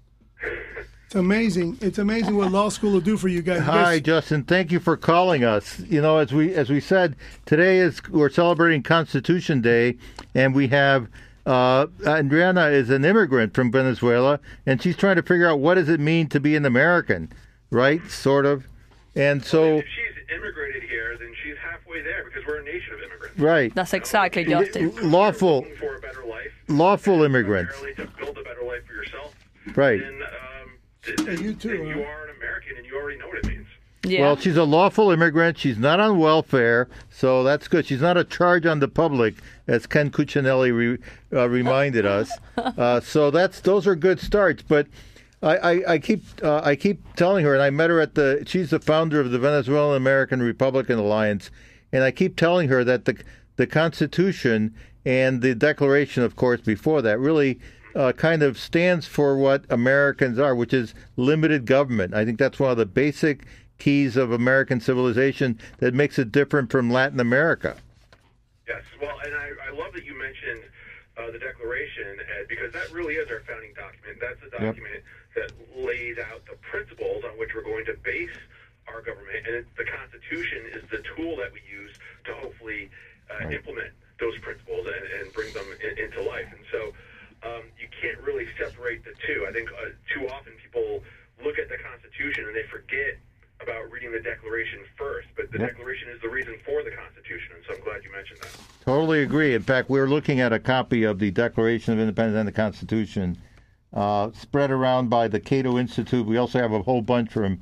It's 1.07 1.15
amazing. 1.15 1.79
It's 1.81 1.99
amazing 1.99 2.37
what 2.37 2.53
law 2.53 2.69
school 2.69 2.93
will 2.93 3.01
do 3.01 3.17
for 3.17 3.29
you 3.29 3.41
guys. 3.41 3.63
Hi, 3.63 3.73
guys- 3.95 4.01
Justin. 4.03 4.43
Thank 4.45 4.71
you 4.71 4.79
for 4.81 4.97
calling 4.97 5.45
us. 5.45 5.81
You 5.89 6.03
know, 6.03 6.19
as 6.19 6.33
we 6.33 6.53
as 6.55 6.69
we 6.69 6.81
said, 6.81 7.17
today 7.47 7.79
is 7.79 8.01
we're 8.11 8.29
celebrating 8.29 8.83
Constitution 8.83 9.61
Day, 9.63 9.97
and 10.35 10.55
we 10.55 10.69
have 10.69 11.09
uh, 11.47 11.87
Andreina 12.03 12.71
is 12.73 12.91
an 12.91 13.05
immigrant 13.05 13.55
from 13.55 13.73
Venezuela, 13.73 14.39
and 14.67 14.83
she's 14.83 14.97
trying 14.97 15.17
to 15.17 15.23
figure 15.23 15.49
out 15.49 15.61
what 15.61 15.75
does 15.77 15.89
it 15.89 16.01
mean 16.01 16.29
to 16.29 16.41
be 16.41 16.55
an 16.57 16.67
American, 16.67 17.31
right? 17.71 18.01
Sort 18.11 18.47
of, 18.47 18.67
and 19.15 19.45
so 19.45 19.79
If 19.79 19.85
she's 19.87 20.37
immigrated 20.37 20.83
here, 20.85 21.17
then 21.19 21.33
she's 21.43 21.57
halfway 21.59 22.03
there 22.03 22.25
because 22.25 22.47
we're 22.47 22.61
a 22.61 22.65
nation 22.65 22.95
of 22.95 23.01
immigrants. 23.03 23.39
right, 23.39 23.75
That's 23.75 23.95
exactly 23.95 24.45
Justin. 24.45 24.93
lawful 25.11 25.59
Looking 25.59 25.77
for 25.77 25.97
a 25.97 26.01
better 26.01 26.25
life, 26.27 26.53
lawful 26.69 27.23
immigrants, 27.23 27.75
to 27.97 28.07
build 28.19 28.39
a 28.39 28.43
better 28.43 28.63
life 28.67 28.83
for 28.87 28.93
yourself. 28.95 29.35
right? 29.75 30.01
Then, 30.01 30.23
um, 30.23 30.71
th- 31.03 31.29
And 31.29 31.41
you 31.41 31.55
too, 31.55 31.69
then 31.69 31.79
huh? 31.79 31.99
you 31.99 32.05
are 32.05 32.25
an 32.29 32.37
American, 32.37 32.77
and 32.77 32.87
you 32.87 32.97
already 32.97 33.19
know 33.19 33.29
what 33.29 33.39
it 33.39 33.47
means. 33.47 33.67
Yeah. 34.05 34.21
Well, 34.21 34.37
she's 34.37 34.57
a 34.57 34.63
lawful 34.63 35.11
immigrant. 35.11 35.59
She's 35.59 35.79
not 35.79 35.99
on 35.99 36.19
welfare, 36.21 36.87
so 37.11 37.43
that's 37.43 37.67
good. 37.67 37.87
She's 37.87 38.01
not 38.01 38.17
a 38.17 38.23
charge 38.23 38.65
on 38.65 38.79
the 38.79 38.87
public, 38.87 39.35
as 39.67 39.87
Ken 39.89 40.11
Cuccinelli 40.11 40.73
re, 40.77 40.99
uh, 41.37 41.49
reminded 41.49 42.05
us. 42.07 42.31
Uh, 42.57 43.01
so 43.01 43.31
that's 43.31 43.61
those 43.61 43.87
are 43.87 43.95
good 43.95 44.19
starts. 44.21 44.63
But 44.63 44.87
I, 45.47 45.57
I, 45.57 45.93
I 45.93 45.99
keep 45.99 46.25
uh, 46.43 46.61
I 46.65 46.75
keep 46.75 47.15
telling 47.15 47.45
her, 47.45 47.55
and 47.55 47.63
I 47.63 47.71
met 47.71 47.91
her 47.91 48.01
at 48.01 48.15
the. 48.15 48.43
She's 48.47 48.71
the 48.71 48.81
founder 48.81 49.21
of 49.21 49.31
the 49.31 49.39
Venezuelan 49.39 49.97
American 49.97 50.43
Republican 50.43 50.99
Alliance, 50.99 51.51
and 51.93 52.03
I 52.03 52.11
keep 52.11 52.37
telling 52.37 52.69
her 52.69 52.83
that 52.85 53.05
the 53.05 53.17
the 53.57 53.67
Constitution 53.67 54.75
and 55.05 55.43
the 55.43 55.55
Declaration, 55.55 56.25
of 56.25 56.35
course, 56.35 56.61
before 56.61 57.01
that, 57.03 57.21
really 57.21 57.61
uh, 57.95 58.13
kind 58.13 58.43
of 58.43 58.59
stands 58.59 59.07
for 59.07 59.37
what 59.37 59.65
Americans 59.71 60.39
are, 60.39 60.55
which 60.55 60.75
is 60.75 60.95
limited 61.17 61.65
government. 61.65 62.13
I 62.13 62.25
think 62.25 62.39
that's 62.39 62.59
one 62.59 62.73
of 62.73 62.77
the 62.77 62.87
basic 62.87 63.47
keys 63.79 64.17
of 64.17 64.33
American 64.33 64.81
civilization 64.81 65.61
that 65.79 65.95
makes 65.95 66.19
it 66.19 66.33
different 66.33 66.73
from 66.73 66.91
Latin 66.91 67.21
America. 67.21 67.77
Yes, 68.67 68.83
well, 69.01 69.17
and 69.25 69.35
I, 69.35 69.51
I 69.69 69.77
love 69.77 69.93
that 69.95 70.05
you 70.05 70.19
mentioned 70.19 70.63
uh, 71.17 71.31
the 71.31 71.39
Declaration, 71.39 72.19
Ed, 72.41 72.49
because 72.49 72.73
that 72.73 72.91
really 72.91 73.15
is 73.15 73.31
our 73.31 73.41
founding 73.41 73.73
document. 73.75 74.19
That's 74.21 74.41
the 74.41 74.51
document 74.51 75.05
that 75.37 75.53
lays 75.77 76.17
out 76.19 76.43
the 76.47 76.57
principles 76.65 77.23
on 77.25 77.39
which 77.39 77.55
we're 77.55 77.63
going 77.63 77.85
to 77.87 77.95
base 78.03 78.35
our 78.89 79.03
government, 79.03 79.47
and 79.47 79.55
it's, 79.55 79.69
the 79.77 79.85
Constitution 79.85 80.65
is 80.73 80.83
the 80.91 81.03
tool 81.15 81.37
that 81.37 81.53
we 81.53 81.61
use 81.71 81.93
to 82.25 82.35
hopefully 82.35 82.91
uh, 83.31 83.49
implement 83.51 83.93
those 84.19 84.39
principles 84.39 84.87
and, 84.87 85.21
and 85.21 85.33
bring 85.33 85.53
them 85.53 85.67
in, 85.85 85.99
into 85.99 86.23
life. 86.23 86.49
And 86.51 86.65
so 86.73 86.81
um, 87.47 87.63
you 87.79 87.89
can't 88.01 88.19
really 88.25 88.49
separate 88.59 89.05
the 89.05 89.13
two. 89.27 89.47
I 89.49 89.53
think 89.53 89.69
uh, 89.71 89.93
too 90.13 90.27
often 90.29 90.53
people 90.63 91.03
look 91.45 91.59
at 91.59 91.69
the 91.69 91.77
Constitution 91.77 92.47
and 92.47 92.57
they 92.57 92.65
forget 92.65 93.19
about 93.61 93.91
reading 93.91 94.13
the 94.13 94.21
Declaration 94.21 94.81
first, 94.97 95.29
but 95.37 95.51
the 95.51 95.59
Yep. 95.59 95.71
Declaration 95.77 96.09
is 96.11 96.21
the 96.21 96.29
reason 96.29 96.57
for 96.65 96.83
the 96.83 96.91
Constitution, 96.91 97.57
and 97.57 97.65
so 97.67 97.75
I'm 97.75 97.85
glad 97.85 98.05
you 98.05 98.13
mentioned 98.13 98.41
that. 98.41 98.57
Totally 98.85 99.23
agree. 99.23 99.55
In 99.55 99.63
fact, 99.63 99.89
we're 99.89 100.09
looking 100.09 100.41
at 100.41 100.53
a 100.53 100.59
copy 100.59 101.05
of 101.05 101.19
the 101.19 101.31
Declaration 101.31 101.93
of 101.95 101.99
Independence 101.99 102.39
and 102.39 102.49
the 102.49 102.53
Constitution, 102.53 103.39
uh, 103.97 104.31
spread 104.33 104.71
around 104.71 105.09
by 105.09 105.27
the 105.27 105.41
Cato 105.41 105.77
Institute. 105.79 106.25
We 106.27 106.37
also 106.37 106.61
have 106.61 106.73
a 106.73 106.83
whole 106.83 107.03
bunch 107.03 107.33
from. 107.33 107.61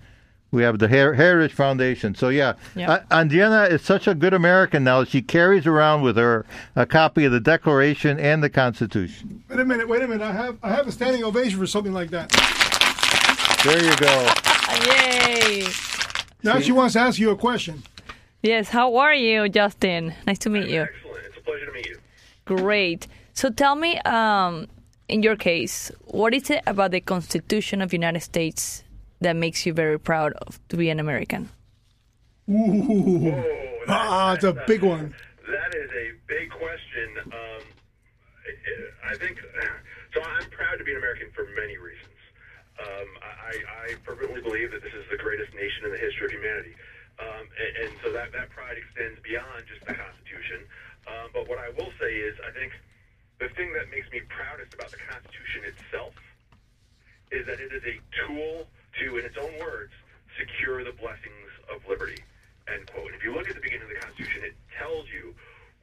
We 0.51 0.63
have 0.63 0.79
the 0.79 0.87
Her- 0.87 1.15
Heritage 1.15 1.53
Foundation. 1.53 2.15
So 2.15 2.29
yeah, 2.29 2.53
Yeah. 2.77 2.93
uh, 2.93 3.01
Andreina 3.11 3.69
is 3.69 3.83
such 3.83 4.07
a 4.07 4.15
good 4.15 4.33
American 4.33 4.85
now. 4.85 5.03
She 5.03 5.21
carries 5.21 5.67
around 5.67 6.03
with 6.03 6.17
her 6.17 6.47
a 6.77 6.87
copy 6.87 7.25
of 7.25 7.33
the 7.33 7.41
Declaration 7.41 8.21
and 8.21 8.41
the 8.41 8.49
Constitution. 8.49 9.43
Wait 9.51 9.59
a 9.59 9.65
minute. 9.65 9.89
Wait 9.89 10.03
a 10.03 10.07
minute. 10.07 10.23
I 10.25 10.31
have 10.33 10.59
I 10.63 10.71
have 10.71 10.87
a 10.87 10.93
standing 10.93 11.25
ovation 11.25 11.59
for 11.59 11.67
something 11.67 11.93
like 11.93 12.11
that. 12.11 12.31
There 13.65 13.83
you 13.83 13.97
go. 13.97 14.29
Yay! 14.87 15.67
Now 16.45 16.61
she 16.61 16.71
wants 16.73 16.93
to 16.93 17.01
ask 17.01 17.19
you 17.19 17.31
a 17.31 17.37
question. 17.37 17.83
Yes, 18.43 18.69
how 18.69 18.95
are 18.97 19.15
you, 19.15 19.49
Justin? 19.49 20.15
Nice 20.27 20.39
to 20.41 20.51
meet 20.51 20.69
you. 20.69 20.83
Excellent. 20.83 21.25
It's 21.27 21.37
a 21.39 21.41
pleasure 21.41 21.67
to 21.67 21.73
meet 21.73 21.87
you. 21.87 21.99
Great. 22.45 23.09
So 23.33 23.51
tell 23.51 23.75
me, 23.75 23.99
um, 24.01 24.69
in 25.09 25.23
your 25.23 25.37
case, 25.37 25.91
what 26.07 26.35
is 26.35 26.51
it 26.51 26.63
about 26.67 26.91
the 26.91 27.01
Constitution 27.01 27.81
of 27.83 27.91
the 27.91 27.97
United 27.97 28.21
States 28.21 28.83
that 29.21 29.37
makes 29.37 29.67
you 29.67 29.73
very 29.73 29.99
proud 29.99 30.33
of 30.35 30.59
to 30.69 30.77
be 30.77 30.91
an 30.91 31.01
American? 31.01 31.49
Ooh. 32.51 33.31
Oh, 33.33 33.45
Ah, 33.89 34.33
it's 34.33 34.45
a 34.45 34.53
big 34.67 34.83
one. 34.83 35.15
That 35.47 35.75
is 35.77 35.91
a 35.93 36.07
big 36.27 36.49
question. 36.51 37.09
Um, 37.33 37.63
I- 38.49 39.13
I 39.13 39.15
think 39.17 39.39
so. 40.15 40.23
I'm 40.23 40.49
proud 40.51 40.79
to 40.79 40.85
be 40.85 40.93
an 40.93 40.99
American 40.99 41.29
for 41.33 41.45
many 41.55 41.77
reasons. 41.77 42.09
Um, 42.81 43.09
I, 43.23 43.55
I 43.87 43.95
fervently 44.05 44.41
believe 44.41 44.73
that 44.73 44.83
this 44.83 44.93
is 44.95 45.05
the 45.11 45.17
greatest 45.19 45.53
nation 45.55 45.85
in 45.85 45.93
the 45.93 45.99
history 45.99 46.27
of 46.27 46.33
humanity, 46.33 46.75
um, 47.21 47.45
and, 47.61 47.73
and 47.87 47.91
so 48.03 48.11
that 48.13 48.33
that 48.33 48.51
pride 48.51 48.77
extends 48.79 49.21
beyond 49.21 49.65
just 49.69 49.85
the 49.87 49.95
Constitution. 49.95 50.65
Um, 51.07 51.29
but 51.33 51.47
what 51.49 51.59
I 51.59 51.69
will 51.77 51.93
say 52.01 52.13
is, 52.17 52.35
I 52.43 52.51
think 52.57 52.73
the 53.41 53.49
thing 53.55 53.73
that 53.75 53.91
makes 53.91 54.11
me 54.11 54.21
proudest 54.29 54.75
about 54.75 54.91
the 54.91 55.01
Constitution 55.03 55.67
itself 55.67 56.15
is 57.33 57.47
that 57.47 57.59
it 57.59 57.73
is 57.73 57.83
a 57.83 57.99
tool 58.27 58.67
to, 59.01 59.19
in 59.19 59.25
its 59.27 59.37
own 59.37 59.51
words, 59.59 59.93
secure 60.39 60.85
the 60.85 60.95
blessings 60.95 61.51
of 61.71 61.83
liberty. 61.89 62.23
End 62.71 62.87
quote. 62.87 63.11
And 63.11 63.15
if 63.15 63.23
you 63.25 63.35
look 63.35 63.49
at 63.49 63.55
the 63.55 63.65
beginning 63.65 63.91
of 63.91 63.93
the 63.93 64.01
Constitution, 64.01 64.43
it 64.47 64.55
tells 64.79 65.11
you 65.11 65.35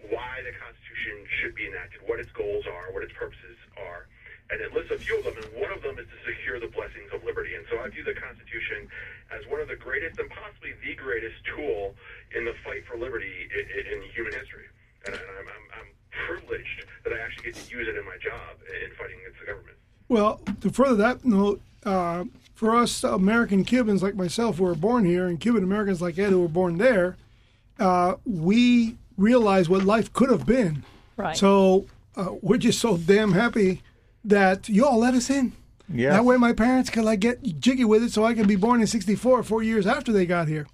why 0.10 0.42
the 0.42 0.56
Constitution 0.58 1.28
should 1.40 1.54
be 1.54 1.68
enacted, 1.68 2.02
what 2.08 2.20
its 2.20 2.32
goals 2.32 2.66
are, 2.66 2.90
what 2.96 3.04
its 3.04 3.14
purposes 3.14 3.60
are. 3.78 4.08
And 4.50 4.60
it 4.60 4.74
lists 4.74 4.92
a 4.92 5.00
few 5.00 5.16
of 5.20 5.24
them, 5.24 5.38
and 5.40 5.48
one 5.56 5.72
of 5.72 5.80
them 5.80 5.96
is 5.96 6.08
to 6.12 6.18
secure 6.28 6.60
the 6.60 6.68
blessings 6.68 7.08
of 7.14 7.24
liberty. 7.24 7.56
And 7.56 7.64
so 7.72 7.80
I 7.80 7.88
view 7.88 8.04
the 8.04 8.18
Constitution 8.18 8.90
as 9.32 9.48
one 9.48 9.62
of 9.62 9.70
the 9.72 9.80
greatest 9.80 10.20
and 10.20 10.28
possibly 10.28 10.76
the 10.84 10.96
greatest 10.96 11.40
tool 11.48 11.96
in 12.36 12.44
the 12.44 12.56
fight 12.66 12.84
for 12.84 12.98
liberty 12.98 13.48
in, 13.48 13.64
in 13.88 14.00
human 14.12 14.34
history. 14.34 14.68
And 15.06 15.16
I'm, 15.16 15.48
I'm, 15.48 15.66
I'm 15.80 15.90
privileged 16.12 16.86
that 17.04 17.14
I 17.14 17.20
actually 17.20 17.52
get 17.52 17.56
to 17.56 17.78
use 17.78 17.88
it 17.88 17.98
in 17.98 18.06
my 18.06 18.18
job 18.22 18.58
in 18.84 18.92
fighting 18.96 19.18
against 19.22 19.40
the 19.40 19.46
government. 19.48 19.78
Well, 20.08 20.42
to 20.62 20.70
further 20.70 20.96
that 20.96 21.26
note, 21.26 21.62
uh, 21.86 22.26
for 22.54 22.76
us 22.76 23.04
American 23.04 23.64
Cubans 23.64 24.04
like 24.04 24.16
myself 24.16 24.58
who 24.58 24.66
were 24.66 24.76
born 24.76 25.06
here, 25.06 25.28
and 25.28 25.40
Cuban 25.40 25.64
Americans 25.64 26.02
like 26.02 26.20
Ed 26.20 26.30
who 26.30 26.42
were 26.42 26.48
born 26.48 26.78
there, 26.78 27.18
uh, 27.80 28.16
we 28.26 28.98
realize 29.18 29.70
what 29.70 29.84
life 29.84 30.12
could 30.14 30.30
have 30.30 30.46
been. 30.46 30.84
Right. 31.18 31.36
So 31.36 31.86
uh, 32.16 32.34
we're 32.42 32.58
just 32.58 32.80
so 32.80 32.98
damn 32.98 33.32
happy 33.32 33.82
that 34.26 34.70
you 34.70 34.86
all 34.86 35.00
let 35.00 35.14
us 35.14 35.30
in. 35.30 35.54
Yes. 35.94 36.14
That 36.14 36.24
way, 36.24 36.38
my 36.38 36.54
parents 36.54 36.90
could 36.90 37.04
like 37.04 37.20
get 37.20 37.60
jiggy 37.60 37.86
with 37.86 38.04
it, 38.04 38.12
so 38.12 38.24
I 38.24 38.34
could 38.34 38.48
be 38.48 38.56
born 38.56 38.82
in 38.82 38.88
'64, 38.88 39.44
four 39.44 39.64
years 39.64 39.86
after 39.88 40.12
they 40.12 40.26
got 40.26 40.48
here. 40.48 40.68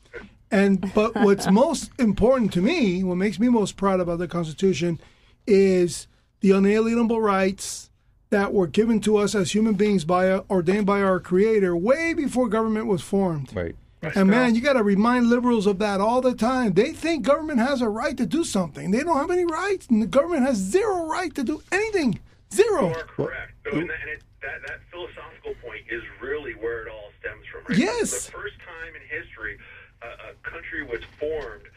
And 0.52 0.94
but 0.94 1.16
what's 1.16 1.50
most 1.52 1.92
important 1.98 2.54
to 2.54 2.62
me, 2.62 3.04
what 3.04 3.16
makes 3.16 3.40
me 3.40 3.50
most 3.50 3.78
proud 3.78 4.00
about 4.00 4.20
the 4.20 4.28
Constitution, 4.28 5.00
is 5.48 6.08
the 6.42 6.52
unalienable 6.52 7.22
rights 7.22 7.90
that 8.30 8.54
were 8.54 8.68
given 8.68 9.00
to 9.02 9.18
us 9.18 9.34
as 9.34 9.52
human 9.52 9.74
beings 9.74 10.04
by 10.04 10.32
ordained 10.50 10.86
by 10.86 11.02
our 11.02 11.20
Creator 11.20 11.76
way 11.76 12.14
before 12.14 12.50
government 12.50 12.86
was 12.86 13.02
formed. 13.02 13.56
Right. 13.56 13.76
And 14.02 14.30
man, 14.30 14.54
you 14.54 14.62
got 14.62 14.74
to 14.74 14.84
remind 14.84 15.28
liberals 15.28 15.66
of 15.66 15.80
that 15.80 16.00
all 16.00 16.22
the 16.22 16.36
time. 16.36 16.74
They 16.74 16.94
think 16.94 17.26
government 17.26 17.60
has 17.60 17.82
a 17.82 17.90
right 17.90 18.16
to 18.18 18.26
do 18.26 18.44
something. 18.44 18.92
They 18.92 19.04
don't 19.04 19.18
have 19.18 19.32
any 19.32 19.46
rights, 19.46 19.88
and 19.88 20.02
the 20.02 20.08
government 20.08 20.44
has 20.44 20.58
zero 20.58 21.08
right 21.08 21.34
to 21.36 21.44
do 21.44 21.64
anything. 21.72 22.20
Zero. 22.54 22.90
You 22.90 22.96
are 22.96 23.04
correct. 23.04 23.52
No, 23.66 23.80
and 23.80 23.90
that, 23.90 23.98
and 24.02 24.10
it, 24.12 24.22
that, 24.42 24.62
that 24.68 24.80
philosophical 24.92 25.56
point 25.66 25.82
is 25.90 26.04
really 26.22 26.54
where 26.54 26.84
it 26.84 26.92
all 26.92 27.10
stems 27.20 27.46
from. 27.52 27.64
Right? 27.68 27.78
Yes. 27.80 28.28
The 28.28 28.32
first 28.32 28.56
time 28.60 28.94
in 28.96 29.02
history 29.10 29.58
a, 30.02 30.08
a 30.08 30.50
country 30.50 30.84
was 30.84 31.02
formed 31.20 31.64
on 31.64 31.70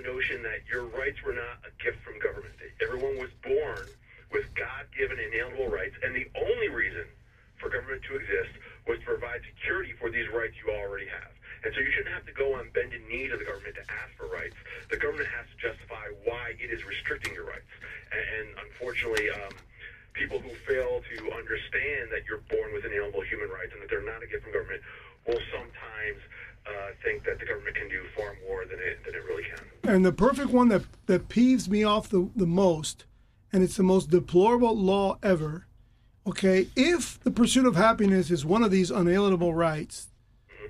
the 0.00 0.08
notion 0.08 0.42
that 0.42 0.64
your 0.70 0.84
rights 0.96 1.20
were 1.24 1.32
not 1.32 1.60
a 1.64 1.72
gift 1.82 2.00
from 2.04 2.18
government. 2.18 2.54
Everyone 2.80 3.18
was 3.18 3.30
born 3.44 3.84
with 4.32 4.46
God-given 4.54 5.18
inalienable 5.18 5.68
rights, 5.68 5.96
and 6.02 6.14
the 6.14 6.28
only 6.40 6.68
reason 6.68 7.04
for 7.58 7.68
government 7.68 8.02
to 8.08 8.16
exist 8.16 8.56
was 8.86 8.98
to 9.00 9.04
provide 9.04 9.40
security 9.44 9.92
for 10.00 10.08
these 10.10 10.28
rights 10.32 10.56
you 10.64 10.72
already 10.72 11.06
have. 11.06 11.32
And 11.64 11.74
so 11.74 11.80
you 11.80 11.92
shouldn't 11.92 12.14
have 12.14 12.24
to 12.24 12.32
go 12.32 12.56
on 12.56 12.70
bended 12.72 13.04
knee 13.04 13.28
to 13.28 13.36
the 13.36 13.44
government 13.44 13.76
to 13.76 13.84
ask 13.92 14.16
for 14.16 14.24
rights. 14.32 14.56
The 14.88 14.96
government 14.96 15.28
has 15.28 15.44
to 15.52 15.56
justify 15.60 16.08
why 16.24 16.56
it 16.56 16.72
is 16.72 16.80
restricting 16.88 17.36
your 17.36 17.44
rights. 17.44 17.68
And, 18.08 18.24
and 18.24 18.46
unfortunately, 18.64 19.28
um, 19.28 19.52
people 20.16 20.40
who 20.40 20.56
fail 20.64 21.04
to 21.04 21.16
understand 21.36 22.08
that 22.08 22.24
you're 22.24 22.40
born 22.48 22.72
with 22.72 22.88
inalienable 22.88 23.20
human 23.28 23.52
rights 23.52 23.76
and 23.76 23.84
that 23.84 23.92
they're 23.92 24.06
not 24.06 24.24
a 24.24 24.26
gift 24.26 24.48
from 24.48 24.56
government 24.56 24.80
will 25.28 25.42
sometimes 25.52 26.24
uh, 26.66 26.70
think 27.02 27.24
that 27.24 27.38
the 27.38 27.46
government 27.46 27.74
can 27.76 27.88
do 27.88 28.02
far 28.16 28.36
more 28.46 28.64
than 28.64 28.78
it 28.78 29.04
than 29.04 29.14
it 29.14 29.24
really 29.24 29.44
can. 29.44 29.94
And 29.94 30.04
the 30.04 30.12
perfect 30.12 30.50
one 30.50 30.68
that 30.68 30.82
that 31.06 31.28
peeves 31.28 31.68
me 31.68 31.82
off 31.84 32.08
the, 32.08 32.30
the 32.36 32.46
most, 32.46 33.04
and 33.52 33.62
it's 33.62 33.76
the 33.76 33.82
most 33.82 34.10
deplorable 34.10 34.76
law 34.76 35.18
ever. 35.22 35.66
Okay, 36.26 36.68
if 36.76 37.18
the 37.20 37.30
pursuit 37.30 37.66
of 37.66 37.76
happiness 37.76 38.30
is 38.30 38.44
one 38.44 38.62
of 38.62 38.70
these 38.70 38.90
unalienable 38.90 39.54
rights, 39.54 40.08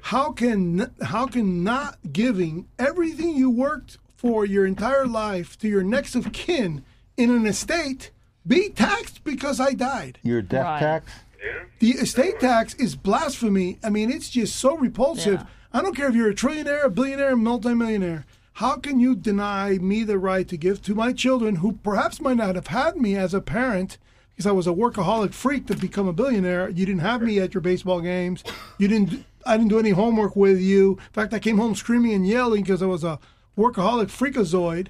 how 0.03 0.33
can 0.33 0.93
how 1.03 1.27
can 1.27 1.65
not 1.65 1.99
giving 2.13 2.69
everything 2.79 3.37
you 3.37 3.51
worked 3.51 3.99
for 4.17 4.45
your 4.45 4.65
entire 4.65 5.07
life 5.07 5.59
to 5.59 5.69
your 5.69 5.83
next 5.83 6.15
of 6.15 6.33
kin 6.33 6.85
in 7.17 7.31
an 7.31 7.47
estate 7.47 8.11
be 8.47 8.69
taxed 8.71 9.25
because 9.25 9.59
I 9.61 9.73
died? 9.75 10.19
Your 10.23 10.41
death 10.41 10.65
Right. 10.65 10.79
tax? 10.81 11.13
Yeah. 11.45 11.65
The 11.81 11.91
estate 11.93 12.39
tax 12.39 12.75
is 12.75 12.95
blasphemy. 12.97 13.79
I 13.83 13.91
mean, 13.91 14.11
it's 14.11 14.31
just 14.31 14.57
so 14.57 14.77
repulsive. 14.77 15.41
Yeah. 15.41 15.47
I 15.73 15.83
don't 15.83 15.95
care 15.95 16.09
if 16.09 16.15
you're 16.15 16.31
a 16.31 16.35
trillionaire, 16.35 16.85
a 16.85 16.91
billionaire, 16.91 17.33
a 17.33 17.37
multimillionaire. 17.37 18.25
How 18.55 18.77
can 18.77 18.99
you 19.01 19.15
deny 19.15 19.79
me 19.79 20.03
the 20.03 20.19
right 20.19 20.47
to 20.49 20.57
give 20.57 20.83
to 20.83 20.95
my 20.95 21.13
children 21.13 21.57
who 21.57 21.73
perhaps 21.73 22.21
might 22.21 22.37
not 22.37 22.57
have 22.57 22.67
had 22.69 22.97
me 22.97 23.17
as 23.17 23.33
a 23.33 23.41
parent 23.41 23.97
because 24.31 24.47
I 24.47 24.53
was 24.53 24.67
a 24.67 24.71
workaholic 24.73 25.33
freak 25.33 25.67
to 25.67 25.77
become 25.77 26.09
a 26.09 26.13
billionaire? 26.13 26.69
You 26.69 26.85
didn't 26.87 27.01
have 27.03 27.23
me 27.23 27.39
at 27.39 27.55
your 27.55 27.61
baseball 27.61 28.01
games. 28.01 28.43
You 28.79 28.89
didn't. 28.89 29.25
I 29.47 29.57
didn't 29.57 29.71
do 29.71 29.79
any 29.79 29.91
homework 29.91 30.37
with 30.37 30.61
you. 30.61 30.93
In 31.01 31.13
fact, 31.15 31.33
I 31.33 31.39
came 31.39 31.57
home 31.57 31.75
screaming 31.75 32.13
and 32.13 32.27
yelling 32.27 32.63
because 32.63 32.83
I 32.83 32.87
was 32.87 33.05
a 33.05 33.19
workaholic 33.57 34.09
freakazoid. 34.13 34.89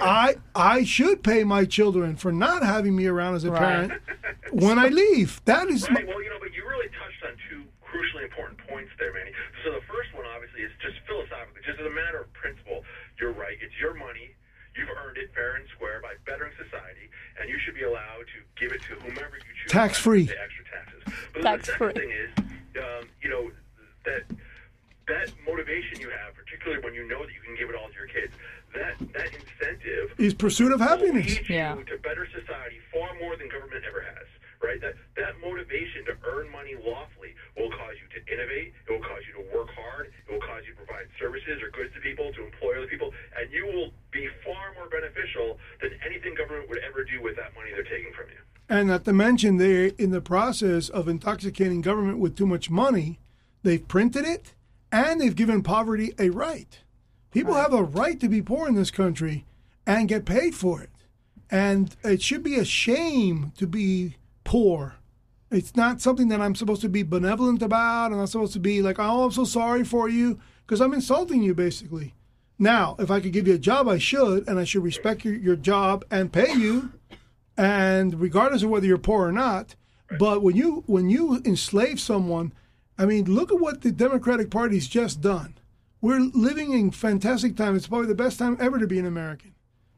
I 0.00 0.36
I 0.54 0.84
should 0.84 1.24
pay 1.24 1.42
my 1.42 1.64
children 1.64 2.14
for 2.14 2.30
not 2.30 2.62
having 2.62 2.94
me 2.94 3.06
around 3.06 3.34
as 3.34 3.44
a 3.44 3.50
Right. 3.50 3.58
parent 3.88 3.92
when 4.52 4.78
I 4.78 4.88
leave. 4.88 5.40
That 5.46 5.66
is 5.68 5.88
Right. 5.90 6.06
Well, 6.06 6.22
you 6.22 6.30
know, 6.30 6.38
but 6.38 6.52
you 6.54 6.62
really 6.68 6.88
touched 6.94 7.22
on 7.26 7.34
two 7.50 7.64
crucially 7.82 8.22
important 8.24 8.58
points 8.68 8.90
there, 9.00 9.12
Manny. 9.14 9.32
So 9.64 9.72
the 9.72 9.80
first 9.90 10.14
one, 10.14 10.26
obviously, 10.26 10.62
is 10.62 10.70
just 10.80 10.98
philosophically, 11.08 11.62
just 11.66 11.80
as 11.80 11.86
a 11.86 11.90
matter 11.90 12.20
of 12.20 12.32
principle. 12.34 12.84
You're 13.18 13.32
right. 13.32 13.56
It's 13.60 13.67
your 13.80 13.94
money. 13.94 14.34
You've 14.76 14.90
earned 14.94 15.16
it 15.18 15.34
fair 15.34 15.56
and 15.56 15.66
square 15.74 15.98
by 16.00 16.14
bettering 16.24 16.52
society, 16.54 17.10
and 17.40 17.50
you 17.50 17.58
should 17.66 17.74
be 17.74 17.82
allowed 17.82 18.26
to 18.30 18.38
give 18.54 18.70
it 18.70 18.78
to 18.86 18.94
whomever 19.02 19.34
you 19.34 19.50
choose. 19.62 19.72
Tax-free. 19.72 20.30
Extra 20.30 20.64
taxes. 20.70 21.02
But 21.34 21.42
then 21.42 21.58
the 21.58 21.66
Tax-free. 21.66 21.92
thing 21.98 22.10
is, 22.14 22.30
um, 22.78 23.08
you 23.20 23.28
know, 23.28 23.50
that 24.06 24.22
that 25.10 25.32
motivation 25.48 25.98
you 25.98 26.10
have, 26.14 26.36
particularly 26.38 26.78
when 26.84 26.94
you 26.94 27.02
know 27.08 27.18
that 27.26 27.32
you 27.34 27.40
can 27.42 27.56
give 27.58 27.66
it 27.70 27.74
all 27.74 27.88
to 27.90 27.94
your 27.98 28.06
kids, 28.06 28.30
that 28.70 28.94
that 29.18 29.34
incentive 29.34 30.14
is 30.18 30.30
pursuit 30.34 30.70
of 30.70 30.78
will 30.78 30.86
happiness. 30.86 31.26
lead 31.26 31.48
you 31.48 31.56
Yeah. 31.58 31.74
to 31.74 31.98
better 31.98 32.28
society 32.30 32.78
far 32.94 33.18
more 33.18 33.34
than 33.34 33.48
government 33.48 33.82
ever 33.82 34.02
has. 34.02 34.26
Right? 34.62 34.78
That 34.80 34.94
that 35.18 35.34
motivation 35.42 36.04
to 36.06 36.14
earn 36.22 36.50
money 36.54 36.76
lawfully 36.78 37.17
will 37.58 37.70
cause 37.70 37.98
you 37.98 38.06
to 38.14 38.20
innovate. 38.32 38.72
It 38.86 38.90
will 38.90 39.02
cause 39.02 39.22
you 39.26 39.34
to 39.42 39.44
work 39.50 39.68
hard. 39.74 40.08
It 40.08 40.32
will 40.32 40.40
cause 40.40 40.62
you 40.64 40.72
to 40.74 40.80
provide 40.86 41.10
services 41.18 41.60
or 41.60 41.70
goods 41.74 41.92
to 41.94 42.00
people, 42.00 42.32
to 42.32 42.44
employ 42.46 42.78
other 42.78 42.86
people, 42.86 43.12
and 43.36 43.50
you 43.52 43.66
will 43.66 43.90
be 44.10 44.28
far 44.46 44.72
more 44.74 44.88
beneficial 44.88 45.58
than 45.82 45.90
anything 46.06 46.34
government 46.34 46.68
would 46.68 46.80
ever 46.86 47.04
do 47.04 47.22
with 47.22 47.36
that 47.36 47.54
money 47.54 47.70
they're 47.74 47.84
taking 47.84 48.12
from 48.14 48.30
you. 48.30 48.40
And 48.68 48.88
not 48.88 49.04
to 49.04 49.12
mention, 49.12 49.56
they're 49.56 49.92
in 49.98 50.10
the 50.10 50.20
process 50.20 50.88
of 50.88 51.08
intoxicating 51.08 51.80
government 51.80 52.18
with 52.18 52.36
too 52.36 52.46
much 52.46 52.70
money. 52.70 53.18
They've 53.62 53.86
printed 53.86 54.24
it 54.24 54.54
and 54.92 55.20
they've 55.20 55.34
given 55.34 55.62
poverty 55.62 56.12
a 56.18 56.30
right. 56.30 56.78
People 57.30 57.54
have 57.54 57.72
a 57.72 57.82
right 57.82 58.18
to 58.20 58.28
be 58.28 58.42
poor 58.42 58.68
in 58.68 58.74
this 58.74 58.90
country 58.90 59.46
and 59.86 60.08
get 60.08 60.24
paid 60.24 60.54
for 60.54 60.82
it. 60.82 60.90
And 61.50 61.96
it 62.04 62.20
should 62.20 62.42
be 62.42 62.56
a 62.56 62.64
shame 62.64 63.52
to 63.56 63.66
be 63.66 64.16
poor. 64.44 64.97
It's 65.50 65.76
not 65.76 66.00
something 66.00 66.28
that 66.28 66.40
I'm 66.40 66.54
supposed 66.54 66.82
to 66.82 66.88
be 66.88 67.02
benevolent 67.02 67.62
about. 67.62 68.06
And 68.06 68.14
I'm 68.14 68.20
not 68.20 68.28
supposed 68.28 68.52
to 68.54 68.60
be 68.60 68.82
like, 68.82 68.98
oh, 68.98 69.24
I'm 69.24 69.30
so 69.30 69.44
sorry 69.44 69.84
for 69.84 70.08
you, 70.08 70.38
because 70.66 70.80
I'm 70.80 70.94
insulting 70.94 71.42
you, 71.42 71.54
basically. 71.54 72.14
Now, 72.58 72.96
if 72.98 73.10
I 73.10 73.20
could 73.20 73.32
give 73.32 73.46
you 73.46 73.54
a 73.54 73.58
job, 73.58 73.88
I 73.88 73.98
should, 73.98 74.48
and 74.48 74.58
I 74.58 74.64
should 74.64 74.82
respect 74.82 75.24
your, 75.24 75.34
your 75.34 75.56
job 75.56 76.04
and 76.10 76.32
pay 76.32 76.52
you 76.52 76.92
and 77.58 78.20
regardless 78.20 78.62
of 78.62 78.70
whether 78.70 78.86
you're 78.86 78.96
poor 78.96 79.26
or 79.26 79.32
not. 79.32 79.74
But 80.18 80.42
when 80.42 80.56
you 80.56 80.84
when 80.86 81.10
you 81.10 81.42
enslave 81.44 82.00
someone, 82.00 82.54
I 82.96 83.04
mean, 83.04 83.26
look 83.26 83.52
at 83.52 83.60
what 83.60 83.82
the 83.82 83.92
Democratic 83.92 84.50
Party's 84.50 84.88
just 84.88 85.20
done. 85.20 85.58
We're 86.00 86.20
living 86.20 86.72
in 86.72 86.92
fantastic 86.92 87.56
time. 87.56 87.76
It's 87.76 87.88
probably 87.88 88.06
the 88.06 88.14
best 88.14 88.38
time 88.38 88.56
ever 88.58 88.78
to 88.78 88.86
be 88.86 88.98
an 88.98 89.04
American, 89.04 89.54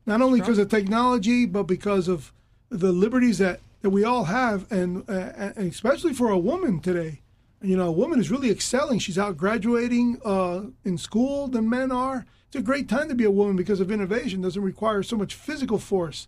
not 0.06 0.22
only 0.22 0.40
because 0.40 0.58
of 0.58 0.68
technology, 0.68 1.46
but 1.46 1.64
because 1.64 2.08
of 2.08 2.32
the 2.70 2.90
liberties 2.90 3.38
that, 3.38 3.60
that 3.82 3.90
we 3.90 4.04
all 4.04 4.24
have, 4.24 4.70
and, 4.70 5.08
uh, 5.08 5.52
and 5.56 5.70
especially 5.70 6.12
for 6.12 6.30
a 6.30 6.38
woman 6.38 6.80
today. 6.80 7.22
You 7.62 7.76
know, 7.76 7.88
a 7.88 7.92
woman 7.92 8.18
is 8.18 8.30
really 8.30 8.50
excelling. 8.50 8.98
She's 8.98 9.18
out 9.18 9.36
graduating 9.36 10.18
uh, 10.24 10.62
in 10.84 10.96
school 10.96 11.46
than 11.48 11.68
men 11.68 11.92
are. 11.92 12.24
It's 12.46 12.56
a 12.56 12.62
great 12.62 12.88
time 12.88 13.08
to 13.08 13.14
be 13.14 13.24
a 13.24 13.30
woman 13.30 13.54
because 13.56 13.80
of 13.80 13.90
innovation. 13.90 14.40
doesn't 14.40 14.62
require 14.62 15.02
so 15.02 15.16
much 15.16 15.34
physical 15.34 15.78
force. 15.78 16.26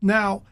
Now, 0.00 0.42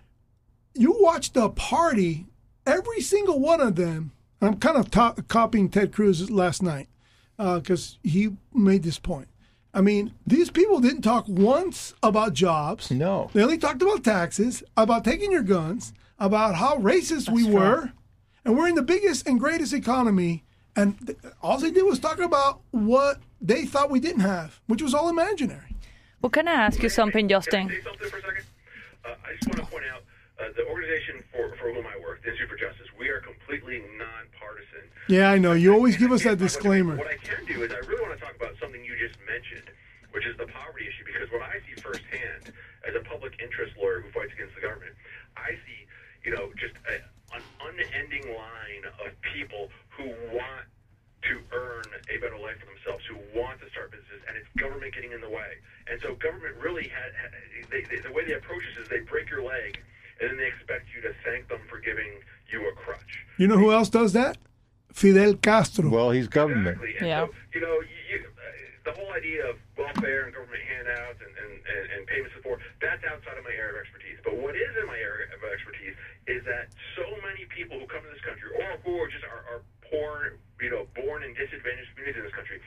you 0.75 0.97
watch 1.01 1.33
the 1.33 1.49
party, 1.49 2.27
every 2.67 3.01
single 3.01 3.41
one 3.41 3.61
of 3.61 3.77
them. 3.77 4.13
I'm 4.41 4.59
kind 4.59 4.77
of 4.77 4.91
to- 4.93 5.23
copying 5.27 5.69
Ted 5.71 5.93
Cruz 5.93 6.31
last 6.31 6.63
night 6.63 6.89
because 7.37 7.99
he 8.03 8.37
made 8.55 8.83
this 8.83 8.99
point. 8.99 9.29
I 9.75 9.81
mean, 9.81 10.15
these 10.27 10.51
people 10.51 10.81
didn't 10.81 11.03
talk 11.03 11.27
once 11.29 11.95
about 12.03 12.33
jobs. 12.33 12.91
No. 12.91 13.31
They 13.33 13.43
only 13.43 13.59
talked 13.59 13.83
about 13.83 14.05
taxes, 14.05 14.63
about 14.77 15.05
taking 15.05 15.31
your 15.33 15.43
guns, 15.43 15.93
about 16.19 16.55
how 16.57 16.77
racist 16.79 17.29
we 17.29 17.45
true. 17.45 17.55
were. 17.55 17.93
And 18.45 18.57
we're 18.57 18.69
in 18.69 18.75
the 18.75 18.83
biggest 18.83 19.27
and 19.27 19.39
greatest 19.39 19.73
economy. 19.73 20.45
And 20.77 20.99
th- 21.07 21.19
all 21.43 21.59
they 21.59 21.71
did 21.71 21.83
was 21.85 21.99
talk 21.99 22.19
about 22.19 22.61
what 22.71 23.21
they 23.41 23.65
thought 23.67 23.91
we 23.91 24.01
didn't 24.01 24.21
have, 24.21 24.61
which 24.67 24.83
was 24.83 24.95
all 24.95 25.09
imaginary. 25.09 25.75
Well, 26.23 26.31
can 26.31 26.49
I 26.49 26.53
ask 26.55 26.83
you 26.83 26.89
something, 26.89 27.29
Can 27.29 27.37
I 27.37 27.39
Justin? 27.39 27.69
say 27.69 27.81
something 27.83 28.09
for 28.11 28.19
a 28.19 28.23
second? 28.23 28.45
Uh, 29.05 29.15
I 29.25 29.35
just 29.37 29.47
want 29.49 29.59
to 29.59 29.67
point 29.71 29.85
out 29.93 30.03
uh, 30.41 30.51
the 30.57 30.67
organization 30.67 31.23
for, 31.33 31.55
for 31.57 31.73
whom 31.75 31.87
I 31.87 31.99
work, 32.03 32.23
the 32.23 32.31
Institute 32.31 32.51
for 32.51 32.57
Justice, 32.59 32.87
we 32.99 33.09
are 33.09 33.21
completely 33.21 33.83
nonpartisan. 33.99 34.87
Yeah, 35.09 35.31
I 35.31 35.39
know. 35.39 35.53
You 35.53 35.73
always 35.75 35.97
give 35.97 36.11
us 36.11 36.23
that 36.23 36.39
can't 36.39 36.39
talk 36.41 36.47
about- 36.51 36.59
disclaimer. 36.59 36.97
What 36.97 37.07
I 37.11 37.17
can 37.23 37.45
do 37.47 37.63
is 37.63 37.71
I 37.73 37.79
really 37.87 38.03
want 38.03 38.19
to 38.19 38.23
talk 38.25 38.35
about 38.35 38.55
something 38.61 38.83
you 38.85 38.95
just 38.99 39.19
mentioned, 39.27 39.71
which 40.11 40.27
is 40.27 40.37
the 40.39 40.47
poverty 40.47 40.87
issue, 40.87 41.05
because 41.07 41.31
what 41.31 41.43
I 41.43 41.59
see 41.67 41.75
firsthand 41.81 42.51
as 42.87 42.95
a 42.95 43.03
public 43.07 43.35
interest 43.43 43.75
lawyer 43.79 44.01
who 44.03 44.11
fights 44.11 44.33
against 44.35 44.55
the 44.55 44.63
government, 44.63 44.95
I 45.37 45.55
see, 45.67 45.79
you 46.29 46.37
know, 46.37 46.53
just 46.61 46.75
a, 46.85 47.01
an 47.35 47.43
unending 47.65 48.37
line 48.37 48.85
of 49.01 49.17
people 49.33 49.71
who 49.97 50.05
want 50.37 50.69
to 51.25 51.41
earn 51.57 51.85
a 52.13 52.21
better 52.21 52.37
life 52.37 52.61
for 52.61 52.69
themselves, 52.69 53.01
who 53.09 53.17
want 53.33 53.57
to 53.65 53.67
start 53.71 53.91
businesses, 53.91 54.21
and 54.29 54.37
it's 54.37 54.47
government 54.61 54.93
getting 54.93 55.13
in 55.13 55.23
the 55.25 55.29
way. 55.29 55.57
And 55.91 55.97
so 56.05 56.15
government 56.21 56.55
really 56.61 56.85
had, 56.93 57.17
had 57.17 57.33
they, 57.73 57.81
they, 57.89 58.03
the 58.05 58.13
way 58.13 58.29
they 58.29 58.35
approach 58.37 58.61
this 58.69 58.85
is 58.85 58.91
they 58.93 59.01
break 59.01 59.31
your 59.31 59.43
leg, 59.43 59.81
and 60.21 60.29
then 60.29 60.37
they 60.37 60.53
expect 60.53 60.93
you 60.95 61.01
to 61.01 61.17
thank 61.25 61.49
them 61.49 61.61
for 61.71 61.81
giving 61.81 62.21
you 62.53 62.69
a 62.69 62.73
crutch. 62.77 63.25
You 63.39 63.49
know 63.49 63.57
who 63.57 63.73
else 63.73 63.89
does 63.89 64.13
that? 64.13 64.37
Fidel 64.93 65.33
Castro. 65.41 65.89
Well, 65.89 66.11
he's 66.11 66.29
government. 66.29 66.77
Exactly. 66.77 66.93
And 67.01 67.09
Yeah. 67.09 67.25
so, 67.25 67.33
you 67.55 67.61
know, 67.65 67.77
you, 67.81 67.99
you, 68.13 68.19
uh, 68.29 68.93
the 68.93 68.93
whole 69.01 69.13
idea 69.17 69.49
of 69.49 69.57
welfare 69.77 70.25
and 70.29 70.35
government 70.35 70.61
handouts 70.61 71.21
and, 71.25 71.33
and, 71.41 71.53
and, 71.57 71.85
and 71.97 72.01
payment 72.07 72.33
support, 72.37 72.61
that's 72.81 73.03
outside 73.05 73.37
of 73.39 73.45
my 73.45 73.53
area 73.57 73.81
of 73.81 73.81
expertise. 73.81 74.19
But 74.25 74.37
what 74.37 74.57
is 74.57 74.73
in 74.81 74.87
my 74.87 74.99
area 74.99 75.29
of 75.33 75.41
expertise 75.45 75.95
is 76.29 76.45
that 76.45 76.69
so 76.95 77.09
many 77.25 77.49
people 77.49 77.81
who 77.81 77.87
come 77.89 78.05
to 78.05 78.13
this 78.13 78.21
country, 78.21 78.53
or 78.53 78.77
who 78.85 79.01
are 79.01 79.09
just 79.09 79.25
are, 79.25 79.43
are 79.49 79.61
poor, 79.89 80.37
you 80.61 80.69
know, 80.69 80.85
born 80.95 81.25
in 81.25 81.33
disadvantaged 81.33 81.89
communities 81.97 82.21
in 82.21 82.25
this 82.29 82.37
country, 82.37 82.61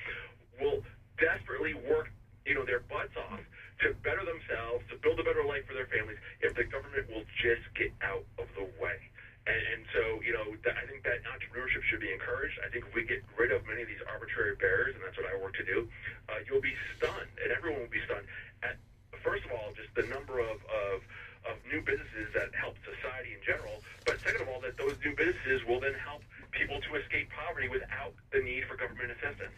will 0.59 0.81
desperately 1.21 1.77
work, 1.77 2.09
you 2.45 2.57
know, 2.57 2.65
their 2.65 2.81
butts 2.89 3.13
off 3.15 3.39
to 3.85 3.93
better 4.01 4.25
themselves, 4.25 4.81
to 4.89 4.95
build 4.97 5.21
a 5.21 5.23
better 5.23 5.45
life 5.45 5.61
for 5.69 5.73
their 5.73 5.85
families, 5.85 6.17
if 6.41 6.53
the 6.57 6.65
government 6.65 7.05
will 7.09 7.23
just 7.37 7.61
get 7.77 7.93
out 8.01 8.25
of 8.41 8.49
the 8.57 8.65
way. 8.81 8.97
And, 9.45 9.57
and 9.73 9.81
so, 9.93 10.21
you 10.21 10.33
know, 10.33 10.53
th- 10.61 10.73
I 10.77 10.85
think 10.85 11.01
that 11.05 11.21
entrepreneurship 11.25 11.81
should 11.89 12.01
be 12.01 12.13
encouraged. 12.13 12.57
I 12.65 12.69
think 12.69 12.85
if 12.85 12.93
we 12.93 13.01
get 13.05 13.21
rid 13.37 13.49
of 13.49 13.65
many 13.65 13.81
of 13.81 13.89
these 13.89 14.01
arbitrary 14.05 14.53
barriers, 14.57 14.93
and 14.93 15.01
that's 15.05 15.17
what 15.17 15.25
I 15.25 15.37
work 15.37 15.53
to 15.57 15.65
do, 15.65 15.85
uh, 16.29 16.41
you'll 16.45 16.61
be 16.61 16.77
stunned, 16.97 17.29
and 17.41 17.49
everyone 17.53 17.81
will 17.81 17.93
be 17.93 18.01
stunned 18.05 18.25
at, 18.61 18.77
first 19.21 19.45
of 19.45 19.51
all, 19.51 19.73
just 19.73 19.89
the 19.97 20.05
number 20.09 20.41
of, 20.41 20.61
of, 20.69 21.01
of 21.49 21.57
new 21.71 21.81
businesses 21.81 22.29
that 22.33 22.53
help 22.53 22.75
society 22.83 23.33
in 23.33 23.41
general, 23.45 23.81
but 24.05 24.19
second 24.21 24.41
of 24.41 24.49
all, 24.49 24.61
that 24.61 24.77
those 24.77 24.95
new 25.03 25.15
businesses 25.15 25.61
will 25.67 25.79
then 25.79 25.93
help 25.93 26.21
people 26.51 26.79
to 26.81 26.95
escape 26.95 27.29
poverty 27.29 27.69
without 27.69 28.13
the 28.31 28.39
need 28.39 28.65
for 28.65 28.75
government 28.75 29.11
assistance. 29.11 29.55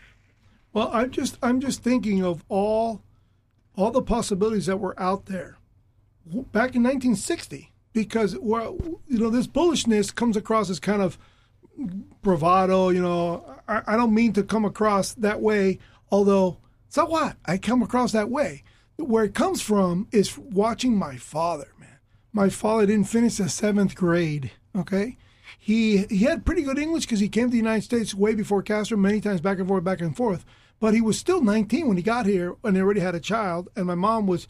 Well, 0.73 0.89
I'm 0.91 1.11
just 1.11 1.37
I'm 1.41 1.59
just 1.59 1.83
thinking 1.83 2.23
of 2.23 2.43
all 2.49 3.01
all 3.75 3.91
the 3.91 4.01
possibilities 4.01 4.65
that 4.67 4.77
were 4.77 4.99
out 4.99 5.25
there 5.25 5.57
back 6.25 6.75
in 6.75 6.83
1960 6.83 7.71
because 7.91 8.37
well, 8.39 8.77
you 9.07 9.19
know 9.19 9.29
this 9.29 9.47
bullishness 9.47 10.13
comes 10.13 10.35
across 10.35 10.69
as 10.69 10.79
kind 10.79 11.01
of 11.01 11.17
bravado. 12.21 12.89
You 12.89 13.01
know, 13.01 13.59
I, 13.67 13.81
I 13.87 13.97
don't 13.97 14.13
mean 14.13 14.33
to 14.33 14.43
come 14.43 14.65
across 14.65 15.13
that 15.13 15.41
way, 15.41 15.79
although 16.11 16.57
so 16.89 17.05
what? 17.05 17.37
I 17.45 17.57
come 17.57 17.81
across 17.81 18.11
that 18.11 18.29
way. 18.29 18.63
Where 18.97 19.23
it 19.25 19.33
comes 19.33 19.61
from 19.61 20.07
is 20.11 20.37
watching 20.37 20.95
my 20.97 21.17
father, 21.17 21.67
man. 21.79 21.99
My 22.31 22.49
father 22.49 22.85
didn't 22.85 23.07
finish 23.09 23.37
the 23.37 23.49
seventh 23.49 23.95
grade. 23.95 24.51
Okay, 24.75 25.17
he 25.59 25.97
he 26.05 26.19
had 26.19 26.45
pretty 26.45 26.61
good 26.63 26.77
English 26.79 27.05
because 27.05 27.19
he 27.19 27.29
came 27.29 27.47
to 27.47 27.51
the 27.51 27.57
United 27.57 27.83
States 27.83 28.13
way 28.13 28.33
before 28.35 28.61
Castro, 28.63 28.97
many 28.97 29.19
times 29.21 29.41
back 29.41 29.59
and 29.59 29.67
forth, 29.67 29.83
back 29.83 30.01
and 30.01 30.15
forth. 30.15 30.45
But 30.79 30.93
he 30.93 31.01
was 31.01 31.17
still 31.17 31.41
19 31.41 31.87
when 31.87 31.97
he 31.97 32.03
got 32.03 32.25
here, 32.25 32.55
and 32.63 32.75
he 32.75 32.81
already 32.81 32.99
had 32.99 33.15
a 33.15 33.19
child. 33.19 33.69
And 33.75 33.85
my 33.85 33.95
mom 33.95 34.27
was 34.27 34.47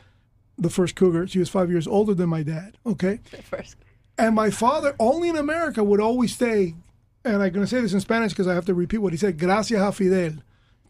the 0.58 0.70
first 0.70 0.96
cougar. 0.96 1.28
She 1.28 1.40
was 1.40 1.50
five 1.50 1.70
years 1.70 1.88
older 1.88 2.14
than 2.14 2.30
my 2.30 2.42
dad. 2.44 2.78
Okay, 2.86 3.20
First. 3.44 3.76
and 4.18 4.34
my 4.36 4.50
father 4.50 4.96
only 5.00 5.30
in 5.30 5.36
America 5.38 5.84
would 5.84 6.00
always 6.00 6.36
say, 6.36 6.76
and 7.24 7.36
I'm 7.44 7.52
going 7.52 7.66
to 7.66 7.68
say 7.68 7.82
this 7.82 7.94
in 7.94 8.00
Spanish 8.00 8.32
because 8.32 8.48
I 8.48 8.54
have 8.56 8.66
to 8.66 8.74
repeat 8.74 8.98
what 9.00 9.14
he 9.14 9.18
said. 9.18 9.38
Gracias 9.40 9.82
a 9.82 9.92
Fidel. 9.92 10.40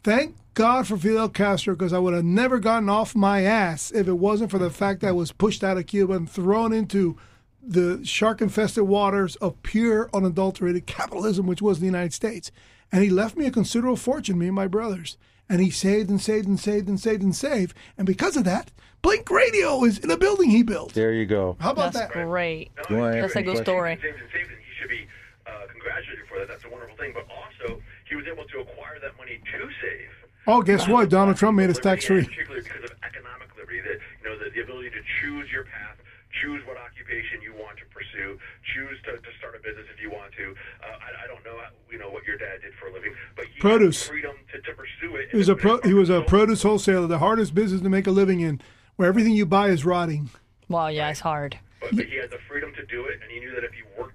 Thank 0.04 0.36
God 0.52 0.86
for 0.86 0.96
Fidel 0.98 1.30
Castro 1.30 1.74
because 1.74 1.92
I 1.94 1.98
would 1.98 2.12
have 2.14 2.24
never 2.24 2.58
gotten 2.60 2.88
off 2.90 3.16
my 3.16 3.42
ass 3.42 3.90
if 3.90 4.06
it 4.06 4.12
wasn't 4.18 4.50
for 4.50 4.58
the 4.58 4.70
fact 4.70 5.00
that 5.00 5.08
I 5.08 5.12
was 5.12 5.32
pushed 5.32 5.64
out 5.64 5.78
of 5.78 5.86
Cuba 5.86 6.12
and 6.12 6.30
thrown 6.30 6.72
into 6.74 7.16
the 7.62 8.04
shark 8.04 8.42
infested 8.42 8.84
waters 8.84 9.36
of 9.36 9.60
pure, 9.62 10.10
unadulterated 10.12 10.86
capitalism, 10.86 11.46
which 11.46 11.62
was 11.62 11.80
the 11.80 11.86
United 11.86 12.12
States. 12.12 12.52
And 12.92 13.02
he 13.02 13.08
left 13.08 13.36
me 13.36 13.46
a 13.46 13.50
considerable 13.50 13.96
fortune, 13.96 14.38
me 14.38 14.46
and 14.46 14.54
my 14.54 14.66
brothers. 14.66 15.16
And 15.48 15.60
he 15.62 15.70
saved 15.70 16.10
and 16.10 16.20
saved 16.20 16.46
and 16.46 16.60
saved 16.60 16.86
and 16.88 17.00
saved 17.00 17.22
and 17.22 17.34
saved. 17.34 17.74
And 17.96 18.06
because 18.06 18.36
of 18.36 18.44
that, 18.44 18.70
Blink 19.00 19.30
Radio 19.30 19.82
is 19.84 19.98
in 19.98 20.10
a 20.10 20.16
building 20.18 20.50
he 20.50 20.62
built. 20.62 20.92
There 20.92 21.12
you 21.14 21.24
go. 21.26 21.56
How 21.60 21.70
about 21.72 21.94
That's 21.94 22.12
that? 22.14 22.26
great. 22.26 22.70
You 22.90 22.96
wanna 22.96 23.22
That's 23.22 23.36
a 23.36 23.38
a 23.38 23.42
good 23.42 23.50
question? 23.52 23.64
story. 23.64 23.98
Saved 24.02 24.20
and 24.20 24.30
saved, 24.32 24.50
and 24.50 24.58
he 24.58 24.80
should 24.80 24.88
be 24.90 25.06
uh, 25.46 25.66
congratulated 25.70 26.26
for 26.28 26.38
that. 26.38 26.48
That's 26.48 26.64
a 26.64 26.68
wonderful 26.70 26.96
thing. 26.96 27.12
But 27.14 27.26
also, 27.30 27.80
he 28.14 28.16
was 28.16 28.30
able 28.30 28.46
to 28.46 28.60
acquire 28.60 29.02
that 29.02 29.18
money 29.18 29.42
to 29.42 29.68
save. 29.82 30.10
Oh, 30.46 30.62
guess 30.62 30.86
what? 30.86 31.10
Donald 31.10 31.36
Trump 31.36 31.56
made 31.56 31.68
us 31.68 31.80
tax 31.80 32.06
free. 32.06 32.22
Particularly 32.22 32.62
because 32.62 32.84
of 32.84 32.94
economic 33.02 33.50
liberty, 33.58 33.80
that 33.80 33.98
you 34.22 34.30
know 34.30 34.38
the, 34.38 34.50
the 34.54 34.62
ability 34.62 34.90
to 34.90 35.02
choose 35.18 35.50
your 35.50 35.64
path, 35.64 35.98
choose 36.30 36.62
what 36.64 36.76
occupation 36.76 37.42
you 37.42 37.52
want 37.54 37.76
to 37.78 37.86
pursue, 37.90 38.38
choose 38.72 39.02
to, 39.02 39.18
to 39.18 39.30
start 39.38 39.58
a 39.58 39.62
business 39.66 39.86
if 39.92 40.00
you 40.00 40.10
want 40.10 40.30
to. 40.38 40.54
Uh, 40.78 40.94
I, 40.94 41.24
I 41.24 41.26
don't 41.26 41.42
know, 41.44 41.58
how, 41.58 41.74
you 41.90 41.98
know, 41.98 42.08
what 42.10 42.22
your 42.24 42.38
dad 42.38 42.62
did 42.62 42.72
for 42.78 42.86
a 42.86 42.92
living, 42.92 43.14
but 43.34 43.46
he 43.52 43.60
Produce. 43.60 44.02
had 44.02 44.10
freedom 44.10 44.36
to, 44.52 44.60
to 44.60 44.72
pursue 44.74 45.16
it. 45.16 45.30
He 45.32 45.36
was 45.36 45.48
a 45.48 45.56
pro, 45.56 45.80
he 45.82 45.94
was 45.94 46.10
a 46.10 46.22
produce 46.22 46.62
wholesaler, 46.62 47.08
the 47.08 47.18
hardest 47.18 47.52
business 47.52 47.80
to 47.82 47.88
make 47.88 48.06
a 48.06 48.12
living 48.12 48.38
in, 48.40 48.60
where 48.94 49.08
everything 49.08 49.32
you 49.32 49.44
buy 49.46 49.70
is 49.70 49.84
rotting. 49.84 50.30
Well, 50.68 50.88
yeah, 50.88 51.10
it's 51.10 51.18
hard. 51.20 51.58
But, 51.80 51.96
but 51.96 52.06
he 52.06 52.16
had 52.16 52.30
the 52.30 52.38
freedom 52.46 52.72
to 52.76 52.86
do 52.86 53.06
it, 53.06 53.18
and 53.22 53.30
he 53.32 53.40
knew 53.40 53.52
that 53.56 53.64
if 53.64 53.72
he 53.72 53.82
worked 53.98 53.98
hard, 53.98 54.04
he 54.04 54.13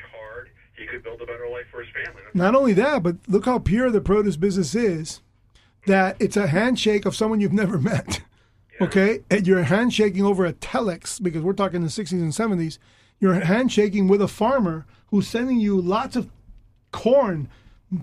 could 0.91 1.03
build 1.03 1.22
a 1.22 1.26
better 1.26 1.48
life 1.49 1.66
for 1.72 1.82
his 1.82 1.90
family. 1.94 2.22
That's 2.24 2.36
Not 2.36 2.56
only 2.56 2.74
that, 2.74 3.03
but 3.03 3.18
look 3.28 3.45
how 3.45 3.60
pure 3.60 3.90
the 3.91 4.02
produce 4.02 4.38
business 4.38 4.76
is. 4.76 5.22
That 5.88 6.18
it's 6.20 6.38
a 6.38 6.48
handshake 6.48 7.06
of 7.06 7.16
someone 7.16 7.40
you've 7.40 7.53
never 7.53 7.78
met. 7.91 8.22
Okay, 8.82 9.20
and 9.30 9.45
you're 9.45 9.64
handshaking 9.64 10.24
over 10.24 10.45
a 10.45 10.53
telex 10.53 11.22
because 11.22 11.41
we're 11.44 11.53
talking 11.53 11.82
the 11.82 11.88
60s 11.88 12.11
and 12.14 12.32
70s. 12.32 12.78
You're 13.20 13.34
handshaking 13.41 14.07
with 14.07 14.22
a 14.22 14.28
farmer 14.28 14.86
who's 15.07 15.28
sending 15.28 15.60
you 15.60 15.80
lots 15.80 16.16
of 16.16 16.30
corn, 16.91 17.49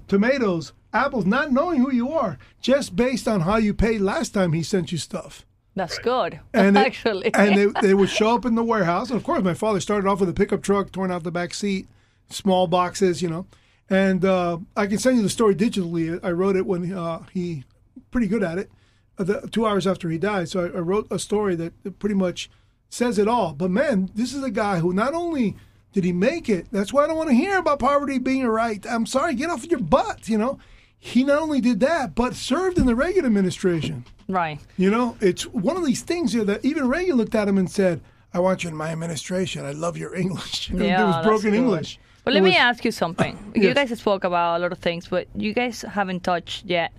tomatoes, 0.08 0.72
apples, 0.92 1.24
not 1.24 1.52
knowing 1.52 1.80
who 1.80 1.92
you 1.92 2.10
are, 2.12 2.38
just 2.60 2.94
based 2.96 3.26
on 3.26 3.40
how 3.42 3.56
you 3.56 3.72
paid 3.72 4.00
last 4.00 4.34
time 4.34 4.52
he 4.52 4.62
sent 4.62 4.92
you 4.92 4.98
stuff. 4.98 5.44
That's 5.74 5.98
good. 5.98 6.40
and 6.52 6.76
they, 6.76 6.84
actually. 6.84 7.34
and 7.34 7.56
they, 7.56 7.80
they 7.80 7.94
would 7.94 8.08
show 8.10 8.34
up 8.34 8.44
in 8.44 8.54
the 8.54 8.64
warehouse. 8.64 9.08
And 9.10 9.16
of 9.18 9.24
course, 9.24 9.42
my 9.42 9.54
father 9.54 9.80
started 9.80 10.08
off 10.08 10.20
with 10.20 10.28
a 10.28 10.34
pickup 10.34 10.62
truck, 10.62 10.92
torn 10.92 11.10
out 11.10 11.22
the 11.22 11.30
back 11.30 11.54
seat, 11.54 11.86
small 12.28 12.66
boxes, 12.66 13.22
you 13.22 13.28
know. 13.28 13.46
And 13.88 14.24
uh, 14.24 14.58
I 14.76 14.86
can 14.86 14.98
send 14.98 15.16
you 15.16 15.22
the 15.22 15.30
story 15.30 15.54
digitally. 15.54 16.18
I 16.22 16.30
wrote 16.32 16.56
it 16.56 16.66
when 16.66 16.92
uh, 16.92 17.24
he, 17.32 17.64
pretty 18.10 18.26
good 18.26 18.42
at 18.42 18.58
it, 18.58 18.70
uh, 19.18 19.24
the, 19.24 19.48
two 19.50 19.66
hours 19.66 19.86
after 19.86 20.10
he 20.10 20.18
died. 20.18 20.48
So 20.48 20.64
I, 20.64 20.76
I 20.76 20.80
wrote 20.80 21.06
a 21.10 21.18
story 21.18 21.54
that 21.56 21.98
pretty 21.98 22.16
much 22.16 22.50
says 22.88 23.18
it 23.18 23.28
all. 23.28 23.52
But 23.52 23.70
man, 23.70 24.10
this 24.14 24.34
is 24.34 24.42
a 24.42 24.50
guy 24.50 24.78
who 24.80 24.92
not 24.92 25.14
only 25.14 25.56
did 25.92 26.04
he 26.04 26.12
make 26.12 26.48
it, 26.48 26.66
that's 26.72 26.92
why 26.92 27.04
I 27.04 27.06
don't 27.06 27.16
want 27.16 27.30
to 27.30 27.34
hear 27.34 27.58
about 27.58 27.78
poverty 27.78 28.18
being 28.18 28.42
a 28.42 28.50
right. 28.50 28.84
I'm 28.88 29.06
sorry, 29.06 29.34
get 29.34 29.50
off 29.50 29.64
your 29.64 29.80
butt, 29.80 30.28
you 30.28 30.38
know. 30.38 30.58
He 30.98 31.22
not 31.22 31.40
only 31.40 31.60
did 31.60 31.80
that, 31.80 32.14
but 32.14 32.34
served 32.34 32.78
in 32.78 32.86
the 32.86 32.96
Reagan 32.96 33.24
administration. 33.24 34.04
right. 34.28 34.58
You 34.76 34.90
know, 34.90 35.16
it's 35.20 35.46
one 35.46 35.76
of 35.76 35.86
these 35.86 36.02
things 36.02 36.32
here 36.32 36.44
that 36.44 36.64
even 36.64 36.88
Reagan 36.88 37.16
looked 37.16 37.34
at 37.34 37.46
him 37.46 37.58
and 37.58 37.70
said, 37.70 38.00
I 38.34 38.40
want 38.40 38.64
you 38.64 38.70
in 38.70 38.76
my 38.76 38.90
administration. 38.90 39.64
I 39.64 39.70
love 39.70 39.96
your 39.96 40.14
English. 40.14 40.70
Yeah, 40.74 40.96
there 40.98 41.06
was 41.06 41.24
broken. 41.24 41.54
English. 41.54 41.98
But 42.26 42.34
let 42.34 42.42
me 42.42 42.56
ask 42.56 42.84
you 42.84 42.90
something. 42.90 43.38
You 43.54 43.72
guys 43.72 43.96
spoke 43.98 44.24
about 44.24 44.56
a 44.56 44.58
lot 44.58 44.72
of 44.72 44.78
things, 44.78 45.06
but 45.06 45.28
you 45.36 45.54
guys 45.54 45.82
haven't 45.82 46.24
touched 46.24 46.66
yet 46.66 46.92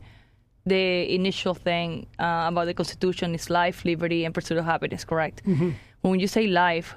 the 0.66 1.14
initial 1.14 1.54
thing 1.54 2.08
uh, 2.18 2.46
about 2.48 2.66
the 2.66 2.74
Constitution 2.74 3.36
is 3.36 3.50
life, 3.50 3.84
liberty, 3.84 4.24
and 4.26 4.34
pursuit 4.34 4.58
of 4.58 4.64
happiness, 4.66 5.04
correct? 5.04 5.46
Mm-hmm. 5.46 5.72
When 6.02 6.20
you 6.22 6.28
say 6.28 6.48
life, 6.48 6.96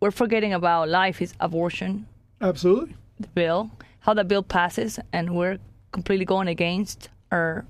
we're 0.00 0.12
forgetting 0.12 0.52
about 0.54 0.88
life 0.88 1.20
is 1.20 1.34
abortion, 1.40 2.06
Absolutely. 2.40 2.94
the 3.18 3.28
bill, 3.34 3.70
how 4.00 4.14
the 4.14 4.24
bill 4.24 4.44
passes, 4.44 5.00
and 5.12 5.34
we're 5.34 5.58
completely 5.90 6.24
going 6.24 6.46
against 6.48 7.08
our 7.32 7.64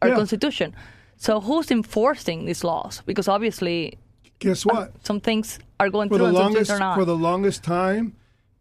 our 0.00 0.08
Yeah. 0.08 0.16
Constitution. 0.16 0.74
So 1.18 1.40
who's 1.40 1.70
enforcing 1.70 2.46
these 2.46 2.64
laws? 2.64 3.02
Because 3.04 3.28
obviously 3.28 3.98
Guess 4.38 4.64
what? 4.64 4.92
some 5.04 5.20
things 5.20 5.58
are 5.78 5.90
going 5.90 6.08
For 6.08 6.16
through 6.16 6.32
the 6.32 6.32
longest 6.32 6.70
for 6.98 7.04
the 7.04 7.16
longest 7.16 7.62
time, 7.64 8.12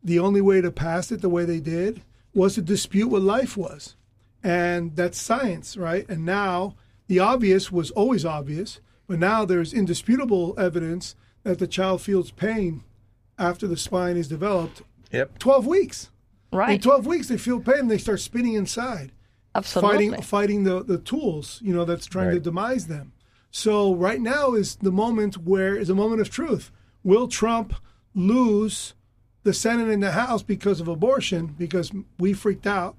the 0.06 0.20
only 0.20 0.40
way 0.42 0.62
to 0.62 0.72
pass 0.72 1.12
it 1.12 1.22
the 1.22 1.30
way 1.30 1.44
they 1.46 1.60
did 1.60 2.02
was 2.34 2.56
to 2.56 2.62
dispute 2.62 3.08
what 3.08 3.22
life 3.24 3.58
was. 3.58 3.96
And 4.44 4.96
that's 4.96 5.20
science, 5.20 5.76
right? 5.76 6.08
And 6.08 6.24
now 6.26 6.76
the 7.08 7.20
obvious 7.20 7.72
was 7.72 7.92
always 7.92 8.24
obvious, 8.24 8.80
but 9.08 9.20
now 9.20 9.44
there's 9.46 9.74
indisputable 9.74 10.54
evidence 10.58 11.16
that 11.44 11.60
the 11.60 11.68
child 11.68 12.02
feels 12.02 12.32
pain 12.32 12.84
after 13.38 13.68
the 13.68 13.78
spine 13.78 14.16
is 14.18 14.28
developed 14.28 14.82
Yep. 15.12 15.40
12 15.40 15.68
weeks. 15.68 16.10
Right. 16.52 16.76
In 16.76 16.82
12 16.82 17.06
weeks, 17.06 17.28
they 17.28 17.38
feel 17.38 17.60
pain 17.60 17.80
and 17.80 17.92
they 17.92 17.98
start 17.98 18.20
spinning 18.20 18.54
inside, 18.56 19.12
Absolutely. 19.54 19.90
fighting 20.10 20.22
fighting 20.22 20.64
the, 20.64 20.84
the 20.84 20.98
tools, 20.98 21.60
you 21.64 21.74
know, 21.74 21.86
that's 21.86 22.06
trying 22.06 22.30
to 22.30 22.34
Right. 22.36 22.44
demise 22.44 22.88
them. 22.88 23.14
So 23.52 23.94
right 23.96 24.20
now 24.20 24.54
is 24.54 24.76
the 24.78 24.92
moment 24.92 25.38
where 25.38 25.76
is 25.76 25.90
a 25.90 25.96
moment 25.96 26.22
of 26.22 26.30
truth. 26.30 26.72
Will 27.04 27.28
Trump 27.28 27.74
lose 28.14 28.94
the 29.46 29.54
Senate 29.54 29.88
and 29.90 30.04
the 30.04 30.12
House 30.12 30.44
because 30.44 30.82
of 30.82 30.88
abortion? 30.90 31.56
Because 31.58 31.92
we 32.20 32.34
freaked 32.34 32.68
out. 32.68 32.96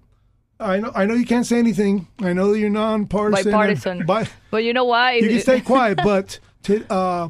I 0.59 0.79
know. 0.81 0.91
I 0.95 1.05
know 1.05 1.13
you 1.15 1.27
can't 1.27 1.45
say 1.45 1.59
anything. 1.59 2.09
I 2.21 2.33
know 2.33 2.53
that 2.53 2.59
you're 2.59 2.71
nonpartisan. 2.71 3.53
Bipartisan. 3.53 4.07
bi- 4.07 4.29
But 4.51 4.65
you 4.65 4.73
know 4.73 4.85
why? 4.85 5.17
you 5.17 5.29
can 5.29 5.41
stay 5.41 5.61
quiet, 5.61 5.99
but 6.03 6.39
to, 6.63 6.91
uh, 6.91 7.29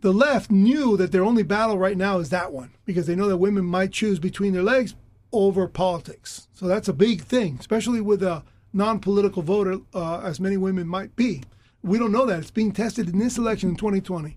the 0.00 0.12
left 0.12 0.50
knew 0.50 0.96
that 0.96 1.12
their 1.12 1.24
only 1.24 1.42
battle 1.42 1.78
right 1.78 1.96
now 1.96 2.18
is 2.18 2.30
that 2.30 2.52
one 2.52 2.70
because 2.84 3.06
they 3.06 3.14
know 3.14 3.28
that 3.28 3.36
women 3.36 3.64
might 3.64 3.92
choose 3.92 4.18
between 4.18 4.52
their 4.54 4.62
legs 4.62 4.94
over 5.32 5.66
politics. 5.68 6.48
So 6.54 6.66
that's 6.66 6.88
a 6.88 6.92
big 6.92 7.22
thing, 7.22 7.58
especially 7.60 8.00
with 8.00 8.22
a 8.22 8.42
non-political 8.72 9.42
voter, 9.42 9.78
uh, 9.94 10.20
as 10.20 10.40
many 10.40 10.56
women 10.56 10.86
might 10.88 11.14
be. 11.14 11.42
We 11.82 11.98
don't 11.98 12.12
know 12.12 12.26
that 12.26 12.38
it's 12.40 12.50
being 12.50 12.72
tested 12.72 13.08
in 13.08 13.18
this 13.18 13.36
election 13.38 13.70
in 13.70 13.76
2020. 13.76 14.36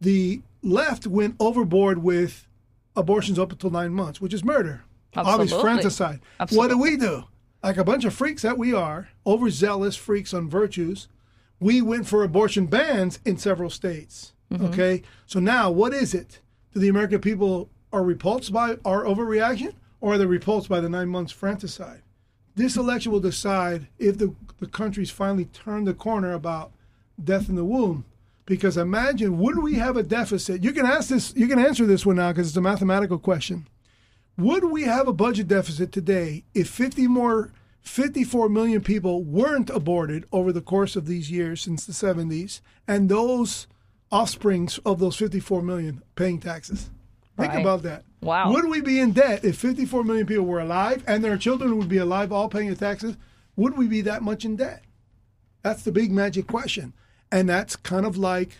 The 0.00 0.42
left 0.62 1.06
went 1.06 1.36
overboard 1.38 1.98
with 2.02 2.46
abortions 2.96 3.38
up 3.38 3.52
until 3.52 3.70
nine 3.70 3.92
months, 3.92 4.20
which 4.20 4.34
is 4.34 4.44
murder, 4.44 4.84
obvious 5.14 5.52
Absolutely. 5.52 5.72
fratricide. 5.72 6.20
What 6.50 6.68
do 6.68 6.78
we 6.78 6.96
do? 6.96 7.24
Like 7.62 7.76
a 7.76 7.84
bunch 7.84 8.04
of 8.04 8.14
freaks 8.14 8.42
that 8.42 8.58
we 8.58 8.72
are, 8.72 9.10
overzealous 9.26 9.96
freaks 9.96 10.32
on 10.32 10.48
virtues, 10.48 11.08
we 11.58 11.82
went 11.82 12.06
for 12.06 12.24
abortion 12.24 12.66
bans 12.66 13.20
in 13.24 13.36
several 13.36 13.70
states. 13.70 14.32
Mm-hmm. 14.50 14.66
Okay, 14.66 15.02
so 15.26 15.38
now 15.40 15.70
what 15.70 15.92
is 15.92 16.14
it? 16.14 16.40
do 16.72 16.80
the 16.80 16.88
American 16.88 17.20
people 17.20 17.68
are 17.92 18.02
repulsed 18.02 18.52
by 18.52 18.76
our 18.84 19.04
overreaction 19.04 19.74
or 20.00 20.14
are 20.14 20.18
they 20.18 20.26
repulsed 20.26 20.68
by 20.68 20.80
the 20.80 20.88
nine 20.88 21.08
months 21.08 21.32
fratricide? 21.32 22.02
This 22.54 22.76
election 22.76 23.12
will 23.12 23.20
decide 23.20 23.88
if 23.98 24.18
the, 24.18 24.34
the 24.58 24.66
country's 24.66 25.10
finally 25.10 25.46
turned 25.46 25.86
the 25.86 25.94
corner 25.94 26.32
about 26.32 26.72
death 27.22 27.48
in 27.48 27.56
the 27.56 27.64
womb. 27.64 28.04
Because 28.50 28.76
imagine, 28.76 29.38
would 29.38 29.60
we 29.60 29.74
have 29.76 29.96
a 29.96 30.02
deficit? 30.02 30.64
You 30.64 30.72
can 30.72 30.84
ask 30.84 31.08
this, 31.08 31.32
you 31.36 31.46
can 31.46 31.60
answer 31.60 31.86
this 31.86 32.04
one 32.04 32.16
now 32.16 32.32
because 32.32 32.48
it's 32.48 32.56
a 32.56 32.60
mathematical 32.60 33.16
question. 33.16 33.68
Would 34.36 34.64
we 34.64 34.82
have 34.82 35.06
a 35.06 35.12
budget 35.12 35.46
deficit 35.46 35.92
today 35.92 36.42
if 36.52 36.68
50 36.68 37.06
more 37.06 37.52
54 37.82 38.48
million 38.48 38.80
people 38.80 39.22
weren't 39.22 39.70
aborted 39.70 40.24
over 40.32 40.52
the 40.52 40.60
course 40.60 40.96
of 40.96 41.06
these 41.06 41.30
years 41.30 41.60
since 41.60 41.86
the 41.86 41.92
70s 41.92 42.60
and 42.88 43.08
those 43.08 43.68
offsprings 44.10 44.78
of 44.78 44.98
those 44.98 45.14
54 45.14 45.62
million 45.62 46.02
paying 46.16 46.40
taxes? 46.40 46.90
Think 47.38 47.52
Right. 47.52 47.60
about 47.60 47.84
that. 47.84 48.02
Wow. 48.20 48.50
Would 48.50 48.68
we 48.68 48.80
be 48.80 48.98
in 48.98 49.12
debt 49.12 49.44
if 49.44 49.58
54 49.58 50.02
million 50.02 50.26
people 50.26 50.44
were 50.44 50.58
alive 50.58 51.04
and 51.06 51.22
their 51.22 51.38
children 51.38 51.78
would 51.78 51.88
be 51.88 51.98
alive 51.98 52.32
all 52.32 52.48
paying 52.48 52.68
the 52.68 52.74
taxes? 52.74 53.16
Would 53.54 53.78
we 53.78 53.86
be 53.86 54.00
that 54.00 54.24
much 54.24 54.44
in 54.44 54.56
debt? 54.56 54.82
That's 55.62 55.84
the 55.84 55.92
big 55.92 56.10
magic 56.10 56.48
question. 56.48 56.94
And 57.32 57.48
that's 57.48 57.76
kind 57.76 58.04
of 58.04 58.16
like 58.16 58.58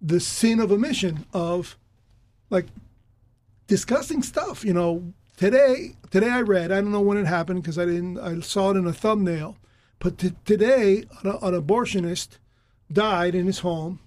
the 0.00 0.20
sin 0.20 0.60
of 0.60 0.70
omission 0.72 1.26
of 1.32 1.76
like 2.50 2.66
discussing 3.66 4.22
stuff. 4.22 4.64
You 4.64 4.74
know, 4.74 5.12
today 5.36 5.96
today 6.10 6.30
I 6.30 6.40
read, 6.42 6.70
I 6.72 6.76
don't 6.76 6.92
know 6.92 7.00
when 7.00 7.18
it 7.18 7.26
happened 7.26 7.62
because 7.62 7.78
I 7.78 7.84
didn't 7.84 8.18
I 8.18 8.40
saw 8.40 8.70
it 8.70 8.76
in 8.76 8.86
a 8.86 8.92
thumbnail, 8.92 9.56
but 9.98 10.18
t- 10.18 10.34
today 10.44 11.04
an, 11.22 11.30
an 11.30 11.60
abortionist 11.60 12.38
died 12.92 13.34
in 13.34 13.46
his 13.46 13.60
home 13.60 14.00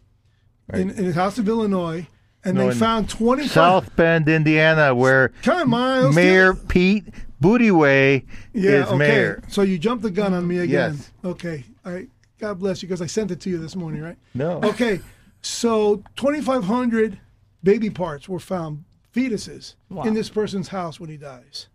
in, 0.73 0.89
in 0.91 1.05
his 1.05 1.15
house 1.15 1.37
of 1.37 1.47
Illinois 1.47 2.07
and 2.43 2.57
No, 2.57 2.69
they 2.69 2.75
found 2.75 3.09
25 3.09 3.51
South 3.51 3.95
Bend, 3.95 4.29
Indiana, 4.29 4.93
where 4.93 5.31
on, 5.49 5.69
Miles. 5.69 6.13
Mayor 6.15 6.53
Pete 6.53 7.05
Buttigieg 7.41 8.25
Yeah, 8.53 8.83
is 8.83 8.87
okay. 8.87 8.97
mayor. 8.97 9.43
So 9.47 9.63
you 9.63 9.79
jumped 9.79 10.03
the 10.03 10.11
gun 10.11 10.33
on 10.33 10.47
me 10.47 10.59
again. 10.59 10.93
Yes. 10.93 11.11
Okay. 11.23 11.63
I 11.83 12.07
God 12.39 12.59
bless 12.59 12.81
you 12.81 12.87
because 12.87 13.01
I 13.01 13.05
sent 13.05 13.31
it 13.31 13.39
to 13.41 13.49
you 13.49 13.57
this 13.57 13.75
morning, 13.75 14.01
right? 14.01 14.17
No. 14.33 14.59
Okay. 14.63 14.99
So 15.41 16.03
2,500 16.17 17.19
baby 17.63 17.89
parts 17.89 18.27
were 18.27 18.39
found, 18.39 18.83
fetuses, 19.15 19.75
Wow. 19.89 20.03
in 20.03 20.13
this 20.13 20.29
person's 20.29 20.69
house 20.69 20.99
when 20.99 21.09
he 21.09 21.17
dies. 21.17 21.67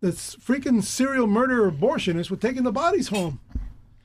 This 0.00 0.36
freaking 0.36 0.82
serial 0.82 1.26
murderer 1.26 1.70
abortionists 1.70 2.30
were 2.30 2.36
taking 2.36 2.62
the 2.64 2.72
bodies 2.72 3.08
home. 3.08 3.40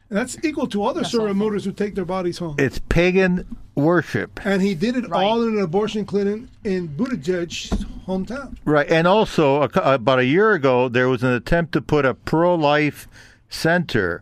And 0.09 0.17
that's 0.17 0.43
equal 0.43 0.65
to 0.67 0.85
other 0.85 1.03
serial 1.03 1.35
murderers 1.35 1.65
who 1.65 1.71
take 1.71 1.93
their 1.93 2.05
bodies 2.05 2.37
home. 2.39 2.55
It's 2.57 2.79
pagan 2.89 3.57
worship. 3.75 4.39
and 4.45 4.61
he 4.61 4.73
did 4.75 4.95
it 4.95 5.07
Right. 5.09 5.23
all 5.23 5.41
in 5.43 5.57
an 5.57 5.61
abortion 5.63 6.05
clinic 6.05 6.43
in 6.63 6.87
Buttigieg's 6.89 7.69
hometown. 8.07 8.55
Right. 8.65 8.89
And 8.89 9.07
also, 9.07 9.61
about 9.63 10.19
a 10.19 10.25
year 10.25 10.53
ago, 10.53 10.89
there 10.89 11.07
was 11.09 11.21
an 11.23 11.31
attempt 11.31 11.73
to 11.73 11.81
put 11.81 12.05
a 12.05 12.13
pro 12.13 12.55
life 12.55 13.07
center 13.49 14.21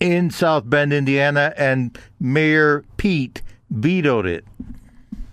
in 0.00 0.30
South 0.30 0.68
Bend, 0.68 0.92
Indiana, 0.92 1.52
and 1.56 1.96
Mayor 2.18 2.84
Pete 2.96 3.42
vetoed 3.70 4.26
it. 4.26 4.44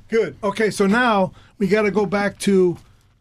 Good. 0.09 0.35
Okay, 0.43 0.69
so 0.69 0.85
now 0.85 1.33
we 1.57 1.67
got 1.67 1.83
to 1.83 1.91
go 1.91 2.05
back 2.05 2.37
to 2.39 2.77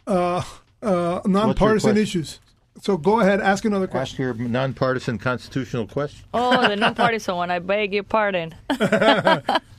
uh, 0.06 0.43
uh, 0.82 1.20
nonpartisan 1.24 1.97
issues. 1.97 2.40
So 2.82 2.97
go 2.97 3.20
ahead, 3.20 3.40
ask 3.40 3.64
another 3.64 3.86
question. 3.86 4.24
Ask 4.28 4.39
your 4.39 4.48
nonpartisan 4.48 5.18
constitutional 5.18 5.86
question. 5.86 6.24
Oh, 6.35 6.68
the 6.68 6.77
non-partisan 6.77 7.35
one. 7.35 7.51
I 7.51 7.59
beg 7.59 7.94
your 7.94 8.02
pardon. 8.02 8.55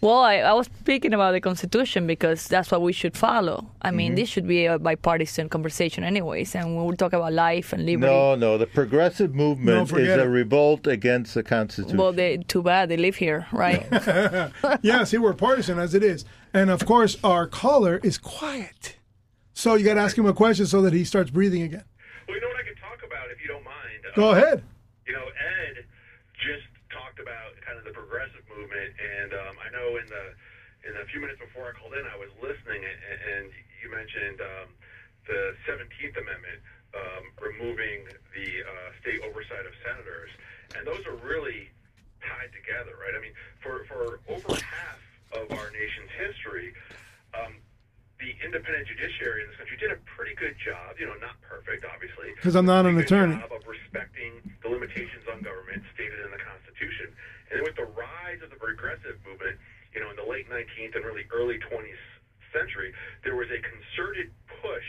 well, 0.00 0.18
I, 0.18 0.36
I 0.36 0.52
was 0.52 0.66
speaking 0.66 1.14
about 1.14 1.32
the 1.32 1.40
Constitution 1.40 2.06
because 2.06 2.46
that's 2.46 2.70
what 2.70 2.82
we 2.82 2.92
should 2.92 3.16
follow. 3.16 3.66
I 3.82 3.90
mean, 3.90 4.12
Mm-hmm. 4.12 4.16
this 4.16 4.28
should 4.28 4.46
be 4.46 4.66
a 4.66 4.78
bipartisan 4.78 5.48
conversation, 5.48 6.04
anyways, 6.04 6.54
and 6.54 6.76
we 6.76 6.82
will 6.82 6.96
talk 6.96 7.12
about 7.12 7.32
life 7.32 7.72
and 7.72 7.84
liberty. 7.86 8.12
No, 8.12 8.34
no. 8.34 8.58
The 8.58 8.66
progressive 8.66 9.34
movement 9.34 9.76
No, 9.76 9.82
is 9.84 9.90
forget 9.90 10.20
a 10.20 10.28
revolt 10.28 10.86
against 10.86 11.34
the 11.34 11.42
Constitution. 11.42 11.96
Well, 11.96 12.12
they, 12.12 12.36
too 12.38 12.62
bad 12.62 12.88
they 12.90 12.96
live 12.98 13.16
here, 13.16 13.46
right? 13.52 13.86
yeah, 14.82 15.04
see, 15.04 15.18
we're 15.18 15.32
partisan 15.34 15.78
as 15.78 15.94
it 15.94 16.02
is. 16.02 16.24
And 16.52 16.70
of 16.70 16.84
course, 16.86 17.16
our 17.24 17.46
caller 17.46 18.00
is 18.02 18.18
quiet. 18.18 18.96
So 19.54 19.74
you 19.76 19.84
got 19.84 19.94
to 19.94 20.00
ask 20.00 20.18
him 20.18 20.26
a 20.26 20.32
question 20.34 20.66
so 20.66 20.82
that 20.82 20.92
he 20.92 21.04
starts 21.04 21.30
breathing 21.30 21.62
again. 21.62 21.84
Well, 22.28 22.36
you 22.36 22.40
know 22.42 22.48
what 22.48 22.58
I 22.58 22.64
could 22.68 22.78
talk 22.78 22.98
about 23.06 23.30
if 23.30 23.40
you 23.40 23.48
don't 23.48 23.64
mind. 23.64 24.00
Go 24.16 24.28
Uh, 24.30 24.32
ahead. 24.36 24.62
You 25.06 25.12
know, 25.14 25.24
Ed 25.24 25.84
just 26.42 26.66
talked 26.92 27.18
about 27.20 27.54
kind 27.64 27.78
of 27.78 27.84
the 27.84 27.92
progressive 27.92 28.42
movement, 28.50 28.90
and 28.98 29.32
um, 29.34 29.54
I 29.62 29.68
know 29.84 30.00
in 30.00 30.08
the 30.08 30.24
in 30.88 30.92
the 30.96 31.04
few 31.08 31.20
minutes 31.20 31.40
before 31.40 31.68
I 31.68 31.72
called 31.72 31.96
in, 31.96 32.04
I 32.04 32.16
was 32.20 32.28
listening, 32.44 32.84
and, 32.84 32.98
and 33.24 33.44
you 33.80 33.88
mentioned 33.88 34.40
um, 34.40 34.68
the 35.24 35.56
Seventeenth 35.64 36.16
Amendment 36.16 36.60
um, 36.92 37.24
removing 37.40 38.04
the 38.36 38.48
uh, 38.64 38.88
state 39.00 39.20
oversight 39.24 39.64
of 39.64 39.72
senators, 39.80 40.32
and 40.76 40.84
those 40.84 41.00
are 41.08 41.16
really 41.24 41.72
tied 42.20 42.52
together, 42.52 42.96
right? 43.00 43.16
I 43.16 43.20
mean, 43.20 43.36
for 43.60 43.84
for 43.88 44.20
over 44.28 44.56
half 44.60 45.00
of 45.36 45.52
our 45.52 45.68
nation's 45.72 46.12
history. 46.16 46.72
Um, 47.34 47.60
the 48.22 48.30
independent 48.46 48.86
judiciary 48.86 49.42
in 49.42 49.50
this 49.50 49.58
country 49.58 49.76
did 49.76 49.90
a 49.90 49.98
pretty 50.06 50.38
good 50.38 50.54
job. 50.56 50.96
You 50.96 51.10
know, 51.10 51.18
not 51.18 51.34
perfect, 51.42 51.84
obviously. 51.84 52.30
Because 52.38 52.54
I'm 52.54 52.64
not 52.64 52.86
an 52.86 52.96
attorney. 52.96 53.36
Job 53.36 53.50
of 53.52 53.66
respecting 53.66 54.38
the 54.62 54.70
limitations 54.70 55.26
on 55.26 55.42
government 55.42 55.82
stated 55.92 56.22
in 56.22 56.30
the 56.30 56.38
Constitution. 56.38 57.10
And 57.50 57.58
then 57.58 57.64
with 57.66 57.74
the 57.74 57.90
rise 57.90 58.38
of 58.40 58.54
the 58.54 58.56
progressive 58.56 59.18
movement, 59.26 59.58
you 59.94 60.02
know, 60.02 60.10
in 60.10 60.18
the 60.18 60.26
late 60.26 60.50
19th 60.50 60.98
and 60.98 61.06
really 61.06 61.24
early 61.30 61.58
20th 61.70 62.04
century, 62.52 62.92
there 63.22 63.38
was 63.38 63.48
a 63.54 63.62
concerted 63.62 64.30
push 64.60 64.88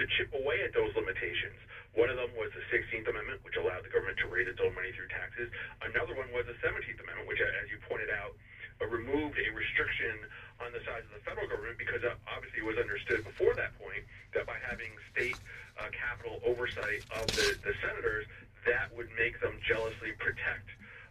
to 0.00 0.08
chip 0.16 0.32
away 0.32 0.64
at 0.64 0.72
those 0.72 0.90
limitations. 0.96 1.56
One 1.92 2.08
of 2.08 2.16
them 2.16 2.32
was 2.38 2.48
the 2.56 2.64
16th 2.72 3.08
Amendment, 3.08 3.44
which 3.44 3.56
allowed 3.56 3.84
the 3.84 3.92
government 3.92 4.16
to 4.24 4.28
raise 4.28 4.46
its 4.46 4.60
own 4.62 4.72
money 4.72 4.92
through 4.92 5.08
taxes. 5.12 5.50
Another 5.82 6.14
one 6.14 6.30
was 6.32 6.46
the 6.46 6.56
17th 6.64 7.00
Amendment, 7.02 7.28
which, 7.28 7.40
as 7.40 7.68
you 7.68 7.80
pointed 7.88 8.08
out, 8.08 8.36
uh, 8.80 8.86
removed 8.86 9.36
a 9.36 9.48
restriction 9.50 10.14
on 10.62 10.70
the 10.70 10.78
size 10.86 11.02
of 11.10 11.12
the 11.18 11.22
federal 11.26 11.50
government 11.50 11.78
because 11.78 12.02
uh, 12.06 12.14
obviously 12.30 12.62
it 12.62 12.66
was 12.66 12.78
understood 12.78 13.26
before 13.26 13.54
that 13.58 13.74
point 13.78 14.06
that 14.34 14.46
by 14.46 14.54
having 14.62 14.90
state 15.10 15.38
uh, 15.82 15.90
capital 15.90 16.38
oversight 16.46 17.02
of 17.18 17.26
the, 17.34 17.58
the 17.66 17.74
senators, 17.82 18.26
that 18.66 18.90
would 18.94 19.10
make 19.18 19.38
them 19.42 19.58
jealously 19.66 20.14
protect 20.18 20.70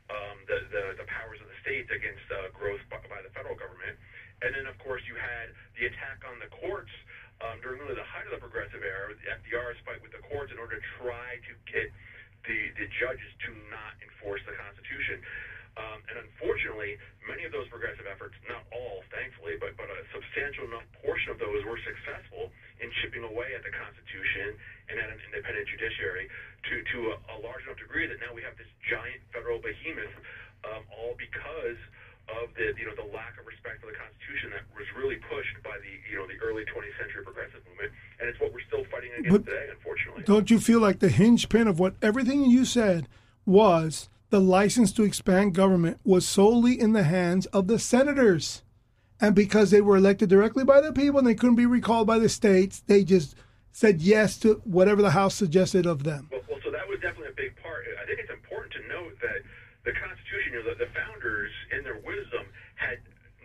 um, 0.09 0.37
the, 0.47 0.57
the, 0.71 0.83
the 1.03 1.07
powers 1.07 1.39
of 1.43 1.47
the 1.47 1.57
states 1.63 1.91
against 1.91 2.23
uh, 2.31 2.51
growth 2.55 2.81
by, 2.87 2.99
by 3.11 3.19
the 3.23 3.31
federal 3.35 3.55
government. 3.55 3.95
And 4.45 4.53
then, 4.53 4.69
of 4.69 4.77
course, 4.79 5.01
you 5.09 5.17
had 5.17 5.51
the 5.75 5.89
attack 5.89 6.21
on 6.29 6.37
the 6.37 6.49
courts 6.61 6.93
um, 7.41 7.57
during 7.61 7.81
really 7.81 7.97
the 7.97 8.05
height 8.05 8.25
of 8.29 8.33
the 8.33 8.41
progressive 8.41 8.81
era, 8.81 9.13
the 9.13 9.29
FDR's 9.41 9.77
fight 9.85 10.01
with 10.01 10.13
the 10.13 10.23
courts 10.29 10.53
in 10.53 10.57
order 10.61 10.77
to 10.77 10.85
try 11.01 11.37
to 11.45 11.53
get 11.69 11.89
the, 12.45 12.59
the 12.77 12.87
judges 13.01 13.31
to 13.45 13.49
not 13.73 13.97
enforce 14.01 14.41
the 14.47 14.55
Constitution. 14.55 15.21
Um, 15.77 16.01
and 16.09 16.17
unfortunately, 16.25 16.97
many 17.29 17.45
of 17.45 17.53
those 17.53 17.69
progressive 17.69 18.09
efforts, 18.09 18.33
not 18.49 18.65
all, 18.73 19.05
thankfully, 19.13 19.61
but, 19.61 19.77
but 19.77 19.85
a 19.93 20.01
substantial 20.09 20.65
enough 20.65 20.87
portion 21.05 21.29
of 21.29 21.37
those 21.37 21.61
were 21.69 21.77
successful 21.85 22.49
in 22.79 22.89
chipping 23.01 23.23
away 23.25 23.53
at 23.57 23.63
the 23.65 23.73
Constitution 23.73 24.53
and 24.89 24.99
at 25.01 25.09
an 25.09 25.19
independent 25.29 25.65
judiciary 25.67 26.29
to, 26.69 26.73
to 26.93 26.97
a, 27.11 27.15
a 27.33 27.37
large 27.41 27.63
enough 27.65 27.77
degree 27.81 28.05
that 28.07 28.19
now 28.21 28.31
we 28.33 28.41
have 28.45 28.55
this 28.57 28.69
giant 28.85 29.19
federal 29.33 29.57
behemoth, 29.59 30.13
um, 30.65 30.83
all 30.93 31.15
because 31.17 31.79
of 32.27 32.51
the 32.59 32.75
you 32.75 32.83
know 32.83 32.95
the 32.99 33.07
lack 33.15 33.39
of 33.39 33.47
respect 33.47 33.79
for 33.79 33.87
the 33.87 33.95
Constitution 33.95 34.51
that 34.51 34.67
was 34.75 34.83
really 34.99 35.15
pushed 35.31 35.55
by 35.63 35.75
the 35.79 35.93
you 36.11 36.19
know 36.19 36.27
the 36.27 36.35
early 36.43 36.63
20th 36.67 36.95
century 36.99 37.23
progressive 37.23 37.63
movement, 37.69 37.91
and 38.19 38.27
it's 38.27 38.39
what 38.39 38.51
we're 38.51 38.65
still 38.67 38.83
fighting 38.91 39.11
against 39.17 39.31
But- 39.31 39.45
today, 39.47 39.67
unfortunately. 39.71 40.23
Don't 40.27 40.51
you 40.51 40.59
feel 40.59 40.79
like 40.79 40.99
the 40.99 41.09
hinge 41.09 41.47
pin 41.49 41.67
of 41.67 41.79
what 41.79 41.95
everything 42.01 42.43
you 42.45 42.65
said 42.65 43.07
was 43.45 44.09
the 44.29 44.41
license 44.41 44.91
to 44.91 45.03
expand 45.03 45.55
government 45.55 45.99
was 46.03 46.27
solely 46.27 46.77
in 46.79 46.91
the 46.91 47.03
hands 47.03 47.45
of 47.47 47.67
the 47.67 47.79
senators? 47.79 48.61
And 49.19 49.33
because 49.33 49.71
they 49.71 49.81
were 49.81 49.97
elected 49.97 50.29
directly 50.29 50.63
by 50.63 50.81
the 50.81 50.93
people 50.93 51.17
and 51.17 51.27
they 51.27 51.35
couldn't 51.35 51.55
be 51.55 51.65
recalled 51.65 52.05
by 52.05 52.19
the 52.19 52.29
states, 52.29 52.83
they 52.85 53.03
just 53.03 53.35
said 53.71 54.01
yes 54.01 54.37
to 54.37 54.61
whatever 54.63 55.01
the 55.01 55.11
House 55.11 55.35
suggested 55.35 55.85
of 55.85 56.03
them. 56.03 56.29
Well, 56.31 56.41
well, 56.49 56.59
so 56.63 56.71
that 56.71 56.87
was 56.87 56.99
definitely 57.01 57.33
a 57.33 57.37
big 57.37 57.53
part. 57.61 57.85
I 58.01 58.05
think 58.05 58.19
it's 58.19 58.33
important 58.33 58.73
to 58.73 58.81
note 58.87 59.17
that 59.21 59.41
the 59.85 59.93
Constitution, 59.93 60.53
you 60.53 60.59
know, 60.61 60.69
the, 60.69 60.85
the 60.85 60.91
founders, 60.93 61.51
in 61.73 61.83
their 61.83 62.01
wisdom, 62.01 62.45
had 62.75 63.01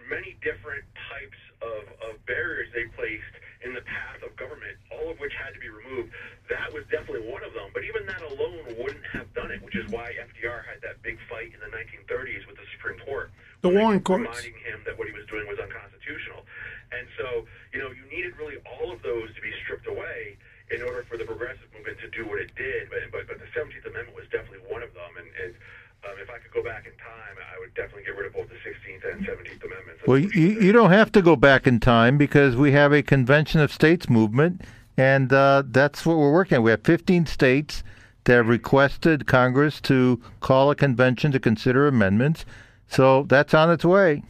many 0.08 0.36
different 0.44 0.84
types 1.08 1.40
of, 1.64 1.88
of 2.04 2.20
barriers 2.26 2.68
they 2.72 2.84
placed 2.96 3.32
in 3.64 3.72
the 3.72 3.84
path 3.86 4.20
of 4.26 4.34
government, 4.36 4.76
all 4.90 5.08
of 5.08 5.16
which 5.20 5.32
had 5.38 5.54
to 5.54 5.60
be 5.62 5.70
removed. 5.70 6.10
That 6.50 6.72
was 6.74 6.82
definitely 6.90 7.30
one 7.30 7.44
of 7.46 7.54
them. 7.54 7.70
But 7.72 7.84
even 7.84 8.04
that 8.10 8.20
alone 8.20 8.76
wouldn't 8.76 9.06
have 9.14 9.30
done 9.32 9.50
it, 9.54 9.62
which 9.62 9.76
is 9.76 9.88
why 9.88 10.12
FDR 10.18 10.66
had 10.66 10.82
that 10.82 11.00
big 11.00 11.16
fight 11.30 11.54
in 11.54 11.60
the 11.62 11.70
1930s 11.70 12.44
with 12.44 12.56
the 12.56 12.66
Supreme 12.76 12.98
Court. 13.06 13.30
The 13.62 13.68
when 13.68 13.76
they 13.76 13.82
Warren 13.82 13.98
kept 13.98 14.06
courts. 14.06 14.38
reminding 14.42 14.58
him 14.62 14.78
that 14.84 14.98
what 14.98 15.06
he 15.08 15.14
was 15.14 15.26
doing 15.26 15.46
was 15.48 15.58
unconstitutional. 15.58 16.44
And 16.92 17.08
so, 17.16 17.46
you 17.72 17.80
know, 17.80 17.90
you 17.90 18.04
needed 18.10 18.36
really 18.36 18.58
all 18.68 18.92
of 18.92 19.02
those 19.02 19.32
to 19.34 19.40
be 19.40 19.50
stripped 19.64 19.86
away 19.86 20.36
in 20.70 20.82
order 20.82 21.06
for 21.08 21.16
the 21.16 21.24
progressive 21.24 21.66
movement 21.72 21.98
to 22.00 22.08
do 22.10 22.28
what 22.28 22.38
it 22.38 22.54
did. 22.54 22.90
But 22.90 23.00
but, 23.10 23.26
but 23.28 23.38
the 23.38 23.48
17th 23.56 23.86
Amendment 23.88 24.16
was 24.16 24.26
definitely 24.30 24.66
one 24.68 24.82
of 24.82 24.92
them. 24.94 25.10
And, 25.16 25.28
and 25.40 25.54
um, 26.04 26.18
if 26.20 26.28
I 26.28 26.38
could 26.38 26.52
go 26.52 26.62
back 26.62 26.86
in 26.86 26.92
time, 26.98 27.34
I 27.38 27.58
would 27.60 27.72
definitely 27.74 28.04
get 28.04 28.16
rid 28.16 28.26
of 28.26 28.34
both 28.34 28.48
the 28.48 28.60
16th 28.60 29.06
and 29.12 29.24
17th 29.24 29.64
Amendments. 29.64 30.02
Well, 30.06 30.18
you, 30.18 30.60
you 30.60 30.72
don't 30.72 30.90
have 30.90 31.12
to 31.12 31.22
go 31.22 31.36
back 31.36 31.66
in 31.66 31.80
time 31.80 32.18
because 32.18 32.56
we 32.56 32.72
have 32.72 32.92
a 32.92 33.02
convention 33.02 33.60
of 33.60 33.72
states 33.72 34.08
movement, 34.10 34.62
and 34.96 35.32
uh, 35.32 35.62
that's 35.66 36.04
what 36.04 36.18
we're 36.18 36.32
working 36.32 36.58
on. 36.58 36.64
We 36.64 36.72
have 36.72 36.82
15 36.82 37.26
states 37.26 37.84
that 38.24 38.34
have 38.34 38.48
requested 38.48 39.26
Congress 39.26 39.80
to 39.82 40.20
call 40.40 40.70
a 40.70 40.74
convention 40.74 41.32
to 41.32 41.40
consider 41.40 41.86
amendments. 41.86 42.44
So 42.92 43.24
that's 43.28 43.54
on 43.54 43.70
its 43.70 43.84
way. 43.84 44.22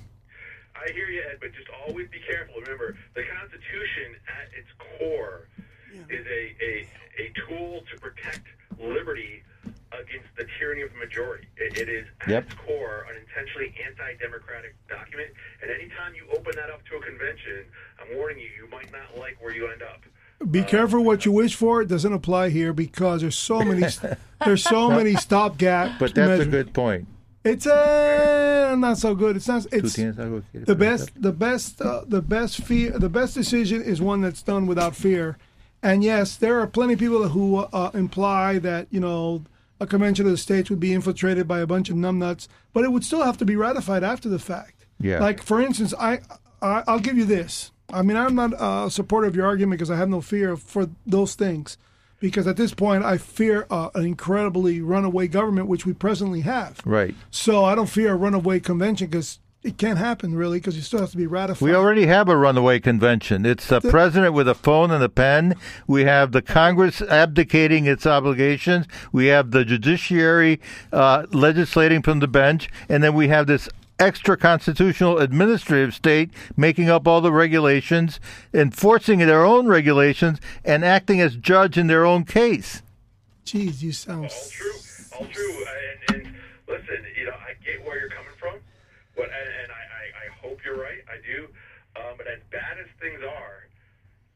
I 0.77 0.93
hear 0.93 1.09
you, 1.09 1.23
Ed, 1.31 1.39
but 1.41 1.53
just 1.53 1.69
always 1.87 2.09
be 2.11 2.19
careful. 2.27 2.61
Remember, 2.61 2.97
the 3.15 3.23
Constitution 3.39 4.15
at 4.31 4.49
its 4.57 4.69
core 4.99 5.49
is 6.09 6.27
a, 6.27 6.43
a, 6.63 6.87
a 7.19 7.33
tool 7.47 7.83
to 7.93 8.01
protect 8.01 8.47
liberty 8.79 9.43
against 9.93 10.29
the 10.39 10.47
tyranny 10.59 10.83
of 10.83 10.93
the 10.93 10.99
majority. 10.99 11.47
It, 11.57 11.77
it 11.79 11.89
is 11.89 12.07
at 12.23 12.29
Yep. 12.29 12.45
its 12.47 12.55
core 12.55 13.07
an 13.11 13.17
intentionally 13.21 13.75
anti-democratic 13.85 14.75
document, 14.89 15.31
and 15.61 15.71
anytime 15.71 16.15
you 16.15 16.25
open 16.37 16.53
that 16.57 16.71
up 16.71 16.85
to 16.87 16.97
a 16.97 17.03
convention, 17.03 17.67
I'm 18.01 18.17
warning 18.17 18.39
you, 18.39 18.49
you 18.57 18.71
might 18.71 18.91
not 18.93 19.19
like 19.19 19.37
where 19.43 19.55
you 19.55 19.69
end 19.71 19.83
up. 19.83 20.01
Be 20.51 20.61
uh, 20.61 20.65
careful 20.65 21.05
what 21.05 21.25
you 21.27 21.33
wish 21.33 21.55
for. 21.55 21.83
It 21.83 21.89
doesn't 21.89 22.13
apply 22.13 22.51
here 22.51 22.73
because 22.73 23.21
there's 23.21 23.39
so 23.39 23.61
many 23.63 23.85
there's 24.45 24.65
so 24.65 24.91
many 24.91 25.15
stopgap. 25.15 25.99
But 25.99 26.15
that's 26.15 26.43
a 26.43 26.47
good 26.47 26.73
point. 26.73 27.07
It's 27.45 27.67
uh, 27.67 28.77
not 28.79 28.99
so 28.99 29.15
good. 29.15 29.37
It's 29.37 29.49
not. 29.49 29.67
It's 29.73 29.97
tienes 29.97 30.17
algo 30.17 30.43
que 30.53 30.61
the 30.65 30.77
best. 30.77 31.11
The 31.21 31.33
best. 31.33 31.81
Uh, 31.81 32.03
the 32.07 32.23
best 32.23 32.59
fear. 32.59 32.97
The 32.99 33.09
best 33.09 33.35
decision 33.35 33.83
is 33.83 34.01
one 34.01 34.21
that's 34.21 34.43
done 34.43 34.67
without 34.67 34.95
fear. 34.95 35.39
And 35.83 36.05
yes, 36.05 36.37
there 36.37 36.61
are 36.61 36.67
plenty 36.69 36.93
of 36.93 37.01
people 37.01 37.29
who 37.29 37.57
uh, 37.57 37.91
imply 37.95 38.59
that 38.61 38.87
you 38.91 39.01
know 39.01 39.43
a 39.81 39.87
convention 39.87 40.27
of 40.27 40.33
the 40.33 40.39
states 40.39 40.71
would 40.71 40.79
be 40.79 40.93
infiltrated 40.93 41.49
by 41.49 41.59
a 41.59 41.67
bunch 41.67 41.91
of 41.91 41.97
numbnuts, 41.97 42.47
but 42.73 42.85
it 42.85 42.93
would 42.93 43.05
still 43.05 43.23
have 43.23 43.37
to 43.39 43.45
be 43.45 43.57
ratified 43.57 44.05
after 44.05 44.29
the 44.29 44.39
fact. 44.39 44.87
Yeah. 45.01 45.19
Like 45.19 45.43
for 45.43 45.61
instance, 45.61 45.93
I, 45.99 46.21
I 46.61 46.85
I'll 46.87 47.01
give 47.01 47.17
you 47.17 47.25
this. 47.25 47.73
I 47.93 48.03
mean, 48.03 48.17
I'm 48.17 48.37
not 48.37 48.53
a 48.59 48.89
supporter 48.89 49.27
of 49.27 49.35
your 49.35 49.47
argument 49.47 49.79
because 49.79 49.91
I 49.91 49.97
have 49.97 50.09
no 50.09 50.21
fear 50.21 50.57
for 50.57 50.89
those 51.05 51.35
things. 51.35 51.77
Because 52.23 52.47
at 52.47 52.57
this 52.57 52.73
point, 52.73 53.05
I 53.05 53.19
fear 53.19 53.67
uh, 53.69 53.91
an 53.97 54.05
incredibly 54.05 54.81
runaway 54.81 55.27
government, 55.27 55.67
which 55.67 55.85
we 55.85 55.93
presently 55.93 56.43
have. 56.43 56.81
Right. 56.85 57.17
So 57.33 57.65
I 57.65 57.75
don't 57.75 57.89
fear 57.89 58.13
a 58.13 58.17
runaway 58.17 58.61
convention 58.61 59.09
because 59.09 59.41
it 59.65 59.77
can't 59.77 59.99
happen 59.99 60.37
really 60.37 60.59
because 60.59 60.77
you 60.77 60.83
still 60.83 61.01
have 61.01 61.11
to 61.11 61.17
be 61.17 61.27
ratified. 61.27 61.63
We 61.63 61.75
already 61.75 62.07
have 62.07 62.29
a 62.29 62.37
runaway 62.37 62.79
convention. 62.79 63.45
It's 63.45 63.71
a 63.73 63.81
president 63.81 64.35
with 64.35 64.49
a 64.49 64.55
phone 64.55 64.93
and 64.93 65.03
a 65.03 65.09
pen. 65.09 65.57
We 65.89 66.05
have 66.05 66.31
the 66.31 66.43
Congress 66.43 67.03
abdicating 67.03 67.87
its 67.87 68.07
obligations. 68.07 68.87
We 69.11 69.27
have 69.27 69.51
the 69.51 69.65
judiciary 69.65 70.61
uh, 70.93 71.27
legislating 71.33 72.03
from 72.03 72.21
the 72.21 72.29
bench, 72.29 72.69
and 72.89 73.03
then 73.03 73.15
we 73.15 73.29
have 73.29 73.49
this 73.49 73.69
extra 73.99 74.37
constitutional 74.37 75.19
administrative 75.19 75.95
state 75.95 76.31
making 76.57 76.89
up 76.89 77.07
all 77.07 77.21
the 77.21 77.33
regulations, 77.33 78.21
enforcing 78.53 79.19
their 79.21 79.45
own 79.45 79.67
regulations, 79.67 80.41
and 80.65 80.85
acting 80.85 81.21
as 81.21 81.37
judge 81.37 81.79
in 81.79 81.87
their 81.87 82.05
own 82.05 82.25
case. 82.25 82.83
Jeez, 83.45 83.83
you 83.83 83.93
sound. 83.93 84.25
All 84.25 84.49
true, 84.51 84.73
all 85.19 85.27
true. 85.27 85.65
And, 86.09 86.17
and 86.27 86.35
listen, 86.69 87.05
you 87.19 87.27
know, 87.27 87.33
I 87.33 87.55
get 87.65 87.85
where 87.87 87.99
you're 87.99 88.11
coming 88.11 88.33
from, 88.39 88.57
but 89.17 89.25
and, 89.25 89.49
and 89.63 89.73
I, 89.73 89.75
I, 89.75 90.05
I 90.27 90.41
hope 90.41 90.61
you're 90.65 90.79
right. 90.81 91.03
I 91.09 91.19
do. 91.25 91.49
Um, 91.95 92.15
but 92.17 92.27
as 92.27 92.41
bad 92.51 92.79
as 92.79 92.87
things 93.01 93.21
are, 93.23 93.69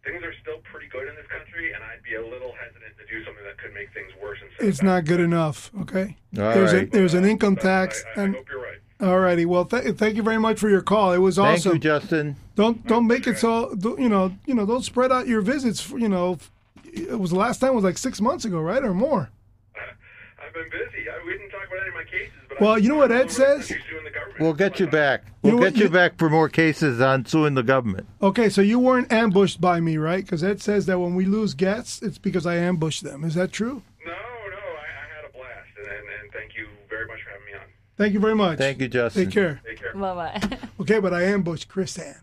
things 0.05 0.23
are 0.23 0.35
still 0.43 0.59
pretty 0.71 0.89
good 0.89 1.09
in 1.09 1.15
this 1.17 1.27
country, 1.27 1.73
and 1.73 1.83
I'd 1.83 2.03
be 2.03 2.15
a 2.15 2.23
little 2.23 2.53
hesitant 2.61 2.95
to 2.99 3.07
do 3.07 3.25
something 3.25 3.45
that 3.45 3.59
could 3.59 3.73
make 3.73 3.93
things 3.95 4.13
worse. 4.23 4.39
It's 4.59 4.83
not 4.83 5.05
good 5.05 5.21
enough. 5.21 5.71
Okay. 5.83 6.17
All 6.39 6.53
there's 6.53 6.73
right. 6.73 6.89
a 6.89 6.91
there's 6.91 7.15
an 7.15 7.25
income 7.25 7.55
But 7.55 7.63
tax 7.63 8.05
I, 8.17 8.21
I, 8.21 8.25
I 8.25 8.29
hope 8.29 8.49
you're 8.49 8.63
right. 8.63 8.79
Alrighty. 9.01 9.47
Well, 9.47 9.65
th- 9.65 9.97
thank 9.97 10.17
you 10.17 10.23
very 10.23 10.39
much 10.39 10.59
for 10.59 10.69
your 10.69 10.81
call. 10.83 11.13
It 11.13 11.19
was 11.19 11.37
Thank 11.37 11.59
awesome. 11.59 11.73
you, 11.75 11.79
Justin. 11.79 12.37
don't 12.55 12.87
don't 12.87 13.07
make 13.07 13.27
it 13.27 13.39
so 13.39 13.75
don't- 13.75 13.99
you 14.01 14.09
know 14.09 14.33
you 14.47 14.55
know 14.55 14.67
don't 14.67 14.85
spread 14.85 15.13
out 15.13 15.27
your 15.27 15.41
visits. 15.43 15.81
For, 15.81 15.99
you 15.99 16.09
know, 16.09 16.39
it 16.85 17.19
was 17.19 17.31
the 17.31 17.37
last 17.37 17.59
time 17.59 17.75
was 17.75 17.85
like 17.85 17.99
six 17.99 18.21
months 18.21 18.45
ago, 18.45 18.61
right, 18.61 18.83
or 18.83 18.95
more. 18.95 19.31
I've 19.77 20.55
been 20.55 20.71
busy. 20.71 21.09
I, 21.11 21.23
we 21.27 21.33
didn't 21.33 21.51
talk 21.51 21.67
about 21.67 21.81
any 21.81 21.89
of 21.89 21.95
my 21.95 22.05
cases, 22.05 22.33
but 22.49 22.61
Well, 22.61 22.73
I'm 22.73 22.83
you 22.83 22.89
know 22.89 22.97
what 22.97 23.13
Ed 23.13 23.31
says? 23.31 23.69
country 23.69 23.83
suing 23.91 24.05
the 24.05 24.11
government. 24.11 24.41
We'll 24.41 24.53
get 24.55 24.81
you 24.81 24.87
back. 24.87 25.25
We'll 25.43 25.53
know 25.55 25.59
what? 25.59 25.73
get 25.75 25.77
you 25.79 25.85
You- 25.85 25.91
back 25.91 26.17
for 26.19 26.31
more 26.31 26.49
cases 26.49 27.01
on 27.01 27.27
suing 27.27 27.55
the 27.55 27.63
government. 27.63 28.07
Okay, 28.23 28.49
so 28.49 28.61
you 28.63 28.79
weren't 28.79 29.13
ambushed 29.13 29.61
by 29.61 29.81
me, 29.81 29.97
right? 29.99 30.25
Because 30.25 30.43
Ed 30.45 30.61
says 30.63 30.87
that 30.87 30.99
when 30.99 31.15
we 31.15 31.25
lose 31.27 31.53
guests, 31.55 32.01
it's 32.03 32.19
because 32.19 32.47
I 32.47 32.57
ambushed 32.57 33.03
them. 33.05 33.25
Is 33.25 33.35
that 33.35 33.53
true? 33.53 33.83
No, 34.07 34.13
no, 34.13 34.17
I, 34.17 34.21
I 34.21 35.17
had 35.17 35.25
a 35.29 35.33
blast, 35.33 35.69
and, 35.79 35.87
and, 35.87 36.07
and 36.23 36.33
thank 36.33 36.57
you 36.57 36.67
very 36.89 37.07
much 37.07 37.19
for 37.23 37.31
having 37.31 37.47
me 37.47 37.53
on. 37.55 37.67
Thank 37.97 38.13
you 38.13 38.21
very 38.21 38.35
much. 38.35 38.59
Thank 38.59 38.81
you, 38.81 38.89
Justin. 38.89 39.25
Take 39.25 39.35
care. 39.35 39.61
Take 39.67 39.79
care. 39.81 39.95
Bye 39.95 40.15
bye. 40.15 40.59
Okay, 40.81 41.01
but 41.01 41.15
I 41.15 41.23
ambushed 41.25 41.69
KrisAnne. 41.69 42.21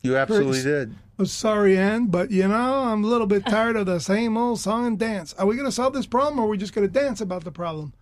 You 0.00 0.16
absolutely 0.16 0.52
Chris. 0.52 0.64
did. 0.64 0.94
I'm 1.18 1.26
sorry, 1.26 1.76
Ann, 1.78 2.06
but 2.06 2.30
you 2.30 2.48
know, 2.48 2.54
I'm 2.84 3.04
a 3.04 3.06
little 3.06 3.26
bit 3.26 3.44
tired 3.46 3.76
of 3.76 3.86
the 3.86 4.00
same 4.00 4.36
old 4.36 4.58
song 4.60 4.86
and 4.86 4.98
dance. 4.98 5.32
Are 5.34 5.46
we 5.46 5.54
going 5.54 5.66
to 5.68 5.72
solve 5.72 5.92
this 5.92 6.06
problem 6.06 6.38
or 6.40 6.46
are 6.46 6.48
we 6.48 6.56
just 6.58 6.74
going 6.74 6.86
to 6.86 6.92
dance 6.92 7.20
about 7.20 7.44
the 7.44 7.52
problem? 7.52 7.92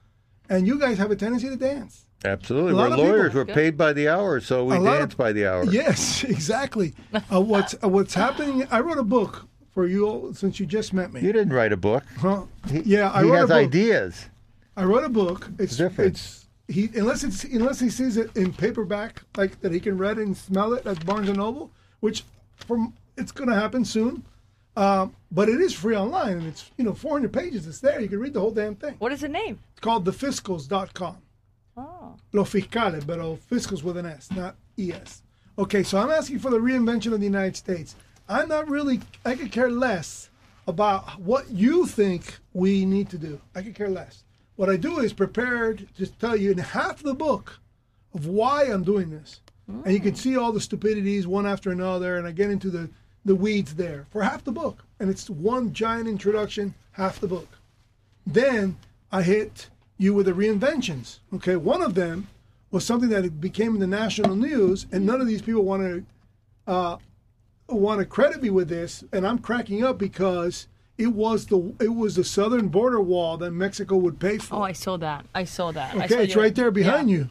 And 0.48 0.66
you 0.66 0.78
guys 0.78 0.98
have 0.98 1.10
a 1.10 1.16
tendency 1.16 1.48
to 1.48 1.56
dance. 1.56 2.06
Absolutely. 2.24 2.72
A 2.72 2.74
lot 2.76 2.90
We're 2.90 2.94
of 2.94 3.00
people- 3.00 3.10
lawyers. 3.10 3.34
We're 3.34 3.44
paid 3.44 3.76
by 3.76 3.92
the 3.92 4.08
hour, 4.08 4.40
so 4.40 4.64
we 4.64 4.76
A 4.76 4.80
lot 4.80 5.02
of- 5.02 5.16
by 5.16 5.32
the 5.32 5.46
hour. 5.46 5.64
Yes, 5.64 6.22
exactly. 6.36 6.94
uh, 7.32 7.40
what's 7.40 7.74
uh, 7.82 7.88
what's 7.88 8.14
happening? 8.14 8.66
I 8.70 8.80
wrote 8.80 8.98
a 8.98 9.02
book 9.04 9.46
for 9.74 9.86
you 9.86 10.32
since 10.36 10.58
you 10.60 10.66
just 10.66 10.92
met 10.92 11.12
me. 11.12 11.20
You 11.20 11.32
didn't 11.32 11.52
write 11.52 11.72
a 11.72 11.76
book. 11.76 12.04
Huh? 12.18 12.44
Yeah, 12.70 13.10
I 13.12 13.24
he 13.24 13.28
wrote 13.30 13.34
has 13.40 13.44
a 13.44 13.46
book. 13.54 13.56
ideas. 13.66 14.26
I 14.76 14.84
wrote 14.84 15.04
a 15.04 15.08
book. 15.08 15.48
It's 15.58 15.76
different. 15.76 16.12
It's 16.14 16.41
he 16.68 16.90
unless 16.94 17.24
it's 17.24 17.44
unless 17.44 17.80
he 17.80 17.90
sees 17.90 18.16
it 18.16 18.36
in 18.36 18.52
paperback, 18.52 19.22
like 19.36 19.60
that 19.60 19.72
he 19.72 19.80
can 19.80 19.98
read 19.98 20.18
it 20.18 20.26
and 20.26 20.36
smell 20.36 20.72
it 20.74 20.86
at 20.86 21.04
Barnes 21.04 21.28
and 21.28 21.38
Noble, 21.38 21.70
which 22.00 22.24
from 22.56 22.94
it's 23.16 23.32
going 23.32 23.48
to 23.48 23.54
happen 23.54 23.84
soon. 23.84 24.24
Um, 24.74 25.14
but 25.30 25.50
it 25.50 25.60
is 25.60 25.74
free 25.74 25.96
online, 25.96 26.38
and 26.38 26.46
it's 26.46 26.70
you 26.78 26.84
know 26.84 26.94
400 26.94 27.32
pages. 27.32 27.66
It's 27.66 27.80
there. 27.80 28.00
You 28.00 28.08
can 28.08 28.20
read 28.20 28.32
the 28.32 28.40
whole 28.40 28.52
damn 28.52 28.74
thing. 28.74 28.94
What 28.98 29.12
is 29.12 29.20
the 29.20 29.28
name? 29.28 29.58
It's 29.72 29.80
called 29.80 30.04
thefiscals.com. 30.04 31.16
Oh. 31.76 32.16
Los 32.32 32.50
fiscales, 32.50 33.06
pero 33.06 33.38
fiscals 33.50 33.82
with 33.82 33.96
an 33.96 34.06
S, 34.06 34.30
not 34.32 34.56
ES. 34.78 35.22
Okay, 35.58 35.82
so 35.82 35.98
I'm 35.98 36.10
asking 36.10 36.38
for 36.38 36.50
the 36.50 36.58
reinvention 36.58 37.12
of 37.12 37.20
the 37.20 37.26
United 37.26 37.56
States. 37.56 37.94
I'm 38.28 38.48
not 38.48 38.68
really, 38.68 39.00
I 39.24 39.34
could 39.34 39.52
care 39.52 39.70
less 39.70 40.30
about 40.66 41.20
what 41.20 41.50
you 41.50 41.86
think 41.86 42.38
we 42.54 42.84
need 42.84 43.10
to 43.10 43.18
do. 43.18 43.40
I 43.54 43.62
could 43.62 43.74
care 43.74 43.90
less. 43.90 44.24
What 44.56 44.70
I 44.70 44.76
do 44.76 44.98
is 45.00 45.12
prepared 45.12 45.88
to 45.96 46.06
tell 46.06 46.36
you 46.36 46.50
in 46.50 46.58
half 46.58 47.02
the 47.02 47.14
book 47.14 47.58
of 48.14 48.26
why 48.26 48.64
I'm 48.64 48.84
doing 48.84 49.10
this. 49.10 49.40
And 49.84 49.94
you 49.94 50.00
can 50.00 50.14
see 50.14 50.36
all 50.36 50.52
the 50.52 50.60
stupidities 50.60 51.26
one 51.26 51.46
after 51.46 51.70
another, 51.70 52.16
and 52.16 52.26
I 52.26 52.32
get 52.32 52.50
into 52.50 52.68
the, 52.68 52.90
the 53.24 53.34
weeds 53.34 53.74
there 53.74 54.06
for 54.10 54.22
half 54.22 54.44
the 54.44 54.52
book. 54.52 54.84
And 55.00 55.08
it's 55.08 55.30
one 55.30 55.72
giant 55.72 56.08
introduction, 56.08 56.74
half 56.92 57.20
the 57.20 57.28
book. 57.28 57.48
Then 58.26 58.76
I 59.10 59.22
hit 59.22 59.68
you 59.98 60.14
with 60.14 60.26
the 60.26 60.32
reinventions. 60.32 61.18
Okay, 61.34 61.56
one 61.56 61.80
of 61.80 61.94
them 61.94 62.28
was 62.70 62.84
something 62.84 63.08
that 63.10 63.40
became 63.40 63.74
in 63.74 63.80
the 63.80 63.86
national 63.86 64.36
news, 64.36 64.86
and 64.92 65.06
none 65.06 65.20
of 65.20 65.26
these 65.26 65.42
people 65.42 65.64
want 65.64 65.82
to 65.82 66.04
uh, 66.66 66.96
want 67.68 68.00
to 68.00 68.06
credit 68.06 68.42
me 68.42 68.50
with 68.50 68.68
this, 68.68 69.04
and 69.12 69.26
I'm 69.26 69.38
cracking 69.38 69.84
up 69.84 69.98
because 69.98 70.66
it 70.98 71.08
was 71.08 71.46
the 71.46 71.74
it 71.80 71.94
was 71.94 72.16
the 72.16 72.24
southern 72.24 72.68
border 72.68 73.00
wall 73.00 73.36
that 73.38 73.50
Mexico 73.50 73.96
would 73.96 74.18
pay 74.20 74.38
for. 74.38 74.56
Oh, 74.56 74.62
I 74.62 74.72
saw 74.72 74.96
that. 74.98 75.24
I 75.34 75.44
saw 75.44 75.72
that. 75.72 75.94
I 75.94 75.98
saw 76.06 76.14
Okay, 76.14 76.24
it's 76.24 76.34
your- 76.34 76.44
right 76.44 76.54
there 76.54 76.70
behind 76.70 77.10
yeah. 77.10 77.16
you. 77.16 77.30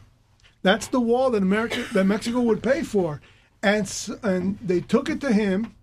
That's 0.62 0.86
the 0.86 1.00
wall 1.00 1.30
that 1.30 1.42
America 1.42 1.84
that 1.92 2.04
Mexico 2.04 2.40
would 2.40 2.62
pay 2.62 2.82
for, 2.82 3.20
and 3.62 3.90
and 4.22 4.58
they 4.62 4.80
took 4.80 5.08
it 5.08 5.20
to 5.22 5.32
him, 5.32 5.74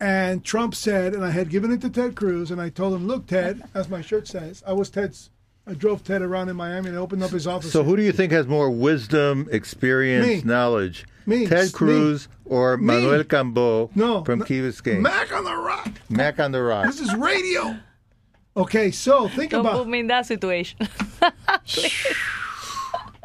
and 0.00 0.44
Trump 0.44 0.74
said, 0.74 1.14
and 1.14 1.24
I 1.24 1.30
had 1.30 1.50
given 1.50 1.70
it 1.72 1.80
to 1.82 1.90
Ted 1.90 2.14
Cruz, 2.16 2.50
and 2.50 2.60
I 2.60 2.68
told 2.70 2.94
him, 2.94 3.06
look, 3.06 3.26
Ted, 3.26 3.62
as 3.74 3.88
my 3.88 4.00
shirt 4.00 4.26
says, 4.28 4.62
I 4.66 4.72
was 4.72 4.88
Ted's. 4.90 5.30
I 5.68 5.74
drove 5.74 6.02
Ted 6.02 6.22
around 6.22 6.48
in 6.48 6.56
Miami 6.56 6.88
and 6.88 6.96
I 6.96 7.00
opened 7.00 7.22
up 7.22 7.30
his 7.30 7.46
office. 7.46 7.70
So, 7.72 7.84
who 7.84 7.94
do 7.96 8.02
you 8.02 8.10
think 8.12 8.32
has 8.32 8.46
more 8.46 8.70
wisdom, 8.70 9.46
experience, 9.52 10.26
Me. 10.26 10.42
knowledge? 10.50 11.06
Me. 11.26 11.46
Ted 11.46 11.66
Me. 11.66 11.70
Cruz 11.72 12.26
or 12.46 12.78
Me. 12.78 12.86
Manuel 12.86 13.22
Cambo 13.24 13.94
no, 13.94 14.24
from 14.24 14.38
no, 14.38 14.44
Key 14.46 14.60
Biscayne? 14.60 15.00
Mac 15.02 15.30
on 15.30 15.44
the 15.44 15.54
rock. 15.54 15.90
Mac 16.08 16.40
on 16.40 16.52
the 16.52 16.62
Rock. 16.62 16.86
This 16.86 17.00
is 17.00 17.14
radio. 17.14 17.76
Okay, 18.56 18.90
so 18.90 19.28
think 19.28 19.50
Don't 19.50 19.60
about, 19.60 19.76
put 19.76 19.88
me 19.88 20.00
in 20.00 20.06
that 20.06 20.24
situation. 20.26 20.78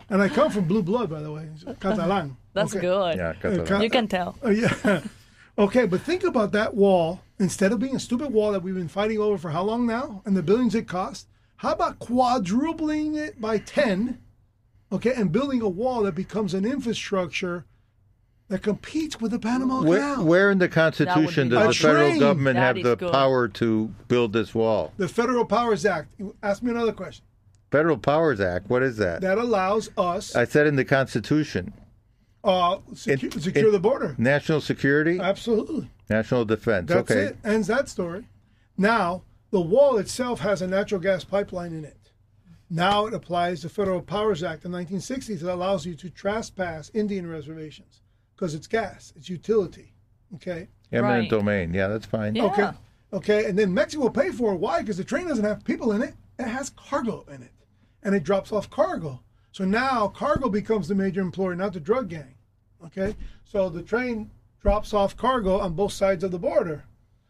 and 0.10 0.22
I 0.22 0.30
come 0.30 0.52
from 0.52 0.66
blue 0.66 0.84
blood, 0.84 1.10
by 1.10 1.22
the 1.22 1.32
way, 1.32 1.48
Catalan. 1.80 2.36
That's 2.54 2.74
Okay. 2.76 2.82
good. 2.82 3.18
Yeah, 3.18 3.30
Uh, 3.30 3.34
Catalan. 3.42 3.66
Ca- 3.66 3.80
You 3.82 3.90
can 3.90 4.08
tell. 4.08 4.36
Oh, 4.44 4.50
yeah. 4.50 5.02
Okay, 5.56 5.86
but 5.86 6.02
think 6.02 6.24
about 6.24 6.52
that 6.54 6.74
wall. 6.74 7.22
Instead 7.38 7.72
of 7.72 7.78
being 7.80 7.96
a 7.96 8.00
stupid 8.00 8.34
wall 8.34 8.52
that 8.54 8.64
we've 8.64 8.74
been 8.74 8.88
fighting 8.88 9.20
over 9.20 9.38
for 9.38 9.52
how 9.52 9.62
long 9.62 9.86
now, 9.86 10.24
and 10.26 10.36
the 10.36 10.42
billions 10.42 10.74
it 10.74 10.88
cost, 10.88 11.28
how 11.64 11.72
about 11.72 11.98
quadrupling 12.00 13.16
it 13.16 13.40
by 13.40 13.58
10, 13.58 14.20
okay, 14.92 15.14
and 15.14 15.32
building 15.32 15.62
a 15.62 15.70
wall 15.70 16.04
that 16.04 16.14
becomes 16.14 16.54
an 16.54 16.66
infrastructure 16.66 17.66
that 18.50 18.62
competes 18.62 19.22
with 19.22 19.32
the 19.32 19.40
Panama 19.40 19.82
Where, 19.82 20.00
Canal? 20.00 20.26
where 20.26 20.52
in 20.52 20.58
the 20.60 20.68
Constitution 20.68 21.48
does 21.48 21.64
the 21.64 21.70
A 21.70 21.74
federal 21.74 22.10
train. 22.10 22.20
government 22.20 22.56
That 22.58 22.76
have 22.76 22.84
the 22.84 22.96
good. 22.98 23.12
power 23.14 23.48
to 23.48 23.88
build 24.10 24.34
this 24.34 24.54
wall? 24.54 24.92
The 24.98 25.08
Federal 25.08 25.46
Powers 25.46 25.86
Act. 25.86 26.14
Ask 26.44 26.62
me 26.62 26.72
another 26.72 26.92
question. 26.92 27.24
Federal 27.72 27.98
Powers 27.98 28.42
Act. 28.42 28.70
What 28.70 28.84
is 28.84 28.98
that? 28.98 29.22
That 29.22 29.38
allows 29.38 29.90
us. 29.98 30.36
I 30.36 30.44
said 30.44 30.68
in 30.68 30.76
the 30.76 30.86
Constitution. 30.86 31.74
Uh, 32.44 32.80
secu- 32.92 33.36
It- 33.38 33.42
secure 33.42 33.70
it- 33.70 33.72
the 33.72 33.80
border. 33.80 34.16
National 34.18 34.60
security, 34.60 35.18
Absolutely. 35.18 35.90
national 36.10 36.44
defense. 36.44 36.90
That's 36.90 37.10
okay. 37.10 37.22
it. 37.28 37.38
Ends 37.46 37.68
that 37.68 37.88
story. 37.88 38.28
Now, 38.78 39.24
the 39.54 39.62
wall 39.62 39.98
itself 40.00 40.40
has 40.40 40.64
a 40.64 40.68
natural 40.68 41.00
gas 41.00 41.24
pipeline 41.24 41.74
in 41.74 41.86
it. 41.86 42.10
Now 42.72 43.06
it 43.06 43.14
applies 43.14 43.62
the 43.62 43.70
Federal 43.70 44.02
Powers 44.02 44.42
Act 44.42 44.66
of 44.66 44.72
1960s 44.72 45.42
that 45.42 45.54
allows 45.54 45.86
you 45.86 45.94
to 45.94 46.10
trespass 46.10 46.90
Indian 46.96 47.30
reservations 47.30 48.02
because 48.36 48.56
it's 48.56 48.66
gas, 48.66 49.14
it's 49.16 49.30
utility. 49.30 49.94
Okay. 50.34 50.70
Eminent 50.92 51.20
Right. 51.22 51.30
domain. 51.30 51.72
Yeah, 51.72 51.88
that's 51.88 52.08
fine. 52.08 52.36
Yeah. 52.36 52.46
Okay. 52.46 52.70
Okay. 53.14 53.46
And 53.46 53.56
then 53.56 53.72
Mexico 53.72 54.06
will 54.06 54.10
pay 54.10 54.32
for 54.32 54.54
it. 54.54 54.58
Why? 54.58 54.80
Because 54.82 54.98
the 54.98 55.04
train 55.04 55.28
doesn't 55.28 55.46
have 55.46 55.64
people 55.64 55.92
in 55.92 56.02
it. 56.02 56.16
It 56.40 56.48
has 56.48 56.72
cargo 56.72 57.24
in 57.30 57.44
it. 57.44 57.52
And 58.02 58.16
it 58.16 58.24
drops 58.24 58.52
off 58.52 58.72
cargo. 58.72 59.22
So 59.52 59.66
now 59.66 60.08
cargo 60.08 60.50
becomes 60.50 60.88
the 60.88 60.96
major 60.96 61.22
employer, 61.22 61.56
not 61.56 61.74
the 61.74 61.80
drug 61.80 62.10
gang. 62.10 62.34
Okay. 62.84 63.16
So 63.46 63.70
the 63.70 63.84
train 63.84 64.32
drops 64.62 64.96
off 64.96 65.16
cargo 65.16 65.60
on 65.60 65.74
both 65.74 65.92
sides 65.94 66.24
of 66.24 66.32
the 66.32 66.40
border. 66.40 66.86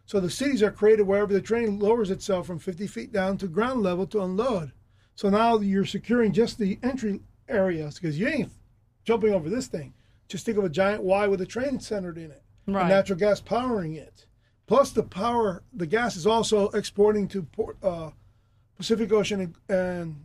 So 0.05 0.19
the 0.19 0.29
cities 0.29 0.61
are 0.61 0.71
created 0.71 1.03
wherever 1.03 1.33
the 1.33 1.41
train 1.41 1.79
lowers 1.79 2.11
itself 2.11 2.47
from 2.47 2.59
50 2.59 2.87
feet 2.87 3.11
down 3.11 3.37
to 3.37 3.47
ground 3.47 3.81
level 3.81 4.05
to 4.07 4.21
unload. 4.21 4.73
So 5.15 5.29
now 5.29 5.59
you're 5.59 5.85
securing 5.85 6.33
just 6.33 6.57
the 6.57 6.79
entry 6.83 7.21
areas 7.47 7.95
because 7.95 8.19
you 8.19 8.27
ain't 8.27 8.51
jumping 9.05 9.33
over 9.33 9.49
this 9.49 9.67
thing. 9.67 9.93
Just 10.27 10.45
think 10.45 10.57
of 10.57 10.63
a 10.63 10.69
giant 10.69 11.03
Y 11.03 11.27
with 11.27 11.41
a 11.41 11.45
train 11.45 11.79
centered 11.79 12.17
in 12.17 12.31
it. 12.31 12.41
Right. 12.65 12.87
natural 12.87 13.19
gas 13.19 13.41
powering 13.41 13.95
it. 13.95 14.25
Plus 14.67 14.91
the 14.91 15.03
power, 15.03 15.63
the 15.73 15.85
gas 15.85 16.15
is 16.15 16.25
also 16.25 16.69
exporting 16.69 17.27
to 17.27 17.43
port, 17.43 17.77
uh, 17.83 18.11
Pacific 18.77 19.11
Ocean 19.11 19.41
and, 19.41 19.55
and 19.69 20.15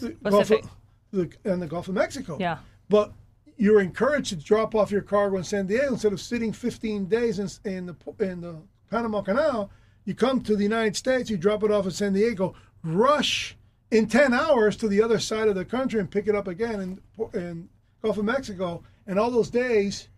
the 0.00 0.10
Gulf 0.30 0.50
of, 0.50 0.70
the, 1.12 1.30
and 1.44 1.60
the 1.60 1.66
Gulf 1.66 1.88
of 1.88 1.94
Mexico. 1.94 2.38
Yeah. 2.40 2.58
But 2.88 3.12
you're 3.56 3.80
encouraged 3.80 4.30
to 4.30 4.36
drop 4.36 4.74
off 4.74 4.90
your 4.90 5.02
cargo 5.02 5.36
in 5.36 5.44
San 5.44 5.66
Diego 5.66 5.92
instead 5.92 6.12
of 6.12 6.20
sitting 6.20 6.52
15 6.52 7.06
days 7.06 7.38
in, 7.38 7.48
in 7.70 7.86
the 7.86 7.96
in 8.18 8.40
the 8.40 8.56
Panama 8.94 9.22
Canal. 9.22 9.70
You 10.04 10.14
come 10.14 10.40
to 10.42 10.54
the 10.54 10.62
United 10.62 10.94
States, 10.94 11.28
you 11.28 11.36
drop 11.36 11.64
it 11.64 11.72
off 11.72 11.84
in 11.86 11.90
San 11.90 12.12
Diego, 12.12 12.54
rush 12.84 13.56
in 13.90 14.06
10 14.06 14.32
hours 14.32 14.76
to 14.76 14.86
the 14.88 15.02
other 15.02 15.18
side 15.18 15.48
of 15.48 15.56
the 15.56 15.64
country 15.64 15.98
and 15.98 16.08
pick 16.08 16.28
it 16.28 16.34
up 16.36 16.46
again 16.46 16.80
in, 16.80 17.00
in 17.32 17.68
Gulf 18.02 18.18
of 18.18 18.24
Mexico. 18.24 18.84
And 19.06 19.18
all 19.18 19.32
those 19.32 19.50
days, 19.50 20.08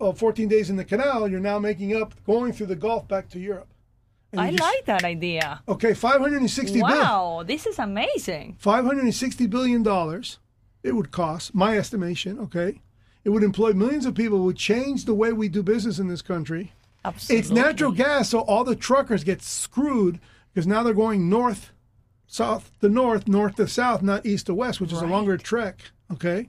oh, 0.00 0.12
14 0.12 0.48
days 0.48 0.70
in 0.70 0.76
the 0.76 0.84
canal, 0.84 1.28
you're 1.28 1.38
now 1.38 1.60
making 1.60 1.94
up 1.94 2.14
going 2.24 2.52
through 2.52 2.66
the 2.66 2.76
Gulf 2.76 3.06
back 3.06 3.28
to 3.30 3.38
Europe. 3.38 3.68
I 4.36 4.50
just- 4.50 4.60
like 4.62 4.84
that 4.86 5.04
idea. 5.04 5.62
Okay, 5.68 5.94
560 5.94 6.80
bill- 6.80 6.88
Wow, 6.88 7.44
this 7.46 7.64
is 7.66 7.78
amazing. 7.78 8.56
560 8.58 9.46
billion 9.46 9.82
dollars 9.84 10.38
it 10.82 10.96
would 10.96 11.10
cost 11.10 11.54
my 11.54 11.76
estimation 11.76 12.38
okay 12.38 12.80
it 13.22 13.28
would 13.28 13.42
employ 13.42 13.74
millions 13.74 14.06
of 14.06 14.14
people 14.14 14.38
would 14.38 14.56
change 14.56 15.04
the 15.04 15.12
way 15.12 15.30
we 15.30 15.46
do 15.46 15.62
business 15.62 15.98
in 15.98 16.08
this 16.08 16.22
country 16.22 16.72
Absolutely. 17.04 17.40
it's 17.40 17.50
natural 17.50 17.92
gas 17.92 18.28
so 18.30 18.40
all 18.40 18.64
the 18.64 18.76
truckers 18.76 19.24
get 19.24 19.42
screwed 19.42 20.20
because 20.52 20.66
now 20.66 20.82
they're 20.82 20.92
going 20.94 21.28
north 21.30 21.72
south 22.26 22.70
to 22.80 22.88
north 22.88 23.26
north 23.26 23.56
to 23.56 23.66
south 23.66 24.02
not 24.02 24.24
east 24.26 24.46
to 24.46 24.54
west 24.54 24.80
which 24.80 24.92
is 24.92 25.00
a 25.00 25.06
longer 25.06 25.36
trek 25.36 25.80
okay 26.12 26.48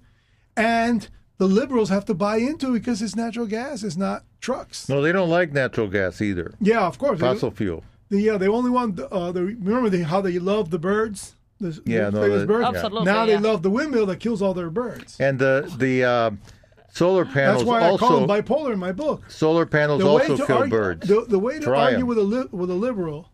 and 0.58 1.10
the 1.38 1.48
liberals 1.48 1.90
have 1.90 2.06
to 2.06 2.14
buy 2.14 2.38
into 2.38 2.70
it 2.76 2.80
because 2.80 3.02
it's 3.02 3.16
natural 3.16 3.46
gas 3.48 3.84
it's 3.84 3.96
not 3.98 4.24
trucks 4.42 4.90
No, 4.90 5.02
they 5.02 5.12
don't 5.12 5.30
like 5.30 5.54
natural 5.54 5.88
gas 5.88 6.22
either. 6.22 6.54
yeah 6.60 6.86
of 6.86 6.98
course 6.98 7.20
They- 7.20 7.28
Fossil 7.28 7.52
fuel. 7.52 7.84
the, 8.10 8.20
yeah 8.22 8.38
they 8.38 8.48
only 8.48 8.70
want 8.70 8.98
the, 8.98 9.10
uh, 9.10 9.32
the 9.32 9.44
remember 9.44 9.90
the, 9.90 10.04
how 10.04 10.22
they 10.22 10.38
love 10.40 10.70
the 10.70 10.80
birds 10.80 11.36
the, 11.60 11.80
Yeah, 11.86 12.10
the 12.10 12.20
no, 12.20 12.22
famous 12.24 12.42
the- 12.42 12.48
birds 12.48 12.66
Absolutely, 12.76 13.06
now 13.06 13.24
yeah. 13.24 13.36
they 13.38 13.42
love 13.42 13.64
the 13.64 13.70
windmill 13.70 14.06
that 14.08 14.20
kills 14.20 14.42
all 14.42 14.54
their 14.54 14.70
birds 14.70 15.20
And 15.20 15.40
the 15.40 15.72
the 15.78 16.04
uh, 16.04 16.32
solar 16.94 17.26
panels 17.26 17.60
That's 17.60 17.68
why 17.68 17.78
I 17.78 17.98
call 17.98 18.14
also 18.14 18.20
them 18.28 18.30
bipolar 18.30 18.74
in 18.74 18.80
my 18.80 18.92
book. 18.92 19.30
solar 19.30 19.66
panels 19.66 20.04
also 20.04 20.38
kill 20.46 20.58
argue, 20.58 20.70
birds. 20.78 21.08
The, 21.08 21.26
the 21.28 21.40
way 21.40 21.56
to 21.60 21.66
Try 21.66 21.86
argue 21.86 22.00
'em. 22.02 22.08
with 22.08 22.18
a 22.18 22.22
li- 22.24 22.48
with 22.52 22.70
a 22.70 22.76
liberal 22.76 23.30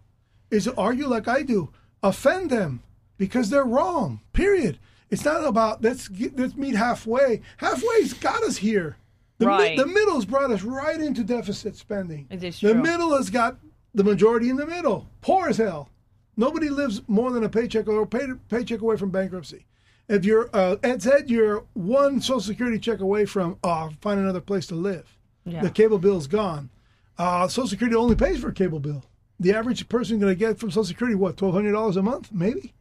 is 0.52 0.64
to 0.66 0.76
argue 0.76 1.08
like 1.08 1.28
I 1.28 1.44
do, 1.44 1.70
offend 2.04 2.50
them 2.50 2.82
because 3.18 3.50
they're 3.50 3.66
wrong. 3.66 4.22
Period. 4.34 4.78
It's 5.10 5.26
not 5.26 5.44
about 5.46 5.82
let's 5.84 6.08
get, 6.08 6.38
let's 6.38 6.56
meet 6.56 6.76
halfway. 6.76 7.42
Halfway's 7.58 8.14
got 8.14 8.44
us 8.44 8.58
here. 8.58 8.98
The, 9.40 9.46
mi- 9.46 9.52
Right. 9.52 9.78
the 9.78 9.86
middle's 9.86 10.26
brought 10.26 10.52
us 10.52 10.64
right 10.64 11.00
into 11.00 11.24
deficit 11.24 11.76
spending. 11.76 12.28
It 12.30 12.44
is 12.44 12.60
the 12.60 12.74
true. 12.74 12.82
middle 12.82 13.16
has 13.16 13.30
got 13.30 13.58
the 13.94 14.04
majority 14.04 14.50
in 14.50 14.56
the 14.56 14.66
middle. 14.66 15.08
Poor 15.22 15.48
as 15.50 15.58
hell. 15.58 15.90
Nobody 16.36 16.70
lives 16.70 17.02
more 17.08 17.32
than 17.32 17.44
a 17.44 17.50
paycheck 17.50 17.88
or 17.88 18.02
a 18.02 18.08
pay, 18.08 18.28
paycheck 18.50 18.82
away 18.82 18.98
from 18.98 19.10
bankruptcy. 19.10 19.66
If 20.10 20.24
you're 20.24 20.50
uh, 20.54 20.78
Ed 20.84 21.02
said 21.04 21.30
you're 21.30 21.66
one 21.74 22.22
Social 22.22 22.40
Security 22.40 22.80
check 22.80 23.00
away 23.02 23.26
from 23.26 23.58
uh, 23.64 23.90
find 24.02 24.20
another 24.20 24.42
place 24.42 24.66
to 24.68 24.76
live. 24.76 25.18
Yeah. 25.46 25.62
The 25.62 25.70
cable 25.70 25.98
bill's 26.00 26.28
gone. 26.28 26.70
Uh, 27.18 27.48
Social 27.48 27.68
Security 27.68 27.96
only 27.96 28.16
pays 28.16 28.40
for 28.40 28.50
a 28.50 28.54
cable 28.54 28.80
bill. 28.80 29.04
The 29.40 29.54
average 29.54 29.88
person 29.90 30.20
going 30.20 30.32
to 30.32 30.40
get 30.40 30.60
from 30.60 30.72
Social 30.72 30.86
Security 30.86 31.16
what 31.16 31.38
twelve 31.38 31.54
hundred 31.54 31.74
dollars 31.74 31.98
a 31.98 32.02
month, 32.02 32.32
maybe, 32.32 32.74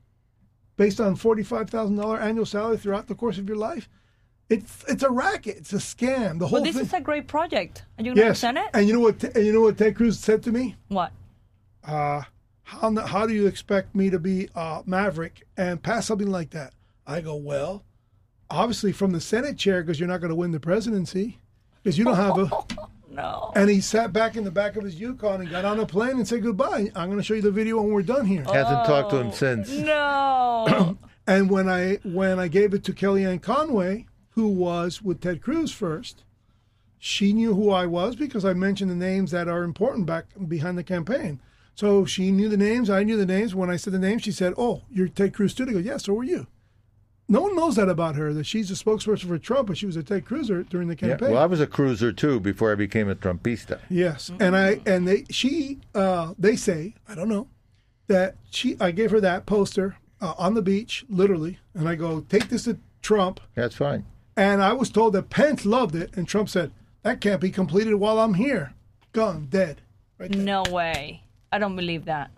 based 0.77 1.01
on 1.01 1.16
forty 1.16 1.43
five 1.43 1.69
thousand 1.69 1.97
dollar 1.97 2.19
annual 2.19 2.47
salary 2.47 2.77
throughout 2.77 3.09
the 3.09 3.15
course 3.15 3.39
of 3.39 3.48
your 3.48 3.59
life. 3.59 3.89
It's 4.48 4.85
it's 4.86 5.03
a 5.03 5.11
racket. 5.11 5.57
It's 5.57 5.73
a 5.73 5.77
scam. 5.78 6.39
The 6.39 6.47
whole 6.47 6.61
But 6.61 6.65
this 6.65 6.77
thing. 6.77 6.85
is 6.86 6.93
a 6.93 7.01
great 7.01 7.27
project. 7.27 7.85
Are 7.98 8.05
you 8.05 8.15
going 8.15 8.19
yes, 8.19 8.40
present 8.40 8.59
it? 8.59 8.69
and 8.73 8.86
you 8.86 8.93
know 8.93 9.01
what? 9.01 9.23
And 9.24 9.44
you 9.44 9.53
know 9.53 9.62
what 9.62 9.77
Ted 9.78 9.97
Cruz 9.97 10.20
said 10.20 10.44
to 10.44 10.53
me? 10.53 10.77
What? 10.89 11.11
uh, 11.85 12.23
how, 12.62 12.94
how 13.07 13.27
do 13.27 13.35
you 13.35 13.47
expect 13.47 13.94
me 13.94 14.11
to 14.11 14.19
be 14.19 14.48
uh, 14.55 14.82
Maverick 14.86 15.43
and 15.57 15.82
pass 15.82 16.07
something 16.07 16.31
like 16.31 16.51
that? 16.51 16.73
I 17.06 17.20
go, 17.20 17.36
well, 17.36 17.84
obviously 18.50 18.92
from 18.92 19.12
the 19.12 19.20
Senate 19.20 19.56
chair 19.56 19.82
because 19.82 19.98
you're 20.00 20.08
not 20.08 20.20
going 20.20 20.30
to 20.30 20.34
win 20.36 20.52
the 20.52 20.60
presidency 20.60 21.38
because 21.82 21.98
you 21.98 22.04
don't 22.04 22.16
have 22.16 22.38
a. 22.38 22.50
No. 23.08 23.50
And 23.54 23.70
he 23.70 23.80
sat 23.80 24.12
back 24.12 24.36
in 24.36 24.44
the 24.44 24.50
back 24.50 24.76
of 24.76 24.84
his 24.84 25.00
Yukon 25.00 25.40
and 25.40 25.48
got 25.48 25.64
on 25.64 25.80
a 25.80 25.86
plane 25.86 26.16
and 26.16 26.28
said 26.28 26.42
goodbye. 26.42 26.90
I'm 26.94 27.06
going 27.08 27.16
to 27.16 27.22
show 27.22 27.32
you 27.32 27.40
the 27.40 27.50
video 27.50 27.80
when 27.80 27.90
we're 27.90 28.02
done 28.02 28.26
here. 28.26 28.42
Hasn't 28.44 28.84
talked 28.84 29.10
Oh. 29.10 29.16
to 29.16 29.16
him 29.20 29.28
oh, 29.28 29.32
since. 29.32 29.70
No. 29.70 30.98
And 31.28 31.50
when 31.50 31.68
I 31.68 31.94
when 32.04 32.38
I 32.38 32.46
gave 32.46 32.72
it 32.72 32.84
to 32.84 32.92
Kellyanne 32.92 33.42
Conway, 33.42 34.06
who 34.30 34.46
was 34.48 35.02
with 35.02 35.20
Ted 35.20 35.42
Cruz 35.42 35.72
first, 35.72 36.22
she 36.98 37.32
knew 37.32 37.54
who 37.54 37.70
I 37.70 37.86
was 37.86 38.14
because 38.14 38.44
I 38.44 38.52
mentioned 38.52 38.90
the 38.92 38.94
names 38.94 39.32
that 39.32 39.48
are 39.48 39.64
important 39.64 40.06
back 40.06 40.26
behind 40.46 40.78
the 40.78 40.84
campaign. 40.84 41.40
So 41.74 42.04
she 42.04 42.30
knew 42.30 42.48
the 42.48 42.56
names, 42.56 42.88
I 42.90 43.02
knew 43.02 43.16
the 43.16 43.26
names. 43.26 43.54
When 43.56 43.70
I 43.70 43.76
said 43.76 43.92
the 43.92 43.98
names, 43.98 44.22
she 44.22 44.30
said, 44.30 44.54
"Oh, 44.56 44.82
you're 44.88 45.08
Ted 45.08 45.34
Cruz 45.34 45.52
too." 45.52 45.64
I 45.68 45.72
go, 45.72 45.78
"Yes, 45.78 46.04
so 46.04 46.12
were 46.12 46.22
you." 46.22 46.46
No 47.28 47.40
one 47.40 47.57
knows 47.57 47.74
that 47.77 47.89
about 47.89 48.15
her. 48.16 48.32
That 48.32 48.44
she's 48.44 48.70
a 48.70 48.74
spokesperson 48.74 49.27
for 49.27 49.39
Trump, 49.39 49.66
but 49.69 49.77
she 49.77 49.86
was 49.86 49.97
a 49.97 50.03
Ted 50.03 50.24
Cruiser 50.24 50.62
during 50.62 50.86
the 50.89 50.94
Yeah, 50.94 51.09
campaign. 51.11 51.32
well, 51.32 51.43
I 51.43 51.47
was 51.47 51.61
a 51.61 51.66
cruiser 51.66 52.12
too 52.12 52.39
before 52.39 52.70
I 52.70 52.77
became 52.77 53.09
a 53.11 53.15
Trumpista. 53.16 53.81
Yes, 53.90 54.31
and 54.39 54.57
I 54.57 54.81
and 54.86 55.07
they 55.09 55.24
she 55.31 55.78
uh, 55.94 56.35
they 56.39 56.55
say 56.57 56.94
I 57.09 57.15
don't 57.16 57.28
know 57.28 57.48
that 58.07 58.36
she 58.51 58.77
I 58.81 58.93
gave 58.93 59.11
her 59.11 59.20
that 59.20 59.44
poster 59.47 59.97
uh, 60.20 60.35
on 60.39 60.55
the 60.55 60.62
beach 60.62 61.05
literally, 61.09 61.59
and 61.74 61.89
I 61.89 61.97
go 61.97 62.20
take 62.28 62.48
this 62.48 62.65
to 62.65 62.78
Trump, 63.03 63.40
That's 63.55 63.74
fine. 63.77 64.05
and 64.36 64.62
I 64.62 64.73
was 64.73 64.89
told 64.90 65.12
that 65.15 65.28
Pence 65.31 65.65
loved 65.66 65.94
it, 65.97 66.16
and 66.16 66.27
Trump 66.28 66.48
said 66.48 66.70
that 67.03 67.20
can't 67.20 67.40
be 67.40 67.51
completed 67.51 67.94
while 67.97 68.19
I'm 68.20 68.35
here, 68.35 68.73
gone 69.12 69.47
dead. 69.51 69.81
Right 70.19 70.31
there. 70.32 70.43
no 70.43 70.62
way. 70.70 71.23
I 71.53 71.59
don't 71.59 71.77
believe 71.77 72.05
that. 72.07 72.31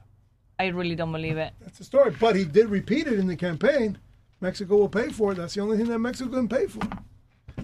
I 0.59 0.67
really 0.69 0.95
don't 0.97 1.13
believe 1.13 1.37
it. 1.37 1.53
That's 1.61 1.79
the 1.79 1.85
story. 1.85 2.11
But 2.19 2.35
he 2.37 2.45
did 2.45 2.69
repeat 2.69 3.07
it 3.07 3.19
in 3.19 3.27
the 3.29 3.37
campaign. 3.37 3.97
Mexico 4.41 4.77
will 4.77 4.89
pay 4.89 5.09
for 5.09 5.33
it. 5.33 5.37
That's 5.37 5.55
the 5.55 5.61
only 5.61 5.77
thing 5.77 5.87
that 5.89 5.99
Mexico 5.99 6.31
can 6.31 6.49
pay 6.49 6.67
for. 6.67 6.81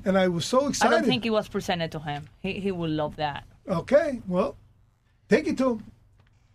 And 0.05 0.19
I 0.19 0.29
was 0.29 0.45
so 0.45 0.69
excited. 0.69 0.95
I 0.95 0.99
don't 0.99 1.07
think 1.09 1.25
it 1.25 1.31
was 1.31 1.49
presented 1.49 1.93
to 1.93 2.01
him. 2.01 2.29
He 2.41 2.55
he 2.55 2.73
will 2.73 2.91
love 2.91 3.17
that. 3.17 3.45
Okay, 3.69 4.21
well, 4.29 4.57
take 5.29 5.47
it 5.47 5.57
to 5.59 5.71
him. 5.73 5.85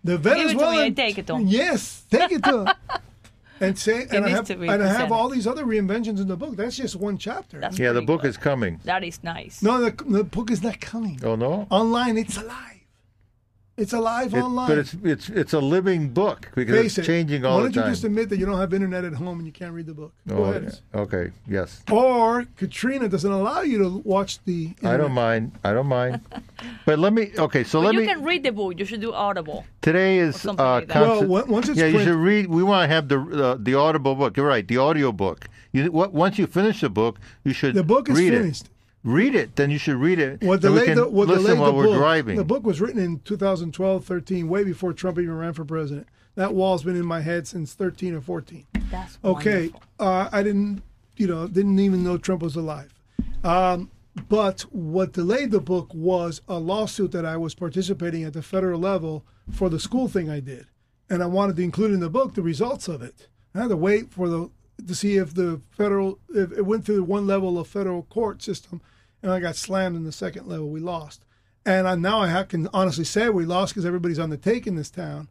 The 0.03 0.13
it 0.15 0.23
to 0.23 0.29
me, 0.29 0.35
Venezuelan. 0.35 0.95
Take 0.95 1.17
it 1.17 1.27
to 1.27 1.35
him. 1.35 1.47
Yes, 1.47 2.03
take 2.11 2.31
it 2.31 2.43
to 2.43 2.65
him. 2.65 2.67
and 3.61 3.77
say, 3.77 4.07
and 4.11 4.25
I 4.25 4.29
have, 4.29 4.49
and 4.49 4.83
I 4.83 4.87
have 4.87 5.11
all 5.11 5.29
these 5.29 5.47
other 5.47 5.65
reinventions 5.65 6.19
in 6.21 6.27
the 6.27 6.37
book. 6.37 6.55
That's 6.55 6.77
just 6.77 6.95
one 6.95 7.17
chapter. 7.17 7.59
That's 7.59 7.77
Yeah, 7.79 7.91
the 7.93 8.01
book 8.01 8.21
good. 8.21 8.29
is 8.29 8.37
coming. 8.37 8.79
That 8.83 9.03
is 9.03 9.23
nice. 9.23 9.61
no, 9.61 9.81
the, 9.81 9.91
the 10.05 10.23
book 10.23 10.51
is 10.51 10.61
not 10.63 10.79
coming 10.79 11.19
Oh 11.23 11.35
no. 11.35 11.67
online. 11.69 12.17
It's 12.17 12.37
alive. 12.37 12.78
It's 13.79 13.93
alive 13.93 14.33
It- 14.33 14.41
online. 14.41 14.67
but 14.69 14.77
it's 14.77 14.93
it's 15.03 15.29
it's 15.29 15.53
a 15.53 15.59
living 15.59 16.09
book 16.09 16.49
because 16.55 16.75
Face 16.75 16.97
it's 16.97 17.07
it. 17.07 17.11
changing 17.11 17.45
all 17.45 17.57
Why 17.57 17.63
the 17.63 17.69
don't 17.71 17.85
you 17.85 17.91
just 17.91 18.03
admit 18.03 18.29
that 18.29 18.37
you 18.37 18.45
don't 18.45 18.59
have 18.59 18.73
internet 18.73 19.03
at 19.05 19.13
home 19.13 19.37
and 19.39 19.45
you 19.47 19.53
can't 19.53 19.73
read 19.73 19.85
the 19.85 19.93
book? 19.93 20.11
Go 20.27 20.37
Oh, 20.37 20.43
ahead. 20.49 20.63
yeah. 20.93 21.01
Okay. 21.01 21.31
Yes. 21.47 21.81
Or 21.91 22.45
Katrina 22.57 23.07
doesn't 23.07 23.31
allow 23.31 23.61
you 23.61 23.77
to 23.79 23.89
watch 24.03 24.43
the. 24.45 24.73
I 24.83 24.97
don't 24.97 25.13
mind. 25.13 25.53
I 25.63 25.71
don't 25.73 25.87
mind. 25.87 26.21
But 26.85 26.99
let 26.99 27.13
me. 27.13 27.31
Okay. 27.37 27.63
So 27.63 27.79
But 27.79 27.85
let 27.87 27.93
you 27.95 28.01
me. 28.01 28.07
can 28.07 28.23
read 28.23 28.43
the 28.43 28.51
book. 28.51 28.77
You 28.77 28.85
should 28.85 29.01
do 29.01 29.13
Audible. 29.13 29.63
Today 29.81 30.17
is 30.19 30.45
uh, 30.45 30.53
like 30.53 30.87
that. 30.87 31.27
Well, 31.27 31.45
once 31.47 31.69
it's 31.69 31.79
yeah, 31.79 31.85
you 31.87 31.99
should 31.99 32.15
read. 32.29 32.47
We 32.47 32.63
want 32.63 32.83
to 32.89 32.93
have 32.93 33.07
the 33.07 33.19
uh, 33.19 33.57
the 33.59 33.75
audible 33.75 34.15
book. 34.15 34.35
You're 34.35 34.47
right, 34.47 34.67
the 34.67 34.77
audio 34.77 35.11
book. 35.11 35.47
You 35.71 35.91
what, 35.91 36.13
once 36.13 36.37
you 36.39 36.47
finish 36.47 36.81
the 36.81 36.89
book, 36.89 37.19
you 37.45 37.53
should 37.53 37.75
The 37.75 37.83
book 37.83 38.09
is 38.09 38.17
read 38.17 38.33
finished. 38.33 38.65
It. 38.65 38.71
Read 39.03 39.33
it, 39.33 39.55
then 39.55 39.71
you 39.71 39.77
should 39.77 39.95
read 39.95 40.19
it. 40.19 40.41
What 40.43 40.61
then 40.61 40.73
we 40.73 40.79
delayed 40.79 40.87
can 40.87 40.95
the, 40.97 41.09
what 41.09 41.27
listen 41.29 41.43
delayed 41.45 41.59
while 41.59 41.71
the 41.71 41.77
we're 41.77 41.83
book, 41.85 41.97
driving. 41.97 42.35
The 42.37 42.43
book 42.43 42.63
was 42.65 42.81
written 42.81 43.01
in 43.01 43.19
2012, 43.19 44.03
13, 44.03 44.49
way 44.49 44.63
before 44.63 44.91
Trump 44.93 45.17
even 45.19 45.35
ran 45.37 45.53
for 45.53 45.63
president. 45.63 46.07
That 46.35 46.53
wall's 46.53 46.83
been 46.83 46.95
in 46.97 47.05
my 47.05 47.21
head 47.21 47.47
since 47.47 47.73
13 47.73 48.13
or 48.13 48.21
14. 48.21 48.65
That's 48.91 49.17
Okay, 49.23 49.69
wonderful. 49.69 49.81
uh, 49.99 50.29
I 50.31 50.43
didn't, 50.43 50.83
you 51.15 51.27
know, 51.27 51.47
didn't 51.47 51.79
even 51.79 52.03
know 52.03 52.17
Trump 52.17 52.41
was 52.41 52.55
alive. 52.55 52.93
Um, 53.43 53.89
But 54.27 54.61
what 54.71 55.13
delayed 55.13 55.51
the 55.51 55.61
book 55.61 55.93
was 55.93 56.41
a 56.49 56.59
lawsuit 56.59 57.11
that 57.11 57.25
I 57.25 57.37
was 57.37 57.55
participating 57.55 58.23
at 58.25 58.33
the 58.33 58.41
federal 58.41 58.79
level 58.79 59.23
for 59.49 59.69
the 59.69 59.79
school 59.79 60.09
thing 60.09 60.29
I 60.29 60.41
did, 60.41 60.65
and 61.09 61.23
I 61.23 61.25
wanted 61.27 61.55
to 61.55 61.61
include 61.63 61.91
in 61.93 62.01
the 62.01 62.09
book 62.09 62.33
the 62.33 62.41
results 62.41 62.89
of 62.89 63.01
it. 63.01 63.27
I 63.55 63.59
had 63.61 63.69
to 63.69 63.77
wait 63.77 64.11
for 64.11 64.27
the 64.27 64.49
to 64.87 64.95
see 64.95 65.17
if 65.17 65.33
the 65.33 65.61
federal 65.71 66.19
if 66.33 66.51
it 66.51 66.65
went 66.65 66.85
through 66.85 67.03
one 67.03 67.27
level 67.27 67.57
of 67.59 67.67
federal 67.67 68.03
court 68.03 68.41
system, 68.41 68.81
and 69.21 69.31
I 69.31 69.39
got 69.39 69.55
slammed 69.55 69.95
in 69.95 70.03
the 70.03 70.11
second 70.11 70.47
level. 70.47 70.69
We 70.69 70.79
lost, 70.79 71.25
and 71.65 71.87
I, 71.87 71.95
now 71.95 72.21
I 72.21 72.43
can 72.43 72.67
honestly 72.73 73.03
say 73.05 73.29
we 73.29 73.45
lost 73.45 73.73
because 73.73 73.85
everybody's 73.85 74.19
on 74.19 74.29
the 74.29 74.37
take 74.37 74.67
in 74.67 74.75
this 74.75 74.89
town, 74.89 75.27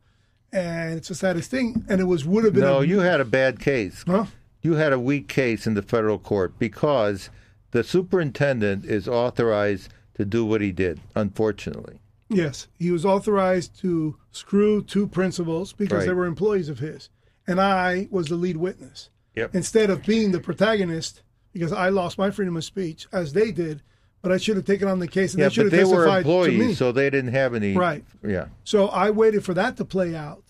and 0.53 0.95
it's 0.95 1.09
the 1.09 1.15
saddest 1.15 1.51
thing. 1.51 1.85
And 1.89 2.01
it 2.01 2.05
was 2.05 2.25
would 2.25 2.45
have 2.45 2.55
been 2.55 2.63
No, 2.63 2.81
a, 2.81 2.85
you 2.85 3.01
had 3.01 3.21
a 3.21 3.25
bad 3.25 3.61
case. 3.61 4.05
Huh? 4.07 4.27
You 4.63 4.75
had 4.75 4.93
a 4.93 4.99
weak 5.01 5.29
case 5.29 5.67
in 5.67 5.75
the 5.75 5.83
federal 5.83 6.19
court 6.19 6.59
because 6.59 7.31
the 7.71 7.85
superintendent 7.85 8.85
is 8.85 9.07
authorized 9.07 9.91
to 10.15 10.25
do 10.25 10.45
what 10.45 10.61
he 10.61 10.73
did, 10.73 11.01
unfortunately. 11.15 12.01
Yes, 12.29 12.67
he 12.79 12.91
was 12.91 13.07
authorized 13.07 13.79
to 13.81 14.17
screw 14.33 14.83
two 14.83 15.07
principals 15.07 15.73
because 15.73 16.05
they 16.05 16.13
were 16.13 16.27
employees 16.27 16.69
of 16.69 16.79
his, 16.79 17.09
and 17.47 17.61
I 17.61 18.09
was 18.11 18.29
the 18.29 18.35
lead 18.37 18.59
witness. 18.59 19.09
Yep. 19.35 19.55
Instead 19.55 19.89
of 19.89 20.05
being 20.05 20.33
the 20.33 20.41
protagonist, 20.41 21.23
because 21.59 21.73
I 21.73 21.89
lost 21.89 22.19
my 22.19 22.31
freedom 22.31 22.57
of 22.57 22.65
speech 22.65 23.09
as 23.13 23.33
they 23.33 23.51
did, 23.51 23.83
but 24.23 24.31
I 24.31 24.37
should 24.37 24.57
have 24.57 24.65
taken 24.65 24.87
on 24.89 24.99
the 25.01 25.09
case 25.09 25.33
and 25.35 25.41
Yeah, 25.41 25.49
they 25.49 25.55
should 25.55 25.71
but 25.71 25.79
have 25.79 25.89
they 25.89 25.95
were 25.95 26.05
testified 26.07 26.25
to 26.25 26.29
me. 26.29 26.55
employees, 26.55 26.79
so 26.79 26.93
they 26.93 27.11
didn't 27.11 27.33
have 27.33 27.55
any. 27.55 27.75
Right. 27.75 28.05
Yeah. 28.27 28.47
So 28.65 28.89
I 28.89 29.11
waited 29.11 29.45
for 29.45 29.55
that 29.55 29.77
to 29.79 29.85
play 29.85 30.15
out, 30.15 30.45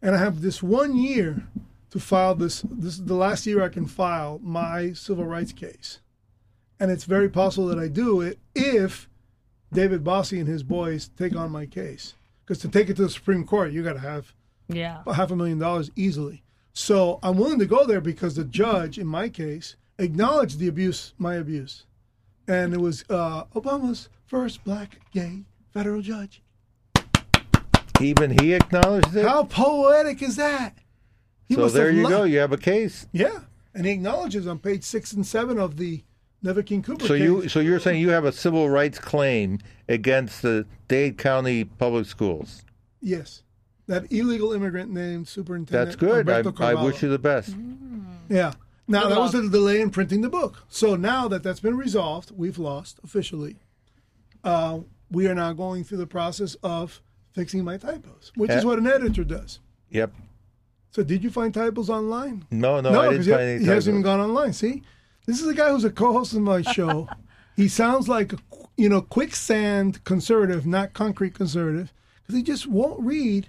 and 0.00 0.14
I 0.14 0.18
have 0.18 0.40
this 0.40 0.62
one 0.62 0.96
year 0.96 1.46
to 1.90 1.98
file 2.00 2.34
this. 2.34 2.62
This 2.70 2.94
is 2.94 3.04
the 3.04 3.14
last 3.14 3.44
year 3.46 3.62
I 3.62 3.68
can 3.68 3.86
file 3.86 4.38
my 4.42 4.92
civil 4.92 5.24
rights 5.24 5.52
case, 5.52 5.98
and 6.78 6.90
it's 6.90 7.04
very 7.04 7.28
possible 7.28 7.66
that 7.66 7.78
I 7.78 7.88
do 7.88 8.20
it 8.20 8.38
if 8.54 9.08
David 9.72 10.04
Bossie 10.04 10.38
and 10.38 10.48
his 10.48 10.62
boys 10.62 11.08
take 11.18 11.34
on 11.34 11.50
my 11.50 11.66
case. 11.66 12.14
Because 12.44 12.58
to 12.60 12.68
take 12.68 12.88
it 12.88 12.96
to 12.96 13.02
the 13.02 13.10
Supreme 13.10 13.44
Court, 13.44 13.72
you 13.72 13.82
got 13.82 13.92
to 13.94 13.98
have 14.00 14.32
Yeah. 14.68 15.02
a 15.06 15.14
half 15.14 15.30
a 15.30 15.36
million 15.36 15.58
dollars 15.58 15.90
easily. 15.96 16.42
So 16.72 17.18
I'm 17.22 17.36
willing 17.36 17.58
to 17.58 17.66
go 17.66 17.84
there 17.86 18.00
because 18.00 18.34
the 18.36 18.44
judge, 18.44 18.98
in 18.98 19.06
my 19.06 19.28
case, 19.28 19.76
acknowledged 20.02 20.58
the 20.58 20.68
abuse, 20.68 21.14
my 21.18 21.34
abuse, 21.34 21.84
and 22.48 22.74
it 22.74 22.80
was 22.80 23.04
uh, 23.08 23.44
Obama's 23.54 24.08
first 24.26 24.64
black 24.64 24.98
gay 25.12 25.44
federal 25.72 26.02
judge. 26.02 26.42
Even 28.00 28.36
he 28.40 28.54
acknowledged 28.54 29.14
it. 29.14 29.24
How 29.26 29.44
poetic 29.44 30.22
is 30.22 30.36
that? 30.36 30.76
He 31.46 31.54
so 31.54 31.68
there 31.68 31.90
you 31.90 32.08
go. 32.08 32.24
You 32.24 32.38
have 32.38 32.52
a 32.52 32.56
case. 32.58 33.06
Yeah, 33.12 33.40
and 33.74 33.86
he 33.86 33.92
acknowledges 33.92 34.46
on 34.46 34.58
page 34.58 34.82
six 34.82 35.12
and 35.12 35.26
seven 35.26 35.58
of 35.58 35.76
the 35.76 36.02
Never 36.42 36.62
King 36.62 36.82
Cooper 36.82 37.06
So 37.06 37.14
case. 37.14 37.22
you 37.22 37.48
so 37.48 37.60
you're 37.60 37.78
saying 37.78 38.00
you 38.00 38.10
have 38.10 38.24
a 38.24 38.32
civil 38.32 38.68
rights 38.68 38.98
claim 38.98 39.58
against 39.88 40.42
the 40.42 40.66
Dade 40.88 41.18
County 41.18 41.64
Public 41.64 42.06
Schools. 42.06 42.64
yes, 43.00 43.42
that 43.86 44.10
illegal 44.10 44.52
immigrant 44.52 44.90
named 44.90 45.28
Superintendent. 45.28 45.86
That's 45.86 45.96
good. 45.96 46.28
I, 46.60 46.70
I 46.70 46.82
wish 46.82 47.02
you 47.02 47.08
the 47.08 47.18
best. 47.18 47.54
Yeah. 48.28 48.52
Now 48.92 49.08
that 49.08 49.18
was 49.18 49.32
the 49.32 49.48
delay 49.48 49.80
in 49.80 49.90
printing 49.90 50.20
the 50.20 50.28
book. 50.28 50.64
So 50.68 50.94
now 50.96 51.26
that 51.28 51.42
that's 51.42 51.60
been 51.60 51.76
resolved, 51.76 52.30
we've 52.36 52.58
lost 52.58 53.00
officially. 53.02 53.56
Uh, 54.44 54.80
we 55.10 55.26
are 55.28 55.34
now 55.34 55.52
going 55.52 55.84
through 55.84 55.98
the 55.98 56.06
process 56.06 56.54
of 56.62 57.00
fixing 57.32 57.64
my 57.64 57.76
typos, 57.76 58.32
which 58.36 58.50
is 58.50 58.64
Eh. 58.64 58.66
what 58.66 58.78
an 58.78 58.86
editor 58.86 59.24
does. 59.24 59.60
Yep. 59.90 60.12
So 60.90 61.02
did 61.02 61.24
you 61.24 61.30
find 61.30 61.52
typos 61.54 61.88
online? 61.88 62.44
No, 62.50 62.80
no, 62.80 62.90
I 62.90 63.04
didn't 63.10 63.16
'cause 63.18 63.26
he, 63.26 63.32
find 63.32 63.42
any 63.42 63.58
he 63.60 63.66
hasn't 63.66 63.94
even 63.94 64.02
gone 64.02 64.20
online. 64.20 64.52
See, 64.52 64.82
this 65.26 65.40
is 65.40 65.46
a 65.48 65.54
guy 65.54 65.70
who's 65.70 65.84
a 65.84 65.90
co-host 65.90 66.34
of 66.34 66.40
my 66.42 66.60
show. 66.76 67.08
he 67.56 67.68
sounds 67.68 68.08
like 68.08 68.32
a 68.34 68.36
you 68.76 68.88
know 68.88 69.00
quicksand 69.00 70.02
conservative, 70.04 70.66
not 70.66 70.92
concrete 70.92 71.34
conservative, 71.34 71.92
because 72.22 72.34
he 72.36 72.42
just 72.42 72.66
won't 72.66 73.00
read. 73.00 73.48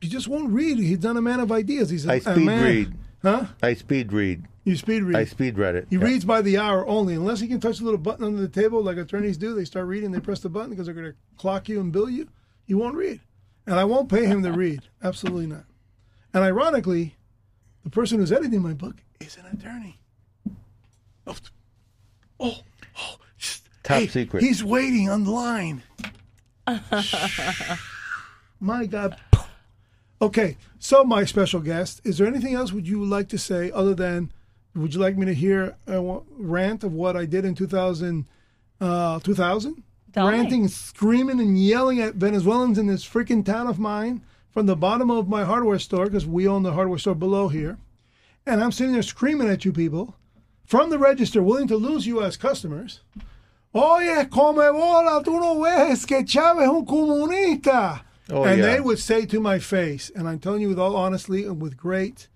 He 0.00 0.08
just 0.08 0.28
won't 0.28 0.50
read. 0.52 0.78
He's 0.78 1.02
not 1.02 1.16
a 1.16 1.22
man 1.22 1.40
of 1.40 1.50
ideas. 1.52 1.88
He's 1.90 2.06
a, 2.06 2.12
I 2.12 2.14
a 2.16 2.20
speed 2.20 2.44
man. 2.44 2.64
read. 2.64 2.94
Huh? 3.26 3.46
I 3.60 3.74
speed 3.74 4.12
read. 4.12 4.44
You 4.62 4.76
speed 4.76 5.02
read. 5.02 5.16
I 5.16 5.24
speed 5.24 5.58
read 5.58 5.74
it. 5.74 5.88
He 5.90 5.96
Yeah. 5.96 6.04
reads 6.04 6.24
by 6.24 6.42
the 6.42 6.58
hour 6.58 6.86
only, 6.86 7.14
unless 7.14 7.40
he 7.40 7.48
can 7.48 7.58
touch 7.58 7.80
a 7.80 7.82
little 7.84 7.98
button 7.98 8.24
under 8.24 8.40
the 8.40 8.46
table 8.46 8.80
like 8.84 8.98
attorneys 8.98 9.36
do. 9.36 9.52
They 9.52 9.64
start 9.64 9.88
reading, 9.88 10.12
they 10.12 10.20
press 10.20 10.38
the 10.38 10.48
button 10.48 10.70
because 10.70 10.86
they're 10.86 10.94
going 10.94 11.10
to 11.10 11.16
clock 11.36 11.68
you 11.68 11.80
and 11.80 11.90
bill 11.90 12.08
you. 12.08 12.28
He 12.66 12.74
won't 12.74 12.94
read, 12.94 13.20
and 13.66 13.80
I 13.80 13.84
won't 13.84 14.08
pay 14.08 14.26
him 14.26 14.44
to 14.44 14.52
read. 14.52 14.82
Absolutely 15.02 15.48
not. 15.48 15.64
And 16.32 16.44
ironically, 16.44 17.16
the 17.82 17.90
person 17.90 18.20
who's 18.20 18.30
editing 18.30 18.62
my 18.62 18.74
book 18.74 18.94
is 19.18 19.36
an 19.36 19.46
attorney. 19.58 19.98
Oh, 21.26 21.34
oh, 22.38 22.58
oh. 22.96 23.16
Top 23.82 23.98
Hey, 23.98 24.06
secret. 24.06 24.40
He's 24.44 24.62
waiting 24.62 25.08
on 25.08 25.24
the 25.24 25.32
line. 25.32 25.82
my 28.60 28.86
God. 28.86 29.16
Okay, 30.20 30.56
so 30.78 31.04
my 31.04 31.24
special 31.24 31.60
guest, 31.60 32.00
is 32.04 32.16
there 32.16 32.26
anything 32.26 32.54
else 32.54 32.72
would 32.72 32.88
you 32.88 33.04
like 33.04 33.28
to 33.28 33.38
say 33.38 33.70
other 33.70 33.94
than 33.94 34.32
would 34.74 34.94
you 34.94 35.00
like 35.00 35.16
me 35.18 35.26
to 35.26 35.34
hear 35.34 35.76
a 35.86 36.20
rant 36.38 36.84
of 36.84 36.92
what 36.92 37.16
I 37.16 37.26
did 37.26 37.44
in 37.44 37.54
2000? 37.54 38.26
Uh, 38.80 39.20
2000? 39.20 39.82
Ranting, 40.16 40.68
screaming, 40.68 41.40
and 41.40 41.62
yelling 41.62 42.00
at 42.00 42.14
Venezuelans 42.14 42.78
in 42.78 42.86
this 42.86 43.06
freaking 43.06 43.44
town 43.44 43.66
of 43.66 43.78
mine 43.78 44.22
from 44.50 44.64
the 44.64 44.76
bottom 44.76 45.10
of 45.10 45.28
my 45.28 45.44
hardware 45.44 45.78
store 45.78 46.06
because 46.06 46.24
we 46.24 46.48
own 46.48 46.62
the 46.62 46.72
hardware 46.72 46.98
store 46.98 47.14
below 47.14 47.48
here. 47.48 47.76
And 48.46 48.62
I'm 48.62 48.72
sitting 48.72 48.94
there 48.94 49.02
screaming 49.02 49.48
at 49.48 49.66
you 49.66 49.72
people 49.72 50.14
from 50.64 50.88
the 50.88 50.98
register, 50.98 51.42
willing 51.42 51.68
to 51.68 51.76
lose 51.76 52.06
you 52.06 52.22
as 52.22 52.38
customers. 52.38 53.00
Oye, 53.74 54.26
come 54.32 54.72
bola, 54.72 55.22
tú 55.22 55.38
no 55.38 55.60
ves 55.60 56.06
que 56.06 56.24
Chávez 56.24 56.62
es 56.62 56.68
un 56.70 56.86
comunista. 56.86 58.05
Oh, 58.30 58.42
and 58.44 58.58
yeah. 58.58 58.66
they 58.66 58.80
would 58.80 58.98
say 58.98 59.24
to 59.26 59.40
my 59.40 59.58
face, 59.58 60.10
and 60.14 60.28
I'm 60.28 60.38
telling 60.40 60.60
you 60.62 60.68
with 60.68 60.78
all 60.78 60.96
honesty 60.96 61.44
and 61.44 61.60
with 61.62 61.76
great 61.76 62.28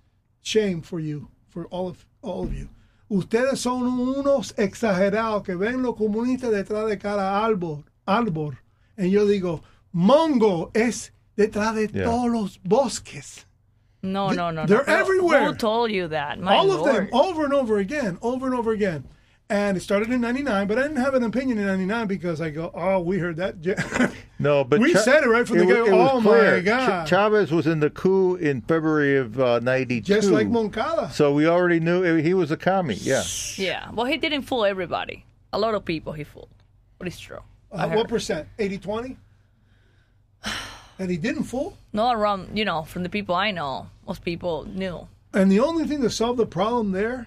shame 0.43 0.83
for 0.83 1.01
you, 1.01 1.29
for 1.49 1.67
all 1.67 1.89
of 1.89 2.07
all 2.23 2.45
of 2.45 2.55
you. 2.55 2.69
Ustedes 3.11 3.59
son 3.59 3.83
unos 3.83 4.53
exagerados 4.55 5.45
que 5.45 5.57
ven 5.57 5.83
los 5.83 5.97
comunistas 5.97 6.51
detrás 6.53 6.89
de 6.89 6.97
cada 6.97 7.45
árbol, 7.45 7.85
árbol. 8.07 8.57
And 8.97 9.11
yo 9.11 9.27
digo, 9.27 9.63
Mongo 9.93 10.71
es 10.77 11.11
detrás 11.37 11.75
de 11.75 11.89
Yeah. 11.93 12.05
todos 12.05 12.31
los 12.31 12.59
bosques. 12.59 13.45
No, 14.03 14.29
Th- 14.29 14.37
no, 14.37 14.51
no. 14.53 14.65
they're 14.67 14.85
no. 14.87 14.93
everywhere. 14.95 15.45
Who 15.47 15.55
told 15.55 15.91
you 15.91 16.07
that? 16.09 16.39
My 16.41 16.55
all 16.57 16.71
of 16.71 16.85
them, 16.85 17.09
over 17.13 17.45
and 17.45 17.53
over 17.53 17.79
again, 17.79 18.17
over 18.23 18.47
and 18.47 18.55
over 18.55 18.71
again. 18.73 19.05
And 19.51 19.77
it 19.77 19.81
started 19.81 20.11
in 20.11 20.21
99, 20.21 20.69
but 20.69 20.79
I 20.79 20.83
didn't 20.83 20.99
have 20.99 21.15
an 21.15 21.25
opinion 21.25 21.59
in 21.59 21.67
99 21.67 22.07
because 22.07 22.41
I 22.41 22.51
go, 22.51 22.71
oh, 22.73 23.01
we 23.01 23.19
heard 23.19 23.37
that. 23.37 24.13
No, 24.39 24.65
but 24.65 24.81
We 24.81 24.95
said 24.95 25.23
it 25.23 25.29
right 25.29 25.47
from 25.47 25.59
the 25.59 25.67
get-go. 25.67 25.95
was 25.95 26.11
Oh, 26.15 26.21
my. 26.23 26.61
God. 26.61 27.05
Ch- 27.05 27.11
Chavez 27.11 27.51
was 27.51 27.67
in 27.67 27.81
the 27.81 27.91
coup 27.91 28.37
in 28.37 28.63
February 28.63 29.19
of 29.19 29.39
uh, 29.39 29.59
'92. 29.59 30.01
Just 30.01 30.31
like 30.31 30.49
Moncada. 30.49 31.11
So 31.13 31.35
we 31.35 31.47
already 31.47 31.79
knew 31.79 32.03
he 32.17 32.33
was 32.33 32.51
a 32.51 32.57
commie. 32.57 32.95
Yeah. 32.95 33.23
Yeah. 33.57 33.91
Well, 33.93 34.07
he 34.07 34.17
didn't 34.17 34.43
fool 34.43 34.65
everybody. 34.65 35.27
A 35.53 35.59
lot 35.59 35.75
of 35.75 35.85
people 35.85 36.15
he 36.15 36.25
fooled. 36.25 36.49
But 36.99 37.07
it's 37.09 37.19
true. 37.21 37.41
I 37.71 37.85
Uh, 37.85 37.97
what 37.97 38.09
percent? 38.09 38.49
80 38.59 38.79
20? 38.79 39.17
And 40.99 41.11
he 41.11 41.17
didn't 41.17 41.45
fool? 41.45 41.77
no 41.93 42.11
around, 42.13 42.57
you 42.59 42.65
know, 42.65 42.83
from 42.83 43.03
the 43.03 43.09
people 43.09 43.35
I 43.35 43.51
know, 43.53 43.89
most 44.07 44.23
people 44.23 44.65
knew. 44.67 45.09
And 45.33 45.51
the 45.51 45.61
only 45.61 45.87
thing 45.87 46.03
to 46.03 46.11
solve 46.11 46.37
the 46.37 46.45
problem 46.47 46.93
there 46.93 47.27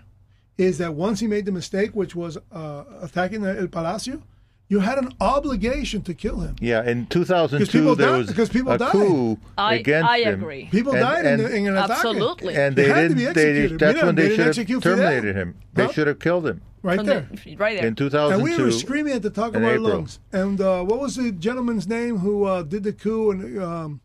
is 0.58 0.78
that 0.78 0.94
once 0.94 1.20
he 1.20 1.28
made 1.28 1.46
the 1.46 1.52
mistake, 1.52 1.92
which 1.94 2.16
was 2.16 2.38
uh, 2.52 2.84
attacking 3.02 3.44
El 3.46 3.68
Palacio, 3.68 4.22
you 4.70 4.80
had 4.80 4.98
an 4.98 5.12
obligation 5.20 6.02
to 6.04 6.14
kill 6.14 6.40
him. 6.40 6.56
Yeah, 6.60 6.84
in 6.90 7.06
2002 7.08 7.58
Because 7.60 7.72
people 7.72 7.96
there 7.96 8.08
died- 8.10 8.18
was 8.18 8.28
because 8.28 8.50
people 8.50 8.72
a 8.72 8.78
died. 8.78 8.92
coup 8.92 9.38
I, 9.58 9.76
against 9.76 10.10
I 10.10 10.20
him. 10.22 10.34
agree. 10.42 10.66
People 10.72 10.94
And- 10.94 11.02
died 11.02 11.26
and- 11.26 11.42
in, 11.42 11.48
the, 11.50 11.56
in 11.58 11.68
an 11.68 11.78
attack. 11.78 11.90
Absolutely. 11.98 12.56
and 12.56 12.78
He 12.78 12.84
they 12.84 12.90
had 12.90 13.10
to 13.10 13.16
be 13.16 13.22
didn't. 13.26 13.36
They, 13.36 13.68
that's 13.78 13.96
Mira, 13.96 14.06
when 14.08 14.16
they 14.16 14.22
they 14.24 14.30
should 14.30 14.40
have 14.40 14.48
execute 14.50 14.84
Fidel. 14.84 14.98
terminated 14.98 15.36
him. 15.36 15.56
They 15.74 15.86
Huh? 15.86 15.92
should 15.92 16.08
have 16.08 16.20
killed 16.20 16.48
him 16.48 16.62
Right 16.82 16.98
From 16.98 17.06
there. 17.06 17.28
the- 17.44 17.56
right 17.58 17.78
there. 17.78 17.88
in 17.88 17.96
2002. 17.96 18.34
And 18.34 18.44
we 18.44 18.64
were 18.64 18.72
screaming 18.72 19.14
at 19.14 19.22
the 19.22 19.30
top 19.30 19.54
of 19.56 19.64
our 19.64 19.72
April. 19.74 19.90
lungs. 19.90 20.20
And 20.32 20.60
uh, 20.62 20.84
what 20.84 21.00
was 21.00 21.16
the 21.18 21.32
gentleman's 21.32 21.88
name 21.88 22.18
who 22.20 22.46
uh, 22.46 22.64
did 22.64 22.84
the 22.84 22.94
coup? 22.94 23.32
And 23.32 23.62
um, 23.62 24.02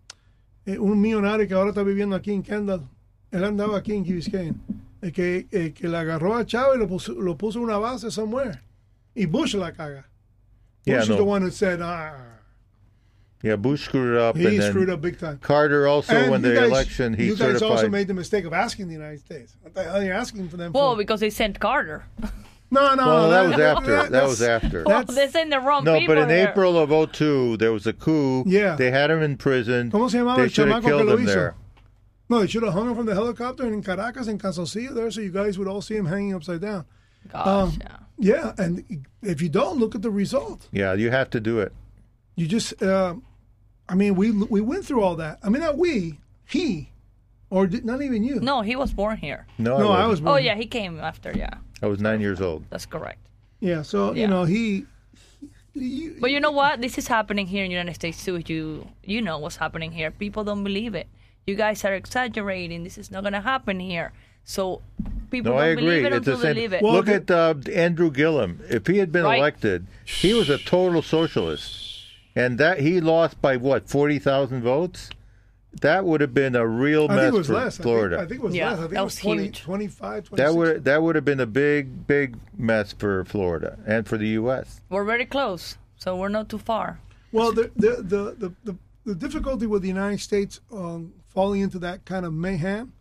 eh, 0.66 0.76
un 0.76 1.00
millonario 1.00 1.46
que 1.48 1.54
ahora 1.56 1.70
está 1.72 1.82
viviendo 1.84 2.14
aquí 2.16 2.32
en 2.34 2.42
Kendall. 2.42 2.82
Él 3.32 3.44
andaba 3.44 3.78
aquí 3.78 3.94
en 3.94 4.04
Key 4.04 4.12
Biscayne. 4.14 4.54
El 5.02 5.12
que, 5.12 5.46
el 5.52 5.72
que 5.74 5.88
le 5.88 5.96
agarró 5.96 6.34
a 6.36 6.44
Chávez 6.44 6.76
y 6.76 6.78
lo 6.80 6.86
puso, 6.88 7.12
lo 7.14 7.36
puso 7.36 7.58
en 7.58 7.64
una 7.64 7.78
base 7.78 8.10
somewhere. 8.10 8.60
Y 9.14 9.26
Bush 9.26 9.54
la 9.54 9.70
caga. 9.72 10.04
Yeah, 10.84 11.02
is 11.02 11.08
no. 11.08 11.16
the 11.16 11.24
one 11.24 11.42
who 11.42 11.50
said, 11.50 11.80
ah, 11.82 12.14
Yeah, 13.42 13.54
Bush 13.56 13.84
screwed 13.84 14.16
up. 14.18 14.36
he 14.36 14.46
and 14.56 14.62
screwed 14.64 14.90
up 14.90 15.00
big 15.00 15.18
time. 15.18 15.38
Carter 15.38 15.86
also, 15.86 16.12
And 16.16 16.30
when 16.32 16.42
the 16.42 16.54
guys- 16.54 16.68
election, 16.70 17.14
he 17.14 17.26
you 17.26 17.36
guys 17.36 17.38
certified. 17.58 17.70
also 17.70 17.88
made 17.88 18.08
the 18.08 18.14
mistake 18.14 18.44
of 18.44 18.52
asking 18.52 18.88
the 18.88 18.94
United 18.94 19.20
States. 19.20 19.54
What 19.62 19.74
the 19.74 19.84
hell 19.84 19.96
are 19.96 20.04
you 20.04 20.10
asking 20.12 20.48
for 20.48 20.56
them 20.56 20.72
well, 20.72 20.94
for? 20.94 20.98
because 20.98 21.20
they 21.20 21.30
sent 21.30 21.60
Carter. 21.60 22.04
No, 22.70 22.94
no, 22.94 23.06
well, 23.06 23.30
that 23.30 23.46
was 23.48 23.58
after. 23.58 23.90
That 23.96 24.10
that's- 24.10 24.28
was 24.28 24.42
after. 24.42 24.82
well, 24.84 25.02
they 25.02 25.26
sent 25.28 25.48
the 25.48 25.58
wrong 25.58 25.84
No, 25.84 25.98
people 25.98 26.16
but 26.16 26.20
in 26.24 26.28
there. 26.28 26.50
April 26.50 26.76
of 26.78 26.90
02, 27.12 27.56
there 27.56 27.72
was 27.72 27.86
a 27.86 27.94
coup. 27.94 28.44
Yeah. 28.46 28.76
They 28.76 28.90
had 28.90 29.10
him 29.10 29.22
in 29.22 29.38
prison. 29.38 29.90
¿Cómo 29.90 30.10
se 30.10 30.18
llamaba 30.18 30.36
They 30.36 30.42
el 30.42 30.48
should 30.50 30.68
have 30.68 30.82
chamaco 30.82 30.86
que 30.86 30.90
killed 30.98 31.06
lo 31.06 31.16
him 31.16 31.24
hizo? 31.24 31.32
there. 31.34 31.54
No, 32.28 32.40
they 32.40 32.46
should 32.46 32.62
have 32.62 32.74
hung 32.74 32.88
him 32.90 32.94
from 32.94 33.06
the 33.06 33.14
helicopter 33.14 33.66
in 33.66 33.82
Caracas 33.82 34.26
and 34.28 34.40
Calzoncillo 34.40 34.94
there 34.94 35.10
so 35.10 35.20
you 35.20 35.30
guys 35.30 35.58
would 35.58 35.66
all 35.68 35.80
see 35.80 35.96
him 35.96 36.06
hanging 36.06 36.34
upside 36.34 36.60
down. 36.60 36.84
Gosh, 37.32 37.46
Um, 37.46 37.72
yeah. 37.80 37.96
Yeah, 38.20 38.52
and 38.58 39.06
if 39.22 39.40
you 39.40 39.48
don't 39.48 39.78
look 39.78 39.94
at 39.94 40.02
the 40.02 40.10
result, 40.10 40.68
Yeah, 40.72 40.92
you 40.94 41.10
have 41.10 41.30
to 41.30 41.40
do 41.40 41.60
it. 41.60 41.72
you 42.34 42.46
just. 42.46 42.82
Uh, 42.82 43.14
I 43.88 43.94
mean, 43.94 44.16
we 44.16 44.32
we 44.32 44.60
went 44.60 44.84
through 44.84 45.02
all 45.02 45.16
that. 45.16 45.38
I 45.42 45.48
mean, 45.48 45.62
not 45.62 45.78
we, 45.78 46.18
he, 46.44 46.90
or 47.48 47.66
did, 47.68 47.84
not 47.84 48.02
even 48.02 48.24
you. 48.24 48.40
No, 48.40 48.60
he 48.62 48.74
was 48.76 48.92
born 48.92 49.16
here. 49.18 49.46
No, 49.56 49.78
no, 49.78 49.92
I 49.92 50.06
wasn't. 50.06 50.26
was. 50.26 50.34
Oh 50.34 50.36
yeah, 50.36 50.56
he 50.56 50.66
came 50.66 50.98
after. 51.00 51.30
Yeah, 51.32 51.54
I 51.80 51.86
was 51.86 52.00
nine 52.00 52.20
years 52.20 52.40
old. 52.40 52.64
that's 52.70 52.86
correct. 52.86 53.20
Yeah, 53.60 53.82
so 53.82 54.12
you 54.14 54.26
know 54.26 54.44
he. 54.44 54.84
he 55.74 56.10
But 56.20 56.30
you 56.32 56.40
know 56.40 56.50
what? 56.50 56.80
This 56.80 56.98
is 56.98 57.06
happening 57.08 57.46
here 57.46 57.64
in 57.64 57.70
the 57.70 57.76
United 57.78 57.94
States 57.94 58.24
too. 58.24 58.42
You 58.46 58.86
you 59.04 59.22
know 59.22 59.38
what's 59.38 59.56
happening 59.56 59.92
here. 59.92 60.10
People 60.10 60.42
don't 60.44 60.64
believe 60.64 60.94
it. 60.94 61.06
You 61.48 61.54
guys 61.54 61.82
are 61.84 61.94
exaggerating. 61.94 62.84
This 62.84 62.98
is 62.98 63.10
not 63.10 63.24
gonna 63.24 63.40
happen 63.40 63.80
here. 63.80 64.12
So 64.44 64.82
people 65.30 65.52
No, 65.52 65.56
don't 65.58 65.64
I 65.66 65.68
agree. 65.68 65.84
believe 65.84 66.04
it 66.04 66.12
It's 66.12 66.26
the 66.26 66.32
until 66.32 66.36
they 66.36 66.42
same. 66.48 66.54
believe 66.54 66.72
it. 66.74 66.82
Well, 66.82 66.92
Look 66.92 67.06
the- 67.06 67.14
at 67.14 67.30
uh, 67.30 67.54
Andrew 67.72 68.10
Gillum. 68.10 68.60
If 68.68 68.86
he 68.86 68.98
had 68.98 69.10
been 69.10 69.24
Right. 69.24 69.38
elected, 69.38 69.86
he 70.04 70.34
was 70.34 70.50
a 70.50 70.58
total 70.58 71.00
socialist, 71.02 72.04
and 72.36 72.58
that 72.58 72.80
he 72.80 73.00
lost 73.00 73.40
by 73.40 73.56
what 73.56 73.88
forty 73.88 74.18
thousand 74.18 74.62
votes. 74.62 75.08
That 75.80 76.04
would 76.04 76.20
have 76.20 76.34
been 76.34 76.54
a 76.56 76.66
real 76.66 77.06
I 77.10 77.14
mess 77.14 77.24
think 77.24 77.34
it 77.34 77.38
was 77.38 77.46
for 77.46 77.52
less. 77.54 77.76
Florida. 77.78 78.16
I 78.16 78.18
think, 78.20 78.26
I 78.26 78.28
think 78.30 78.40
it 78.40 78.44
was 78.46 78.54
Yeah, 78.56 78.70
less. 78.70 78.78
I 78.78 78.80
think 78.82 78.90
that 78.94 79.00
it 79.00 79.04
was 79.04 79.14
was 79.16 79.20
20, 79.22 79.42
huge. 79.44 79.60
25, 79.62 80.24
26. 80.24 80.36
that 80.36 80.58
would 80.58 80.84
that 80.84 81.02
would 81.02 81.14
have 81.14 81.24
been 81.24 81.40
a 81.40 81.46
big 81.46 82.06
big 82.06 82.36
mess 82.56 82.92
for 82.92 83.24
Florida 83.24 83.78
and 83.86 84.06
for 84.06 84.16
the 84.18 84.28
U.S. 84.40 84.80
We're 84.90 85.04
very 85.04 85.24
close, 85.26 85.76
so 85.96 86.16
we're 86.16 86.28
not 86.30 86.48
too 86.48 86.58
far. 86.58 87.00
Well, 87.32 87.52
the 87.52 87.70
the, 87.76 87.90
the, 88.02 88.22
the, 88.38 88.52
the 88.64 88.76
the 89.04 89.14
difficulty 89.14 89.66
with 89.66 89.82
the 89.82 89.88
United 89.88 90.20
States 90.20 90.60
um, 90.72 91.12
falling 91.28 91.60
into 91.60 91.78
that 91.80 92.04
kind 92.04 92.24
of 92.26 92.32
mayhem 92.32 92.92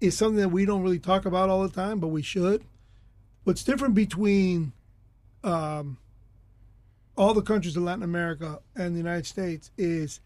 is 0.00 0.16
something 0.16 0.36
that 0.40 0.48
we 0.50 0.64
don't 0.64 0.82
really 0.82 0.98
talk 0.98 1.26
about 1.26 1.48
all 1.48 1.62
the 1.62 1.68
time, 1.74 1.98
but 1.98 2.08
we 2.08 2.22
should. 2.22 2.64
What's 3.44 3.64
different 3.64 3.94
between 3.94 4.72
um, 5.44 5.98
all 7.16 7.34
the 7.34 7.42
countries 7.42 7.76
in 7.76 7.84
Latin 7.84 8.02
America 8.02 8.60
and 8.76 8.94
the 8.94 8.98
United 8.98 9.26
States 9.26 9.70
is 9.76 10.20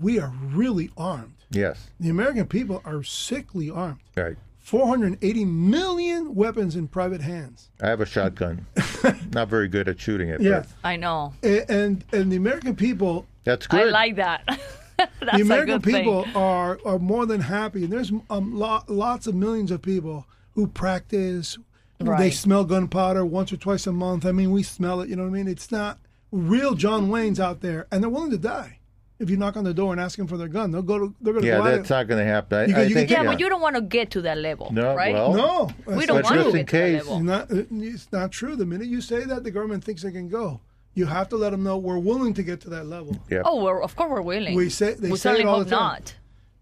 we 0.00 0.18
are 0.18 0.32
really 0.42 0.90
armed. 0.96 1.34
Yes, 1.50 1.88
The 2.00 2.08
American 2.08 2.46
people 2.46 2.82
are 2.84 3.02
sickly 3.02 3.70
armed. 3.70 4.00
right. 4.16 4.36
480 4.58 5.44
million 5.44 6.34
weapons 6.34 6.74
in 6.74 6.88
private 6.88 7.20
hands. 7.20 7.70
I 7.80 7.86
have 7.88 8.00
a 8.00 8.04
shotgun. 8.06 8.66
Not 9.32 9.48
very 9.48 9.68
good 9.68 9.86
at 9.88 10.00
shooting 10.00 10.28
it. 10.28 10.40
Yeah. 10.40 10.60
but 10.60 10.68
I 10.82 10.96
know. 10.96 11.34
A- 11.44 11.70
And 11.70 12.04
and 12.12 12.32
the 12.32 12.36
American 12.36 12.74
people 12.74 13.26
that's 13.44 13.68
good. 13.68 13.80
I 13.80 13.84
like 13.84 14.16
that. 14.16 14.42
That's 15.20 15.36
the 15.36 15.42
American 15.42 15.74
a 15.74 15.78
good 15.78 15.82
people 15.94 16.24
thing. 16.24 16.36
are 16.36 16.78
are 16.84 16.98
more 16.98 17.26
than 17.26 17.40
happy. 17.40 17.84
And 17.84 17.92
there's 17.92 18.12
um, 18.30 18.56
lo- 18.58 18.82
lots 18.88 19.26
of 19.26 19.34
millions 19.34 19.70
of 19.70 19.82
people 19.82 20.26
who 20.54 20.66
practice. 20.66 21.58
They 21.98 22.30
smell 22.30 22.64
gunpowder 22.64 23.24
once 23.24 23.52
or 23.52 23.56
twice 23.56 23.86
a 23.86 23.92
month. 23.92 24.26
I 24.26 24.32
mean, 24.32 24.50
we 24.50 24.62
smell 24.62 25.00
it. 25.00 25.08
You 25.08 25.16
know 25.16 25.22
what 25.22 25.30
I 25.30 25.32
mean? 25.32 25.48
It's 25.48 25.72
not 25.72 25.98
real 26.30 26.74
John 26.74 27.08
Wayne's 27.08 27.40
out 27.40 27.60
there, 27.62 27.86
and 27.90 28.02
they're 28.02 28.10
willing 28.10 28.30
to 28.32 28.38
die 28.38 28.80
if 29.18 29.30
you 29.30 29.36
knock 29.38 29.56
on 29.56 29.64
the 29.64 29.72
door 29.72 29.92
and 29.92 30.00
ask 30.00 30.18
them 30.18 30.26
for 30.26 30.36
their 30.36 30.46
gun. 30.48 30.70
They'll 30.72 30.82
go 30.82 30.98
to. 30.98 31.14
They're 31.22 31.32
going 31.32 31.42
to 31.44 31.48
yeah, 31.48 31.56
go 31.56 31.64
that's 31.64 31.90
out. 31.90 32.00
not 32.00 32.08
going 32.08 32.22
to 32.22 32.30
happen. 32.30 32.58
I, 32.58 32.62
You 32.66 32.74
can- 32.74 32.82
I 32.82 32.84
you 32.86 32.94
think 32.94 33.10
Yeah, 33.10 33.22
yeah. 33.22 33.30
but 33.30 33.40
you 33.40 33.48
don't 33.48 33.62
want 33.62 33.76
to 33.76 33.82
get 33.82 34.10
to 34.10 34.20
that 34.22 34.36
level, 34.36 34.70
No, 34.72 34.94
right? 34.94 35.14
well- 35.14 35.32
no, 35.34 35.70
we 35.86 36.04
don't 36.04 36.22
But 36.22 36.24
not 36.24 36.24
want 36.24 36.34
just 36.36 36.50
to 36.50 36.50
in 36.50 36.52
get 36.52 36.66
to 36.68 36.76
that 36.76 36.82
case- 36.82 36.96
level. 37.06 37.16
It's 37.16 37.24
not, 37.24 37.50
it's 37.82 38.12
not 38.12 38.30
true. 38.30 38.56
The 38.56 38.66
minute 38.66 38.88
you 38.88 39.00
say 39.00 39.24
that, 39.24 39.42
the 39.42 39.50
government 39.50 39.82
thinks 39.84 40.02
they 40.02 40.12
can 40.12 40.28
go. 40.28 40.60
You 40.96 41.04
have 41.06 41.28
to 41.28 41.36
let 41.36 41.50
them 41.50 41.62
know 41.62 41.76
we're 41.76 41.98
willing 41.98 42.32
to 42.34 42.42
get 42.42 42.60
to 42.62 42.70
that 42.70 42.86
level. 42.86 43.16
yeah. 43.30 43.42
Oh, 43.44 43.62
we're, 43.62 43.82
of 43.82 43.94
course 43.94 44.10
we're 44.10 44.22
willing. 44.22 44.54
We 44.56 44.70
say- 44.70 44.94
they 44.94 45.10
we 45.10 45.18
say 45.18 45.40
it 45.40 45.46
all 45.46 45.58
hope 45.58 45.68
the 45.68 45.76
time. 45.76 45.80
not. 46.00 46.14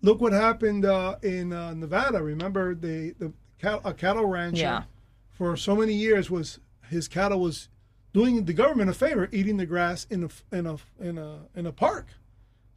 Look 0.03 0.21
what 0.21 0.33
happened 0.33 0.85
uh, 0.85 1.17
in 1.23 1.53
uh, 1.53 1.73
Nevada. 1.73 2.21
Remember 2.23 2.75
the 2.75 3.15
the 3.19 3.33
cat, 3.61 3.81
a 3.85 3.95
cattle 3.95 4.27
rancher 4.27 4.61
Yeah. 4.63 4.83
for 5.31 5.57
so 5.57 5.77
many 5.77 5.95
years 5.95 6.31
was 6.31 6.59
his 6.91 7.07
cattle 7.09 7.41
was 7.41 7.69
doing 8.13 8.45
the 8.45 8.53
government 8.53 8.91
a 8.91 8.93
favor, 8.93 9.29
eating 9.33 9.57
the 9.57 9.67
grass 9.67 10.05
in 10.11 10.25
a 10.25 10.29
in 10.55 10.67
a 10.67 10.77
in 11.01 11.17
a 11.17 11.39
in 11.55 11.65
a 11.67 11.73
park. 11.73 12.09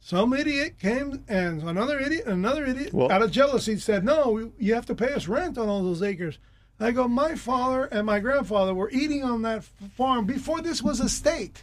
Some 0.00 0.32
idiot 0.32 0.78
came 0.78 1.24
and 1.28 1.60
another 1.62 1.98
idiot, 1.98 2.24
another 2.26 2.64
idiot, 2.64 2.94
Well- 2.94 3.10
out 3.10 3.20
of 3.22 3.32
jealousy, 3.32 3.76
said, 3.78 4.04
"No, 4.04 4.30
we- 4.30 4.52
you 4.66 4.74
have 4.74 4.86
to 4.86 4.94
pay 4.94 5.12
us 5.12 5.26
rent 5.26 5.58
on 5.58 5.68
all 5.68 5.82
those 5.82 6.02
acres." 6.04 6.38
I 6.80 6.92
go, 6.92 7.08
my 7.08 7.34
father 7.34 7.84
and 7.86 8.06
my 8.06 8.20
grandfather 8.20 8.72
were 8.74 8.90
eating 8.90 9.24
on 9.24 9.42
that 9.42 9.64
farm 9.96 10.26
before 10.26 10.60
this 10.60 10.82
was 10.82 11.00
a 11.00 11.08
state. 11.08 11.60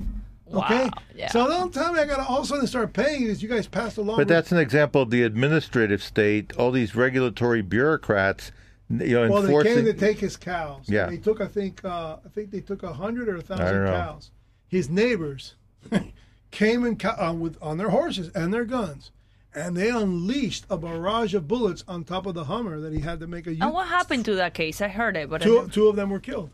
Okay, 0.53 0.83
Wow, 0.85 0.89
yeah. 1.15 1.31
so 1.31 1.47
don't 1.47 1.73
tell 1.73 1.91
me 1.93 1.99
I 1.99 2.05
got 2.05 2.17
to 2.17 2.25
all 2.25 2.39
of 2.39 2.43
a 2.43 2.47
sudden 2.47 2.67
start 2.67 2.93
paying 2.93 3.21
because 3.23 3.41
you 3.41 3.49
guys 3.49 3.65
passed 3.65 3.97
a 3.97 4.01
law. 4.01 4.15
But 4.15 4.27
that's 4.27 4.51
an 4.51 4.59
example 4.59 5.01
of 5.01 5.09
the 5.09 5.23
administrative 5.23 6.03
state. 6.03 6.55
All 6.57 6.69
these 6.71 6.95
regulatory 6.95 7.63
bureaucrats, 7.63 8.51
you 8.89 9.15
know, 9.15 9.27
Well, 9.29 9.41
they 9.41 9.63
came 9.63 9.85
to 9.85 9.93
take 9.93 10.19
his 10.19 10.37
cows. 10.37 10.83
Yeah. 10.87 11.07
they 11.07 11.17
took. 11.17 11.41
I 11.41 11.47
think. 11.47 11.83
Uh, 11.83 12.17
I 12.23 12.29
think 12.29 12.51
they 12.51 12.59
took 12.61 12.83
a 12.83 12.93
hundred 12.93 13.27
or 13.27 13.37
a 13.37 13.41
thousand 13.41 13.87
cows. 13.87 14.29
His 14.67 14.87
neighbors 14.89 15.55
came 16.51 16.85
and 16.85 16.99
co- 16.99 17.09
uh, 17.09 17.33
with 17.33 17.57
on 17.61 17.77
their 17.77 17.89
horses 17.89 18.29
and 18.35 18.53
their 18.53 18.65
guns, 18.65 19.09
and 19.56 19.76
they 19.76 19.90
unleashed 19.90 20.65
a 20.69 20.77
barrage 20.77 21.34
of 21.34 21.48
bullets 21.48 21.84
on 21.88 22.03
top 22.03 22.26
of 22.26 22.34
the 22.36 22.44
Hummer 22.45 22.80
that 22.82 22.94
he 22.94 22.99
had 22.99 23.19
to 23.22 23.27
make 23.27 23.48
a. 23.48 23.53
U- 23.56 23.64
And 23.64 23.73
what 23.73 23.88
happened 23.88 24.26
to 24.26 24.36
that 24.36 24.53
case? 24.53 24.82
I 24.82 24.88
heard 24.90 25.15
it, 25.18 25.30
but 25.30 25.41
Two, 25.41 25.68
two 25.72 25.88
of 25.88 25.95
them 25.95 26.10
were 26.10 26.19
killed. 26.19 26.52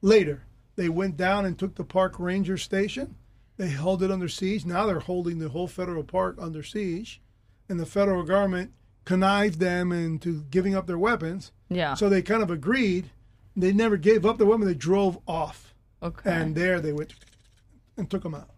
Later, 0.00 0.42
they 0.76 0.88
went 0.88 1.16
down 1.16 1.44
and 1.44 1.58
took 1.58 1.74
the 1.74 1.84
park 1.84 2.18
ranger 2.18 2.56
station. 2.56 3.14
They 3.56 3.68
held 3.68 4.02
it 4.02 4.10
under 4.10 4.28
siege. 4.28 4.64
Now 4.64 4.86
they're 4.86 4.98
holding 5.00 5.38
the 5.38 5.50
whole 5.50 5.68
federal 5.68 6.02
park 6.02 6.36
under 6.40 6.62
siege, 6.62 7.20
and 7.68 7.78
the 7.78 7.86
federal 7.86 8.22
government 8.24 8.72
connived 9.04 9.58
them 9.60 9.92
into 9.92 10.42
giving 10.50 10.74
up 10.74 10.86
their 10.86 10.98
weapons. 10.98 11.52
yeah. 11.68 11.94
So 11.94 12.08
they 12.08 12.22
kind 12.22 12.42
of 12.42 12.50
agreed. 12.50 13.10
They 13.54 13.72
never 13.72 13.96
gave 13.98 14.24
up 14.24 14.38
the 14.38 14.46
women. 14.46 14.66
They 14.66 14.74
drove 14.74 15.18
off, 15.28 15.74
okay. 16.02 16.30
and 16.32 16.54
there 16.54 16.80
they 16.80 16.92
went 16.92 17.14
and 17.98 18.08
took 18.10 18.22
them 18.22 18.34
out. 18.34 18.48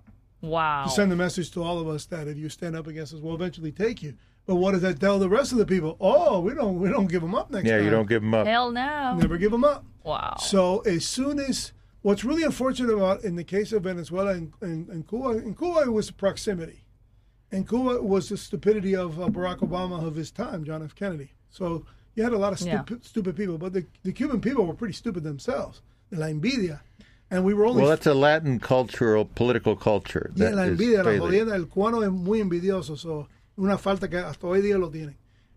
Wow. 0.45 0.85
To 0.85 0.91
send 0.91 1.13
a 1.13 1.17
message 1.17 1.51
to 1.53 1.63
all 1.63 1.79
of 1.79 1.89
us 1.89 2.07
that 2.07 2.29
if 2.29 2.37
you 2.37 2.49
stand 2.49 2.77
up 2.77 2.87
against 2.87 3.15
us, 3.15 3.21
we'll 3.21 3.35
eventually 3.35 3.73
take 3.73 4.03
you. 4.03 4.15
But 4.47 4.57
what 4.57 4.73
does 4.73 4.83
that 4.83 5.01
tell 5.01 5.19
the 5.19 5.29
rest 5.29 5.53
of 5.53 5.59
the 5.59 5.67
people? 5.67 5.97
Oh, 6.01 6.41
we 6.41 6.55
don't 6.55 6.79
we 6.79 6.91
don't 6.91 7.07
give 7.07 7.23
them 7.23 7.35
up 7.35 7.51
next 7.51 7.67
yeah, 7.67 7.73
time. 7.73 7.81
Yeah, 7.81 7.85
you 7.87 7.91
don't 7.91 8.09
give 8.09 8.23
them 8.23 8.35
up. 8.35 8.47
Hell 8.47 8.71
no. 8.71 9.17
never 9.17 9.39
give 9.39 9.51
them 9.51 9.65
up. 9.65 9.85
Wow. 10.03 10.37
So 10.39 10.81
as 10.81 11.07
soon 11.07 11.39
as 11.39 11.73
what's 12.03 12.25
really 12.25 12.43
unfortunate 12.43 12.93
about 12.93 13.25
in 13.25 13.37
the 13.37 13.45
case 13.45 13.73
of 13.73 13.85
Venezuela 13.85 14.33
and, 14.33 14.53
and, 14.61 14.89
and 14.89 15.09
Cuba, 15.09 15.31
in 15.39 15.55
Cuba 15.55 15.81
it 15.81 15.93
was 15.93 16.11
proximity, 16.11 16.85
and 17.51 17.67
Cuba 17.67 18.03
was 18.03 18.29
the 18.29 18.37
stupidity 18.37 18.95
of 18.95 19.21
uh, 19.21 19.29
Barack 19.29 19.61
Obama 19.61 20.07
of 20.07 20.15
his 20.15 20.31
time, 20.31 20.65
John 20.65 20.83
F. 20.83 20.95
Kennedy. 20.95 21.33
So 21.49 21.87
you 22.15 22.23
had 22.23 22.33
a 22.33 22.39
lot 22.39 22.53
of 22.53 22.61
Yeah. 22.61 22.83
stupid, 22.83 23.05
stupid 23.05 23.37
people, 23.37 23.57
but 23.57 23.73
the, 23.73 23.87
the 24.03 24.13
Cuban 24.13 24.41
people 24.41 24.67
were 24.67 24.75
pretty 24.75 24.95
stupid 24.95 25.23
themselves. 25.23 25.81
La 26.11 26.27
envidia, 26.27 26.81
and 27.35 27.45
we 27.45 27.53
were 27.55 27.67
only 27.67 27.83
Well, 27.83 27.91
that's 27.91 28.07
a 28.07 28.15
Latin 28.15 28.61
cultural, 28.61 29.25
political 29.25 29.75
culture. 29.77 30.31
yeah, 30.37 30.51
la 30.51 30.63
envidia, 30.67 31.03
la 31.05 31.19
jodienda. 31.19 31.55
El 31.55 31.67
cubano 31.67 32.03
es 32.03 32.11
muy 32.11 32.41
envidioso, 32.41 32.97
so 32.97 33.27
una 33.59 33.77
falta 33.77 34.09
que 34.09 34.19
hasta 34.19 34.47
hoy 34.47 34.61
día 34.61 34.79
lo 34.79 34.89
tienen. 34.91 35.17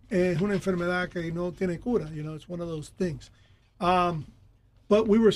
Es 0.10 0.42
una 0.42 0.54
enfermedad 0.56 1.10
que 1.10 1.32
no 1.32 1.52
tiene 1.52 1.80
cura. 1.80 2.10
You 2.14 2.24
know, 2.24 2.34
it's 2.34 2.48
one 2.50 2.62
of 2.62 2.68
those 2.68 2.90
things. 2.98 3.30
Um, 3.80 4.26
but 4.90 5.08
we 5.08 5.20
were 5.20 5.34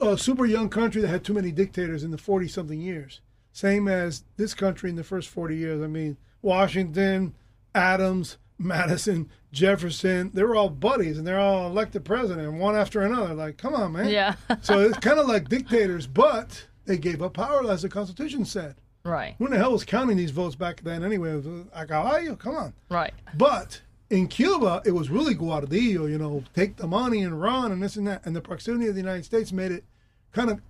a 0.00 0.16
super 0.18 0.46
young 0.46 0.68
country 0.68 1.02
that 1.02 1.08
had 1.08 1.22
too 1.24 1.34
many 1.34 1.52
dictators 1.52 2.02
in 2.02 2.10
the 2.10 2.18
40 2.18 2.48
something 2.48 2.80
years. 2.80 3.20
Same 3.52 3.86
as 3.86 4.24
this 4.36 4.54
country 4.54 4.90
in 4.90 4.96
the 4.96 5.04
first 5.04 5.28
40 5.28 5.56
years. 5.56 5.80
I 5.82 5.86
mean, 5.86 6.16
Washington, 6.42 7.34
Adams, 7.74 8.38
Madison, 8.58 9.28
Jefferson, 9.52 10.30
they 10.32 10.42
were 10.42 10.56
all 10.56 10.68
buddies 10.68 11.18
and 11.18 11.26
they're 11.26 11.40
all 11.40 11.66
elected 11.66 12.04
president, 12.04 12.52
one 12.54 12.76
after 12.76 13.02
another. 13.02 13.34
Like, 13.34 13.56
come 13.58 13.74
on, 13.74 13.92
man. 13.92 14.08
Yeah. 14.08 14.34
so 14.62 14.80
it's 14.80 14.98
kind 14.98 15.18
of 15.18 15.26
like 15.26 15.48
dictators, 15.48 16.06
but 16.06 16.66
they 16.86 16.96
gave 16.96 17.22
up 17.22 17.34
power, 17.34 17.68
as 17.70 17.82
the 17.82 17.88
Constitution 17.88 18.44
said. 18.44 18.76
right. 19.04 19.34
Who 19.38 19.46
in 19.46 19.52
the 19.52 19.58
hell 19.58 19.72
was 19.72 19.84
counting 19.84 20.16
these 20.16 20.30
votes 20.30 20.54
back 20.54 20.82
then 20.82 21.02
anyway? 21.02 21.32
It 21.32 21.44
was 21.44 21.66
a 21.72 21.86
caballo? 21.86 22.36
Come 22.36 22.56
on. 22.56 22.74
Right. 22.90 23.12
But 23.34 23.80
in 24.10 24.28
Cuba, 24.28 24.82
it 24.84 24.92
was 24.92 25.10
really 25.10 25.34
guardillo, 25.34 26.08
you 26.08 26.18
know, 26.18 26.44
take 26.54 26.76
the 26.76 26.86
money 26.86 27.22
and 27.22 27.40
run 27.40 27.72
and 27.72 27.82
this 27.82 27.96
and 27.96 28.06
that. 28.06 28.24
And 28.24 28.36
the 28.36 28.40
proximity 28.40 28.86
of 28.86 28.94
the 28.94 29.00
United 29.00 29.24
States 29.24 29.50
made 29.52 29.72
it 29.72 29.84
kind 30.32 30.50
of 30.50 30.60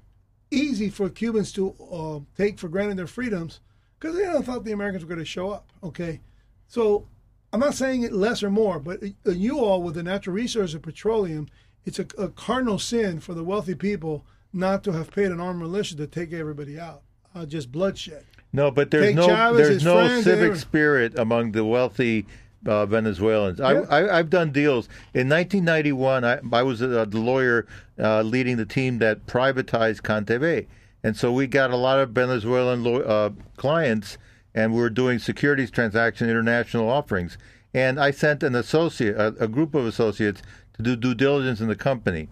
easy 0.50 0.88
for 0.88 1.08
Cubans 1.10 1.52
to 1.52 1.74
uh, 1.92 2.20
take 2.36 2.58
for 2.58 2.68
granted 2.68 2.96
their 2.96 3.06
freedoms 3.06 3.60
because 3.98 4.16
they 4.16 4.22
don't 4.24 4.44
thought 4.44 4.64
the 4.64 4.72
Americans 4.72 5.04
were 5.04 5.08
going 5.08 5.18
to 5.18 5.24
show 5.24 5.50
up. 5.50 5.70
Okay. 5.82 6.20
So 6.68 7.06
I'm 7.54 7.60
not 7.60 7.74
saying 7.74 8.02
it 8.02 8.12
less 8.12 8.42
or 8.42 8.50
more, 8.50 8.80
but 8.80 9.00
you 9.24 9.60
all 9.60 9.80
with 9.80 9.94
the 9.94 10.02
natural 10.02 10.34
resource 10.34 10.74
of 10.74 10.82
petroleum, 10.82 11.48
it's 11.84 12.00
a, 12.00 12.06
a 12.18 12.28
cardinal 12.28 12.80
sin 12.80 13.20
for 13.20 13.32
the 13.32 13.44
wealthy 13.44 13.76
people 13.76 14.26
not 14.52 14.82
to 14.82 14.92
have 14.92 15.12
paid 15.12 15.30
an 15.30 15.38
armed 15.38 15.60
militia 15.60 15.94
to 15.98 16.08
take 16.08 16.32
everybody 16.32 16.80
out. 16.80 17.02
Uh, 17.32 17.46
just 17.46 17.70
bloodshed. 17.70 18.24
No, 18.52 18.72
but 18.72 18.90
there's 18.90 19.06
Take 19.06 19.14
no 19.14 19.28
Chavez, 19.28 19.68
there's 19.68 19.84
no 19.84 20.04
friends, 20.04 20.24
civic 20.24 20.56
spirit 20.56 21.16
among 21.16 21.52
the 21.52 21.64
wealthy 21.64 22.26
uh, 22.66 22.86
Venezuelans. 22.86 23.60
Yeah. 23.60 23.84
I, 23.88 24.00
I, 24.00 24.18
I've 24.18 24.30
done 24.30 24.50
deals 24.50 24.88
in 25.14 25.28
1991. 25.28 26.24
I, 26.24 26.40
I 26.52 26.62
was 26.64 26.82
uh, 26.82 27.04
the 27.08 27.18
lawyer 27.20 27.68
uh, 28.00 28.22
leading 28.22 28.56
the 28.56 28.66
team 28.66 28.98
that 28.98 29.26
privatized 29.26 30.02
CANTV, 30.02 30.66
and 31.04 31.16
so 31.16 31.32
we 31.32 31.46
got 31.46 31.70
a 31.70 31.76
lot 31.76 32.00
of 32.00 32.10
Venezuelan 32.10 32.82
law, 32.82 32.98
uh, 32.98 33.30
clients, 33.56 34.18
and 34.54 34.72
we 34.72 34.80
were 34.80 34.90
doing 34.90 35.18
securities 35.18 35.70
transaction 35.70 36.28
international 36.30 36.88
offerings. 36.88 37.36
And 37.72 37.98
I 37.98 38.12
sent 38.12 38.42
an 38.42 38.54
associate, 38.54 39.16
a, 39.16 39.34
a 39.40 39.48
group 39.48 39.74
of 39.74 39.84
associates, 39.86 40.42
to 40.74 40.82
do 40.82 40.96
due 40.96 41.14
diligence 41.14 41.60
in 41.60 41.68
the 41.68 41.76
company. 41.76 42.28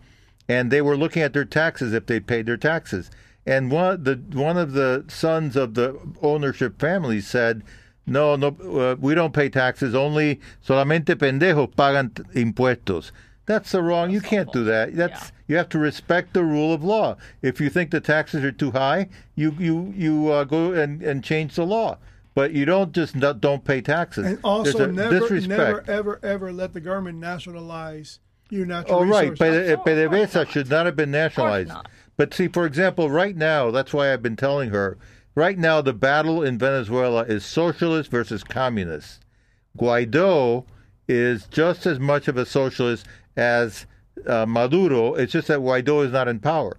and 0.49 0.70
they 0.70 0.82
were 0.82 0.97
looking 0.97 1.23
at 1.23 1.32
their 1.32 1.44
taxes 1.44 1.93
if 1.93 2.07
they 2.07 2.20
paid 2.20 2.47
their 2.47 2.57
taxes. 2.57 3.11
And 3.47 3.70
one 3.70 4.05
the 4.05 4.16
one 4.32 4.57
of 4.57 4.73
the 4.73 5.05
sons 5.09 5.57
of 5.57 5.74
the 5.74 5.99
ownership 6.20 6.78
family 6.81 7.20
said, 7.20 7.62
"No, 8.07 8.36
no, 8.36 8.49
uh, 8.49 8.97
we 9.01 9.15
don't 9.15 9.32
pay 9.32 9.49
taxes. 9.49 9.94
Only 9.94 10.40
solamente 10.66 11.16
pendejos 11.16 11.74
pagan 11.77 12.11
impuestos." 12.35 13.11
That's 13.47 13.73
the 13.73 13.82
wrong. 13.82 14.11
you 14.11 14.20
can't 14.20 14.53
do 14.53 14.62
that. 14.65 14.94
That's 14.94 15.32
you 15.49 15.57
have 15.57 15.69
to 15.70 15.78
respect 15.78 16.32
the 16.35 16.44
rule 16.44 16.73
of 16.73 16.85
law. 16.85 17.16
If 17.43 17.61
you 17.61 17.69
think 17.70 17.90
the 17.90 18.01
taxes 18.01 18.44
are 18.44 18.53
too 18.53 18.70
high, 18.70 19.09
you 19.35 19.55
you 19.59 19.93
you 19.97 20.31
uh, 20.31 20.44
go 20.44 20.73
and, 20.73 21.03
and 21.03 21.24
change 21.24 21.57
the 21.57 21.66
law. 21.66 21.99
But 22.35 22.53
you 22.53 22.65
don't 22.65 22.93
just 22.93 23.15
not, 23.15 23.41
don't 23.41 23.63
pay 23.65 23.81
taxes. 23.83 24.25
And 24.27 24.39
also, 24.43 24.87
never, 24.91 25.21
disrespect. 25.21 25.49
never, 25.49 25.85
ever, 25.91 26.21
ever 26.23 26.53
let 26.53 26.73
the 26.73 26.81
government 26.81 27.19
nationalize 27.19 28.21
your 28.49 28.65
natural 28.65 29.01
Oh, 29.01 29.05
right. 29.05 29.31
resources. 29.31 29.77
But 29.85 29.85
PDVSA 29.87 30.49
should 30.49 30.71
not 30.71 30.87
have 30.87 30.97
been 30.97 31.11
nationalized. 31.11 31.69
not. 31.69 31.89
But 32.17 32.33
see, 32.33 32.49
for 32.49 32.65
example, 32.67 33.11
right 33.11 33.37
now, 33.37 33.71
that's 33.71 33.93
why 33.93 34.13
I've 34.13 34.23
been 34.23 34.37
telling 34.37 34.71
her, 34.71 34.97
right 35.35 35.59
now, 35.59 35.81
the 35.83 35.93
battle 35.93 36.43
in 36.43 36.59
Venezuela 36.59 37.23
is 37.25 37.45
socialist 37.45 38.11
versus 38.11 38.43
communist. 38.45 39.21
Guaido 39.79 40.65
is 41.09 41.47
just 41.47 41.87
as 41.87 41.99
much 41.99 42.29
of 42.29 42.37
a 42.37 42.47
socialist 42.47 43.07
as 43.37 43.87
uh, 44.27 44.47
Maduro. 44.47 45.15
It's 45.15 45.33
just 45.33 45.49
that 45.49 45.61
Guaido 45.61 46.05
is 46.05 46.13
not 46.13 46.29
in 46.29 46.39
power. 46.41 46.77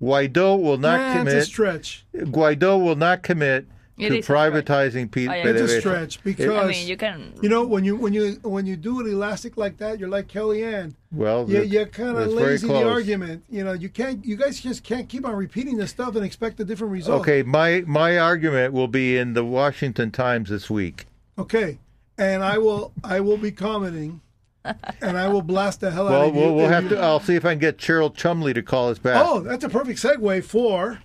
Guaido 0.00 0.60
will 0.60 0.78
not 0.78 0.98
Nah, 1.00 1.06
it's 1.10 1.14
a 1.14 1.18
commit. 1.18 1.44
stretch. 1.44 2.04
Guaido 2.14 2.82
will 2.82 2.96
not 2.96 3.22
commit 3.22 3.66
It 3.96 4.08
to 4.08 4.14
is 4.16 4.20
a 4.20 4.22
stretch. 4.24 4.52
privatizing 4.66 5.10
P- 5.10 5.28
I. 5.28 5.36
It's 5.36 5.60
a 5.72 5.80
stretch 5.80 6.22
because 6.24 6.48
I 6.48 6.66
mean, 6.66 6.88
you 6.88 6.96
can. 6.96 7.32
you 7.40 7.48
know 7.48 7.64
when 7.64 7.84
you 7.84 7.94
when 7.94 8.12
you 8.12 8.32
when 8.42 8.66
you 8.66 8.76
do 8.76 9.00
it 9.00 9.06
elastic 9.06 9.56
like 9.56 9.76
that, 9.78 10.00
you're 10.00 10.08
like 10.08 10.26
Kellyanne. 10.26 10.94
Well, 11.12 11.46
Yeah, 11.48 11.60
that's- 11.60 11.72
you're 11.72 11.86
kind 11.86 12.08
of 12.10 12.16
that's 12.16 12.32
very 12.34 12.46
lazy 12.52 12.66
the 12.68 12.88
argument. 12.90 13.44
You 13.48 13.62
know, 13.62 13.72
you 13.72 13.88
can't. 13.88 14.24
You 14.24 14.36
guys 14.36 14.58
just 14.60 14.82
can't 14.82 15.08
keep 15.08 15.24
on 15.24 15.36
repeating 15.36 15.76
this 15.76 15.90
stuff 15.90 16.16
and 16.16 16.24
expect 16.24 16.58
a 16.58 16.64
different 16.64 16.92
result. 16.92 17.20
Okay, 17.20 17.44
my 17.44 17.84
my 17.86 18.18
argument 18.18 18.72
will 18.74 18.88
be 18.88 19.16
in 19.16 19.34
the 19.34 19.44
Washington 19.44 20.10
Times 20.10 20.50
this 20.50 20.68
week. 20.68 21.06
Okay, 21.38 21.78
and 22.18 22.42
I 22.42 22.58
will 22.58 22.92
I 23.04 23.20
will 23.20 23.36
be 23.38 23.52
commenting, 23.52 24.20
and 24.64 25.16
I 25.16 25.28
will 25.28 25.42
blast 25.42 25.80
the 25.82 25.92
hell 25.92 26.08
out 26.08 26.10
Well, 26.10 26.28
of 26.30 26.34
you. 26.34 26.40
we'll, 26.40 26.54
we'll 26.56 26.68
have 26.68 26.82
you- 26.84 26.88
to. 26.90 27.00
I'll 27.00 27.20
see 27.20 27.36
if 27.36 27.44
I 27.44 27.50
can 27.52 27.60
get 27.60 27.78
Cheryl 27.78 28.12
Chumley 28.12 28.54
to 28.54 28.62
call 28.62 28.90
us 28.90 28.98
back. 28.98 29.24
Oh, 29.24 29.38
that's 29.38 29.62
a 29.62 29.68
perfect 29.68 30.00
segue 30.02 30.42
for 30.42 30.98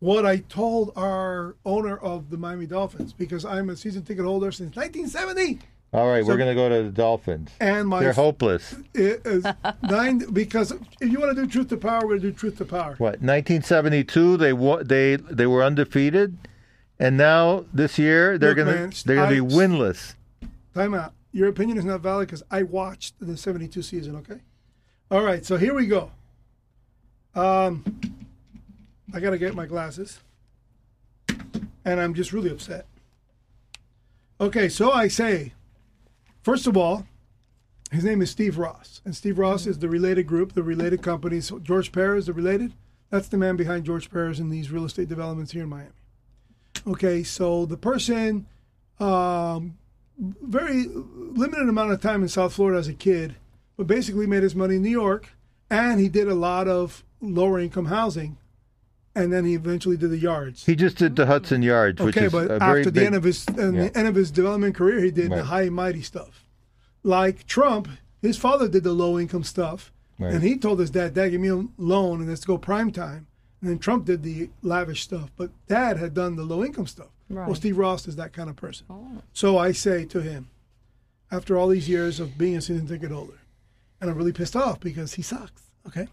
what 0.00 0.26
I 0.26 0.38
told 0.38 0.92
our 0.96 1.56
owner 1.64 1.96
of 1.96 2.30
the 2.30 2.36
Miami 2.36 2.66
Dolphins 2.66 3.12
because 3.12 3.44
I'm 3.44 3.70
a 3.70 3.76
season 3.76 4.02
ticket 4.02 4.24
holder 4.24 4.52
since 4.52 4.76
1970, 4.76 5.58
All 5.92 6.08
right, 6.08 6.22
so- 6.22 6.28
we're 6.28 6.36
going 6.36 6.50
to 6.50 6.54
go 6.54 6.68
to 6.68 6.82
the 6.84 6.90
Dolphins. 6.92 7.50
and 7.60 7.88
my 7.88 8.00
They're 8.00 8.12
hopeless. 8.12 8.74
it 8.94 9.22
is 9.24 9.46
nine 9.82 10.18
because 10.32 10.72
if 11.00 11.10
you 11.10 11.18
want 11.18 11.34
to 11.36 11.42
do 11.42 11.48
truth 11.50 11.68
to 11.68 11.76
power, 11.76 12.00
we're 12.06 12.18
gonna 12.18 12.30
do 12.30 12.32
truth 12.32 12.58
to 12.58 12.64
power. 12.66 12.94
What? 12.98 13.20
1972, 13.22 14.36
they 14.36 14.52
they 14.84 15.16
they 15.16 15.46
were 15.46 15.62
undefeated, 15.62 16.36
and 16.98 17.16
now 17.16 17.64
this 17.72 17.98
year 17.98 18.36
they're 18.38 18.54
going 18.54 18.90
to 18.90 19.06
they're 19.06 19.16
going 19.16 19.34
to 19.34 19.42
be 19.42 19.54
winless. 19.54 20.14
Time 20.74 20.92
out. 20.94 21.12
Your 21.32 21.48
opinion 21.48 21.78
is 21.78 21.84
not 21.84 22.00
valid 22.00 22.28
because 22.28 22.42
I 22.50 22.62
watched 22.62 23.14
the 23.20 23.36
72 23.36 23.80
season, 23.82 24.16
okay? 24.16 24.40
All 25.10 25.22
right, 25.22 25.44
so 25.44 25.56
here 25.56 25.72
we 25.74 25.86
go. 25.86 26.10
Um, 27.34 27.84
I 29.12 29.20
got 29.20 29.30
to 29.30 29.38
get 29.38 29.54
my 29.54 29.66
glasses. 29.66 30.20
And 31.84 32.00
I'm 32.00 32.14
just 32.14 32.32
really 32.32 32.50
upset. 32.50 32.86
Okay, 34.40 34.68
so 34.68 34.90
I 34.92 35.08
say, 35.08 35.52
first 36.42 36.66
of 36.66 36.76
all, 36.76 37.06
his 37.92 38.04
name 38.04 38.20
is 38.20 38.30
Steve 38.30 38.58
Ross. 38.58 39.00
And 39.04 39.14
Steve 39.14 39.38
Ross 39.38 39.66
is 39.66 39.78
the 39.78 39.88
related 39.88 40.26
group, 40.26 40.52
the 40.52 40.62
related 40.62 41.02
companies. 41.02 41.52
George 41.62 41.92
Perez, 41.92 42.26
the 42.26 42.32
related, 42.32 42.72
that's 43.10 43.28
the 43.28 43.38
man 43.38 43.56
behind 43.56 43.84
George 43.84 44.10
Perez 44.10 44.40
and 44.40 44.52
these 44.52 44.72
real 44.72 44.84
estate 44.84 45.08
developments 45.08 45.52
here 45.52 45.62
in 45.62 45.68
Miami. 45.68 45.90
Okay, 46.86 47.22
so 47.22 47.64
the 47.66 47.76
person 47.76 48.46
um, 48.98 49.78
very 50.18 50.86
limited 50.86 51.68
amount 51.68 51.92
of 51.92 52.00
time 52.00 52.22
in 52.22 52.28
South 52.28 52.54
Florida 52.54 52.78
as 52.78 52.88
a 52.88 52.94
kid, 52.94 53.36
but 53.76 53.86
basically 53.86 54.26
made 54.26 54.42
his 54.42 54.54
money 54.54 54.76
in 54.76 54.82
New 54.82 54.90
York, 54.90 55.28
and 55.70 56.00
he 56.00 56.08
did 56.08 56.28
a 56.28 56.34
lot 56.34 56.68
of 56.68 57.04
lower 57.20 57.58
income 57.58 57.86
housing, 57.86 58.38
and 59.16 59.32
then 59.32 59.44
he 59.44 59.54
eventually 59.54 59.96
did 59.96 60.10
the 60.10 60.18
yards. 60.18 60.64
He 60.66 60.76
just 60.76 60.96
did 60.98 61.16
the 61.16 61.26
Hudson 61.26 61.62
Yards, 61.62 62.00
which 62.00 62.16
Okay, 62.16 62.26
is 62.26 62.32
but 62.32 62.44
a 62.50 62.58
very 62.60 62.80
after 62.82 62.84
the 62.84 62.92
big, 62.92 63.06
end 63.06 63.14
of 63.16 63.24
his 63.24 63.44
Yeah. 63.48 63.54
the 63.70 63.92
end 63.98 64.06
of 64.06 64.14
his 64.14 64.30
development 64.30 64.76
career, 64.76 65.00
he 65.00 65.10
did 65.10 65.30
the 65.32 65.44
high 65.44 65.62
and 65.62 65.74
mighty 65.74 66.02
stuff. 66.02 66.44
Like 67.02 67.46
Trump, 67.46 67.88
his 68.22 68.36
father 68.36 68.68
did 68.68 68.84
the 68.84 68.92
low 68.92 69.18
income 69.18 69.42
stuff, 69.44 69.92
Right. 70.18 70.32
and 70.34 70.42
he 70.42 70.56
told 70.56 70.78
his 70.80 70.90
dad, 70.90 71.14
"Dad, 71.14 71.30
give 71.30 71.40
me 71.40 71.48
a 71.48 71.64
loan 71.78 72.20
and 72.20 72.28
let's 72.28 72.44
go 72.44 72.58
prime 72.58 72.92
time." 72.92 73.26
And 73.60 73.70
then 73.70 73.78
Trump 73.78 74.04
did 74.04 74.22
the 74.22 74.50
lavish 74.62 75.02
stuff, 75.02 75.30
but 75.36 75.50
Dad 75.66 75.96
had 75.96 76.14
done 76.14 76.36
the 76.36 76.44
low 76.44 76.62
income 76.64 76.86
stuff. 76.86 77.08
Well, 77.28 77.54
Steve 77.56 77.78
Ross 77.78 78.06
is 78.06 78.14
that 78.16 78.32
kind 78.32 78.48
of 78.48 78.54
person. 78.56 78.86
Oh. 78.88 79.22
So 79.32 79.58
I 79.58 79.72
say 79.72 80.04
to 80.04 80.20
him, 80.20 80.48
after 81.30 81.56
all 81.56 81.68
these 81.68 81.88
years 81.88 82.20
of 82.20 82.38
being 82.38 82.56
a 82.56 82.60
season 82.60 82.86
ticket 82.86 83.10
holder, 83.10 83.38
and 84.00 84.08
I'm 84.10 84.16
really 84.16 84.32
pissed 84.32 84.54
off 84.54 84.78
because 84.78 85.14
he 85.14 85.22
sucks. 85.22 85.62
Okay, 85.86 86.06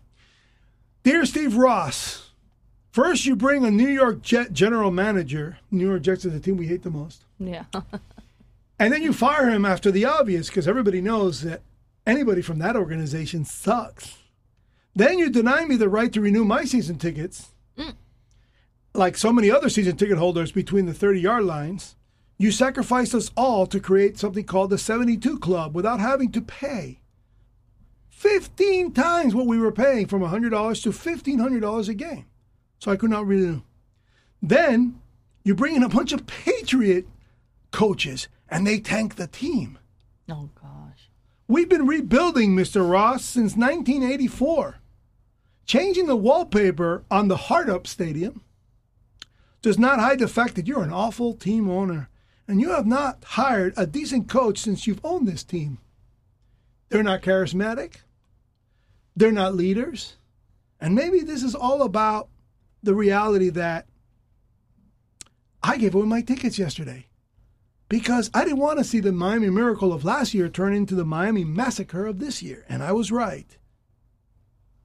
dear 1.03 1.25
Steve 1.25 1.55
Ross, 1.55 2.22
first 2.93 3.25
you 3.25 3.35
bring 3.35 3.65
a 3.65 3.71
New 3.71 3.89
York 3.89 4.21
Jet 4.21 4.53
general 4.53 4.91
manager. 4.91 5.57
New 5.69 5.89
York 5.89 6.03
Jets 6.03 6.25
are 6.25 6.29
the 6.29 6.39
team 6.39 6.55
we 6.55 6.67
hate 6.67 6.83
the 6.83 6.89
most. 6.89 7.25
Yeah. 7.37 7.65
And 8.79 8.91
then 8.91 9.01
you 9.01 9.13
fire 9.13 9.49
him 9.49 9.65
after 9.65 9.91
the 9.91 10.03
obvious 10.03 10.47
because 10.47 10.67
everybody 10.67 10.99
knows 10.99 11.41
that 11.43 11.61
anybody 12.05 12.41
from 12.41 12.59
that 12.59 12.75
organization 12.75 13.45
sucks. 13.45 14.17
Then 14.95 15.19
you 15.19 15.29
deny 15.29 15.63
me 15.65 15.75
the 15.75 15.87
right 15.87 16.11
to 16.11 16.19
renew 16.19 16.43
my 16.43 16.65
season 16.65 16.97
tickets. 16.97 17.51
Mm. 17.77 17.95
Like 18.93 19.15
so 19.15 19.31
many 19.31 19.49
other 19.49 19.69
season 19.69 19.95
ticket 19.95 20.17
holders 20.17 20.51
between 20.51 20.85
the 20.85 20.93
30 20.93 21.21
yard 21.21 21.43
lines, 21.45 21.95
you 22.37 22.51
sacrificed 22.51 23.15
us 23.15 23.31
all 23.37 23.65
to 23.67 23.79
create 23.79 24.19
something 24.19 24.43
called 24.43 24.69
the 24.69 24.77
72 24.77 25.39
Club 25.39 25.73
without 25.73 25.99
having 25.99 26.31
to 26.31 26.41
pay 26.41 26.99
15 28.09 28.91
times 28.91 29.33
what 29.33 29.47
we 29.47 29.59
were 29.59 29.71
paying 29.71 30.07
from 30.07 30.21
$100 30.21 30.83
to 30.83 30.89
$1,500 30.89 31.87
a 31.87 31.93
game. 31.93 32.25
So 32.83 32.91
I 32.91 32.97
could 32.97 33.11
not 33.11 33.25
renew. 33.25 33.61
Then 34.41 34.99
you 35.45 35.55
bring 35.55 35.77
in 35.77 35.83
a 35.83 35.87
bunch 35.87 36.11
of 36.11 36.27
Patriot 36.27 37.07
coaches 37.71 38.27
and 38.49 38.67
they 38.67 38.81
tank 38.81 39.15
the 39.15 39.25
team. 39.25 39.79
Oh 40.29 40.49
gosh. 40.61 41.09
We've 41.47 41.69
been 41.69 41.87
rebuilding, 41.87 42.53
Mr. 42.53 42.91
Ross, 42.91 43.23
since 43.23 43.55
1984. 43.55 44.79
Changing 45.65 46.07
the 46.07 46.17
wallpaper 46.17 47.05
on 47.09 47.29
the 47.29 47.37
Hard 47.37 47.69
Up 47.69 47.87
Stadium 47.87 48.43
does 49.61 49.79
not 49.79 49.99
hide 49.99 50.19
the 50.19 50.27
fact 50.27 50.55
that 50.55 50.67
you're 50.67 50.83
an 50.83 50.91
awful 50.91 51.33
team 51.35 51.69
owner 51.69 52.09
and 52.49 52.59
you 52.59 52.71
have 52.71 52.85
not 52.85 53.23
hired 53.23 53.73
a 53.77 53.87
decent 53.87 54.27
coach 54.27 54.57
since 54.57 54.85
you've 54.85 55.05
owned 55.05 55.25
this 55.25 55.45
team. 55.45 55.77
They're 56.89 57.01
not 57.01 57.21
charismatic, 57.21 58.01
they're 59.15 59.31
not 59.31 59.55
leaders, 59.55 60.17
and 60.81 60.93
maybe 60.93 61.21
this 61.21 61.43
is 61.43 61.55
all 61.55 61.81
about 61.81 62.27
the 62.83 62.93
reality 62.93 63.49
that 63.49 63.87
I 65.63 65.77
gave 65.77 65.95
away 65.95 66.05
my 66.05 66.21
tickets 66.21 66.59
yesterday 66.59 67.07
because 67.89 68.29
I 68.33 68.43
didn't 68.43 68.59
want 68.59 68.79
to 68.79 68.83
see 68.83 68.99
the 68.99 69.11
Miami 69.11 69.49
Miracle 69.49 69.93
of 69.93 70.03
last 70.03 70.33
year 70.33 70.49
turn 70.49 70.73
into 70.73 70.95
the 70.95 71.05
Miami 71.05 71.43
Massacre 71.43 72.05
of 72.05 72.19
this 72.19 72.43
year, 72.43 72.65
and 72.67 72.83
I 72.83 72.91
was 72.91 73.11
right. 73.11 73.57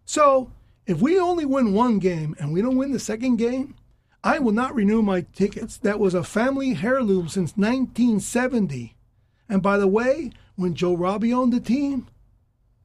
So, 0.05 0.53
if 0.87 1.01
we 1.01 1.19
only 1.19 1.45
win 1.45 1.73
one 1.73 1.99
game 1.99 2.35
and 2.39 2.53
we 2.53 2.63
don't 2.63 2.77
win 2.77 2.93
the 2.93 2.99
second 2.99 3.37
game, 3.37 3.75
I 4.23 4.39
will 4.39 4.53
not 4.53 4.75
renew 4.75 5.03
my 5.03 5.23
tickets. 5.35 5.77
That 5.77 5.99
was 5.99 6.15
a 6.15 6.25
family 6.25 6.79
heirloom 6.83 7.29
since 7.29 7.57
1970. 7.57 8.95
And 9.49 9.63
by 9.63 9.79
the 9.79 9.87
way, 9.87 10.31
when 10.57 10.75
Joe 10.75 10.95
Robbie 10.95 11.33
owned 11.33 11.53
the 11.53 11.61
team, 11.61 12.09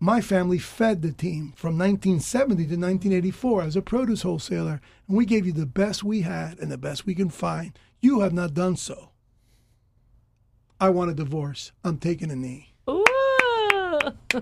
my 0.03 0.19
family 0.19 0.57
fed 0.57 1.01
the 1.01 1.13
team 1.13 1.53
from 1.55 1.77
1970 1.77 2.55
to 2.55 2.75
1984 2.75 3.61
as 3.61 3.75
a 3.77 3.81
produce 3.81 4.23
wholesaler, 4.23 4.81
and 5.07 5.15
we 5.15 5.25
gave 5.25 5.45
you 5.45 5.53
the 5.53 5.65
best 5.65 6.03
we 6.03 6.21
had 6.21 6.59
and 6.59 6.69
the 6.69 6.77
best 6.77 7.05
we 7.05 7.15
can 7.15 7.29
find. 7.29 7.79
You 8.01 8.19
have 8.19 8.33
not 8.33 8.53
done 8.53 8.75
so. 8.75 9.11
I 10.77 10.89
want 10.89 11.11
a 11.11 11.13
divorce. 11.13 11.71
I'm 11.85 11.99
taking 11.99 12.31
a 12.31 12.35
knee. 12.35 12.73
Ooh. 12.89 13.05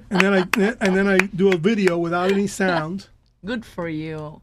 And 0.10 0.20
then 0.22 0.34
I 0.34 0.40
and 0.82 0.96
then 0.96 1.08
I 1.08 1.18
do 1.20 1.52
a 1.52 1.58
video 1.58 1.96
without 1.96 2.32
any 2.32 2.48
sound. 2.48 3.10
Good 3.46 3.64
for 3.64 3.88
you. 3.88 4.42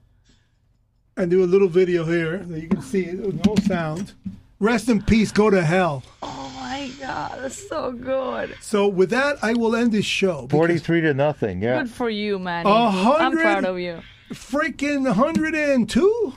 and 1.17 1.29
do 1.33 1.43
a 1.43 1.47
little 1.47 1.69
video 1.69 2.05
here 2.05 2.39
that 2.39 2.61
you 2.63 2.69
can 2.69 2.81
see 2.81 3.13
with 3.17 3.45
no 3.45 3.57
sound. 3.67 4.13
Rest 4.61 4.89
in 4.89 5.03
peace. 5.03 5.31
Go 5.31 5.51
to 5.51 5.63
hell. 5.65 6.03
Oh 6.23 6.53
my 6.57 6.91
god, 7.01 7.39
that's 7.41 7.69
so 7.69 7.93
good. 7.93 8.57
So 8.61 8.89
with 8.89 9.11
that, 9.11 9.37
I 9.43 9.53
will 9.55 9.77
end 9.77 9.93
this 9.93 10.05
show. 10.05 10.49
43 10.51 11.01
to 11.03 11.15
nothing. 11.15 11.63
Yeah. 11.63 11.83
Good 11.83 11.91
for 11.91 12.11
you, 12.11 12.39
man. 12.39 12.67
A 12.67 12.69
I'm 12.71 12.93
hundred- 12.93 13.43
proud 13.43 13.65
of 13.65 13.79
you. 13.79 14.01
Freaking 14.33 15.05
102, 15.07 16.35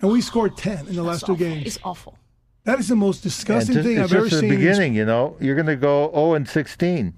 and 0.00 0.10
we 0.10 0.20
scored 0.20 0.56
10 0.56 0.88
in 0.88 0.96
the 0.96 1.02
last 1.02 1.26
two 1.26 1.36
games. 1.36 1.64
It's 1.66 1.78
awful. 1.84 2.18
That 2.64 2.80
is 2.80 2.88
the 2.88 2.96
most 2.96 3.22
disgusting 3.22 3.74
just, 3.74 3.86
thing 3.86 3.98
I've 4.00 4.12
ever 4.12 4.24
just 4.24 4.36
the 4.36 4.40
seen. 4.40 4.50
in- 4.52 4.56
beginning, 4.56 4.94
you 4.94 5.04
know. 5.04 5.36
You're 5.38 5.54
going 5.54 5.66
to 5.66 5.76
go 5.76 6.10
0 6.12 6.34
and 6.34 6.48
16. 6.48 7.14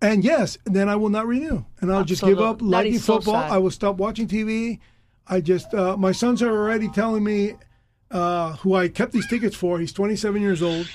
And 0.00 0.24
yes, 0.24 0.56
then 0.64 0.88
I 0.88 0.96
will 0.96 1.10
not 1.10 1.26
renew, 1.26 1.64
and 1.80 1.92
I'll 1.92 2.04
just 2.04 2.22
give 2.22 2.38
up 2.40 2.54
Absolute- 2.56 2.70
that 2.70 2.76
liking 2.76 2.94
is 2.94 3.04
so 3.04 3.16
football. 3.16 3.42
sad. 3.42 3.50
I 3.52 3.58
will 3.58 3.70
stop 3.70 3.96
watching 3.96 4.26
TV. 4.26 4.78
I 5.26 5.40
just 5.42 5.74
uh, 5.74 5.96
my 5.98 6.12
sons 6.12 6.40
are 6.40 6.50
already 6.50 6.88
telling 6.88 7.22
me 7.22 7.54
uh, 8.10 8.56
who 8.56 8.74
I 8.74 8.88
kept 8.88 9.12
these 9.12 9.26
tickets 9.28 9.56
for. 9.56 9.78
He's 9.78 9.92
27 9.92 10.40
years 10.42 10.62
old, 10.62 10.88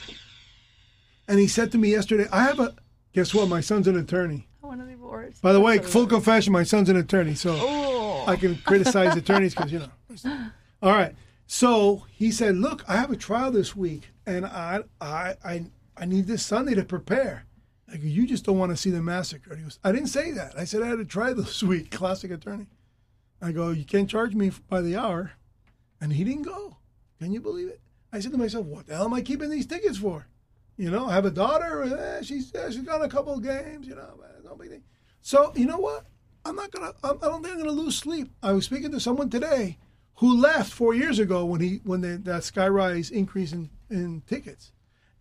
and 1.27 1.39
he 1.39 1.47
said 1.47 1.71
to 1.71 1.77
me 1.77 1.91
yesterday, 1.91 2.27
"I 2.31 2.43
have 2.43 2.59
a 2.59 2.75
guess 3.13 3.33
what? 3.33 3.47
My 3.49 3.61
son's 3.61 3.87
an 3.87 3.97
attorney." 3.97 4.47
I 4.63 4.67
want 4.67 4.81
to 4.81 4.87
divorce. 4.87 5.39
By 5.39 5.53
the 5.53 5.61
way, 5.61 5.77
full 5.79 6.07
confession: 6.07 6.51
my 6.53 6.63
son's 6.63 6.89
an 6.89 6.97
attorney, 6.97 7.35
so 7.35 7.55
Oh. 7.59 8.25
I 8.27 8.35
can 8.35 8.55
criticize 8.57 9.15
attorneys 9.17 9.53
because 9.55 9.71
you 9.71 9.79
know. 9.79 10.49
All 10.81 10.91
right. 10.91 11.15
So 11.47 12.05
he 12.11 12.31
said, 12.31 12.57
"Look, 12.57 12.83
I 12.87 12.95
have 12.97 13.11
a 13.11 13.15
trial 13.15 13.51
this 13.51 13.75
week, 13.75 14.09
and 14.25 14.45
I, 14.45 14.81
I, 14.99 15.35
I, 15.43 15.65
I 15.95 16.05
need 16.05 16.25
this 16.27 16.45
Sunday 16.45 16.73
to 16.75 16.83
prepare." 16.83 17.45
I 17.91 17.97
go, 17.97 18.07
"You 18.07 18.25
just 18.27 18.45
don't 18.45 18.57
want 18.57 18.71
to 18.71 18.77
see 18.77 18.89
the 18.89 19.01
massacre." 19.01 19.51
And 19.51 19.59
he 19.59 19.63
goes, 19.63 19.79
"I 19.83 19.91
didn't 19.91 20.07
say 20.09 20.31
that. 20.31 20.57
I 20.57 20.65
said 20.65 20.81
I 20.81 20.87
had 20.87 20.99
a 20.99 21.05
trial 21.05 21.35
this 21.37 21.61
week." 21.63 21.91
Classic 21.91 22.31
attorney. 22.31 22.65
I 23.41 23.51
go, 23.51 23.69
"You 23.69 23.85
can't 23.85 24.09
charge 24.09 24.33
me 24.33 24.51
by 24.69 24.81
the 24.81 24.95
hour," 24.97 25.33
and 26.01 26.13
he 26.13 26.23
didn't 26.23 26.43
go. 26.43 26.77
Can 27.19 27.31
you 27.31 27.41
believe 27.41 27.67
it? 27.67 27.79
I 28.11 28.19
said 28.19 28.31
to 28.31 28.37
myself, 28.37 28.65
"What 28.65 28.87
the 28.87 28.95
hell 28.95 29.05
am 29.05 29.13
I 29.13 29.21
keeping 29.21 29.49
these 29.49 29.65
tickets 29.65 29.97
for?" 29.97 30.27
You 30.77 30.91
know, 30.91 31.05
I 31.07 31.13
have 31.13 31.25
a 31.25 31.31
daughter. 31.31 31.83
Eh, 31.83 32.21
she's 32.21 32.53
eh, 32.53 32.69
she's 32.69 32.81
gone 32.81 33.01
a 33.01 33.09
couple 33.09 33.33
of 33.33 33.43
games. 33.43 33.87
You 33.87 33.95
know, 33.95 34.19
no 34.43 34.55
big 34.55 34.69
thing. 34.69 34.83
So 35.21 35.53
you 35.55 35.65
know 35.65 35.77
what? 35.77 36.05
I'm 36.45 36.55
not 36.55 36.71
gonna. 36.71 36.93
I'm- 37.03 37.19
I 37.21 37.27
don't 37.27 37.41
think 37.43 37.55
I'm 37.55 37.59
gonna 37.59 37.71
lose 37.71 37.97
sleep. 37.97 38.29
I 38.43 38.51
was 38.53 38.65
speaking 38.65 38.91
to 38.91 38.99
someone 38.99 39.29
today 39.29 39.77
who 40.15 40.37
left 40.37 40.71
four 40.71 40.93
years 40.93 41.19
ago 41.19 41.43
when 41.45 41.61
he 41.61 41.81
when 41.83 42.01
they, 42.01 42.15
that 42.17 42.43
skyrise 42.43 43.11
increase 43.11 43.51
in, 43.51 43.69
in 43.89 44.21
tickets, 44.27 44.71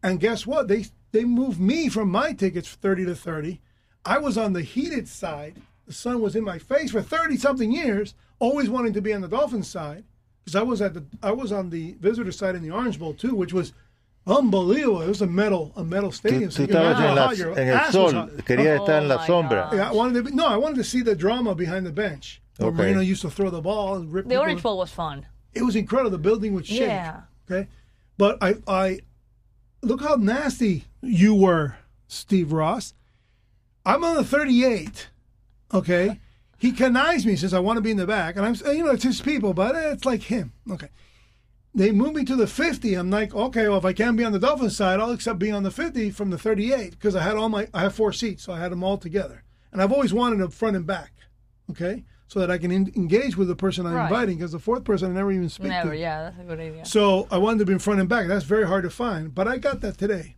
and 0.02 0.20
guess 0.20 0.46
what? 0.46 0.68
They 0.68 0.86
they 1.12 1.24
moved 1.24 1.60
me 1.60 1.88
from 1.88 2.10
my 2.10 2.32
tickets 2.32 2.68
thirty 2.68 3.04
to 3.04 3.14
thirty. 3.14 3.60
I 4.04 4.18
was 4.18 4.36
on 4.36 4.52
the 4.52 4.62
heated 4.62 5.08
side. 5.08 5.62
The 5.86 5.92
sun 5.92 6.20
was 6.20 6.34
in 6.36 6.44
my 6.44 6.58
face 6.58 6.90
for 6.90 7.02
thirty 7.02 7.36
something 7.36 7.70
years, 7.72 8.14
always 8.38 8.68
wanting 8.68 8.92
to 8.94 9.00
be 9.02 9.12
on 9.12 9.20
the 9.20 9.28
Dolphins 9.28 9.68
side 9.68 10.04
because 10.44 10.56
I 10.56 10.62
was 10.62 10.80
at 10.82 10.94
the 10.94 11.04
I 11.22 11.32
was 11.32 11.52
on 11.52 11.70
the 11.70 11.96
visitor 12.00 12.32
side 12.32 12.54
in 12.54 12.62
the 12.62 12.70
Orange 12.70 12.98
Bowl 12.98 13.14
too, 13.14 13.34
which 13.34 13.52
was 13.52 13.72
unbelievable. 14.26 15.02
It 15.02 15.08
was 15.08 15.22
a 15.22 15.26
metal 15.26 15.72
a 15.76 15.84
metal 15.84 16.12
stadium. 16.12 16.50
so 16.50 16.64
tú 16.64 16.68
you 16.68 16.72
can 16.74 16.82
estabas 16.82 17.00
en, 17.10 17.14
la- 17.16 17.26
hot 17.28 17.36
your 17.36 17.58
en 17.58 17.68
el 17.68 17.92
sol, 17.92 18.12
hot. 18.12 18.30
quería 18.44 18.78
oh 18.78 18.84
estar 18.84 18.98
en 19.02 19.04
Oh 19.04 19.08
la 19.08 19.16
my 19.18 19.26
sombra. 19.26 19.70
God. 19.70 19.76
Yeah, 19.76 19.90
I 19.90 19.92
wanted 19.92 20.24
to 20.26 20.34
no, 20.34 20.46
I 20.46 20.56
wanted 20.56 20.76
to 20.76 20.84
see 20.84 21.02
the 21.02 21.14
drama 21.14 21.54
behind 21.54 21.86
the 21.86 21.92
bench. 21.92 22.40
Where 22.58 22.68
Okay. 22.68 22.76
Marino 22.76 23.00
used 23.00 23.22
to 23.22 23.30
throw 23.30 23.50
the 23.50 23.60
ball 23.60 23.96
and 23.96 24.12
rip 24.12 24.28
The 24.28 24.36
Orange 24.38 24.62
Bowl 24.62 24.78
was 24.78 24.90
fun. 24.92 25.26
It 25.54 25.62
was 25.62 25.74
incredible. 25.76 26.10
The 26.10 26.18
building 26.18 26.52
would 26.54 26.66
shake. 26.66 26.80
Yeah. 26.88 27.22
Okay, 27.50 27.68
but 28.16 28.38
I, 28.42 28.54
I 28.68 29.00
look 29.82 30.00
how 30.02 30.14
nasty 30.16 30.84
you 31.02 31.34
were, 31.34 31.76
Steve 32.06 32.52
Ross. 32.52 32.94
I'm 33.84 34.02
on 34.04 34.16
the 34.16 34.24
38. 34.24 35.08
Okay, 35.74 36.20
he 36.64 36.72
connives 36.72 37.26
me, 37.26 37.36
says 37.36 37.52
I 37.52 37.58
want 37.58 37.76
to 37.76 37.82
be 37.82 37.90
in 37.90 37.98
the 37.98 38.06
back, 38.06 38.36
and 38.36 38.46
I'm, 38.46 38.56
uh, 38.66 38.70
you 38.70 38.82
know, 38.84 38.92
it's 38.92 39.04
his 39.04 39.20
people, 39.20 39.52
but 39.52 39.74
it's 39.76 40.06
like 40.06 40.22
him. 40.22 40.54
Okay. 40.70 40.88
They 41.74 41.92
move 41.92 42.14
me 42.14 42.24
to 42.24 42.36
the 42.36 42.46
50. 42.46 42.94
I'm 42.94 43.10
like, 43.10 43.34
okay, 43.34 43.68
well, 43.68 43.76
if 43.76 43.84
I 43.84 43.92
can't 43.92 44.16
be 44.16 44.24
on 44.24 44.32
the 44.32 44.38
Dolphins 44.38 44.74
side, 44.74 44.98
I'll 44.98 45.10
accept 45.10 45.38
being 45.38 45.52
on 45.52 45.62
the 45.62 45.70
50 45.70 46.10
from 46.10 46.30
the 46.30 46.38
38 46.38 46.92
because 46.92 47.14
I 47.14 47.22
had 47.22 47.36
all 47.36 47.50
my, 47.50 47.68
I 47.74 47.80
have 47.82 47.94
four 47.94 48.14
seats, 48.14 48.44
so 48.44 48.54
I 48.54 48.58
had 48.60 48.72
them 48.72 48.82
all 48.82 48.96
together, 48.96 49.44
and 49.72 49.82
I've 49.82 49.92
always 49.92 50.14
wanted 50.14 50.38
them 50.38 50.50
front 50.50 50.74
and 50.74 50.86
back, 50.86 51.12
okay, 51.70 52.04
so 52.28 52.40
that 52.40 52.50
I 52.50 52.56
can 52.56 52.72
en- 52.72 52.92
engage 52.96 53.36
with 53.36 53.48
the 53.48 53.56
person 53.56 53.84
I'm 53.84 53.92
Right. 53.92 54.04
inviting 54.04 54.36
because 54.38 54.52
the 54.52 54.58
fourth 54.58 54.84
person 54.84 55.10
I 55.10 55.14
never 55.14 55.32
even 55.32 55.50
speak 55.50 55.64
to. 55.66 55.68
Never. 55.68 55.90
to. 55.90 55.98
Yeah, 55.98 56.22
that's 56.22 56.38
a 56.40 56.44
good 56.44 56.60
idea. 56.60 56.86
So 56.86 57.28
I 57.30 57.36
wanted 57.36 57.58
to 57.58 57.66
be 57.66 57.74
in 57.74 57.78
front 57.78 58.00
and 58.00 58.08
back. 58.08 58.26
That's 58.26 58.44
very 58.46 58.66
hard 58.66 58.84
to 58.84 58.90
find, 58.90 59.34
but 59.34 59.46
I 59.46 59.58
got 59.58 59.82
that 59.82 59.98
today. 59.98 60.36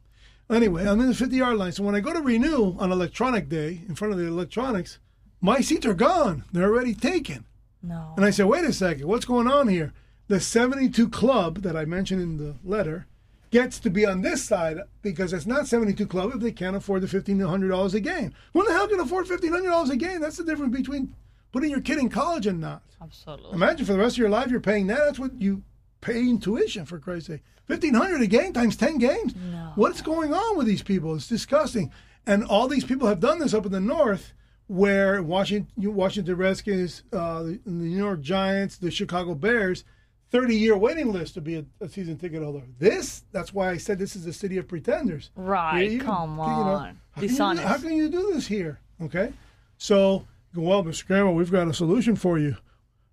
Anyway, 0.51 0.89
I'm 0.89 1.01
in 1.01 1.07
the 1.07 1.15
50 1.15 1.37
yard 1.37 1.57
line. 1.57 1.71
So 1.73 1.85
when 1.85 1.95
I 1.95 2.01
go 2.01 2.13
to 2.13 2.21
renew 2.21 2.77
on 2.79 2.91
electronic 2.91 3.49
day 3.49 3.83
in 3.89 3.95
front 3.95 4.13
of 4.13 4.19
the 4.19 4.27
electronics, 4.27 4.99
my 5.41 5.61
seats 5.61 5.87
are 5.87 5.95
gone. 5.95 6.45
They're 6.53 6.71
already 6.73 6.95
taken. 6.95 7.45
No. 7.83 8.15
And 8.17 8.25
I 8.25 8.31
said, 8.31 8.47
wait 8.47 8.65
a 8.65 8.73
second, 8.73 9.07
what's 9.07 9.25
going 9.25 9.47
on 9.47 9.69
here? 9.69 9.93
The 10.29 10.41
72 10.41 11.09
club 11.09 11.63
that 11.63 11.77
I 11.77 11.85
mentioned 11.85 12.21
in 12.21 12.37
the 12.39 12.57
letter 12.65 13.07
gets 13.51 13.79
to 13.79 13.91
be 13.91 14.05
on 14.05 14.23
this 14.23 14.43
side 14.43 14.79
because 15.03 15.33
it's 15.33 15.47
not 15.47 15.69
72 15.69 16.07
club 16.07 16.33
if 16.35 16.41
they 16.41 16.51
can't 16.51 16.75
afford 16.75 17.03
the 17.03 17.07
$1,500 17.07 17.95
a 17.95 18.01
game. 18.01 18.35
Who 18.53 18.65
the 18.65 18.73
hell 18.73 18.89
can 18.89 18.99
afford 18.99 19.27
$1,500 19.27 19.91
a 19.91 19.97
game? 19.97 20.21
That's 20.21 20.37
the 20.37 20.45
difference 20.45 20.77
between 20.77 21.15
putting 21.53 21.71
your 21.71 21.81
kid 21.81 21.99
in 21.99 22.09
college 22.09 22.47
and 22.47 22.61
not. 22.61 22.83
Absolutely. 23.01 23.53
Imagine 23.53 23.87
for 23.87 23.93
the 23.93 23.99
rest 23.99 24.15
of 24.15 24.19
your 24.19 24.31
life 24.31 24.51
you're 24.51 24.61
paying 24.61 24.89
that. 24.89 24.99
That's 24.99 25.19
what 25.19 25.41
you 25.41 25.63
pay 26.01 26.21
in 26.21 26.41
tuition 26.41 26.85
for 26.87 26.99
Christ's 26.99 27.29
sake. 27.29 27.43
Fifteen 27.67 27.95
hundred 27.95 28.23
a 28.23 28.27
game 28.27 28.53
times 28.53 28.77
ten 28.77 28.99
games. 28.99 29.35
No. 29.35 29.73
What's 29.75 30.01
going 30.01 30.33
on 30.33 30.57
with 30.57 30.67
these 30.67 30.83
people? 30.83 31.15
It's 31.15 31.29
disgusting. 31.29 31.93
And 32.27 32.45
all 32.45 32.69
these 32.69 32.85
people 32.85 33.09
have 33.09 33.21
done 33.21 33.39
this 33.39 33.55
up 33.55 33.67
in 33.67 33.73
the 33.73 33.81
north, 33.81 34.33
where 34.69 35.23
Washington, 35.23 35.95
Washington 35.95 36.37
Redskins, 36.37 37.03
uh, 37.13 37.43
the, 37.45 37.61
New 37.67 37.97
York 37.97 38.21
Giants, 38.21 38.77
the 38.79 38.91
Chicago 38.91 39.35
Bears, 39.35 39.85
thirty-year 40.31 40.77
waiting 40.77 41.13
list 41.13 41.35
to 41.35 41.41
be 41.41 41.57
a, 41.57 41.65
a 41.81 41.89
season 41.89 42.17
ticket 42.19 42.43
holder. 42.43 42.63
This, 42.79 43.23
that's 43.33 43.55
why 43.55 43.71
I 43.71 43.77
said 43.77 43.99
this 43.99 44.17
is 44.17 44.25
the 44.25 44.33
city 44.33 44.57
of 44.59 44.67
pretenders. 44.69 45.31
Right, 45.37 45.91
You- 45.93 46.01
come 46.01 46.31
you 46.33 46.37
know, 46.37 46.43
on. 46.43 46.99
how 47.13 47.21
can 47.23 47.29
you- 47.57 47.63
how 47.63 47.79
can 47.79 47.93
you 47.93 48.09
do 48.09 48.33
this 48.35 48.47
here? 48.47 48.81
Okay, 49.03 49.33
so 49.79 50.27
well, 50.55 50.83
Mr. 50.83 51.07
Grandma, 51.07 51.31
we've 51.33 51.53
got 51.53 51.69
a 51.69 51.75
solution 51.75 52.17
for 52.17 52.39
you. 52.39 52.57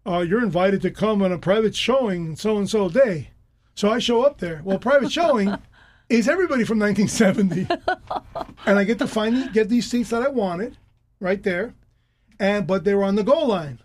Uh, 0.05 0.19
you're 0.19 0.43
invited 0.43 0.81
to 0.81 0.91
come 0.91 1.21
on 1.21 1.31
a 1.31 1.37
private 1.37 1.75
showing 1.75 2.35
so 2.35 2.57
and 2.57 2.69
so 2.69 2.89
day. 2.89 3.29
So 3.75 3.89
I 3.91 3.99
show 3.99 4.23
up 4.23 4.37
there. 4.39 4.61
Well, 4.63 4.77
private 4.79 5.11
showing 5.19 5.53
is 6.09 6.27
everybody 6.27 6.63
from 6.63 6.79
1970, 6.79 7.67
and 8.65 8.79
I 8.79 8.83
get 8.83 8.99
to 8.99 9.07
finally 9.07 9.49
get 9.51 9.69
these 9.69 9.89
seats 9.89 10.09
that 10.11 10.21
I 10.21 10.27
wanted, 10.29 10.77
right 11.23 11.41
there, 11.41 11.73
and 12.39 12.67
but 12.67 12.83
they 12.83 12.93
were 12.93 13.03
on 13.03 13.15
the 13.15 13.23
goal 13.23 13.47
line. 13.47 13.79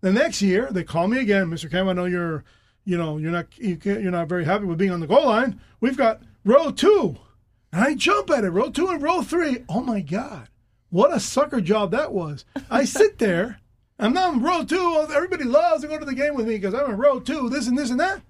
The 0.00 0.12
next 0.12 0.42
year, 0.42 0.68
they 0.70 0.82
call 0.82 1.06
me 1.08 1.18
again, 1.20 1.46
Mr. 1.46 1.70
Cam. 1.70 1.88
I 1.88 1.92
know 1.92 2.04
you're, 2.04 2.44
you 2.84 2.96
know, 2.96 3.18
you're 3.18 3.30
not 3.30 3.46
you 3.58 3.76
can't, 3.76 4.02
you're 4.02 4.10
not 4.10 4.28
very 4.28 4.44
happy 4.44 4.64
with 4.64 4.78
being 4.78 4.90
on 4.90 5.00
the 5.00 5.06
goal 5.06 5.26
line. 5.26 5.60
We've 5.80 5.96
got 5.96 6.22
row 6.44 6.70
two, 6.70 7.16
and 7.72 7.84
I 7.84 7.94
jump 7.94 8.30
at 8.30 8.44
it, 8.44 8.50
row 8.50 8.70
two 8.70 8.88
and 8.88 9.02
row 9.02 9.22
three. 9.22 9.64
Oh 9.68 9.82
my 9.82 10.00
God, 10.00 10.48
what 10.90 11.14
a 11.14 11.20
sucker 11.20 11.60
job 11.60 11.92
that 11.92 12.12
was! 12.12 12.44
I 12.70 12.84
sit 12.84 13.18
there. 13.18 13.60
I'm 13.98 14.12
not 14.12 14.34
in 14.34 14.42
row 14.42 14.64
two. 14.64 14.76
Oh, 14.78 15.06
everybody 15.10 15.44
loves 15.44 15.82
to 15.82 15.88
go 15.88 15.98
to 15.98 16.04
the 16.04 16.14
game 16.14 16.34
with 16.34 16.46
me 16.46 16.56
because 16.58 16.74
I'm 16.74 16.90
in 16.90 16.96
row 16.98 17.20
two. 17.20 17.48
This 17.48 17.66
and 17.66 17.78
this 17.78 17.90
and 17.90 18.00
that. 18.00 18.22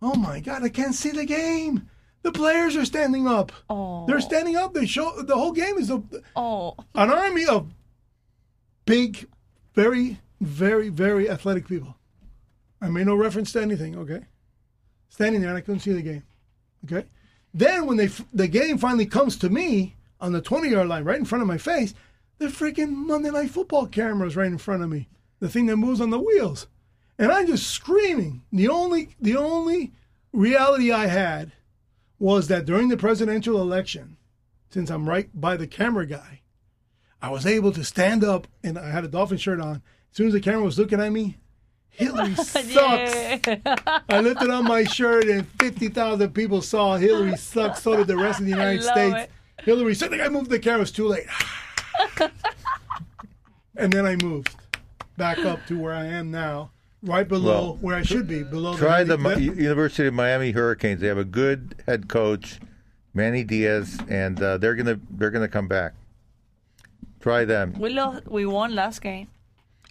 Oh 0.00 0.14
my 0.14 0.40
God, 0.40 0.62
I 0.62 0.68
can't 0.68 0.94
see 0.94 1.10
the 1.10 1.24
game. 1.24 1.88
The 2.22 2.32
players 2.32 2.76
are 2.76 2.84
standing 2.84 3.26
up. 3.28 3.52
Oh. 3.70 4.06
They're 4.06 4.20
standing 4.20 4.56
up. 4.56 4.74
They 4.74 4.86
show 4.86 5.22
the 5.22 5.36
whole 5.36 5.52
game 5.52 5.78
is 5.78 5.90
a, 5.90 6.02
Oh. 6.36 6.74
an 6.94 7.10
army 7.10 7.46
of 7.46 7.70
big, 8.86 9.26
very, 9.74 10.18
very, 10.40 10.88
very 10.88 11.30
athletic 11.30 11.68
people. 11.68 11.96
I 12.80 12.88
made 12.88 13.06
no 13.06 13.14
reference 13.14 13.52
to 13.52 13.62
anything. 13.62 13.96
Okay, 13.98 14.20
standing 15.08 15.40
there 15.40 15.50
and 15.50 15.58
I 15.58 15.62
couldn't 15.62 15.80
see 15.80 15.92
the 15.92 16.02
game. 16.02 16.22
Okay, 16.84 17.06
then 17.54 17.86
when 17.86 17.96
they 17.96 18.08
the 18.32 18.48
game 18.48 18.78
finally 18.78 19.06
comes 19.06 19.36
to 19.38 19.48
me 19.48 19.96
on 20.20 20.32
the 20.32 20.40
twenty 20.42 20.68
yard 20.70 20.88
line, 20.88 21.04
right 21.04 21.18
in 21.18 21.24
front 21.24 21.42
of 21.42 21.48
my 21.48 21.58
face, 21.58 21.94
the 22.38 22.46
freaking 22.46 22.90
Monday 22.92 23.30
Night 23.30 23.50
Football 23.50 23.86
cameras 23.86 24.36
right 24.36 24.46
in 24.46 24.58
front 24.58 24.82
of 24.82 24.90
me, 24.90 25.08
the 25.40 25.48
thing 25.48 25.66
that 25.66 25.76
moves 25.76 26.00
on 26.00 26.10
the 26.10 26.20
wheels, 26.20 26.66
and 27.18 27.32
I'm 27.32 27.46
just 27.48 27.68
screaming. 27.68 28.42
The 28.52 28.68
only 28.68 29.16
the 29.20 29.36
only 29.36 29.92
reality 30.32 30.92
I 30.92 31.06
had 31.06 31.52
was 32.18 32.48
that 32.48 32.64
during 32.64 32.88
the 32.88 32.96
presidential 32.96 33.60
election, 33.60 34.16
since 34.70 34.90
I'm 34.90 35.08
right 35.08 35.28
by 35.34 35.56
the 35.56 35.66
camera 35.66 36.06
guy, 36.06 36.40
I 37.20 37.30
was 37.30 37.46
able 37.46 37.72
to 37.72 37.84
stand 37.84 38.22
up 38.24 38.46
and 38.62 38.78
I 38.78 38.90
had 38.90 39.04
a 39.04 39.08
dolphin 39.08 39.38
shirt 39.38 39.60
on. 39.60 39.82
As 40.10 40.16
soon 40.16 40.28
as 40.28 40.32
the 40.32 40.40
camera 40.40 40.62
was 40.62 40.78
looking 40.78 41.00
at 41.00 41.12
me, 41.12 41.38
Hillary 41.90 42.34
sucks. 42.36 42.74
I 44.08 44.20
lifted 44.20 44.50
up 44.50 44.64
my 44.64 44.84
shirt 44.84 45.26
and 45.26 45.46
50,000 45.60 46.32
people 46.32 46.62
saw 46.62 46.96
Hillary 46.96 47.36
sucks. 47.36 47.82
So 47.82 47.96
did 47.96 48.06
the 48.06 48.16
rest 48.16 48.38
of 48.38 48.46
the 48.46 48.52
United 48.52 48.82
States. 48.82 49.16
it. 49.16 49.30
Hillary 49.64 49.94
said, 49.94 50.14
I 50.14 50.28
moved 50.28 50.50
the 50.50 50.58
camera. 50.58 50.82
It's 50.82 50.90
too 50.92 51.08
late. 51.08 51.26
and 53.76 53.92
then 53.92 54.06
I 54.06 54.16
moved 54.16 54.54
back 55.16 55.38
up 55.40 55.66
to 55.66 55.78
where 55.78 55.92
I 55.92 56.06
am 56.06 56.30
now, 56.30 56.70
right 57.02 57.26
below 57.28 57.62
Well, 57.62 57.78
where 57.80 57.96
I 57.96 58.02
should 58.02 58.26
be, 58.26 58.42
below 58.42 58.76
Try 58.76 59.04
the 59.04 59.16
the. 59.16 59.40
University 59.40 60.08
of 60.08 60.14
Miami 60.14 60.50
Hurricanes. 60.52 61.00
They 61.00 61.06
have 61.08 61.18
a 61.18 61.24
good 61.24 61.74
head 61.86 62.08
coach, 62.08 62.58
Manny 63.14 63.44
Diaz, 63.44 63.98
and 64.08 64.40
uh, 64.42 64.58
they're 64.58 64.74
gonna 64.74 64.98
they're 65.10 65.30
gonna 65.30 65.48
come 65.48 65.68
back. 65.68 65.94
Try 67.20 67.44
them 67.44 67.74
We 67.78 67.90
lost. 67.90 68.28
We 68.28 68.46
won 68.46 68.74
last 68.74 69.00
game. 69.02 69.28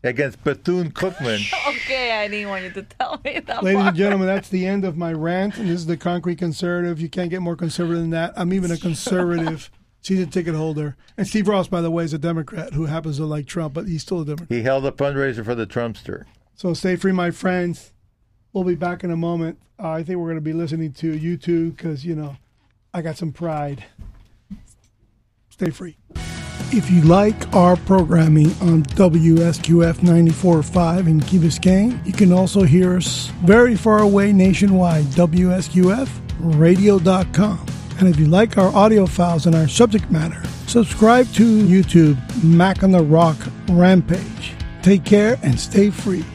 against 0.03 0.43
Bethune 0.43 0.91
Cookman. 0.91 1.41
Okay, 1.87 2.11
I 2.11 2.27
didn't 2.27 2.49
want 2.49 2.63
you 2.65 2.69
to 2.71 2.83
tell 2.83 3.21
me 3.23 3.39
that. 3.39 3.63
Ladies 3.63 3.77
part. 3.77 3.87
and 3.89 3.97
gentlemen, 3.97 4.27
that's 4.27 4.49
the 4.49 4.65
end 4.65 4.83
of 4.83 4.97
my 4.97 5.13
rant. 5.13 5.57
And 5.57 5.69
this 5.69 5.79
is 5.79 5.85
the 5.85 5.95
concrete 5.95 6.37
conservative. 6.37 6.99
You 6.99 7.07
can't 7.07 7.29
get 7.29 7.41
more 7.41 7.55
conservative 7.55 8.01
than 8.01 8.09
that. 8.09 8.33
I'm 8.35 8.51
even 8.51 8.71
a 8.71 8.77
conservative 8.77 9.71
season 10.01 10.29
ticket 10.29 10.53
holder. 10.53 10.97
And 11.15 11.25
Steve 11.25 11.47
Ross, 11.47 11.69
by 11.69 11.79
the 11.79 11.89
way, 11.89 12.03
is 12.03 12.11
a 12.13 12.17
Democrat 12.17 12.73
who 12.73 12.85
happens 12.87 13.17
to 13.17 13.25
like 13.25 13.45
Trump, 13.45 13.73
but 13.73 13.87
he's 13.87 14.01
still 14.01 14.19
a 14.21 14.25
Democrat. 14.25 14.49
He 14.51 14.63
held 14.63 14.85
a 14.85 14.91
fundraiser 14.91 15.45
for 15.45 15.55
the 15.55 15.65
Trumpster. 15.65 16.25
So 16.57 16.73
stay 16.73 16.95
free, 16.95 17.11
my 17.11 17.29
friends. 17.29 17.93
We'll 18.51 18.63
be 18.63 18.73
back 18.73 19.03
in 19.03 19.11
a 19.11 19.17
moment. 19.17 19.59
Uh, 19.79 19.91
I 19.91 20.01
think 20.01 20.17
we're 20.17 20.25
going 20.25 20.37
to 20.37 20.41
be 20.41 20.53
listening 20.53 20.91
to 20.93 21.15
you 21.15 21.37
two 21.37 21.69
because, 21.71 22.03
you 22.03 22.15
know, 22.15 22.35
I 22.95 23.03
got 23.03 23.15
some 23.15 23.31
pride. 23.31 23.85
Stay 25.49 25.69
free. 25.69 25.97
If 26.71 26.89
you 26.89 27.03
like 27.03 27.53
our 27.53 27.75
programming 27.75 28.47
on 28.59 28.81
WSQF 28.83 29.99
94.5 29.99 31.07
in 31.07 31.19
Key 31.21 31.37
Biscayne, 31.37 32.03
you 32.05 32.11
can 32.11 32.33
also 32.33 32.63
hear 32.63 32.97
us 32.97 33.27
very 33.45 33.75
far 33.75 33.99
away 33.99 34.33
nationwide, 34.33 35.05
WSQFradio.com. 35.05 37.65
And 37.99 38.07
if 38.07 38.19
you 38.19 38.25
like 38.25 38.57
our 38.57 38.75
audio 38.75 39.05
files 39.05 39.45
and 39.45 39.55
our 39.55 39.67
subject 39.67 40.09
matter, 40.09 40.41
subscribe 40.65 41.31
to 41.33 41.43
YouTube 41.43 42.17
Mac 42.43 42.81
on 42.81 42.89
the 42.91 43.03
Rock 43.03 43.37
Rampage. 43.69 44.53
Take 44.81 45.05
care 45.05 45.37
and 45.43 45.59
stay 45.59 45.91
free. 45.91 46.25